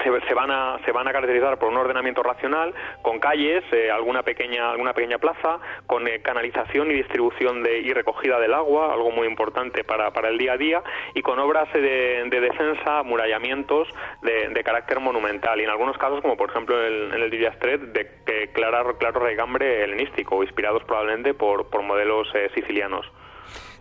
se, 0.03 0.33
van 0.33 0.51
a 0.51 0.77
se 0.85 0.91
van 0.91 1.07
a 1.07 1.11
caracterizar 1.11 1.57
por 1.57 1.69
un 1.69 1.77
ordenamiento 1.77 2.23
racional 2.23 2.73
con 3.01 3.19
calles 3.19 3.63
eh, 3.71 3.89
alguna 3.91 4.23
pequeña 4.23 4.71
alguna 4.71 4.93
pequeña 4.93 5.17
plaza 5.17 5.59
con 5.87 6.07
eh, 6.07 6.21
canalización 6.21 6.91
y 6.91 6.95
distribución 6.95 7.63
de, 7.63 7.79
y 7.79 7.93
recogida 7.93 8.39
del 8.39 8.53
agua 8.53 8.93
algo 8.93 9.11
muy 9.11 9.27
importante 9.27 9.83
para, 9.83 10.11
para 10.11 10.29
el 10.29 10.37
día 10.37 10.53
a 10.53 10.57
día 10.57 10.83
y 11.13 11.21
con 11.21 11.39
obras 11.39 11.71
de, 11.73 12.27
defensa 12.29 12.99
amurallamientos 12.99 13.87
de, 14.21 14.63
carácter 14.63 14.99
monumental 14.99 15.59
y 15.61 15.63
en 15.63 15.69
algunos 15.69 15.97
casos 15.97 16.21
como 16.21 16.35
por 16.35 16.49
ejemplo 16.49 16.79
en 16.79 16.93
el, 16.93 17.13
en 17.13 17.21
el 17.21 17.29
de 17.93 18.49
claro, 18.53 18.97
claro 18.97 19.19
regambre 19.19 19.83
helenístico 19.83 20.41
inspirados 20.43 20.83
probablemente 20.83 21.33
por, 21.33 21.69
por 21.69 21.83
modelos 21.83 22.27
eh, 22.33 22.49
sicilianos 22.55 23.05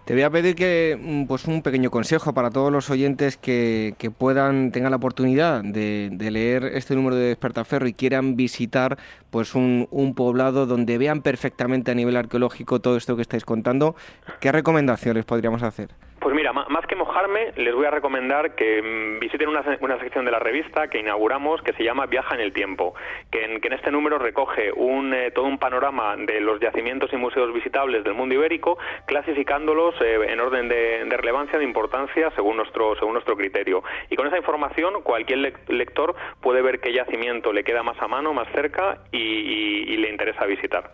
Te 0.05 0.12
voy 0.12 0.22
a 0.22 0.28
pedir 0.28 0.55
que 0.55 0.98
mm, 1.01 1.24
pues 1.24 1.47
un 1.47 1.62
pequeño 1.62 1.90
consejo 1.90 2.35
para 2.35 2.51
todos 2.51 2.70
los 2.70 2.90
oyentes 2.90 3.39
que, 3.39 3.94
puedan 4.18 4.70
tengan 4.70 4.90
la 4.90 4.98
oportunidad 4.98 5.64
de, 5.64 6.10
leer 6.31 6.64
este 6.64 6.94
número 6.94 7.16
de 7.16 7.28
Despertaferro 7.28 7.86
y 7.86 7.94
quieran 7.94 8.36
visitar 8.36 8.98
pues 9.31 9.55
un, 9.55 9.89
un, 9.90 10.14
poblado 10.14 10.66
donde 10.66 10.98
vean 10.98 11.22
perfectamente 11.22 11.90
a 11.90 11.94
nivel 11.94 12.16
arqueológico 12.16 12.81
todo 12.81 12.98
esto 12.98 13.16
que 13.16 13.22
estáis 13.22 13.47
contando. 13.47 13.97
¿Qué 14.40 14.52
recomendaciones 14.52 15.24
podríamos 15.24 15.62
hacer? 15.62 15.89
Pues 16.24 16.34
mira, 16.34 16.55
más 16.55 16.86
que 16.86 16.96
mojarme, 16.96 17.52
les 17.56 17.74
voy 17.74 17.84
a 17.84 17.90
recomendar 17.90 18.55
que 18.55 18.80
mm, 18.80 19.20
visiten 19.20 19.46
una, 19.46 19.62
sección 19.98 20.24
de 20.24 20.30
la 20.30 20.38
revista 20.38 20.88
que 20.88 20.98
inauguramos 20.98 21.60
que 21.60 21.74
se 21.74 21.84
llama 21.84 22.06
Viaja 22.06 22.34
en 22.34 22.40
el 22.40 22.55
Tiempo, 22.55 22.94
que 23.30 23.44
en, 23.44 23.72
este 23.74 23.90
número 23.90 24.18
recoge 24.18 24.72
un, 24.72 25.12
eh, 25.12 25.32
todo 25.32 25.44
un 25.44 25.59
panorama 25.59 26.16
de 26.16 26.40
los 26.40 26.60
yacimientos 26.60 27.12
y 27.12 27.18
museos 27.18 27.52
visitables 27.52 28.05
del 28.05 28.14
mundo 28.14 28.36
ibérico, 28.36 28.78
clasificándolos 29.05 29.96
eh, 30.01 30.18
en 30.26 30.40
orden 30.40 30.66
de, 30.66 31.05
relevancia, 31.10 31.59
de 31.59 31.64
importancia, 31.66 32.30
según 32.34 32.56
nuestro, 32.56 32.96
según 32.96 33.12
nuestro 33.12 33.36
criterio. 33.36 33.84
Y 34.09 34.16
con 34.16 34.26
esa 34.26 34.38
información, 34.38 35.02
cualquier 35.02 35.52
lector 35.68 36.16
puede 36.40 36.62
ver 36.62 36.80
qué 36.80 36.94
yacimiento 36.94 37.52
le 37.52 37.64
queda 37.64 37.82
más 37.82 38.01
a 38.01 38.09
mano, 38.09 38.32
más 38.32 38.48
cerca 38.55 38.96
y 39.12 39.94
le 39.98 40.09
interesa 40.09 40.46
visitar. 40.46 40.90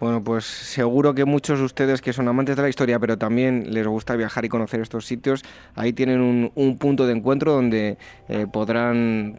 Bueno, 0.00 0.22
pues 0.24 0.44
seguro 0.44 1.14
que 1.14 1.24
muchos 1.24 1.60
de 1.60 1.64
ustedes 1.64 2.02
que 2.02 2.12
son 2.12 2.26
amantes 2.26 2.56
de 2.56 2.62
la 2.62 2.68
historia, 2.68 2.98
pero 2.98 3.16
también 3.16 3.72
les 3.72 3.86
gusta 3.86 4.16
viajar 4.16 4.44
y 4.44 4.48
conocer 4.48 4.80
estos 4.80 5.06
sitios, 5.06 5.44
ahí 5.76 5.92
tienen 5.92 6.50
un, 6.54 6.78
punto 6.78 7.06
de 7.06 7.12
encuentro 7.12 7.52
donde 7.52 7.96
eh, 8.28 8.46
podrán 8.52 9.36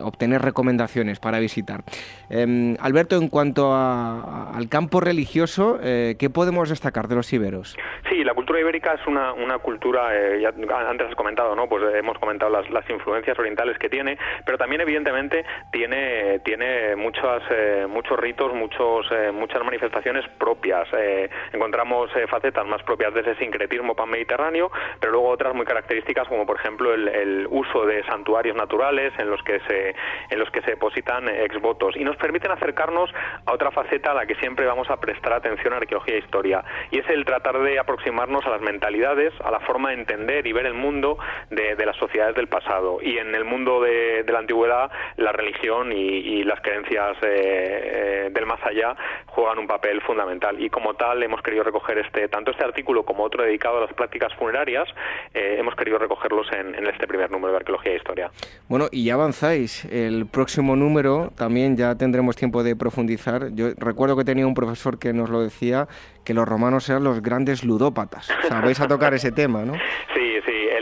obtener 0.00 0.40
recomendaciones 0.40 1.20
para 1.20 1.38
visitar. 1.38 1.82
Em, 2.30 2.76
Alberto, 2.80 3.16
en 3.16 3.28
cuanto 3.28 3.74
al 3.74 4.68
campo 4.70 5.00
religioso, 5.00 5.78
eh, 5.82 6.16
¿qué 6.18 6.30
podemos 6.30 6.70
destacar 6.70 7.06
de 7.06 7.16
los 7.16 7.30
iberos? 7.34 7.76
Sí, 8.08 8.24
la 8.24 8.32
cultura 8.32 8.60
ibérica 8.60 8.94
es 8.94 9.06
una, 9.06 9.34
cultura, 9.58 10.16
eh, 10.16 10.40
ya 10.40 10.48
antes 10.88 11.08
has 11.08 11.14
comentado, 11.14 11.54
¿no? 11.54 11.68
Pues 11.68 11.84
hemos 11.94 12.18
comentado 12.18 12.50
las, 12.50 12.68
las, 12.70 12.88
influencias 12.88 13.38
orientales 13.38 13.78
que 13.78 13.88
tiene, 13.88 14.16
pero 14.46 14.56
también 14.56 14.80
evidentemente 14.80 15.44
tiene, 15.70 16.40
tiene 16.40 16.96
muchas, 16.96 17.42
muchos 17.88 18.18
ritos, 18.18 18.52
muchos, 18.54 19.06
muchas 19.32 19.62
manifestaciones 19.62 19.89
propias. 20.38 20.88
Eh, 20.92 21.28
encontramos 21.52 22.10
eh, 22.16 22.26
facetas 22.26 22.66
más 22.66 22.82
propias 22.82 23.14
de 23.14 23.20
ese 23.20 23.34
sincretismo 23.36 23.94
pan-mediterráneo, 23.94 24.70
pero 24.98 25.12
luego 25.12 25.28
otras 25.28 25.54
muy 25.54 25.66
características 25.66 26.28
como 26.28 26.46
por 26.46 26.58
ejemplo 26.58 26.92
el, 26.94 27.46
uso 27.50 27.84
de 27.86 28.02
santuarios 28.04 28.56
naturales 28.56 29.12
en 29.18 29.30
los 29.30 29.42
que 29.42 29.60
se 29.60 29.94
en 30.30 30.38
los 30.38 30.50
que 30.50 30.60
se 30.62 30.72
depositan 30.72 31.28
exvotos 31.28 31.96
y 31.96 32.04
nos 32.04 32.16
permiten 32.16 32.50
acercarnos 32.50 33.10
a 33.46 33.52
otra 33.52 33.70
faceta 33.70 34.12
a 34.12 34.14
la 34.14 34.26
que 34.26 34.34
siempre 34.36 34.66
vamos 34.66 34.90
a 34.90 34.98
prestar 34.98 35.32
atención 35.32 35.72
a 35.72 35.78
arqueología 35.78 36.14
e 36.14 36.18
historia 36.18 36.64
y 36.90 36.98
es 36.98 37.08
el 37.08 37.24
tratar 37.24 37.58
de 37.58 37.78
aproximarnos 37.78 38.44
a 38.46 38.50
las 38.50 38.60
mentalidades, 38.60 39.32
a 39.44 39.50
la 39.50 39.60
forma 39.60 39.90
de 39.90 39.96
entender 39.96 40.46
y 40.46 40.52
ver 40.52 40.66
el 40.66 40.74
mundo 40.74 41.18
de, 41.50 41.76
las 41.84 41.96
sociedades 41.96 42.36
del 42.36 42.48
pasado 42.48 42.98
y 43.02 43.18
en 43.18 43.34
el 43.34 43.44
mundo 43.44 43.80
de, 43.80 44.24
la 44.28 44.38
antigüedad 44.38 44.90
la 45.16 45.32
religión 45.32 45.92
y, 45.92 46.44
las 46.44 46.60
creencias 46.60 47.16
eh, 47.22 48.28
del 48.32 48.46
más 48.46 48.60
allá 48.64 48.96
juegan 49.40 49.58
un 49.58 49.66
papel 49.66 50.00
fundamental. 50.02 50.60
Y 50.60 50.68
como 50.68 50.94
tal 50.94 51.22
hemos 51.22 51.40
querido 51.42 51.62
recoger 51.62 51.98
este 51.98 52.28
tanto 52.28 52.50
este 52.50 52.64
artículo 52.64 53.04
como 53.04 53.24
otro 53.24 53.42
dedicado 53.42 53.78
a 53.78 53.80
las 53.80 53.92
prácticas 53.94 54.34
funerarias 54.34 54.88
eh, 55.32 55.56
hemos 55.58 55.74
querido 55.74 55.98
recogerlos 55.98 56.46
en, 56.52 56.74
en, 56.74 56.86
este 56.86 57.06
primer 57.06 57.30
número 57.30 57.52
de 57.52 57.58
arqueología 57.58 57.92
e 57.92 57.96
historia. 57.96 58.30
Bueno 58.68 58.88
y 58.92 59.04
ya 59.04 59.14
avanzáis. 59.14 59.84
El 59.86 60.26
próximo 60.26 60.76
número 60.76 61.30
también 61.36 61.76
ya 61.76 61.94
tendremos 61.94 62.36
tiempo 62.36 62.62
de 62.62 62.76
profundizar. 62.76 63.54
Yo 63.54 63.68
recuerdo 63.78 64.16
que 64.16 64.24
tenía 64.24 64.46
un 64.46 64.54
profesor 64.54 64.98
que 64.98 65.12
nos 65.12 65.30
lo 65.30 65.40
decía 65.40 65.88
que 66.24 66.34
los 66.34 66.46
romanos 66.46 66.88
eran 66.90 67.04
los 67.04 67.22
grandes 67.22 67.64
ludópatas. 67.64 68.28
Sabéis 68.48 68.80
a 68.80 68.88
tocar 68.88 69.14
ese 69.14 69.32
tema 69.32 69.64
no 69.64 69.74
sí 70.14 70.29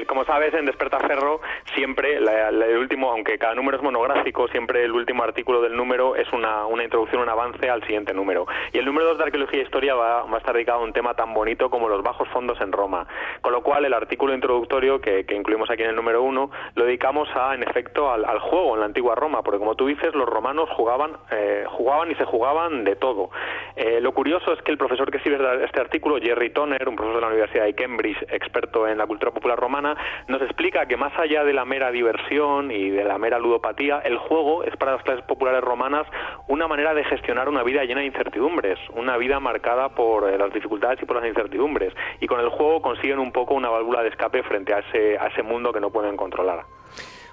como 0.09 0.25
sabes, 0.25 0.53
en 0.55 0.65
Despertaferro 0.65 1.41
siempre, 1.75 2.17
el 2.17 2.79
último, 2.79 3.11
aunque 3.11 3.39
cada 3.39 3.55
número 3.55 3.77
es 3.77 3.83
monográfico, 3.83 4.49
siempre 4.49 4.83
el 4.83 4.93
último 4.93 5.23
artículo 5.23 5.61
del 5.61 5.77
número 5.77 6.17
es 6.17 6.33
una, 6.33 6.65
introducción, 6.83 7.23
un 7.23 7.29
avance 7.29 7.69
al 7.69 7.83
siguiente 7.83 8.15
número. 8.15 8.47
Y 8.73 8.79
el 8.79 8.87
número 8.87 9.07
2 9.09 9.19
de 9.19 9.25
Arqueología 9.25 9.61
e 9.61 9.63
Historia 9.65 9.95
va, 9.95 10.23
va, 10.23 10.35
a 10.35 10.39
estar 10.39 10.55
dedicado 10.55 10.81
a 10.81 10.85
un 10.85 10.93
tema 10.93 11.15
tan 11.15 11.35
bonito 11.35 11.69
como 11.71 11.89
los 11.89 12.03
bajos 12.03 12.27
fondos 12.29 12.59
en 12.61 12.73
Roma. 12.73 13.07
Con 13.43 13.53
lo 13.53 13.63
cual, 13.63 13.85
el 13.85 13.93
artículo 13.93 14.35
introductorio 14.35 15.01
que, 15.01 15.27
incluimos 15.31 15.71
aquí 15.71 15.83
en 15.83 15.91
el 15.91 15.97
número 15.97 16.23
1 16.23 16.51
lo 16.75 16.85
dedicamos 16.85 17.29
a, 17.35 17.55
en 17.55 17.63
efecto, 17.63 18.11
al, 18.11 18.25
juego 18.41 18.75
en 18.75 18.81
la 18.81 18.87
antigua 18.87 19.15
Roma, 19.15 19.43
porque 19.43 19.59
como 19.59 19.75
tú 19.75 19.87
dices, 19.87 20.15
los 20.15 20.29
romanos 20.29 20.71
jugaban, 20.71 21.19
eh, 21.31 21.65
jugaban 21.69 22.11
y 22.11 22.15
se 22.15 22.25
jugaban 22.25 22.85
de 22.85 22.97
todo. 22.97 23.31
Eh, 23.77 24.01
lo 24.01 24.13
curioso 24.13 24.53
es 24.53 24.63
que 24.63 24.73
el 24.73 24.79
profesor 24.79 25.11
que 25.11 25.19
escribe 25.19 25.65
este 25.65 25.81
artículo, 25.81 26.19
Jerry 26.19 26.51
Toner, 26.51 26.89
un 26.89 26.97
profesor 26.97 27.17
de 27.17 27.21
la 27.21 27.29
Universidad 27.29 27.65
de 27.65 27.75
Cambridge, 27.75 28.23
experto 28.31 28.89
en 28.89 28.99
la 28.99 29.07
cultura 29.07 29.33
popular 29.33 29.59
romana, 29.59 29.97
nos 30.27 30.43
explica 30.43 30.87
que 30.87 30.97
más 30.97 31.13
allá 31.19 31.45
de 31.45 31.53
la 31.53 31.65
mera 31.65 31.91
diversión 31.91 32.71
y 32.71 32.91
de 32.91 33.05
la 33.05 33.19
mera 33.19 33.39
ludopatía, 33.39 34.01
el 34.01 34.19
juego 34.19 34.65
es 34.65 34.77
para 34.77 34.93
las 34.93 35.03
clases 35.03 35.25
populares 35.25 35.63
romanas 35.63 36.07
una 36.47 36.67
manera 36.69 36.95
de 36.95 37.05
gestionar 37.05 37.49
una 37.49 37.63
vida 37.63 37.85
llena 37.85 38.01
de 38.01 38.07
incertidumbres, 38.07 38.79
una 38.95 39.17
vida 39.17 39.41
marcada 39.41 39.91
por 39.91 40.29
eh, 40.29 40.39
las 40.39 40.53
dificultades 40.53 41.03
y 41.03 41.07
por 41.07 41.17
las 41.17 41.27
incertidumbres. 41.27 41.95
Y 42.21 42.27
con 42.27 42.41
el 42.41 42.49
juego 42.49 42.83
consiguen 42.83 43.19
un 43.19 43.33
poco 43.33 43.55
una 43.55 43.71
válvula 43.71 44.03
de 44.03 44.09
escape 44.09 44.43
frente 44.43 44.75
a 44.75 44.81
ese, 44.81 45.19
a 45.19 45.27
ese 45.29 45.43
mundo 45.43 45.73
que 45.73 45.81
no 45.81 45.91
pueden 45.91 46.17
controlar. 46.17 46.65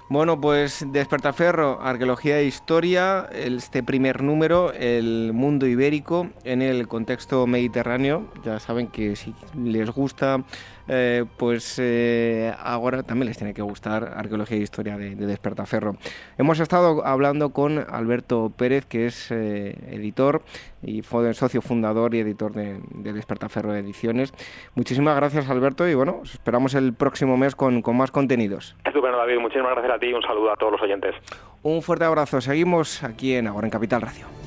Bueno, 0.08 0.40
pues 0.40 0.86
Despertaferro, 0.92 1.80
Arqueología 1.82 2.38
e 2.38 2.44
Historia, 2.44 3.28
este 3.32 3.82
primer 3.82 4.22
número, 4.22 4.72
el 4.72 5.32
mundo 5.34 5.66
ibérico 5.66 6.28
en 6.44 6.62
el 6.62 6.86
contexto 6.86 7.44
mediterráneo. 7.48 8.28
Ya 8.44 8.60
saben 8.60 8.86
que 8.86 9.16
si 9.16 9.34
les 9.56 9.90
gusta 9.90 10.44
eh, 10.88 11.24
pues 11.36 11.78
eh, 11.78 12.52
ahora 12.58 13.02
también 13.02 13.26
les 13.28 13.36
tiene 13.36 13.54
que 13.54 13.62
gustar 13.62 14.12
Arqueología 14.16 14.56
e 14.56 14.60
Historia 14.60 14.96
de, 14.96 15.14
Despertaferro. 15.14 15.96
Hemos 16.38 16.60
estado 16.60 17.04
hablando 17.04 17.50
con 17.50 17.84
Alberto 17.88 18.52
Pérez, 18.56 18.86
que 18.86 19.06
es 19.06 19.30
eh, 19.30 19.76
editor 19.90 20.42
y 20.82 21.02
fue 21.02 21.32
socio 21.34 21.62
fundador 21.62 22.14
y 22.14 22.20
editor 22.20 22.52
de, 22.52 22.80
Despertaferro 23.12 23.74
Ediciones. 23.74 24.32
Muchísimas 24.74 25.16
gracias, 25.16 25.50
Alberto, 25.50 25.88
y 25.88 25.94
bueno, 25.94 26.20
esperamos 26.24 26.74
el 26.74 26.94
próximo 26.94 27.36
mes 27.36 27.56
con, 27.56 27.82
con 27.82 27.96
más 27.96 28.10
contenidos. 28.10 28.76
Estupendo, 28.84 29.18
David. 29.18 29.38
Muchísimas 29.40 29.72
gracias 29.72 29.94
a 29.94 29.98
ti 29.98 30.06
y 30.06 30.12
un 30.12 30.22
saludo 30.22 30.52
a 30.52 30.56
todos 30.56 30.72
los 30.72 30.82
oyentes. 30.82 31.14
Un 31.62 31.82
fuerte 31.82 32.04
abrazo. 32.04 32.40
Seguimos 32.40 33.02
aquí 33.02 33.34
en 33.34 33.48
Ahora 33.48 33.66
en 33.66 33.70
Capital 33.70 34.02
Radio. 34.02 34.45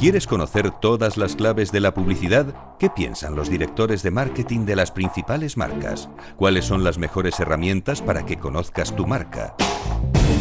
¿Quieres 0.00 0.26
conocer 0.26 0.70
todas 0.70 1.18
las 1.18 1.36
claves 1.36 1.72
de 1.72 1.80
la 1.80 1.92
publicidad? 1.92 2.54
¿Qué 2.78 2.88
piensan 2.88 3.36
los 3.36 3.50
directores 3.50 4.02
de 4.02 4.10
marketing 4.10 4.64
de 4.64 4.74
las 4.74 4.90
principales 4.90 5.58
marcas? 5.58 6.08
¿Cuáles 6.36 6.64
son 6.64 6.84
las 6.84 6.96
mejores 6.96 7.38
herramientas 7.38 8.00
para 8.00 8.24
que 8.24 8.38
conozcas 8.38 8.96
tu 8.96 9.06
marca? 9.06 9.54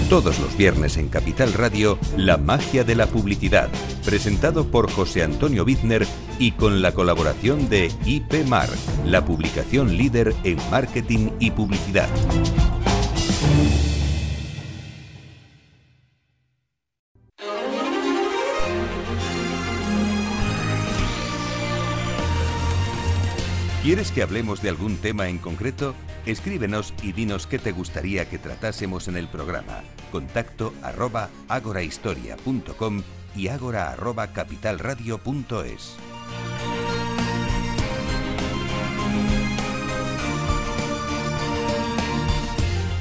Todos 0.09 0.39
los 0.39 0.55
viernes 0.55 0.95
en 0.95 1.09
Capital 1.09 1.51
Radio, 1.51 1.99
La 2.15 2.37
magia 2.37 2.85
de 2.85 2.95
la 2.95 3.07
publicidad, 3.07 3.67
presentado 4.05 4.71
por 4.71 4.89
José 4.89 5.23
Antonio 5.23 5.65
Bizner 5.65 6.07
y 6.39 6.53
con 6.53 6.81
la 6.81 6.93
colaboración 6.93 7.67
de 7.67 7.91
IP 8.05 8.47
Mar, 8.47 8.69
la 9.05 9.25
publicación 9.25 9.97
líder 9.97 10.33
en 10.45 10.57
marketing 10.71 11.31
y 11.37 11.51
publicidad. 11.51 12.07
¿Quieres 23.81 24.11
que 24.11 24.21
hablemos 24.21 24.61
de 24.61 24.67
algún 24.67 24.97
tema 24.97 25.29
en 25.29 25.37
concreto? 25.37 25.95
Escríbenos 26.25 26.93
y 27.01 27.13
dinos 27.13 27.47
qué 27.47 27.59
te 27.59 27.71
gustaría 27.71 28.29
que 28.29 28.37
tratásemos 28.37 29.07
en 29.07 29.15
el 29.15 29.29
programa. 29.29 29.83
Contacto 30.11 30.73
y 33.37 33.47
agora 33.47 33.91
arroba 33.91 34.33
capitalradio.es. 34.33 35.95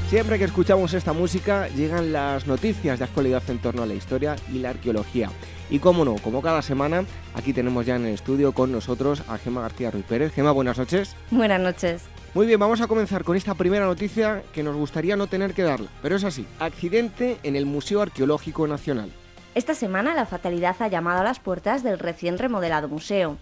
Siempre 0.09 0.39
que 0.39 0.45
escuchamos 0.45 0.95
esta 0.95 1.13
música 1.13 1.67
llegan 1.69 2.13
las 2.13 2.47
noticias 2.47 3.01
de 3.01 3.05
actualidad 3.05 3.43
en 3.49 3.59
torno 3.59 3.83
a 3.83 3.87
la 3.87 3.95
historia 3.95 4.37
y 4.53 4.61
la 4.61 4.71
arqueología. 4.71 5.29
Y 5.71 5.79
como 5.81 6.05
no, 6.05 6.17
como 6.17 6.43
cada 6.43 6.63
semana, 6.63 7.05
aquí 7.35 7.53
tenemos 7.53 7.85
ya 7.85 7.97
en 7.97 8.07
el 8.07 8.15
estudio 8.15 8.53
con 8.53 8.73
nosotros 8.73 9.23
a 9.29 9.39
Gema 9.39 9.61
García 9.61 9.91
Ruiz 9.91 10.05
Pérez. 10.07 10.33
Gema, 10.33 10.53
buenas 10.53 10.79
noches. 10.79 11.15
Buenas 11.31 11.61
noches. 11.61 12.03
Muy 12.35 12.47
bien, 12.47 12.61
vamos 12.61 12.81
a 12.81 12.87
comenzar 12.87 13.25
con 13.25 13.37
esta 13.37 13.55
primera 13.55 13.87
noticia 13.87 14.43
que 14.53 14.63
nos 14.63 14.77
gustaría 14.77 15.17
no 15.17 15.27
tener 15.27 15.55
que 15.55 15.63
darla, 15.63 15.89
pero 16.03 16.17
es 16.17 16.25
así. 16.25 16.47
Accidente 16.59 17.39
en 17.43 17.57
el 17.57 17.67
Museo 17.67 18.03
Arqueológico 18.03 18.67
Nacional. 18.67 19.11
Esta 19.55 19.75
semana 19.75 20.15
la 20.15 20.27
fatalidad 20.27 20.77
ha 20.81 20.89
llamado 20.89 21.21
a 21.21 21.25
las 21.25 21.41
puertas 21.41 21.83
del 21.83 21.99
recién 21.99 22.39
remodelado 22.39 22.87
museo. 22.87 23.39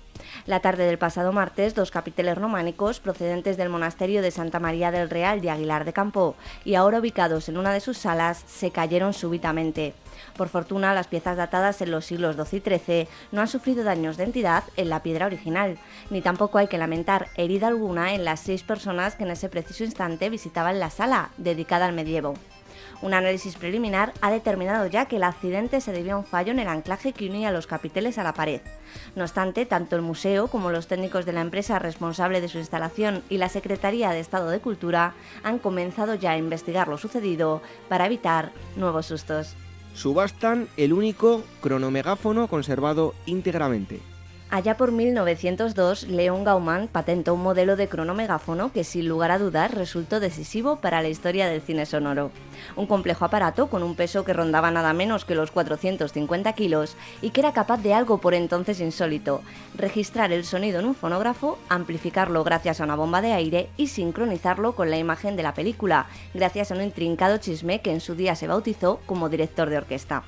La 0.46 0.60
tarde 0.60 0.86
del 0.86 0.98
pasado 0.98 1.32
martes, 1.32 1.74
dos 1.74 1.90
capiteles 1.90 2.38
románicos 2.38 3.00
procedentes 3.00 3.56
del 3.56 3.68
monasterio 3.68 4.22
de 4.22 4.30
Santa 4.30 4.60
María 4.60 4.90
del 4.90 5.10
Real 5.10 5.40
de 5.40 5.50
Aguilar 5.50 5.84
de 5.84 5.92
Campo 5.92 6.36
y 6.64 6.76
ahora 6.76 7.00
ubicados 7.00 7.48
en 7.48 7.58
una 7.58 7.72
de 7.72 7.80
sus 7.80 7.98
salas 7.98 8.42
se 8.46 8.70
cayeron 8.70 9.12
súbitamente. 9.12 9.94
Por 10.36 10.48
fortuna, 10.48 10.94
las 10.94 11.08
piezas 11.08 11.36
datadas 11.36 11.82
en 11.82 11.90
los 11.90 12.06
siglos 12.06 12.36
XII 12.36 12.62
y 12.64 12.78
XIII 12.78 13.08
no 13.32 13.40
han 13.42 13.48
sufrido 13.48 13.84
daños 13.84 14.16
de 14.16 14.24
entidad 14.24 14.64
en 14.76 14.88
la 14.88 15.02
piedra 15.02 15.26
original, 15.26 15.76
ni 16.08 16.22
tampoco 16.22 16.58
hay 16.58 16.68
que 16.68 16.78
lamentar 16.78 17.28
herida 17.36 17.66
alguna 17.66 18.14
en 18.14 18.24
las 18.24 18.40
seis 18.40 18.62
personas 18.62 19.16
que 19.16 19.24
en 19.24 19.32
ese 19.32 19.48
preciso 19.48 19.84
instante 19.84 20.30
visitaban 20.30 20.80
la 20.80 20.88
sala 20.88 21.30
dedicada 21.36 21.84
al 21.84 21.92
medievo. 21.92 22.34
Un 23.02 23.14
análisis 23.14 23.56
preliminar 23.56 24.12
ha 24.20 24.30
determinado 24.30 24.86
ya 24.86 25.06
que 25.06 25.16
el 25.16 25.24
accidente 25.24 25.80
se 25.80 25.92
debió 25.92 26.14
a 26.14 26.18
un 26.18 26.24
fallo 26.24 26.52
en 26.52 26.58
el 26.58 26.68
anclaje 26.68 27.12
que 27.12 27.28
unía 27.28 27.50
los 27.50 27.66
capiteles 27.66 28.18
a 28.18 28.22
la 28.22 28.34
pared. 28.34 28.60
No 29.14 29.24
obstante, 29.24 29.66
tanto 29.66 29.96
el 29.96 30.02
museo 30.02 30.48
como 30.48 30.70
los 30.70 30.86
técnicos 30.86 31.26
de 31.26 31.32
la 31.32 31.42
empresa 31.42 31.78
responsable 31.78 32.40
de 32.40 32.48
su 32.48 32.58
instalación 32.58 33.22
y 33.28 33.38
la 33.38 33.48
Secretaría 33.48 34.10
de 34.10 34.20
Estado 34.20 34.48
de 34.48 34.60
Cultura 34.60 35.14
han 35.42 35.58
comenzado 35.58 36.14
ya 36.14 36.32
a 36.32 36.38
investigar 36.38 36.88
lo 36.88 36.98
sucedido 36.98 37.62
para 37.88 38.06
evitar 38.06 38.52
nuevos 38.76 39.06
sustos. 39.06 39.54
Subastan 39.94 40.68
el 40.76 40.92
único 40.92 41.42
cronomegáfono 41.60 42.48
conservado 42.48 43.14
íntegramente. 43.24 44.00
Allá 44.48 44.76
por 44.76 44.92
1902, 44.92 46.04
León 46.04 46.44
Gauman 46.44 46.86
patentó 46.86 47.34
un 47.34 47.42
modelo 47.42 47.74
de 47.74 47.88
cronomegáfono 47.88 48.72
que 48.72 48.84
sin 48.84 49.08
lugar 49.08 49.32
a 49.32 49.38
dudas 49.38 49.72
resultó 49.72 50.20
decisivo 50.20 50.76
para 50.76 51.02
la 51.02 51.08
historia 51.08 51.48
del 51.48 51.62
cine 51.62 51.84
sonoro. 51.84 52.30
Un 52.76 52.86
complejo 52.86 53.24
aparato 53.24 53.68
con 53.68 53.82
un 53.82 53.94
peso 53.94 54.24
que 54.24 54.34
rondaba 54.34 54.70
nada 54.70 54.92
menos 54.92 55.24
que 55.24 55.34
los 55.34 55.50
450 55.50 56.52
kilos 56.52 56.96
y 57.22 57.30
que 57.30 57.40
era 57.40 57.52
capaz 57.52 57.78
de 57.78 57.94
algo 57.94 58.18
por 58.18 58.34
entonces 58.34 58.80
insólito, 58.80 59.40
registrar 59.74 60.30
el 60.30 60.44
sonido 60.44 60.80
en 60.80 60.86
un 60.86 60.94
fonógrafo, 60.94 61.58
amplificarlo 61.68 62.44
gracias 62.44 62.80
a 62.80 62.84
una 62.84 62.94
bomba 62.96 63.22
de 63.22 63.32
aire 63.32 63.70
y 63.76 63.88
sincronizarlo 63.88 64.74
con 64.74 64.90
la 64.90 64.98
imagen 64.98 65.36
de 65.36 65.42
la 65.42 65.54
película, 65.54 66.06
gracias 66.34 66.70
a 66.70 66.74
un 66.74 66.82
intrincado 66.82 67.38
chisme 67.38 67.80
que 67.80 67.92
en 67.92 68.00
su 68.00 68.14
día 68.14 68.36
se 68.36 68.46
bautizó 68.46 69.00
como 69.06 69.28
director 69.28 69.70
de 69.70 69.78
orquesta. 69.78 70.22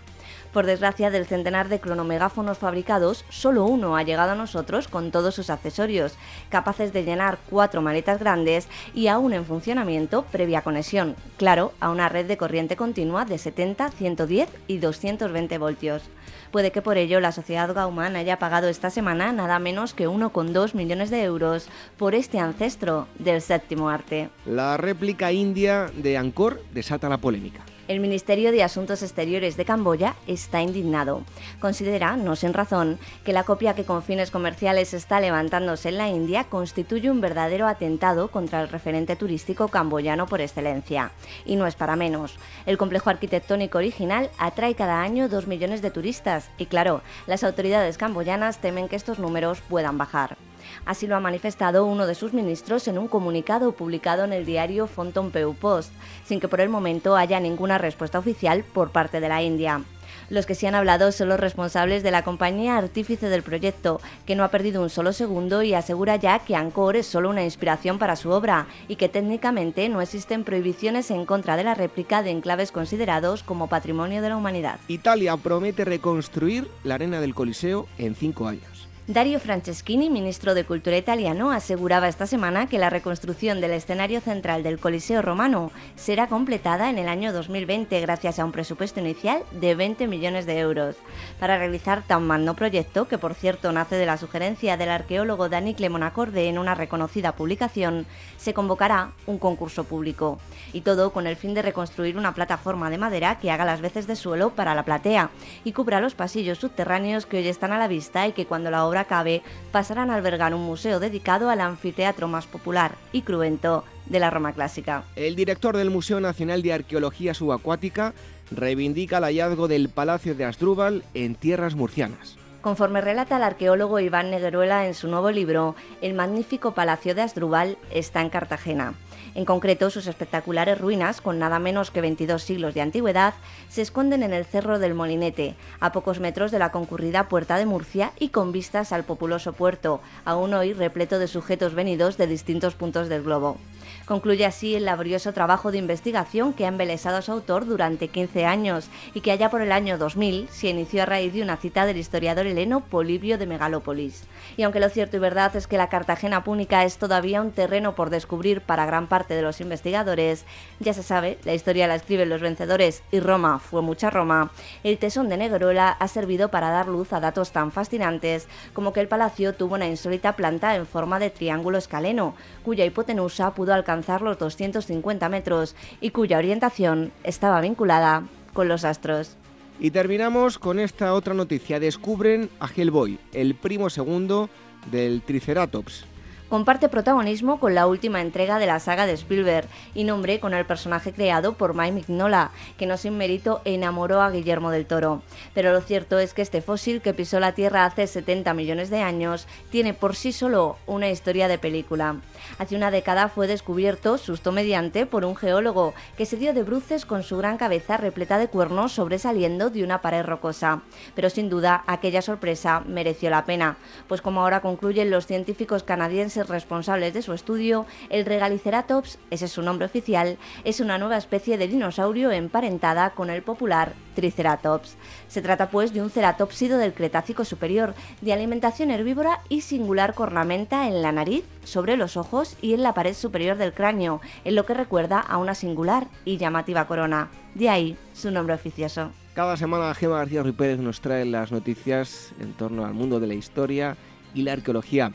Por 0.52 0.66
desgracia, 0.66 1.10
del 1.10 1.26
centenar 1.26 1.68
de 1.68 1.78
cronomegáfonos 1.78 2.58
fabricados, 2.58 3.24
solo 3.28 3.64
uno 3.64 3.96
ha 3.96 4.02
llegado 4.02 4.32
a 4.32 4.34
nosotros 4.34 4.88
con 4.88 5.10
todos 5.10 5.34
sus 5.34 5.50
accesorios, 5.50 6.16
capaces 6.48 6.92
de 6.92 7.04
llenar 7.04 7.38
cuatro 7.50 7.82
maletas 7.82 8.18
grandes 8.18 8.68
y 8.94 9.08
aún 9.08 9.32
en 9.34 9.44
funcionamiento 9.44 10.22
previa 10.22 10.62
conexión, 10.62 11.16
claro, 11.36 11.72
a 11.80 11.90
una 11.90 12.08
red 12.08 12.26
de 12.26 12.36
corriente 12.36 12.76
continua 12.76 13.24
de 13.24 13.38
70, 13.38 13.90
110 13.90 14.48
y 14.66 14.78
220 14.78 15.58
voltios. 15.58 16.02
Puede 16.50 16.72
que 16.72 16.82
por 16.82 16.96
ello 16.96 17.20
la 17.20 17.32
sociedad 17.32 17.74
Gauman 17.74 18.16
haya 18.16 18.38
pagado 18.38 18.68
esta 18.68 18.90
semana 18.90 19.32
nada 19.32 19.58
menos 19.58 19.92
que 19.92 20.08
1,2 20.08 20.74
millones 20.74 21.10
de 21.10 21.22
euros 21.22 21.68
por 21.98 22.14
este 22.14 22.38
ancestro 22.38 23.06
del 23.18 23.42
séptimo 23.42 23.90
arte. 23.90 24.30
La 24.46 24.76
réplica 24.76 25.30
india 25.30 25.90
de 25.94 26.16
Angkor 26.16 26.62
desata 26.72 27.08
la 27.08 27.18
polémica. 27.18 27.64
El 27.88 28.00
Ministerio 28.00 28.52
de 28.52 28.62
Asuntos 28.62 29.02
Exteriores 29.02 29.56
de 29.56 29.64
Camboya 29.64 30.14
está 30.26 30.60
indignado. 30.60 31.22
Considera, 31.58 32.18
no 32.18 32.36
sin 32.36 32.52
razón, 32.52 32.98
que 33.24 33.32
la 33.32 33.44
copia 33.44 33.74
que 33.74 33.86
con 33.86 34.02
fines 34.02 34.30
comerciales 34.30 34.92
está 34.92 35.20
levantándose 35.20 35.88
en 35.88 35.96
la 35.96 36.10
India 36.10 36.44
constituye 36.44 37.10
un 37.10 37.22
verdadero 37.22 37.66
atentado 37.66 38.28
contra 38.28 38.60
el 38.60 38.68
referente 38.68 39.16
turístico 39.16 39.68
camboyano 39.68 40.26
por 40.26 40.42
excelencia. 40.42 41.12
Y 41.46 41.56
no 41.56 41.66
es 41.66 41.76
para 41.76 41.96
menos. 41.96 42.36
El 42.66 42.76
complejo 42.76 43.08
arquitectónico 43.08 43.78
original 43.78 44.28
atrae 44.36 44.74
cada 44.74 45.00
año 45.00 45.30
dos 45.30 45.46
millones 45.46 45.80
de 45.80 45.90
turistas 45.90 46.50
y 46.58 46.66
claro, 46.66 47.00
las 47.26 47.42
autoridades 47.42 47.96
camboyanas 47.96 48.58
temen 48.58 48.88
que 48.88 48.96
estos 48.96 49.18
números 49.18 49.62
puedan 49.66 49.96
bajar. 49.96 50.36
Así 50.84 51.06
lo 51.06 51.16
ha 51.16 51.20
manifestado 51.20 51.84
uno 51.84 52.06
de 52.06 52.14
sus 52.14 52.32
ministros 52.32 52.88
en 52.88 52.98
un 52.98 53.08
comunicado 53.08 53.72
publicado 53.72 54.24
en 54.24 54.32
el 54.32 54.46
diario 54.46 54.86
Fonton 54.86 55.30
Peu 55.30 55.54
Post, 55.54 55.92
sin 56.24 56.40
que 56.40 56.48
por 56.48 56.60
el 56.60 56.68
momento 56.68 57.16
haya 57.16 57.40
ninguna 57.40 57.78
respuesta 57.78 58.18
oficial 58.18 58.64
por 58.64 58.90
parte 58.90 59.20
de 59.20 59.28
la 59.28 59.42
India. 59.42 59.82
Los 60.30 60.44
que 60.44 60.54
sí 60.54 60.66
han 60.66 60.74
hablado 60.74 61.10
son 61.12 61.28
los 61.28 61.40
responsables 61.40 62.02
de 62.02 62.10
la 62.10 62.22
compañía 62.22 62.76
artífice 62.76 63.28
del 63.28 63.42
proyecto, 63.42 64.00
que 64.26 64.36
no 64.36 64.44
ha 64.44 64.50
perdido 64.50 64.82
un 64.82 64.90
solo 64.90 65.12
segundo 65.12 65.62
y 65.62 65.74
asegura 65.74 66.16
ya 66.16 66.38
que 66.40 66.54
Angkor 66.54 66.96
es 66.96 67.06
solo 67.06 67.30
una 67.30 67.44
inspiración 67.44 67.98
para 67.98 68.16
su 68.16 68.30
obra 68.30 68.66
y 68.88 68.96
que 68.96 69.08
técnicamente 69.08 69.88
no 69.88 70.00
existen 70.02 70.44
prohibiciones 70.44 71.10
en 71.10 71.24
contra 71.24 71.56
de 71.56 71.64
la 71.64 71.74
réplica 71.74 72.22
de 72.22 72.30
enclaves 72.30 72.72
considerados 72.72 73.42
como 73.42 73.68
patrimonio 73.68 74.20
de 74.20 74.28
la 74.28 74.36
humanidad. 74.36 74.78
Italia 74.88 75.36
promete 75.36 75.84
reconstruir 75.84 76.68
la 76.84 76.96
arena 76.96 77.20
del 77.20 77.34
Coliseo 77.34 77.86
en 77.96 78.14
cinco 78.14 78.46
años. 78.48 78.77
Dario 79.08 79.40
Franceschini, 79.40 80.10
ministro 80.10 80.52
de 80.52 80.66
Cultura 80.66 80.98
italiano, 80.98 81.50
aseguraba 81.50 82.08
esta 82.08 82.26
semana 82.26 82.66
que 82.66 82.76
la 82.76 82.90
reconstrucción 82.90 83.58
del 83.58 83.70
escenario 83.70 84.20
central 84.20 84.62
del 84.62 84.78
Coliseo 84.78 85.22
romano 85.22 85.70
será 85.96 86.26
completada 86.26 86.90
en 86.90 86.98
el 86.98 87.08
año 87.08 87.32
2020 87.32 88.02
gracias 88.02 88.38
a 88.38 88.44
un 88.44 88.52
presupuesto 88.52 89.00
inicial 89.00 89.44
de 89.50 89.74
20 89.74 90.06
millones 90.08 90.44
de 90.44 90.58
euros. 90.58 90.96
Para 91.40 91.56
realizar 91.56 92.02
tan 92.06 92.26
magno 92.26 92.52
proyecto, 92.52 93.08
que 93.08 93.16
por 93.16 93.32
cierto 93.32 93.72
nace 93.72 93.96
de 93.96 94.04
la 94.04 94.18
sugerencia 94.18 94.76
del 94.76 94.90
arqueólogo 94.90 95.48
Dani 95.48 95.72
Clemonacorde 95.72 96.46
en 96.46 96.58
una 96.58 96.74
reconocida 96.74 97.32
publicación, 97.32 98.04
se 98.36 98.52
convocará 98.52 99.12
un 99.24 99.38
concurso 99.38 99.84
público. 99.84 100.38
Y 100.74 100.82
todo 100.82 101.14
con 101.14 101.26
el 101.26 101.36
fin 101.36 101.54
de 101.54 101.62
reconstruir 101.62 102.18
una 102.18 102.34
plataforma 102.34 102.90
de 102.90 102.98
madera 102.98 103.38
que 103.38 103.50
haga 103.50 103.64
las 103.64 103.80
veces 103.80 104.06
de 104.06 104.16
suelo 104.16 104.50
para 104.50 104.74
la 104.74 104.84
platea 104.84 105.30
y 105.64 105.72
cubra 105.72 105.98
los 105.98 106.14
pasillos 106.14 106.58
subterráneos 106.58 107.24
que 107.24 107.38
hoy 107.38 107.48
están 107.48 107.72
a 107.72 107.78
la 107.78 107.88
vista 107.88 108.26
y 108.26 108.32
que 108.32 108.44
cuando 108.44 108.70
la 108.70 108.84
obra 108.84 108.97
acabe, 109.00 109.42
pasarán 109.72 110.10
a 110.10 110.14
albergar 110.14 110.54
un 110.54 110.62
museo 110.62 111.00
dedicado 111.00 111.50
al 111.50 111.60
anfiteatro 111.60 112.28
más 112.28 112.46
popular 112.46 112.96
y 113.12 113.22
cruento 113.22 113.84
de 114.06 114.20
la 114.20 114.30
Roma 114.30 114.52
clásica. 114.52 115.04
El 115.16 115.36
director 115.36 115.76
del 115.76 115.90
Museo 115.90 116.20
Nacional 116.20 116.62
de 116.62 116.72
Arqueología 116.72 117.34
Subacuática 117.34 118.14
reivindica 118.50 119.18
el 119.18 119.24
hallazgo 119.24 119.68
del 119.68 119.88
Palacio 119.88 120.34
de 120.34 120.44
Asdrúbal 120.44 121.04
en 121.14 121.34
tierras 121.34 121.74
murcianas. 121.74 122.36
Conforme 122.60 123.00
relata 123.00 123.36
el 123.36 123.44
arqueólogo 123.44 124.00
Iván 124.00 124.30
Negruela 124.30 124.86
en 124.86 124.94
su 124.94 125.08
nuevo 125.08 125.30
libro, 125.30 125.76
el 126.02 126.14
magnífico 126.14 126.74
Palacio 126.74 127.14
de 127.14 127.22
Asdrúbal 127.22 127.78
está 127.90 128.20
en 128.20 128.30
Cartagena. 128.30 128.94
En 129.34 129.44
concreto, 129.44 129.90
sus 129.90 130.06
espectaculares 130.06 130.80
ruinas, 130.80 131.20
con 131.20 131.38
nada 131.38 131.58
menos 131.58 131.90
que 131.90 132.00
22 132.00 132.42
siglos 132.42 132.74
de 132.74 132.80
antigüedad, 132.80 133.34
se 133.68 133.82
esconden 133.82 134.22
en 134.22 134.32
el 134.32 134.44
Cerro 134.44 134.78
del 134.78 134.94
Molinete, 134.94 135.54
a 135.80 135.92
pocos 135.92 136.20
metros 136.20 136.50
de 136.50 136.58
la 136.58 136.72
concurrida 136.72 137.28
Puerta 137.28 137.56
de 137.56 137.66
Murcia 137.66 138.12
y 138.18 138.30
con 138.30 138.52
vistas 138.52 138.92
al 138.92 139.04
populoso 139.04 139.52
puerto, 139.52 140.00
aún 140.24 140.54
hoy 140.54 140.72
repleto 140.72 141.18
de 141.18 141.28
sujetos 141.28 141.74
venidos 141.74 142.16
de 142.16 142.26
distintos 142.26 142.74
puntos 142.74 143.08
del 143.08 143.22
globo. 143.22 143.58
Concluye 144.08 144.46
así 144.46 144.74
el 144.74 144.86
laborioso 144.86 145.34
trabajo 145.34 145.70
de 145.70 145.76
investigación 145.76 146.54
que 146.54 146.64
ha 146.64 146.68
embelesado 146.68 147.18
a 147.18 147.22
su 147.22 147.30
autor 147.30 147.66
durante 147.66 148.08
15 148.08 148.46
años 148.46 148.88
y 149.12 149.20
que 149.20 149.32
allá 149.32 149.50
por 149.50 149.60
el 149.60 149.70
año 149.70 149.98
2000 149.98 150.48
se 150.48 150.68
inició 150.68 151.02
a 151.02 151.06
raíz 151.06 151.34
de 151.34 151.42
una 151.42 151.58
cita 151.58 151.84
del 151.84 151.98
historiador 151.98 152.46
heleno 152.46 152.80
Polibio 152.80 153.36
de 153.36 153.46
Megalópolis. 153.46 154.22
Y 154.56 154.62
aunque 154.62 154.80
lo 154.80 154.88
cierto 154.88 155.18
y 155.18 155.20
verdad 155.20 155.54
es 155.56 155.66
que 155.66 155.76
la 155.76 155.90
Cartagena 155.90 156.42
púnica 156.42 156.84
es 156.84 156.96
todavía 156.96 157.42
un 157.42 157.50
terreno 157.50 157.94
por 157.94 158.08
descubrir 158.08 158.62
para 158.62 158.86
gran 158.86 159.08
parte 159.08 159.34
de 159.34 159.42
los 159.42 159.60
investigadores, 159.60 160.46
ya 160.80 160.94
se 160.94 161.02
sabe, 161.02 161.36
la 161.44 161.52
historia 161.52 161.86
la 161.86 161.96
escriben 161.96 162.30
los 162.30 162.40
vencedores 162.40 163.02
y 163.12 163.20
Roma 163.20 163.58
fue 163.58 163.82
mucha 163.82 164.08
Roma, 164.08 164.52
el 164.84 164.96
tesón 164.96 165.28
de 165.28 165.36
Negrola 165.36 165.90
ha 165.90 166.08
servido 166.08 166.48
para 166.48 166.70
dar 166.70 166.88
luz 166.88 167.12
a 167.12 167.20
datos 167.20 167.52
tan 167.52 167.72
fascinantes 167.72 168.48
como 168.72 168.94
que 168.94 169.00
el 169.00 169.08
palacio 169.08 169.52
tuvo 169.52 169.74
una 169.74 169.86
insólita 169.86 170.34
planta 170.34 170.76
en 170.76 170.86
forma 170.86 171.18
de 171.18 171.28
triángulo 171.28 171.76
escaleno, 171.76 172.34
cuya 172.64 172.86
hipotenusa 172.86 173.50
pudo 173.50 173.74
alcanzar 173.74 173.97
los 174.22 174.38
250 174.38 175.28
metros 175.28 175.76
y 176.00 176.10
cuya 176.10 176.38
orientación 176.38 177.12
estaba 177.24 177.60
vinculada 177.60 178.24
con 178.52 178.68
los 178.68 178.84
astros. 178.84 179.36
Y 179.80 179.90
terminamos 179.90 180.58
con 180.58 180.80
esta 180.80 181.14
otra 181.14 181.34
noticia. 181.34 181.78
Descubren 181.78 182.50
a 182.58 182.68
Hellboy, 182.68 183.18
el 183.32 183.54
primo 183.54 183.90
segundo 183.90 184.50
del 184.90 185.22
Triceratops 185.22 186.04
comparte 186.48 186.88
protagonismo 186.88 187.60
con 187.60 187.74
la 187.74 187.86
última 187.86 188.20
entrega 188.20 188.58
de 188.58 188.66
la 188.66 188.80
saga 188.80 189.06
de 189.06 189.12
Spielberg 189.12 189.68
y 189.94 190.04
nombre 190.04 190.40
con 190.40 190.54
el 190.54 190.64
personaje 190.64 191.12
creado 191.12 191.54
por 191.54 191.74
Mike 191.74 191.92
Mignola, 191.92 192.50
que 192.76 192.86
no 192.86 192.96
sin 192.96 193.16
mérito 193.16 193.60
enamoró 193.64 194.22
a 194.22 194.30
Guillermo 194.30 194.70
del 194.70 194.86
Toro. 194.86 195.22
Pero 195.54 195.72
lo 195.72 195.80
cierto 195.80 196.18
es 196.18 196.34
que 196.34 196.42
este 196.42 196.62
fósil 196.62 197.02
que 197.02 197.14
pisó 197.14 197.40
la 197.40 197.52
Tierra 197.52 197.84
hace 197.84 198.06
70 198.06 198.54
millones 198.54 198.90
de 198.90 199.02
años 199.02 199.46
tiene 199.70 199.94
por 199.94 200.16
sí 200.16 200.32
solo 200.32 200.78
una 200.86 201.10
historia 201.10 201.48
de 201.48 201.58
película. 201.58 202.16
Hace 202.58 202.76
una 202.76 202.90
década 202.90 203.28
fue 203.28 203.46
descubierto, 203.46 204.18
susto 204.18 204.52
mediante, 204.52 205.06
por 205.06 205.24
un 205.24 205.36
geólogo 205.36 205.94
que 206.16 206.26
se 206.26 206.36
dio 206.36 206.54
de 206.54 206.62
bruces 206.62 207.04
con 207.04 207.22
su 207.22 207.36
gran 207.36 207.58
cabeza 207.58 207.96
repleta 207.96 208.38
de 208.38 208.48
cuernos 208.48 208.92
sobresaliendo 208.92 209.70
de 209.70 209.84
una 209.84 210.00
pared 210.00 210.24
rocosa. 210.24 210.82
Pero 211.14 211.30
sin 211.30 211.50
duda 211.50 211.84
aquella 211.86 212.22
sorpresa 212.22 212.80
mereció 212.86 213.30
la 213.30 213.44
pena, 213.44 213.76
pues 214.06 214.22
como 214.22 214.42
ahora 214.42 214.60
concluyen 214.60 215.10
los 215.10 215.26
científicos 215.26 215.82
canadienses 215.82 216.37
responsables 216.46 217.14
de 217.14 217.22
su 217.22 217.32
estudio, 217.32 217.86
el 218.10 218.26
Regaliceratops, 218.26 219.18
ese 219.30 219.46
es 219.46 219.52
su 219.52 219.62
nombre 219.62 219.86
oficial, 219.86 220.38
es 220.64 220.80
una 220.80 220.98
nueva 220.98 221.16
especie 221.16 221.58
de 221.58 221.66
dinosaurio 221.66 222.30
emparentada 222.30 223.10
con 223.10 223.30
el 223.30 223.42
popular 223.42 223.94
Triceratops. 224.14 224.96
Se 225.28 225.42
trata 225.42 225.70
pues 225.70 225.92
de 225.92 226.02
un 226.02 226.10
ceratópsido 226.10 226.78
del 226.78 226.94
Cretácico 226.94 227.44
superior, 227.44 227.94
de 228.20 228.32
alimentación 228.32 228.90
herbívora 228.90 229.40
y 229.48 229.62
singular 229.62 230.14
cornamenta 230.14 230.88
en 230.88 231.02
la 231.02 231.12
nariz, 231.12 231.44
sobre 231.64 231.96
los 231.96 232.16
ojos 232.16 232.56
y 232.62 232.74
en 232.74 232.82
la 232.82 232.94
pared 232.94 233.14
superior 233.14 233.56
del 233.56 233.74
cráneo, 233.74 234.20
en 234.44 234.54
lo 234.54 234.66
que 234.66 234.74
recuerda 234.74 235.20
a 235.20 235.38
una 235.38 235.54
singular 235.54 236.08
y 236.24 236.36
llamativa 236.36 236.86
corona. 236.86 237.28
De 237.54 237.68
ahí 237.68 237.96
su 238.14 238.30
nombre 238.30 238.54
oficioso. 238.54 239.10
Cada 239.34 239.56
semana 239.56 239.94
Gema 239.94 240.18
García 240.18 240.42
Pérez 240.56 240.80
nos 240.80 241.00
trae 241.00 241.24
las 241.24 241.52
noticias 241.52 242.32
en 242.40 242.54
torno 242.54 242.84
al 242.84 242.94
mundo 242.94 243.20
de 243.20 243.28
la 243.28 243.34
historia 243.34 243.96
y 244.34 244.42
la 244.42 244.52
arqueología. 244.54 245.12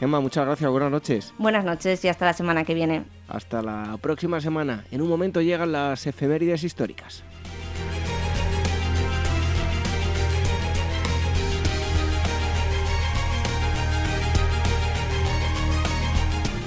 Gemma, 0.00 0.18
muchas 0.20 0.46
gracias, 0.46 0.70
buenas 0.70 0.90
noches. 0.90 1.34
Buenas 1.36 1.62
noches 1.62 2.02
y 2.06 2.08
hasta 2.08 2.24
la 2.24 2.32
semana 2.32 2.64
que 2.64 2.72
viene. 2.72 3.04
Hasta 3.28 3.60
la 3.60 3.98
próxima 4.00 4.40
semana. 4.40 4.82
En 4.90 5.02
un 5.02 5.10
momento 5.10 5.42
llegan 5.42 5.72
las 5.72 6.06
efemérides 6.06 6.64
históricas. 6.64 7.22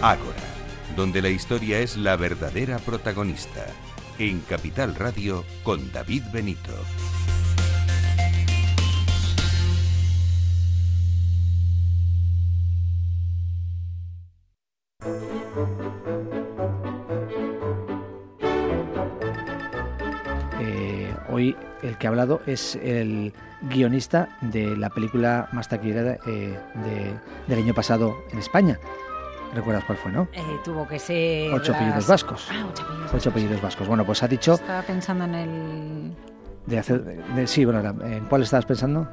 Ágora, 0.03 0.35
donde 0.95 1.23
la 1.23 1.29
historia 1.29 1.79
es 1.79 1.97
la 1.97 2.15
verdadera 2.15 2.77
protagonista. 2.77 3.65
En 4.19 4.41
Capital 4.41 4.93
Radio 4.93 5.43
con 5.63 5.91
David 5.91 6.21
Benito. 6.31 6.73
Que 22.03 22.07
ha 22.07 22.09
hablado 22.09 22.41
es 22.45 22.75
el 22.83 23.31
guionista 23.61 24.27
de 24.41 24.75
la 24.75 24.89
película 24.89 25.47
más 25.53 25.69
taquillera 25.69 26.17
eh, 26.27 26.59
de- 26.83 27.13
del 27.47 27.59
año 27.63 27.73
pasado 27.73 28.17
en 28.33 28.39
España. 28.39 28.77
¿Recuerdas 29.55 29.85
cuál 29.85 29.97
fue, 29.97 30.11
no? 30.11 30.27
Eh, 30.33 30.41
tuvo 30.65 30.85
que 30.85 30.99
ser. 30.99 31.53
Ocho 31.53 31.71
las- 31.71 31.79
apellidos 31.79 32.05
vascos. 32.05 32.49
Ah, 32.51 32.65
ocho 32.69 32.83
apellidos 32.83 33.05
Ocho 33.05 33.13
vascos. 33.13 33.27
apellidos 33.27 33.61
vascos. 33.61 33.87
Bueno, 33.87 34.05
pues 34.05 34.21
ha 34.21 34.27
dicho 34.27 34.55
Estaba 34.55 34.81
pensando 34.81 35.23
en 35.23 35.33
el. 35.35 36.11
de 36.65 36.77
hacer... 36.79 37.03
de- 37.05 37.47
sí, 37.47 37.63
bueno, 37.63 37.79
¿en 38.05 38.25
cuál 38.25 38.41
estabas 38.43 38.65
pensando? 38.65 39.07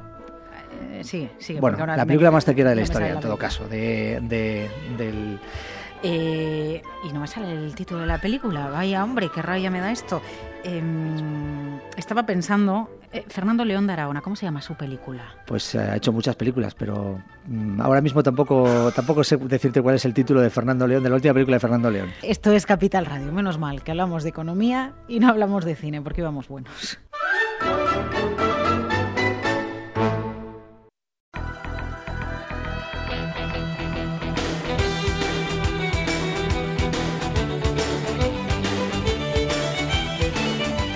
eh, 0.91 1.01
sí, 1.05 1.29
sí. 1.39 1.53
Bueno, 1.57 1.77
ahora 1.79 1.95
la 1.95 2.05
película 2.05 2.29
más 2.29 2.43
taquillera 2.43 2.71
de 2.71 2.75
la 2.75 2.81
no 2.81 2.83
historia, 2.83 3.07
en 3.07 3.13
todo 3.21 3.37
película. 3.37 3.47
caso, 3.47 3.67
de, 3.69 4.19
de- 4.23 4.69
del... 4.97 5.39
Eh, 6.03 6.81
y 7.07 7.13
no 7.13 7.21
me 7.21 7.27
sale 7.27 7.53
el 7.53 7.73
título 7.73 8.01
de 8.01 8.07
la 8.07 8.17
película. 8.19 8.67
Vaya, 8.69 9.01
hombre, 9.01 9.29
qué 9.33 9.41
rabia 9.41 9.71
me 9.71 9.79
da 9.79 9.93
esto. 9.93 10.21
Em, 10.63 11.79
estaba 11.97 12.25
pensando. 12.25 12.89
eh, 13.13 13.25
Fernando 13.27 13.65
León 13.65 13.87
de 13.87 13.93
Aragona, 13.93 14.21
¿cómo 14.21 14.35
se 14.37 14.45
llama 14.45 14.61
su 14.61 14.75
película? 14.75 15.23
Pues 15.45 15.75
eh, 15.75 15.79
ha 15.79 15.95
hecho 15.97 16.13
muchas 16.13 16.35
películas, 16.35 16.73
pero 16.75 17.19
mm, 17.47 17.81
ahora 17.81 17.99
mismo 17.99 18.23
tampoco, 18.23 18.91
tampoco 18.95 19.23
sé 19.23 19.35
decirte 19.37 19.81
cuál 19.81 19.95
es 19.95 20.05
el 20.05 20.13
título 20.13 20.39
de 20.41 20.49
Fernando 20.49 20.87
León, 20.87 21.03
de 21.03 21.09
la 21.09 21.15
última 21.15 21.33
película 21.33 21.55
de 21.55 21.59
Fernando 21.59 21.89
León. 21.91 22.09
Esto 22.21 22.51
es 22.53 22.65
Capital 22.65 23.05
Radio, 23.05 23.31
menos 23.33 23.57
mal 23.57 23.83
que 23.83 23.91
hablamos 23.91 24.23
de 24.23 24.29
economía 24.29 24.93
y 25.09 25.19
no 25.19 25.27
hablamos 25.29 25.65
de 25.65 25.75
cine, 25.75 26.01
porque 26.01 26.21
íbamos 26.21 26.47
buenos. 26.47 26.97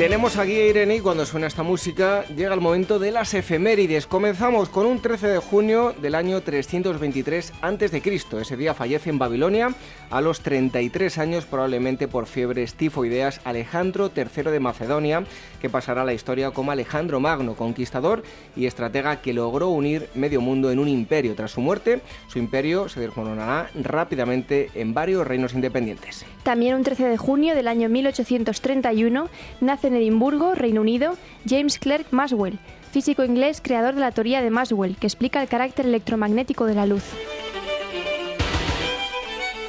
Tenemos 0.05 0.37
aquí 0.37 0.51
a 0.51 0.67
Irene 0.67 0.97
y 0.97 0.99
cuando 0.99 1.25
suena 1.25 1.47
esta 1.47 1.63
música 1.63 2.25
llega 2.27 2.53
el 2.53 2.61
momento 2.61 2.99
de 2.99 3.09
las 3.09 3.33
efemérides. 3.33 4.05
Comenzamos 4.05 4.69
con 4.69 4.85
un 4.85 5.01
13 5.01 5.27
de 5.29 5.39
junio 5.39 5.95
del 5.99 6.13
año 6.13 6.41
323 6.41 7.53
a.C. 7.59 8.01
Ese 8.39 8.55
día 8.55 8.75
fallece 8.75 9.09
en 9.09 9.17
Babilonia 9.17 9.73
a 10.11 10.21
los 10.21 10.41
33 10.41 11.17
años 11.17 11.45
probablemente 11.45 12.07
por 12.07 12.27
fiebres 12.27 12.75
tifoideas 12.75 13.41
Alejandro 13.45 14.11
III 14.15 14.51
de 14.51 14.59
Macedonia, 14.59 15.23
que 15.59 15.71
pasará 15.71 16.03
a 16.03 16.05
la 16.05 16.13
historia 16.13 16.51
como 16.51 16.71
Alejandro 16.71 17.19
Magno, 17.19 17.55
conquistador 17.55 18.21
y 18.55 18.67
estratega 18.67 19.21
que 19.21 19.33
logró 19.33 19.69
unir 19.69 20.07
medio 20.13 20.39
mundo 20.39 20.69
en 20.69 20.77
un 20.77 20.87
imperio. 20.87 21.33
Tras 21.33 21.49
su 21.49 21.61
muerte, 21.61 22.01
su 22.27 22.37
imperio 22.37 22.89
se 22.89 22.99
desmoronará 22.99 23.71
rápidamente 23.73 24.69
en 24.75 24.93
varios 24.93 25.25
reinos 25.25 25.55
independientes. 25.55 26.27
También 26.43 26.75
un 26.75 26.83
13 26.83 27.05
de 27.05 27.17
junio 27.17 27.55
del 27.55 27.67
año 27.67 27.89
1831 27.89 29.29
nace 29.61 29.87
en 29.87 29.94
Edimburgo, 29.95 30.55
Reino 30.55 30.81
Unido, 30.81 31.17
James 31.47 31.79
Clerk 31.79 32.07
Maxwell, 32.11 32.59
físico 32.91 33.23
inglés 33.23 33.61
creador 33.61 33.95
de 33.95 34.01
la 34.01 34.11
teoría 34.11 34.41
de 34.41 34.49
Maxwell, 34.49 34.97
que 34.97 35.07
explica 35.07 35.41
el 35.41 35.47
carácter 35.47 35.85
electromagnético 35.85 36.65
de 36.65 36.75
la 36.75 36.85
luz. 36.85 37.03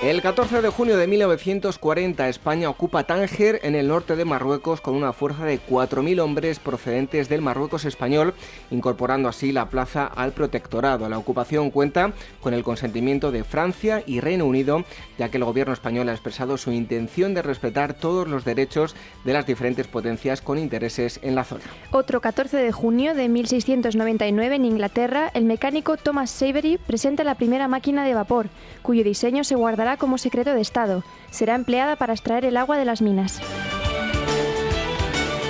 El 0.03 0.21
14 0.21 0.61
de 0.61 0.69
junio 0.69 0.99
de 0.99 1.07
1940 1.07 2.29
España 2.29 2.69
ocupa 2.69 3.05
Tánger 3.05 3.61
en 3.63 3.75
el 3.75 3.89
norte 3.89 4.15
de 4.15 4.27
Marruecos 4.27 4.83
con 4.83 4.95
una 4.95 5.15
fuerza 5.15 5.47
de 5.47 5.59
4.000 5.59 6.21
hombres 6.21 6.59
procedentes 6.59 7.31
del 7.31 7.41
Marruecos 7.41 7.87
español, 7.87 8.35
incorporando 8.71 9.31
así 9.31 9.53
la 9.53 9.71
plaza 9.71 10.07
al 10.07 10.33
protectorado. 10.33 11.09
La 11.09 11.17
ocupación 11.17 11.71
cuenta 11.71 12.13
con 12.43 12.53
el 12.53 12.63
consentimiento 12.63 13.33
de 13.33 13.43
Francia 13.43 14.03
y 14.07 14.21
Reino 14.21 14.45
Unido, 14.45 14.85
ya 15.19 15.31
que 15.31 15.39
el 15.39 15.45
gobierno 15.45 15.73
español 15.73 16.11
ha 16.11 16.13
expresado 16.13 16.59
su 16.59 16.73
intención 16.73 17.33
de 17.33 17.41
respetar 17.41 17.95
todos 17.95 18.29
los 18.29 18.45
derechos 18.45 18.95
de 19.25 19.33
las 19.33 19.47
diferentes 19.47 19.87
potencias 19.87 20.43
con 20.43 20.59
intereses 20.59 21.19
en 21.23 21.35
la 21.35 21.45
zona. 21.45 21.65
Otro 21.91 22.21
14 22.21 22.59
de 22.59 22.71
junio 22.71 23.15
de 23.15 23.31
1699 23.31 24.57
en 24.57 24.67
Inglaterra, 24.67 25.31
el 25.33 25.47
mecánico 25.47 25.97
Thomas 25.97 26.31
Savery 26.31 26.77
presenta 26.77 27.25
la 27.25 27.37
primera 27.37 27.67
máquina 27.67 28.05
de 28.05 28.15
vapor, 28.15 28.49
cuyo 28.83 29.03
diseño 29.03 29.43
se 29.43 29.55
guardará 29.55 29.86
como 29.97 30.19
secreto 30.19 30.53
de 30.53 30.61
Estado. 30.61 31.05
Será 31.31 31.55
empleada 31.55 31.95
para 31.95 32.13
extraer 32.13 32.45
el 32.45 32.57
agua 32.57 32.79
de 32.79 32.85
las 32.85 33.01
minas. 33.01 33.41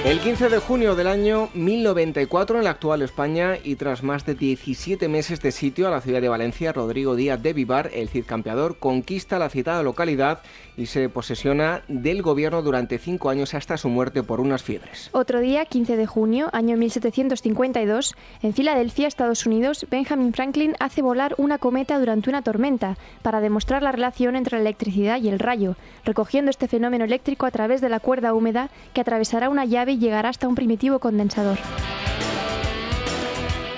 El 0.06 0.20
15 0.20 0.50
de 0.50 0.58
junio 0.58 0.94
del 0.94 1.08
año 1.08 1.48
1094 1.54 2.58
en 2.58 2.64
la 2.64 2.70
actual 2.70 3.02
España 3.02 3.56
y 3.64 3.74
tras 3.74 4.04
más 4.04 4.24
de 4.24 4.36
17 4.36 5.08
meses 5.08 5.40
de 5.40 5.50
sitio 5.50 5.88
a 5.88 5.90
la 5.90 6.00
ciudad 6.00 6.20
de 6.20 6.28
Valencia, 6.28 6.72
Rodrigo 6.72 7.16
Díaz 7.16 7.42
de 7.42 7.52
Vivar, 7.52 7.90
el 7.92 8.08
Cid 8.08 8.24
campeador, 8.24 8.78
conquista 8.78 9.40
la 9.40 9.48
citada 9.48 9.82
localidad 9.82 10.42
y 10.76 10.86
se 10.86 11.08
posesiona 11.08 11.82
del 11.88 12.22
gobierno 12.22 12.62
durante 12.62 12.98
cinco 12.98 13.30
años 13.30 13.54
hasta 13.54 13.76
su 13.78 13.88
muerte 13.88 14.22
por 14.22 14.38
unas 14.38 14.62
fiebres. 14.62 15.10
Otro 15.10 15.40
día, 15.40 15.64
15 15.64 15.96
de 15.96 16.06
junio, 16.06 16.50
año 16.52 16.76
1752, 16.76 18.14
en 18.42 18.54
Filadelfia, 18.54 19.08
Estados 19.08 19.44
Unidos, 19.44 19.88
Benjamin 19.90 20.32
Franklin 20.32 20.76
hace 20.78 21.02
volar 21.02 21.34
una 21.36 21.58
cometa 21.58 21.98
durante 21.98 22.30
una 22.30 22.42
tormenta 22.42 22.96
para 23.22 23.40
demostrar 23.40 23.82
la 23.82 23.90
relación 23.90 24.36
entre 24.36 24.58
la 24.58 24.60
electricidad 24.60 25.20
y 25.20 25.30
el 25.30 25.40
rayo, 25.40 25.74
recogiendo 26.04 26.52
este 26.52 26.68
fenómeno 26.68 27.04
eléctrico 27.04 27.44
a 27.44 27.50
través 27.50 27.80
de 27.80 27.88
la 27.88 27.98
cuerda 27.98 28.34
húmeda 28.34 28.70
que 28.94 29.00
atravesará 29.00 29.48
una 29.48 29.64
llave 29.64 29.95
llegará 29.98 30.28
hasta 30.28 30.48
un 30.48 30.54
primitivo 30.54 30.98
condensador. 30.98 31.58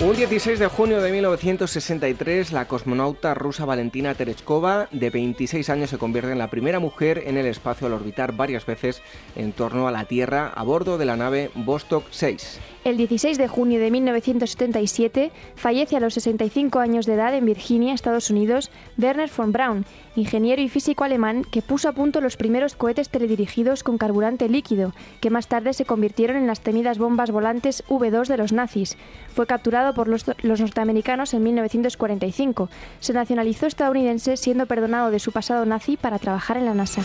Un 0.01 0.15
16 0.15 0.61
de 0.61 0.69
junio 0.69 1.03
de 1.03 1.11
1963, 1.11 2.53
la 2.53 2.69
cosmonauta 2.69 3.35
rusa 3.35 3.65
Valentina 3.65 4.15
Tereshkova, 4.15 4.89
de 4.93 5.11
26 5.11 5.69
años, 5.71 5.91
se 5.91 5.99
convierte 5.99 6.31
en 6.31 6.39
la 6.39 6.51
primera 6.51 6.79
mujer 6.79 7.25
en 7.27 7.37
el 7.37 7.47
espacio 7.47 7.89
al 7.89 7.95
orbitar 7.95 8.33
varias 8.33 8.65
veces 8.65 9.03
en 9.35 9.53
torno 9.53 9.89
a 9.89 9.91
la 9.93 10.05
Tierra 10.05 10.53
a 10.55 10.63
bordo 10.63 10.99
de 10.99 11.05
la 11.05 11.17
nave 11.17 11.51
Vostok 11.57 12.05
6. 12.11 12.61
El 12.85 12.97
16 12.97 13.39
de 13.39 13.49
junio 13.49 13.81
de 13.81 13.91
1977 13.91 15.33
fallece 15.57 15.97
a 15.97 16.01
los 16.01 16.15
65 16.15 16.79
años 16.79 17.07
de 17.07 17.15
edad 17.15 17.35
en 17.35 17.45
Virginia, 17.45 17.93
Estados 17.93 18.31
Unidos, 18.31 18.71
Werner 18.97 19.31
von 19.37 19.53
Braun, 19.53 19.85
ingeniero 20.15 20.63
y 20.63 20.69
físico 20.69 21.05
alemán 21.05 21.45
que 21.51 21.61
puso 21.61 21.89
a 21.89 21.93
punto 21.93 22.21
los 22.21 22.37
primeros 22.37 22.77
cohetes 22.77 23.09
teledirigidos 23.09 23.83
con 23.83 23.99
carburante 23.99 24.49
líquido, 24.49 24.95
que 25.21 25.31
más 25.31 25.49
tarde 25.49 25.73
se 25.75 25.85
convirtieron 25.85 26.37
en 26.37 26.47
las 26.47 26.61
temidas 26.61 26.99
bombas 26.99 27.31
volantes 27.31 27.85
V2 27.89 28.29
de 28.29 28.37
los 28.37 28.53
nazis. 28.53 28.97
Fue 29.35 29.47
capturado 29.47 29.93
por 29.93 30.09
los, 30.09 30.27
norteamericanos 30.43 31.35
en 31.35 31.43
1945. 31.43 32.71
Se 33.01 33.13
nacionalizó 33.13 33.67
estadounidense 33.67 34.37
siendo 34.37 34.67
perdonado 34.67 35.11
de 35.11 35.19
su 35.19 35.33
pasado 35.33 35.67
nazi 35.67 35.97
para 35.97 36.19
trabajar 36.19 36.57
en 36.57 36.65
la 36.65 36.75
NASA. 36.75 37.03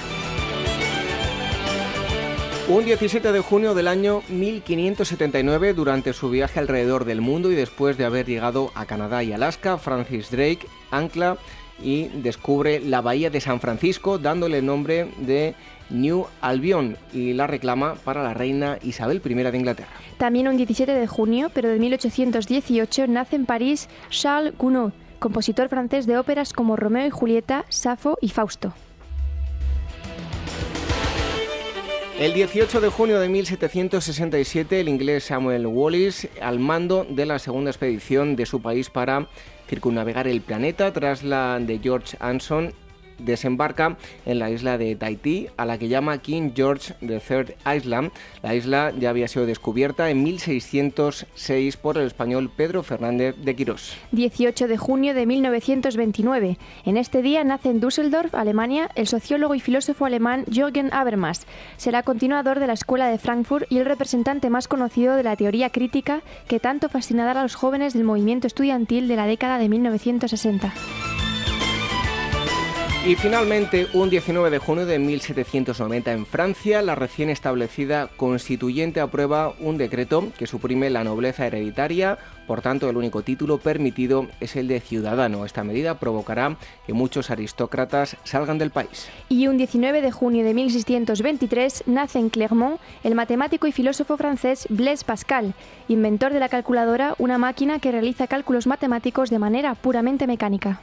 Un 2.69 2.85
17 2.85 3.34
de 3.34 3.41
junio 3.41 3.73
del 3.73 3.90
año 3.90 4.22
1579, 4.30 5.73
durante 5.73 6.14
su 6.14 6.30
viaje 6.30 6.61
alrededor 6.61 7.03
del 7.03 7.19
mundo 7.19 7.52
y 7.52 7.56
después 7.56 7.98
de 7.98 8.06
haber 8.06 8.26
llegado 8.26 8.72
a 8.73 8.85
Canadá 8.85 9.22
y 9.22 9.34
Alaska, 9.34 9.77
Francis 9.77 10.31
Drake 10.31 10.65
ancla 10.90 11.38
y 11.81 12.07
descubre 12.07 12.80
la 12.80 13.02
bahía 13.02 13.30
de 13.30 13.41
San 13.41 13.60
Francisco, 13.60 14.18
dándole 14.18 14.60
el 14.60 14.65
nombre 14.65 15.10
de 15.18 15.56
New 15.90 16.26
Albion 16.40 16.98
y 17.11 17.34
la 17.34 17.48
reclama 17.48 17.95
para 17.95 18.23
la 18.23 18.34
reina 18.34 18.80
Isabel 18.81 19.22
I 19.23 19.34
de 19.34 19.57
Inglaterra. 19.57 19.91
También 20.18 20.48
un 20.48 20.56
17 20.56 20.94
de 20.94 21.07
junio, 21.07 21.52
pero 21.53 21.68
de 21.68 21.80
1818, 21.80 23.07
nace 23.07 23.35
en 23.35 23.45
París 23.45 23.90
Charles 24.10 24.57
Gounod, 24.57 24.94
compositor 25.19 25.68
francés 25.68 26.06
de 26.06 26.18
óperas 26.18 26.53
como 26.53 26.77
Romeo 26.77 27.07
y 27.07 27.10
Julieta, 27.10 27.65
Safo 27.68 28.18
y 28.22 28.30
Fausto. 28.30 28.73
El 32.24 32.34
18 32.34 32.80
de 32.80 32.88
junio 32.88 33.20
de 33.20 33.28
1767, 33.28 34.80
el 34.80 34.88
inglés 34.88 35.26
Samuel 35.26 35.68
Wallis, 35.68 36.30
al 36.41 36.58
mando 36.58 37.06
de 37.10 37.26
la 37.26 37.38
segunda 37.38 37.70
expedición 37.70 38.38
de 38.38 38.45
su 38.45 38.62
país 38.62 38.90
para 38.90 39.28
circunnavegar 39.68 40.30
el 40.30 40.40
planeta 40.40 40.94
tras 40.94 41.24
la 41.24 41.60
de 41.60 41.80
George 41.80 42.16
Anson 42.22 42.74
desembarca 43.19 43.98
en 44.26 44.40
la 44.40 44.49
isla 44.49 44.77
de 44.77 44.95
Tahití, 44.95 45.48
a 45.57 45.65
la 45.65 45.77
que 45.77 45.88
llama 45.88 46.18
King 46.19 46.52
George 46.56 46.94
III 47.02 47.56
Island. 47.76 48.11
La 48.41 48.56
isla 48.56 48.94
ya 48.98 49.10
había 49.10 49.27
sido 49.27 49.45
descubierta 49.45 50.10
en 50.10 50.23
1606 50.23 51.77
por 51.77 51.98
el 51.98 52.07
español 52.07 52.52
Pedro 52.56 52.84
Fernández 52.84 53.35
de 53.38 53.56
Quirós. 53.56 53.98
18 54.11 54.68
de 54.68 54.77
junio 54.77 55.14
de 55.14 55.26
1929. 55.26 56.57
En 56.85 56.98
este 56.98 57.22
día 57.22 57.44
nace 57.44 57.69
en 57.69 57.80
Düsseldorf, 57.80 58.34
Alemania, 58.35 58.90
el 58.95 59.07
sociólogo 59.07 59.56
y 59.56 59.60
filósofo 59.60 60.06
alemán 60.06 60.45
Jürgen 60.52 60.94
Habermas. 60.94 61.45
Será 61.77 62.03
continuador 62.03 62.60
de 62.60 62.68
la 62.68 62.73
Escuela 62.73 63.07
de 63.07 63.18
Frankfurt 63.18 63.72
y 63.72 63.77
el 63.77 63.85
representante 63.85 64.49
más 64.49 64.68
conocido 64.68 65.15
de 65.15 65.23
la 65.23 65.35
teoría 65.35 65.69
crítica 65.69 66.22
que 66.48 66.60
tanto 66.60 66.90
fascinará 66.90 67.40
a 67.40 67.44
los 67.44 67.56
jóvenes 67.56 67.94
del 67.94 68.03
movimiento 68.03 68.48
estudiantil 68.48 69.07
de 69.07 69.15
la 69.15 69.26
década 69.26 69.57
de 69.57 69.69
1960. 69.69 70.73
Y 73.05 73.15
finalmente, 73.17 73.88
un 73.91 74.09
19 74.09 74.49
de 74.49 74.59
junio 74.59 74.85
de 74.85 74.97
1790 74.97 76.13
en 76.13 76.25
Francia, 76.25 76.81
la 76.81 76.95
recién 76.95 77.30
establecida 77.30 78.07
constituyente 78.15 79.01
aprueba 79.01 79.53
un 79.59 79.77
decreto 79.77 80.31
que 80.38 80.47
suprime 80.47 80.89
la 80.89 81.03
nobleza 81.03 81.45
hereditaria, 81.45 82.17
por 82.47 82.61
tanto 82.61 82.89
el 82.89 82.95
único 82.95 83.21
título 83.21 83.57
permitido 83.57 84.27
es 84.39 84.55
el 84.55 84.69
de 84.69 84.80
ciudadano. 84.80 85.43
Esta 85.43 85.65
medida 85.65 85.99
provocará 85.99 86.55
que 86.88 86.93
muchos 86.93 87.30
aristócratas 87.30 88.15
salgan 88.23 88.57
del 88.57 88.71
país. 88.71 89.09
Y 89.27 89.47
un 89.47 89.57
19 89.57 90.01
de 90.01 90.11
junio 90.11 90.45
de 90.45 90.53
1623 90.53 91.84
nace 91.88 92.19
en 92.19 92.30
Clermont 92.30 92.80
el 93.03 93.15
matemático 93.15 93.67
y 93.67 93.73
filósofo 93.73 94.15
francés 94.15 94.65
Blaise 94.69 95.03
Pascal, 95.03 95.55
inventor 95.89 96.31
de 96.31 96.39
la 96.39 96.47
calculadora, 96.47 97.15
una 97.17 97.38
máquina 97.38 97.80
que 97.80 97.91
realiza 97.91 98.27
cálculos 98.27 98.65
matemáticos 98.65 99.30
de 99.30 99.39
manera 99.39 99.75
puramente 99.75 100.25
mecánica. 100.25 100.80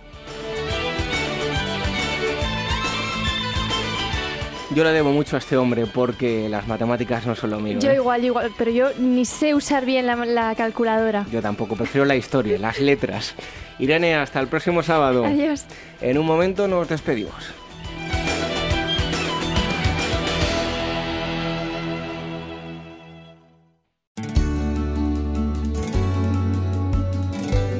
Yo 4.73 4.85
le 4.85 4.93
debo 4.93 5.11
mucho 5.11 5.35
a 5.35 5.41
este 5.41 5.57
hombre 5.57 5.87
porque 5.87 6.49
las 6.49 6.69
matemáticas 6.69 7.27
no 7.27 7.35
son 7.35 7.51
lo 7.51 7.59
mío. 7.59 7.81
Yo 7.81 7.91
¿eh? 7.91 7.97
igual, 7.97 8.25
igual, 8.25 8.53
pero 8.57 8.71
yo 8.71 8.91
ni 8.99 9.25
sé 9.25 9.53
usar 9.53 9.85
bien 9.85 10.07
la, 10.07 10.15
la 10.15 10.55
calculadora. 10.55 11.27
Yo 11.33 11.43
tampoco, 11.43 11.75
prefiero 11.75 12.05
la 12.05 12.15
historia, 12.15 12.57
las 12.57 12.79
letras. 12.79 13.35
Irene, 13.81 14.15
hasta 14.15 14.39
el 14.39 14.47
próximo 14.47 14.85
sábado. 14.85 15.25
Adiós. 15.25 15.65
En 16.01 16.19
un 16.19 16.27
momento 16.27 16.69
nos 16.69 16.89
despedimos. 16.89 17.35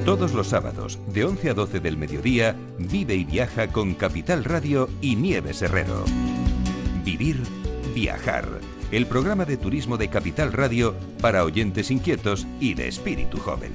Todos 0.05 0.35
los 0.35 0.49
sábados, 0.49 0.99
de 1.13 1.25
11 1.25 1.51
a 1.51 1.55
12 1.55 1.79
del 1.79 1.97
mediodía, 1.97 2.57
vive 2.79 3.15
y 3.15 3.23
viaja 3.23 3.69
con 3.69 3.95
Capital 3.95 4.43
Radio 4.43 4.89
y 5.01 5.15
Nieves 5.15 5.63
Herrero. 5.63 6.05
Vivir, 7.05 7.41
viajar. 7.95 8.47
El 8.93 9.07
programa 9.07 9.45
de 9.45 9.57
turismo 9.57 9.97
de 9.97 10.09
Capital 10.09 10.53
Radio 10.53 10.95
para 11.21 11.45
oyentes 11.45 11.91
inquietos 11.91 12.47
y 12.61 12.75
de 12.75 12.89
espíritu 12.89 13.39
joven. 13.39 13.73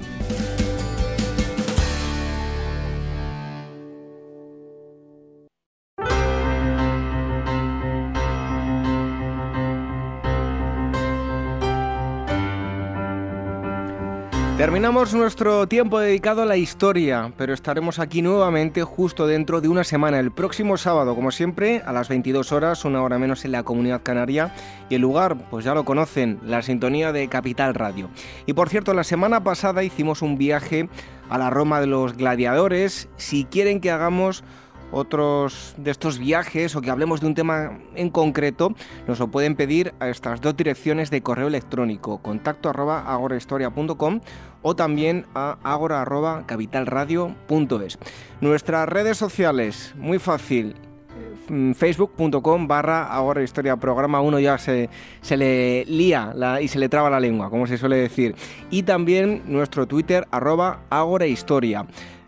Terminamos 14.66 15.14
nuestro 15.14 15.68
tiempo 15.68 16.00
dedicado 16.00 16.42
a 16.42 16.44
la 16.44 16.56
historia, 16.56 17.32
pero 17.36 17.54
estaremos 17.54 18.00
aquí 18.00 18.20
nuevamente 18.20 18.82
justo 18.82 19.28
dentro 19.28 19.60
de 19.60 19.68
una 19.68 19.84
semana, 19.84 20.18
el 20.18 20.32
próximo 20.32 20.76
sábado, 20.76 21.14
como 21.14 21.30
siempre, 21.30 21.82
a 21.86 21.92
las 21.92 22.08
22 22.08 22.50
horas, 22.50 22.84
una 22.84 23.00
hora 23.00 23.16
menos 23.16 23.44
en 23.44 23.52
la 23.52 23.62
comunidad 23.62 24.02
canaria. 24.02 24.52
Y 24.90 24.96
el 24.96 25.02
lugar, 25.02 25.36
pues 25.50 25.64
ya 25.64 25.72
lo 25.72 25.84
conocen, 25.84 26.40
la 26.42 26.62
sintonía 26.62 27.12
de 27.12 27.28
Capital 27.28 27.74
Radio. 27.74 28.10
Y 28.46 28.54
por 28.54 28.68
cierto, 28.68 28.92
la 28.92 29.04
semana 29.04 29.44
pasada 29.44 29.84
hicimos 29.84 30.20
un 30.20 30.36
viaje 30.36 30.88
a 31.28 31.38
la 31.38 31.48
Roma 31.48 31.80
de 31.80 31.86
los 31.86 32.16
Gladiadores. 32.16 33.08
Si 33.18 33.44
quieren 33.44 33.80
que 33.80 33.92
hagamos 33.92 34.42
otros 34.92 35.74
de 35.76 35.90
estos 35.90 36.18
viajes 36.18 36.76
o 36.76 36.80
que 36.80 36.90
hablemos 36.90 37.20
de 37.20 37.26
un 37.26 37.34
tema 37.34 37.78
en 37.94 38.10
concreto, 38.10 38.74
nos 39.06 39.18
lo 39.18 39.28
pueden 39.28 39.56
pedir 39.56 39.94
a 40.00 40.08
estas 40.08 40.40
dos 40.40 40.56
direcciones 40.56 41.10
de 41.10 41.22
correo 41.22 41.48
electrónico, 41.48 42.18
contacto 42.18 42.68
arroba 42.68 43.00
agorahistoria.com 43.00 44.20
o 44.62 44.74
también 44.74 45.26
a 45.34 45.58
agora 45.62 46.02
arroba. 46.02 46.44
Nuestras 48.40 48.88
redes 48.88 49.16
sociales, 49.16 49.94
muy 49.96 50.18
fácil, 50.18 50.74
mm, 51.48 51.72
facebook.com 51.72 52.66
barra 52.66 53.06
ahora 53.06 53.42
historia 53.42 53.76
programa 53.76 54.20
uno 54.20 54.38
ya 54.40 54.58
se, 54.58 54.90
se 55.20 55.36
le 55.36 55.84
lía 55.84 56.34
y 56.60 56.68
se 56.68 56.78
le 56.78 56.88
traba 56.88 57.08
la 57.10 57.20
lengua 57.20 57.48
como 57.50 57.66
se 57.66 57.78
suele 57.78 57.96
decir 57.96 58.34
y 58.70 58.82
también 58.82 59.42
nuestro 59.46 59.86
twitter 59.86 60.26
arroba 60.30 60.80
agora 60.90 61.26
historia 61.26 61.86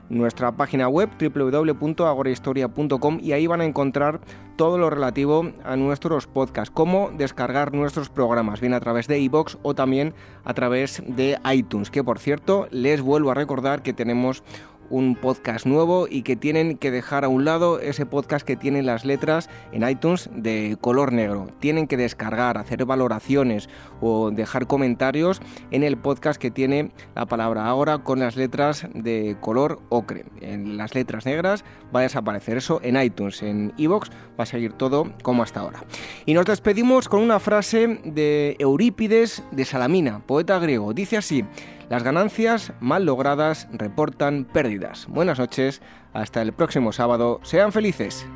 nuestra 0.08 0.52
página 0.52 0.88
web 0.88 1.10
www.agorahistoria.com 1.18 3.18
y 3.20 3.32
ahí 3.32 3.46
van 3.46 3.60
a 3.60 3.64
encontrar 3.64 4.20
todo 4.56 4.78
lo 4.78 4.90
relativo 4.90 5.52
a 5.64 5.76
nuestros 5.76 6.26
podcasts, 6.26 6.74
cómo 6.74 7.10
descargar 7.16 7.72
nuestros 7.72 8.08
programas, 8.08 8.60
bien 8.60 8.74
a 8.74 8.80
través 8.80 9.06
de 9.06 9.20
iBox 9.20 9.58
o 9.62 9.74
también 9.74 10.14
a 10.44 10.54
través 10.54 11.02
de 11.06 11.38
iTunes, 11.52 11.90
que 11.90 12.02
por 12.02 12.18
cierto 12.18 12.66
les 12.70 13.00
vuelvo 13.00 13.30
a 13.30 13.34
recordar 13.34 13.82
que 13.82 13.92
tenemos 13.92 14.42
un 14.90 15.14
podcast 15.14 15.66
nuevo 15.66 16.06
y 16.08 16.22
que 16.22 16.36
tienen 16.36 16.78
que 16.78 16.90
dejar 16.90 17.24
a 17.24 17.28
un 17.28 17.44
lado 17.44 17.80
ese 17.80 18.06
podcast 18.06 18.46
que 18.46 18.56
tiene 18.56 18.82
las 18.82 19.04
letras 19.04 19.48
en 19.72 19.88
iTunes 19.88 20.30
de 20.34 20.76
color 20.80 21.12
negro. 21.12 21.48
Tienen 21.60 21.86
que 21.86 21.96
descargar, 21.96 22.58
hacer 22.58 22.84
valoraciones 22.84 23.68
o 24.00 24.30
dejar 24.30 24.66
comentarios 24.66 25.40
en 25.70 25.82
el 25.82 25.96
podcast 25.96 26.40
que 26.40 26.50
tiene 26.50 26.90
la 27.14 27.26
palabra 27.26 27.66
ahora 27.66 27.98
con 27.98 28.20
las 28.20 28.36
letras 28.36 28.86
de 28.94 29.36
color 29.40 29.80
ocre. 29.88 30.24
En 30.40 30.76
las 30.76 30.94
letras 30.94 31.26
negras 31.26 31.64
va 31.94 32.00
a 32.00 32.04
desaparecer 32.04 32.56
eso 32.56 32.80
en 32.82 33.00
iTunes, 33.00 33.42
en 33.42 33.72
iVoox 33.76 34.10
va 34.38 34.44
a 34.44 34.46
seguir 34.46 34.72
todo 34.72 35.12
como 35.22 35.42
hasta 35.42 35.60
ahora. 35.60 35.84
Y 36.26 36.34
nos 36.34 36.46
despedimos 36.46 37.08
con 37.08 37.22
una 37.22 37.40
frase 37.40 38.00
de 38.04 38.56
Eurípides 38.58 39.42
de 39.50 39.64
Salamina, 39.64 40.20
poeta 40.26 40.58
griego. 40.58 40.92
Dice 40.92 41.16
así, 41.16 41.44
las 41.88 42.02
ganancias 42.02 42.72
mal 42.80 43.04
logradas 43.04 43.68
reportan 43.72 44.44
pérdidas. 44.44 45.06
Buenas 45.08 45.38
noches, 45.38 45.80
hasta 46.12 46.42
el 46.42 46.52
próximo 46.52 46.92
sábado, 46.92 47.40
sean 47.42 47.72
felices. 47.72 48.26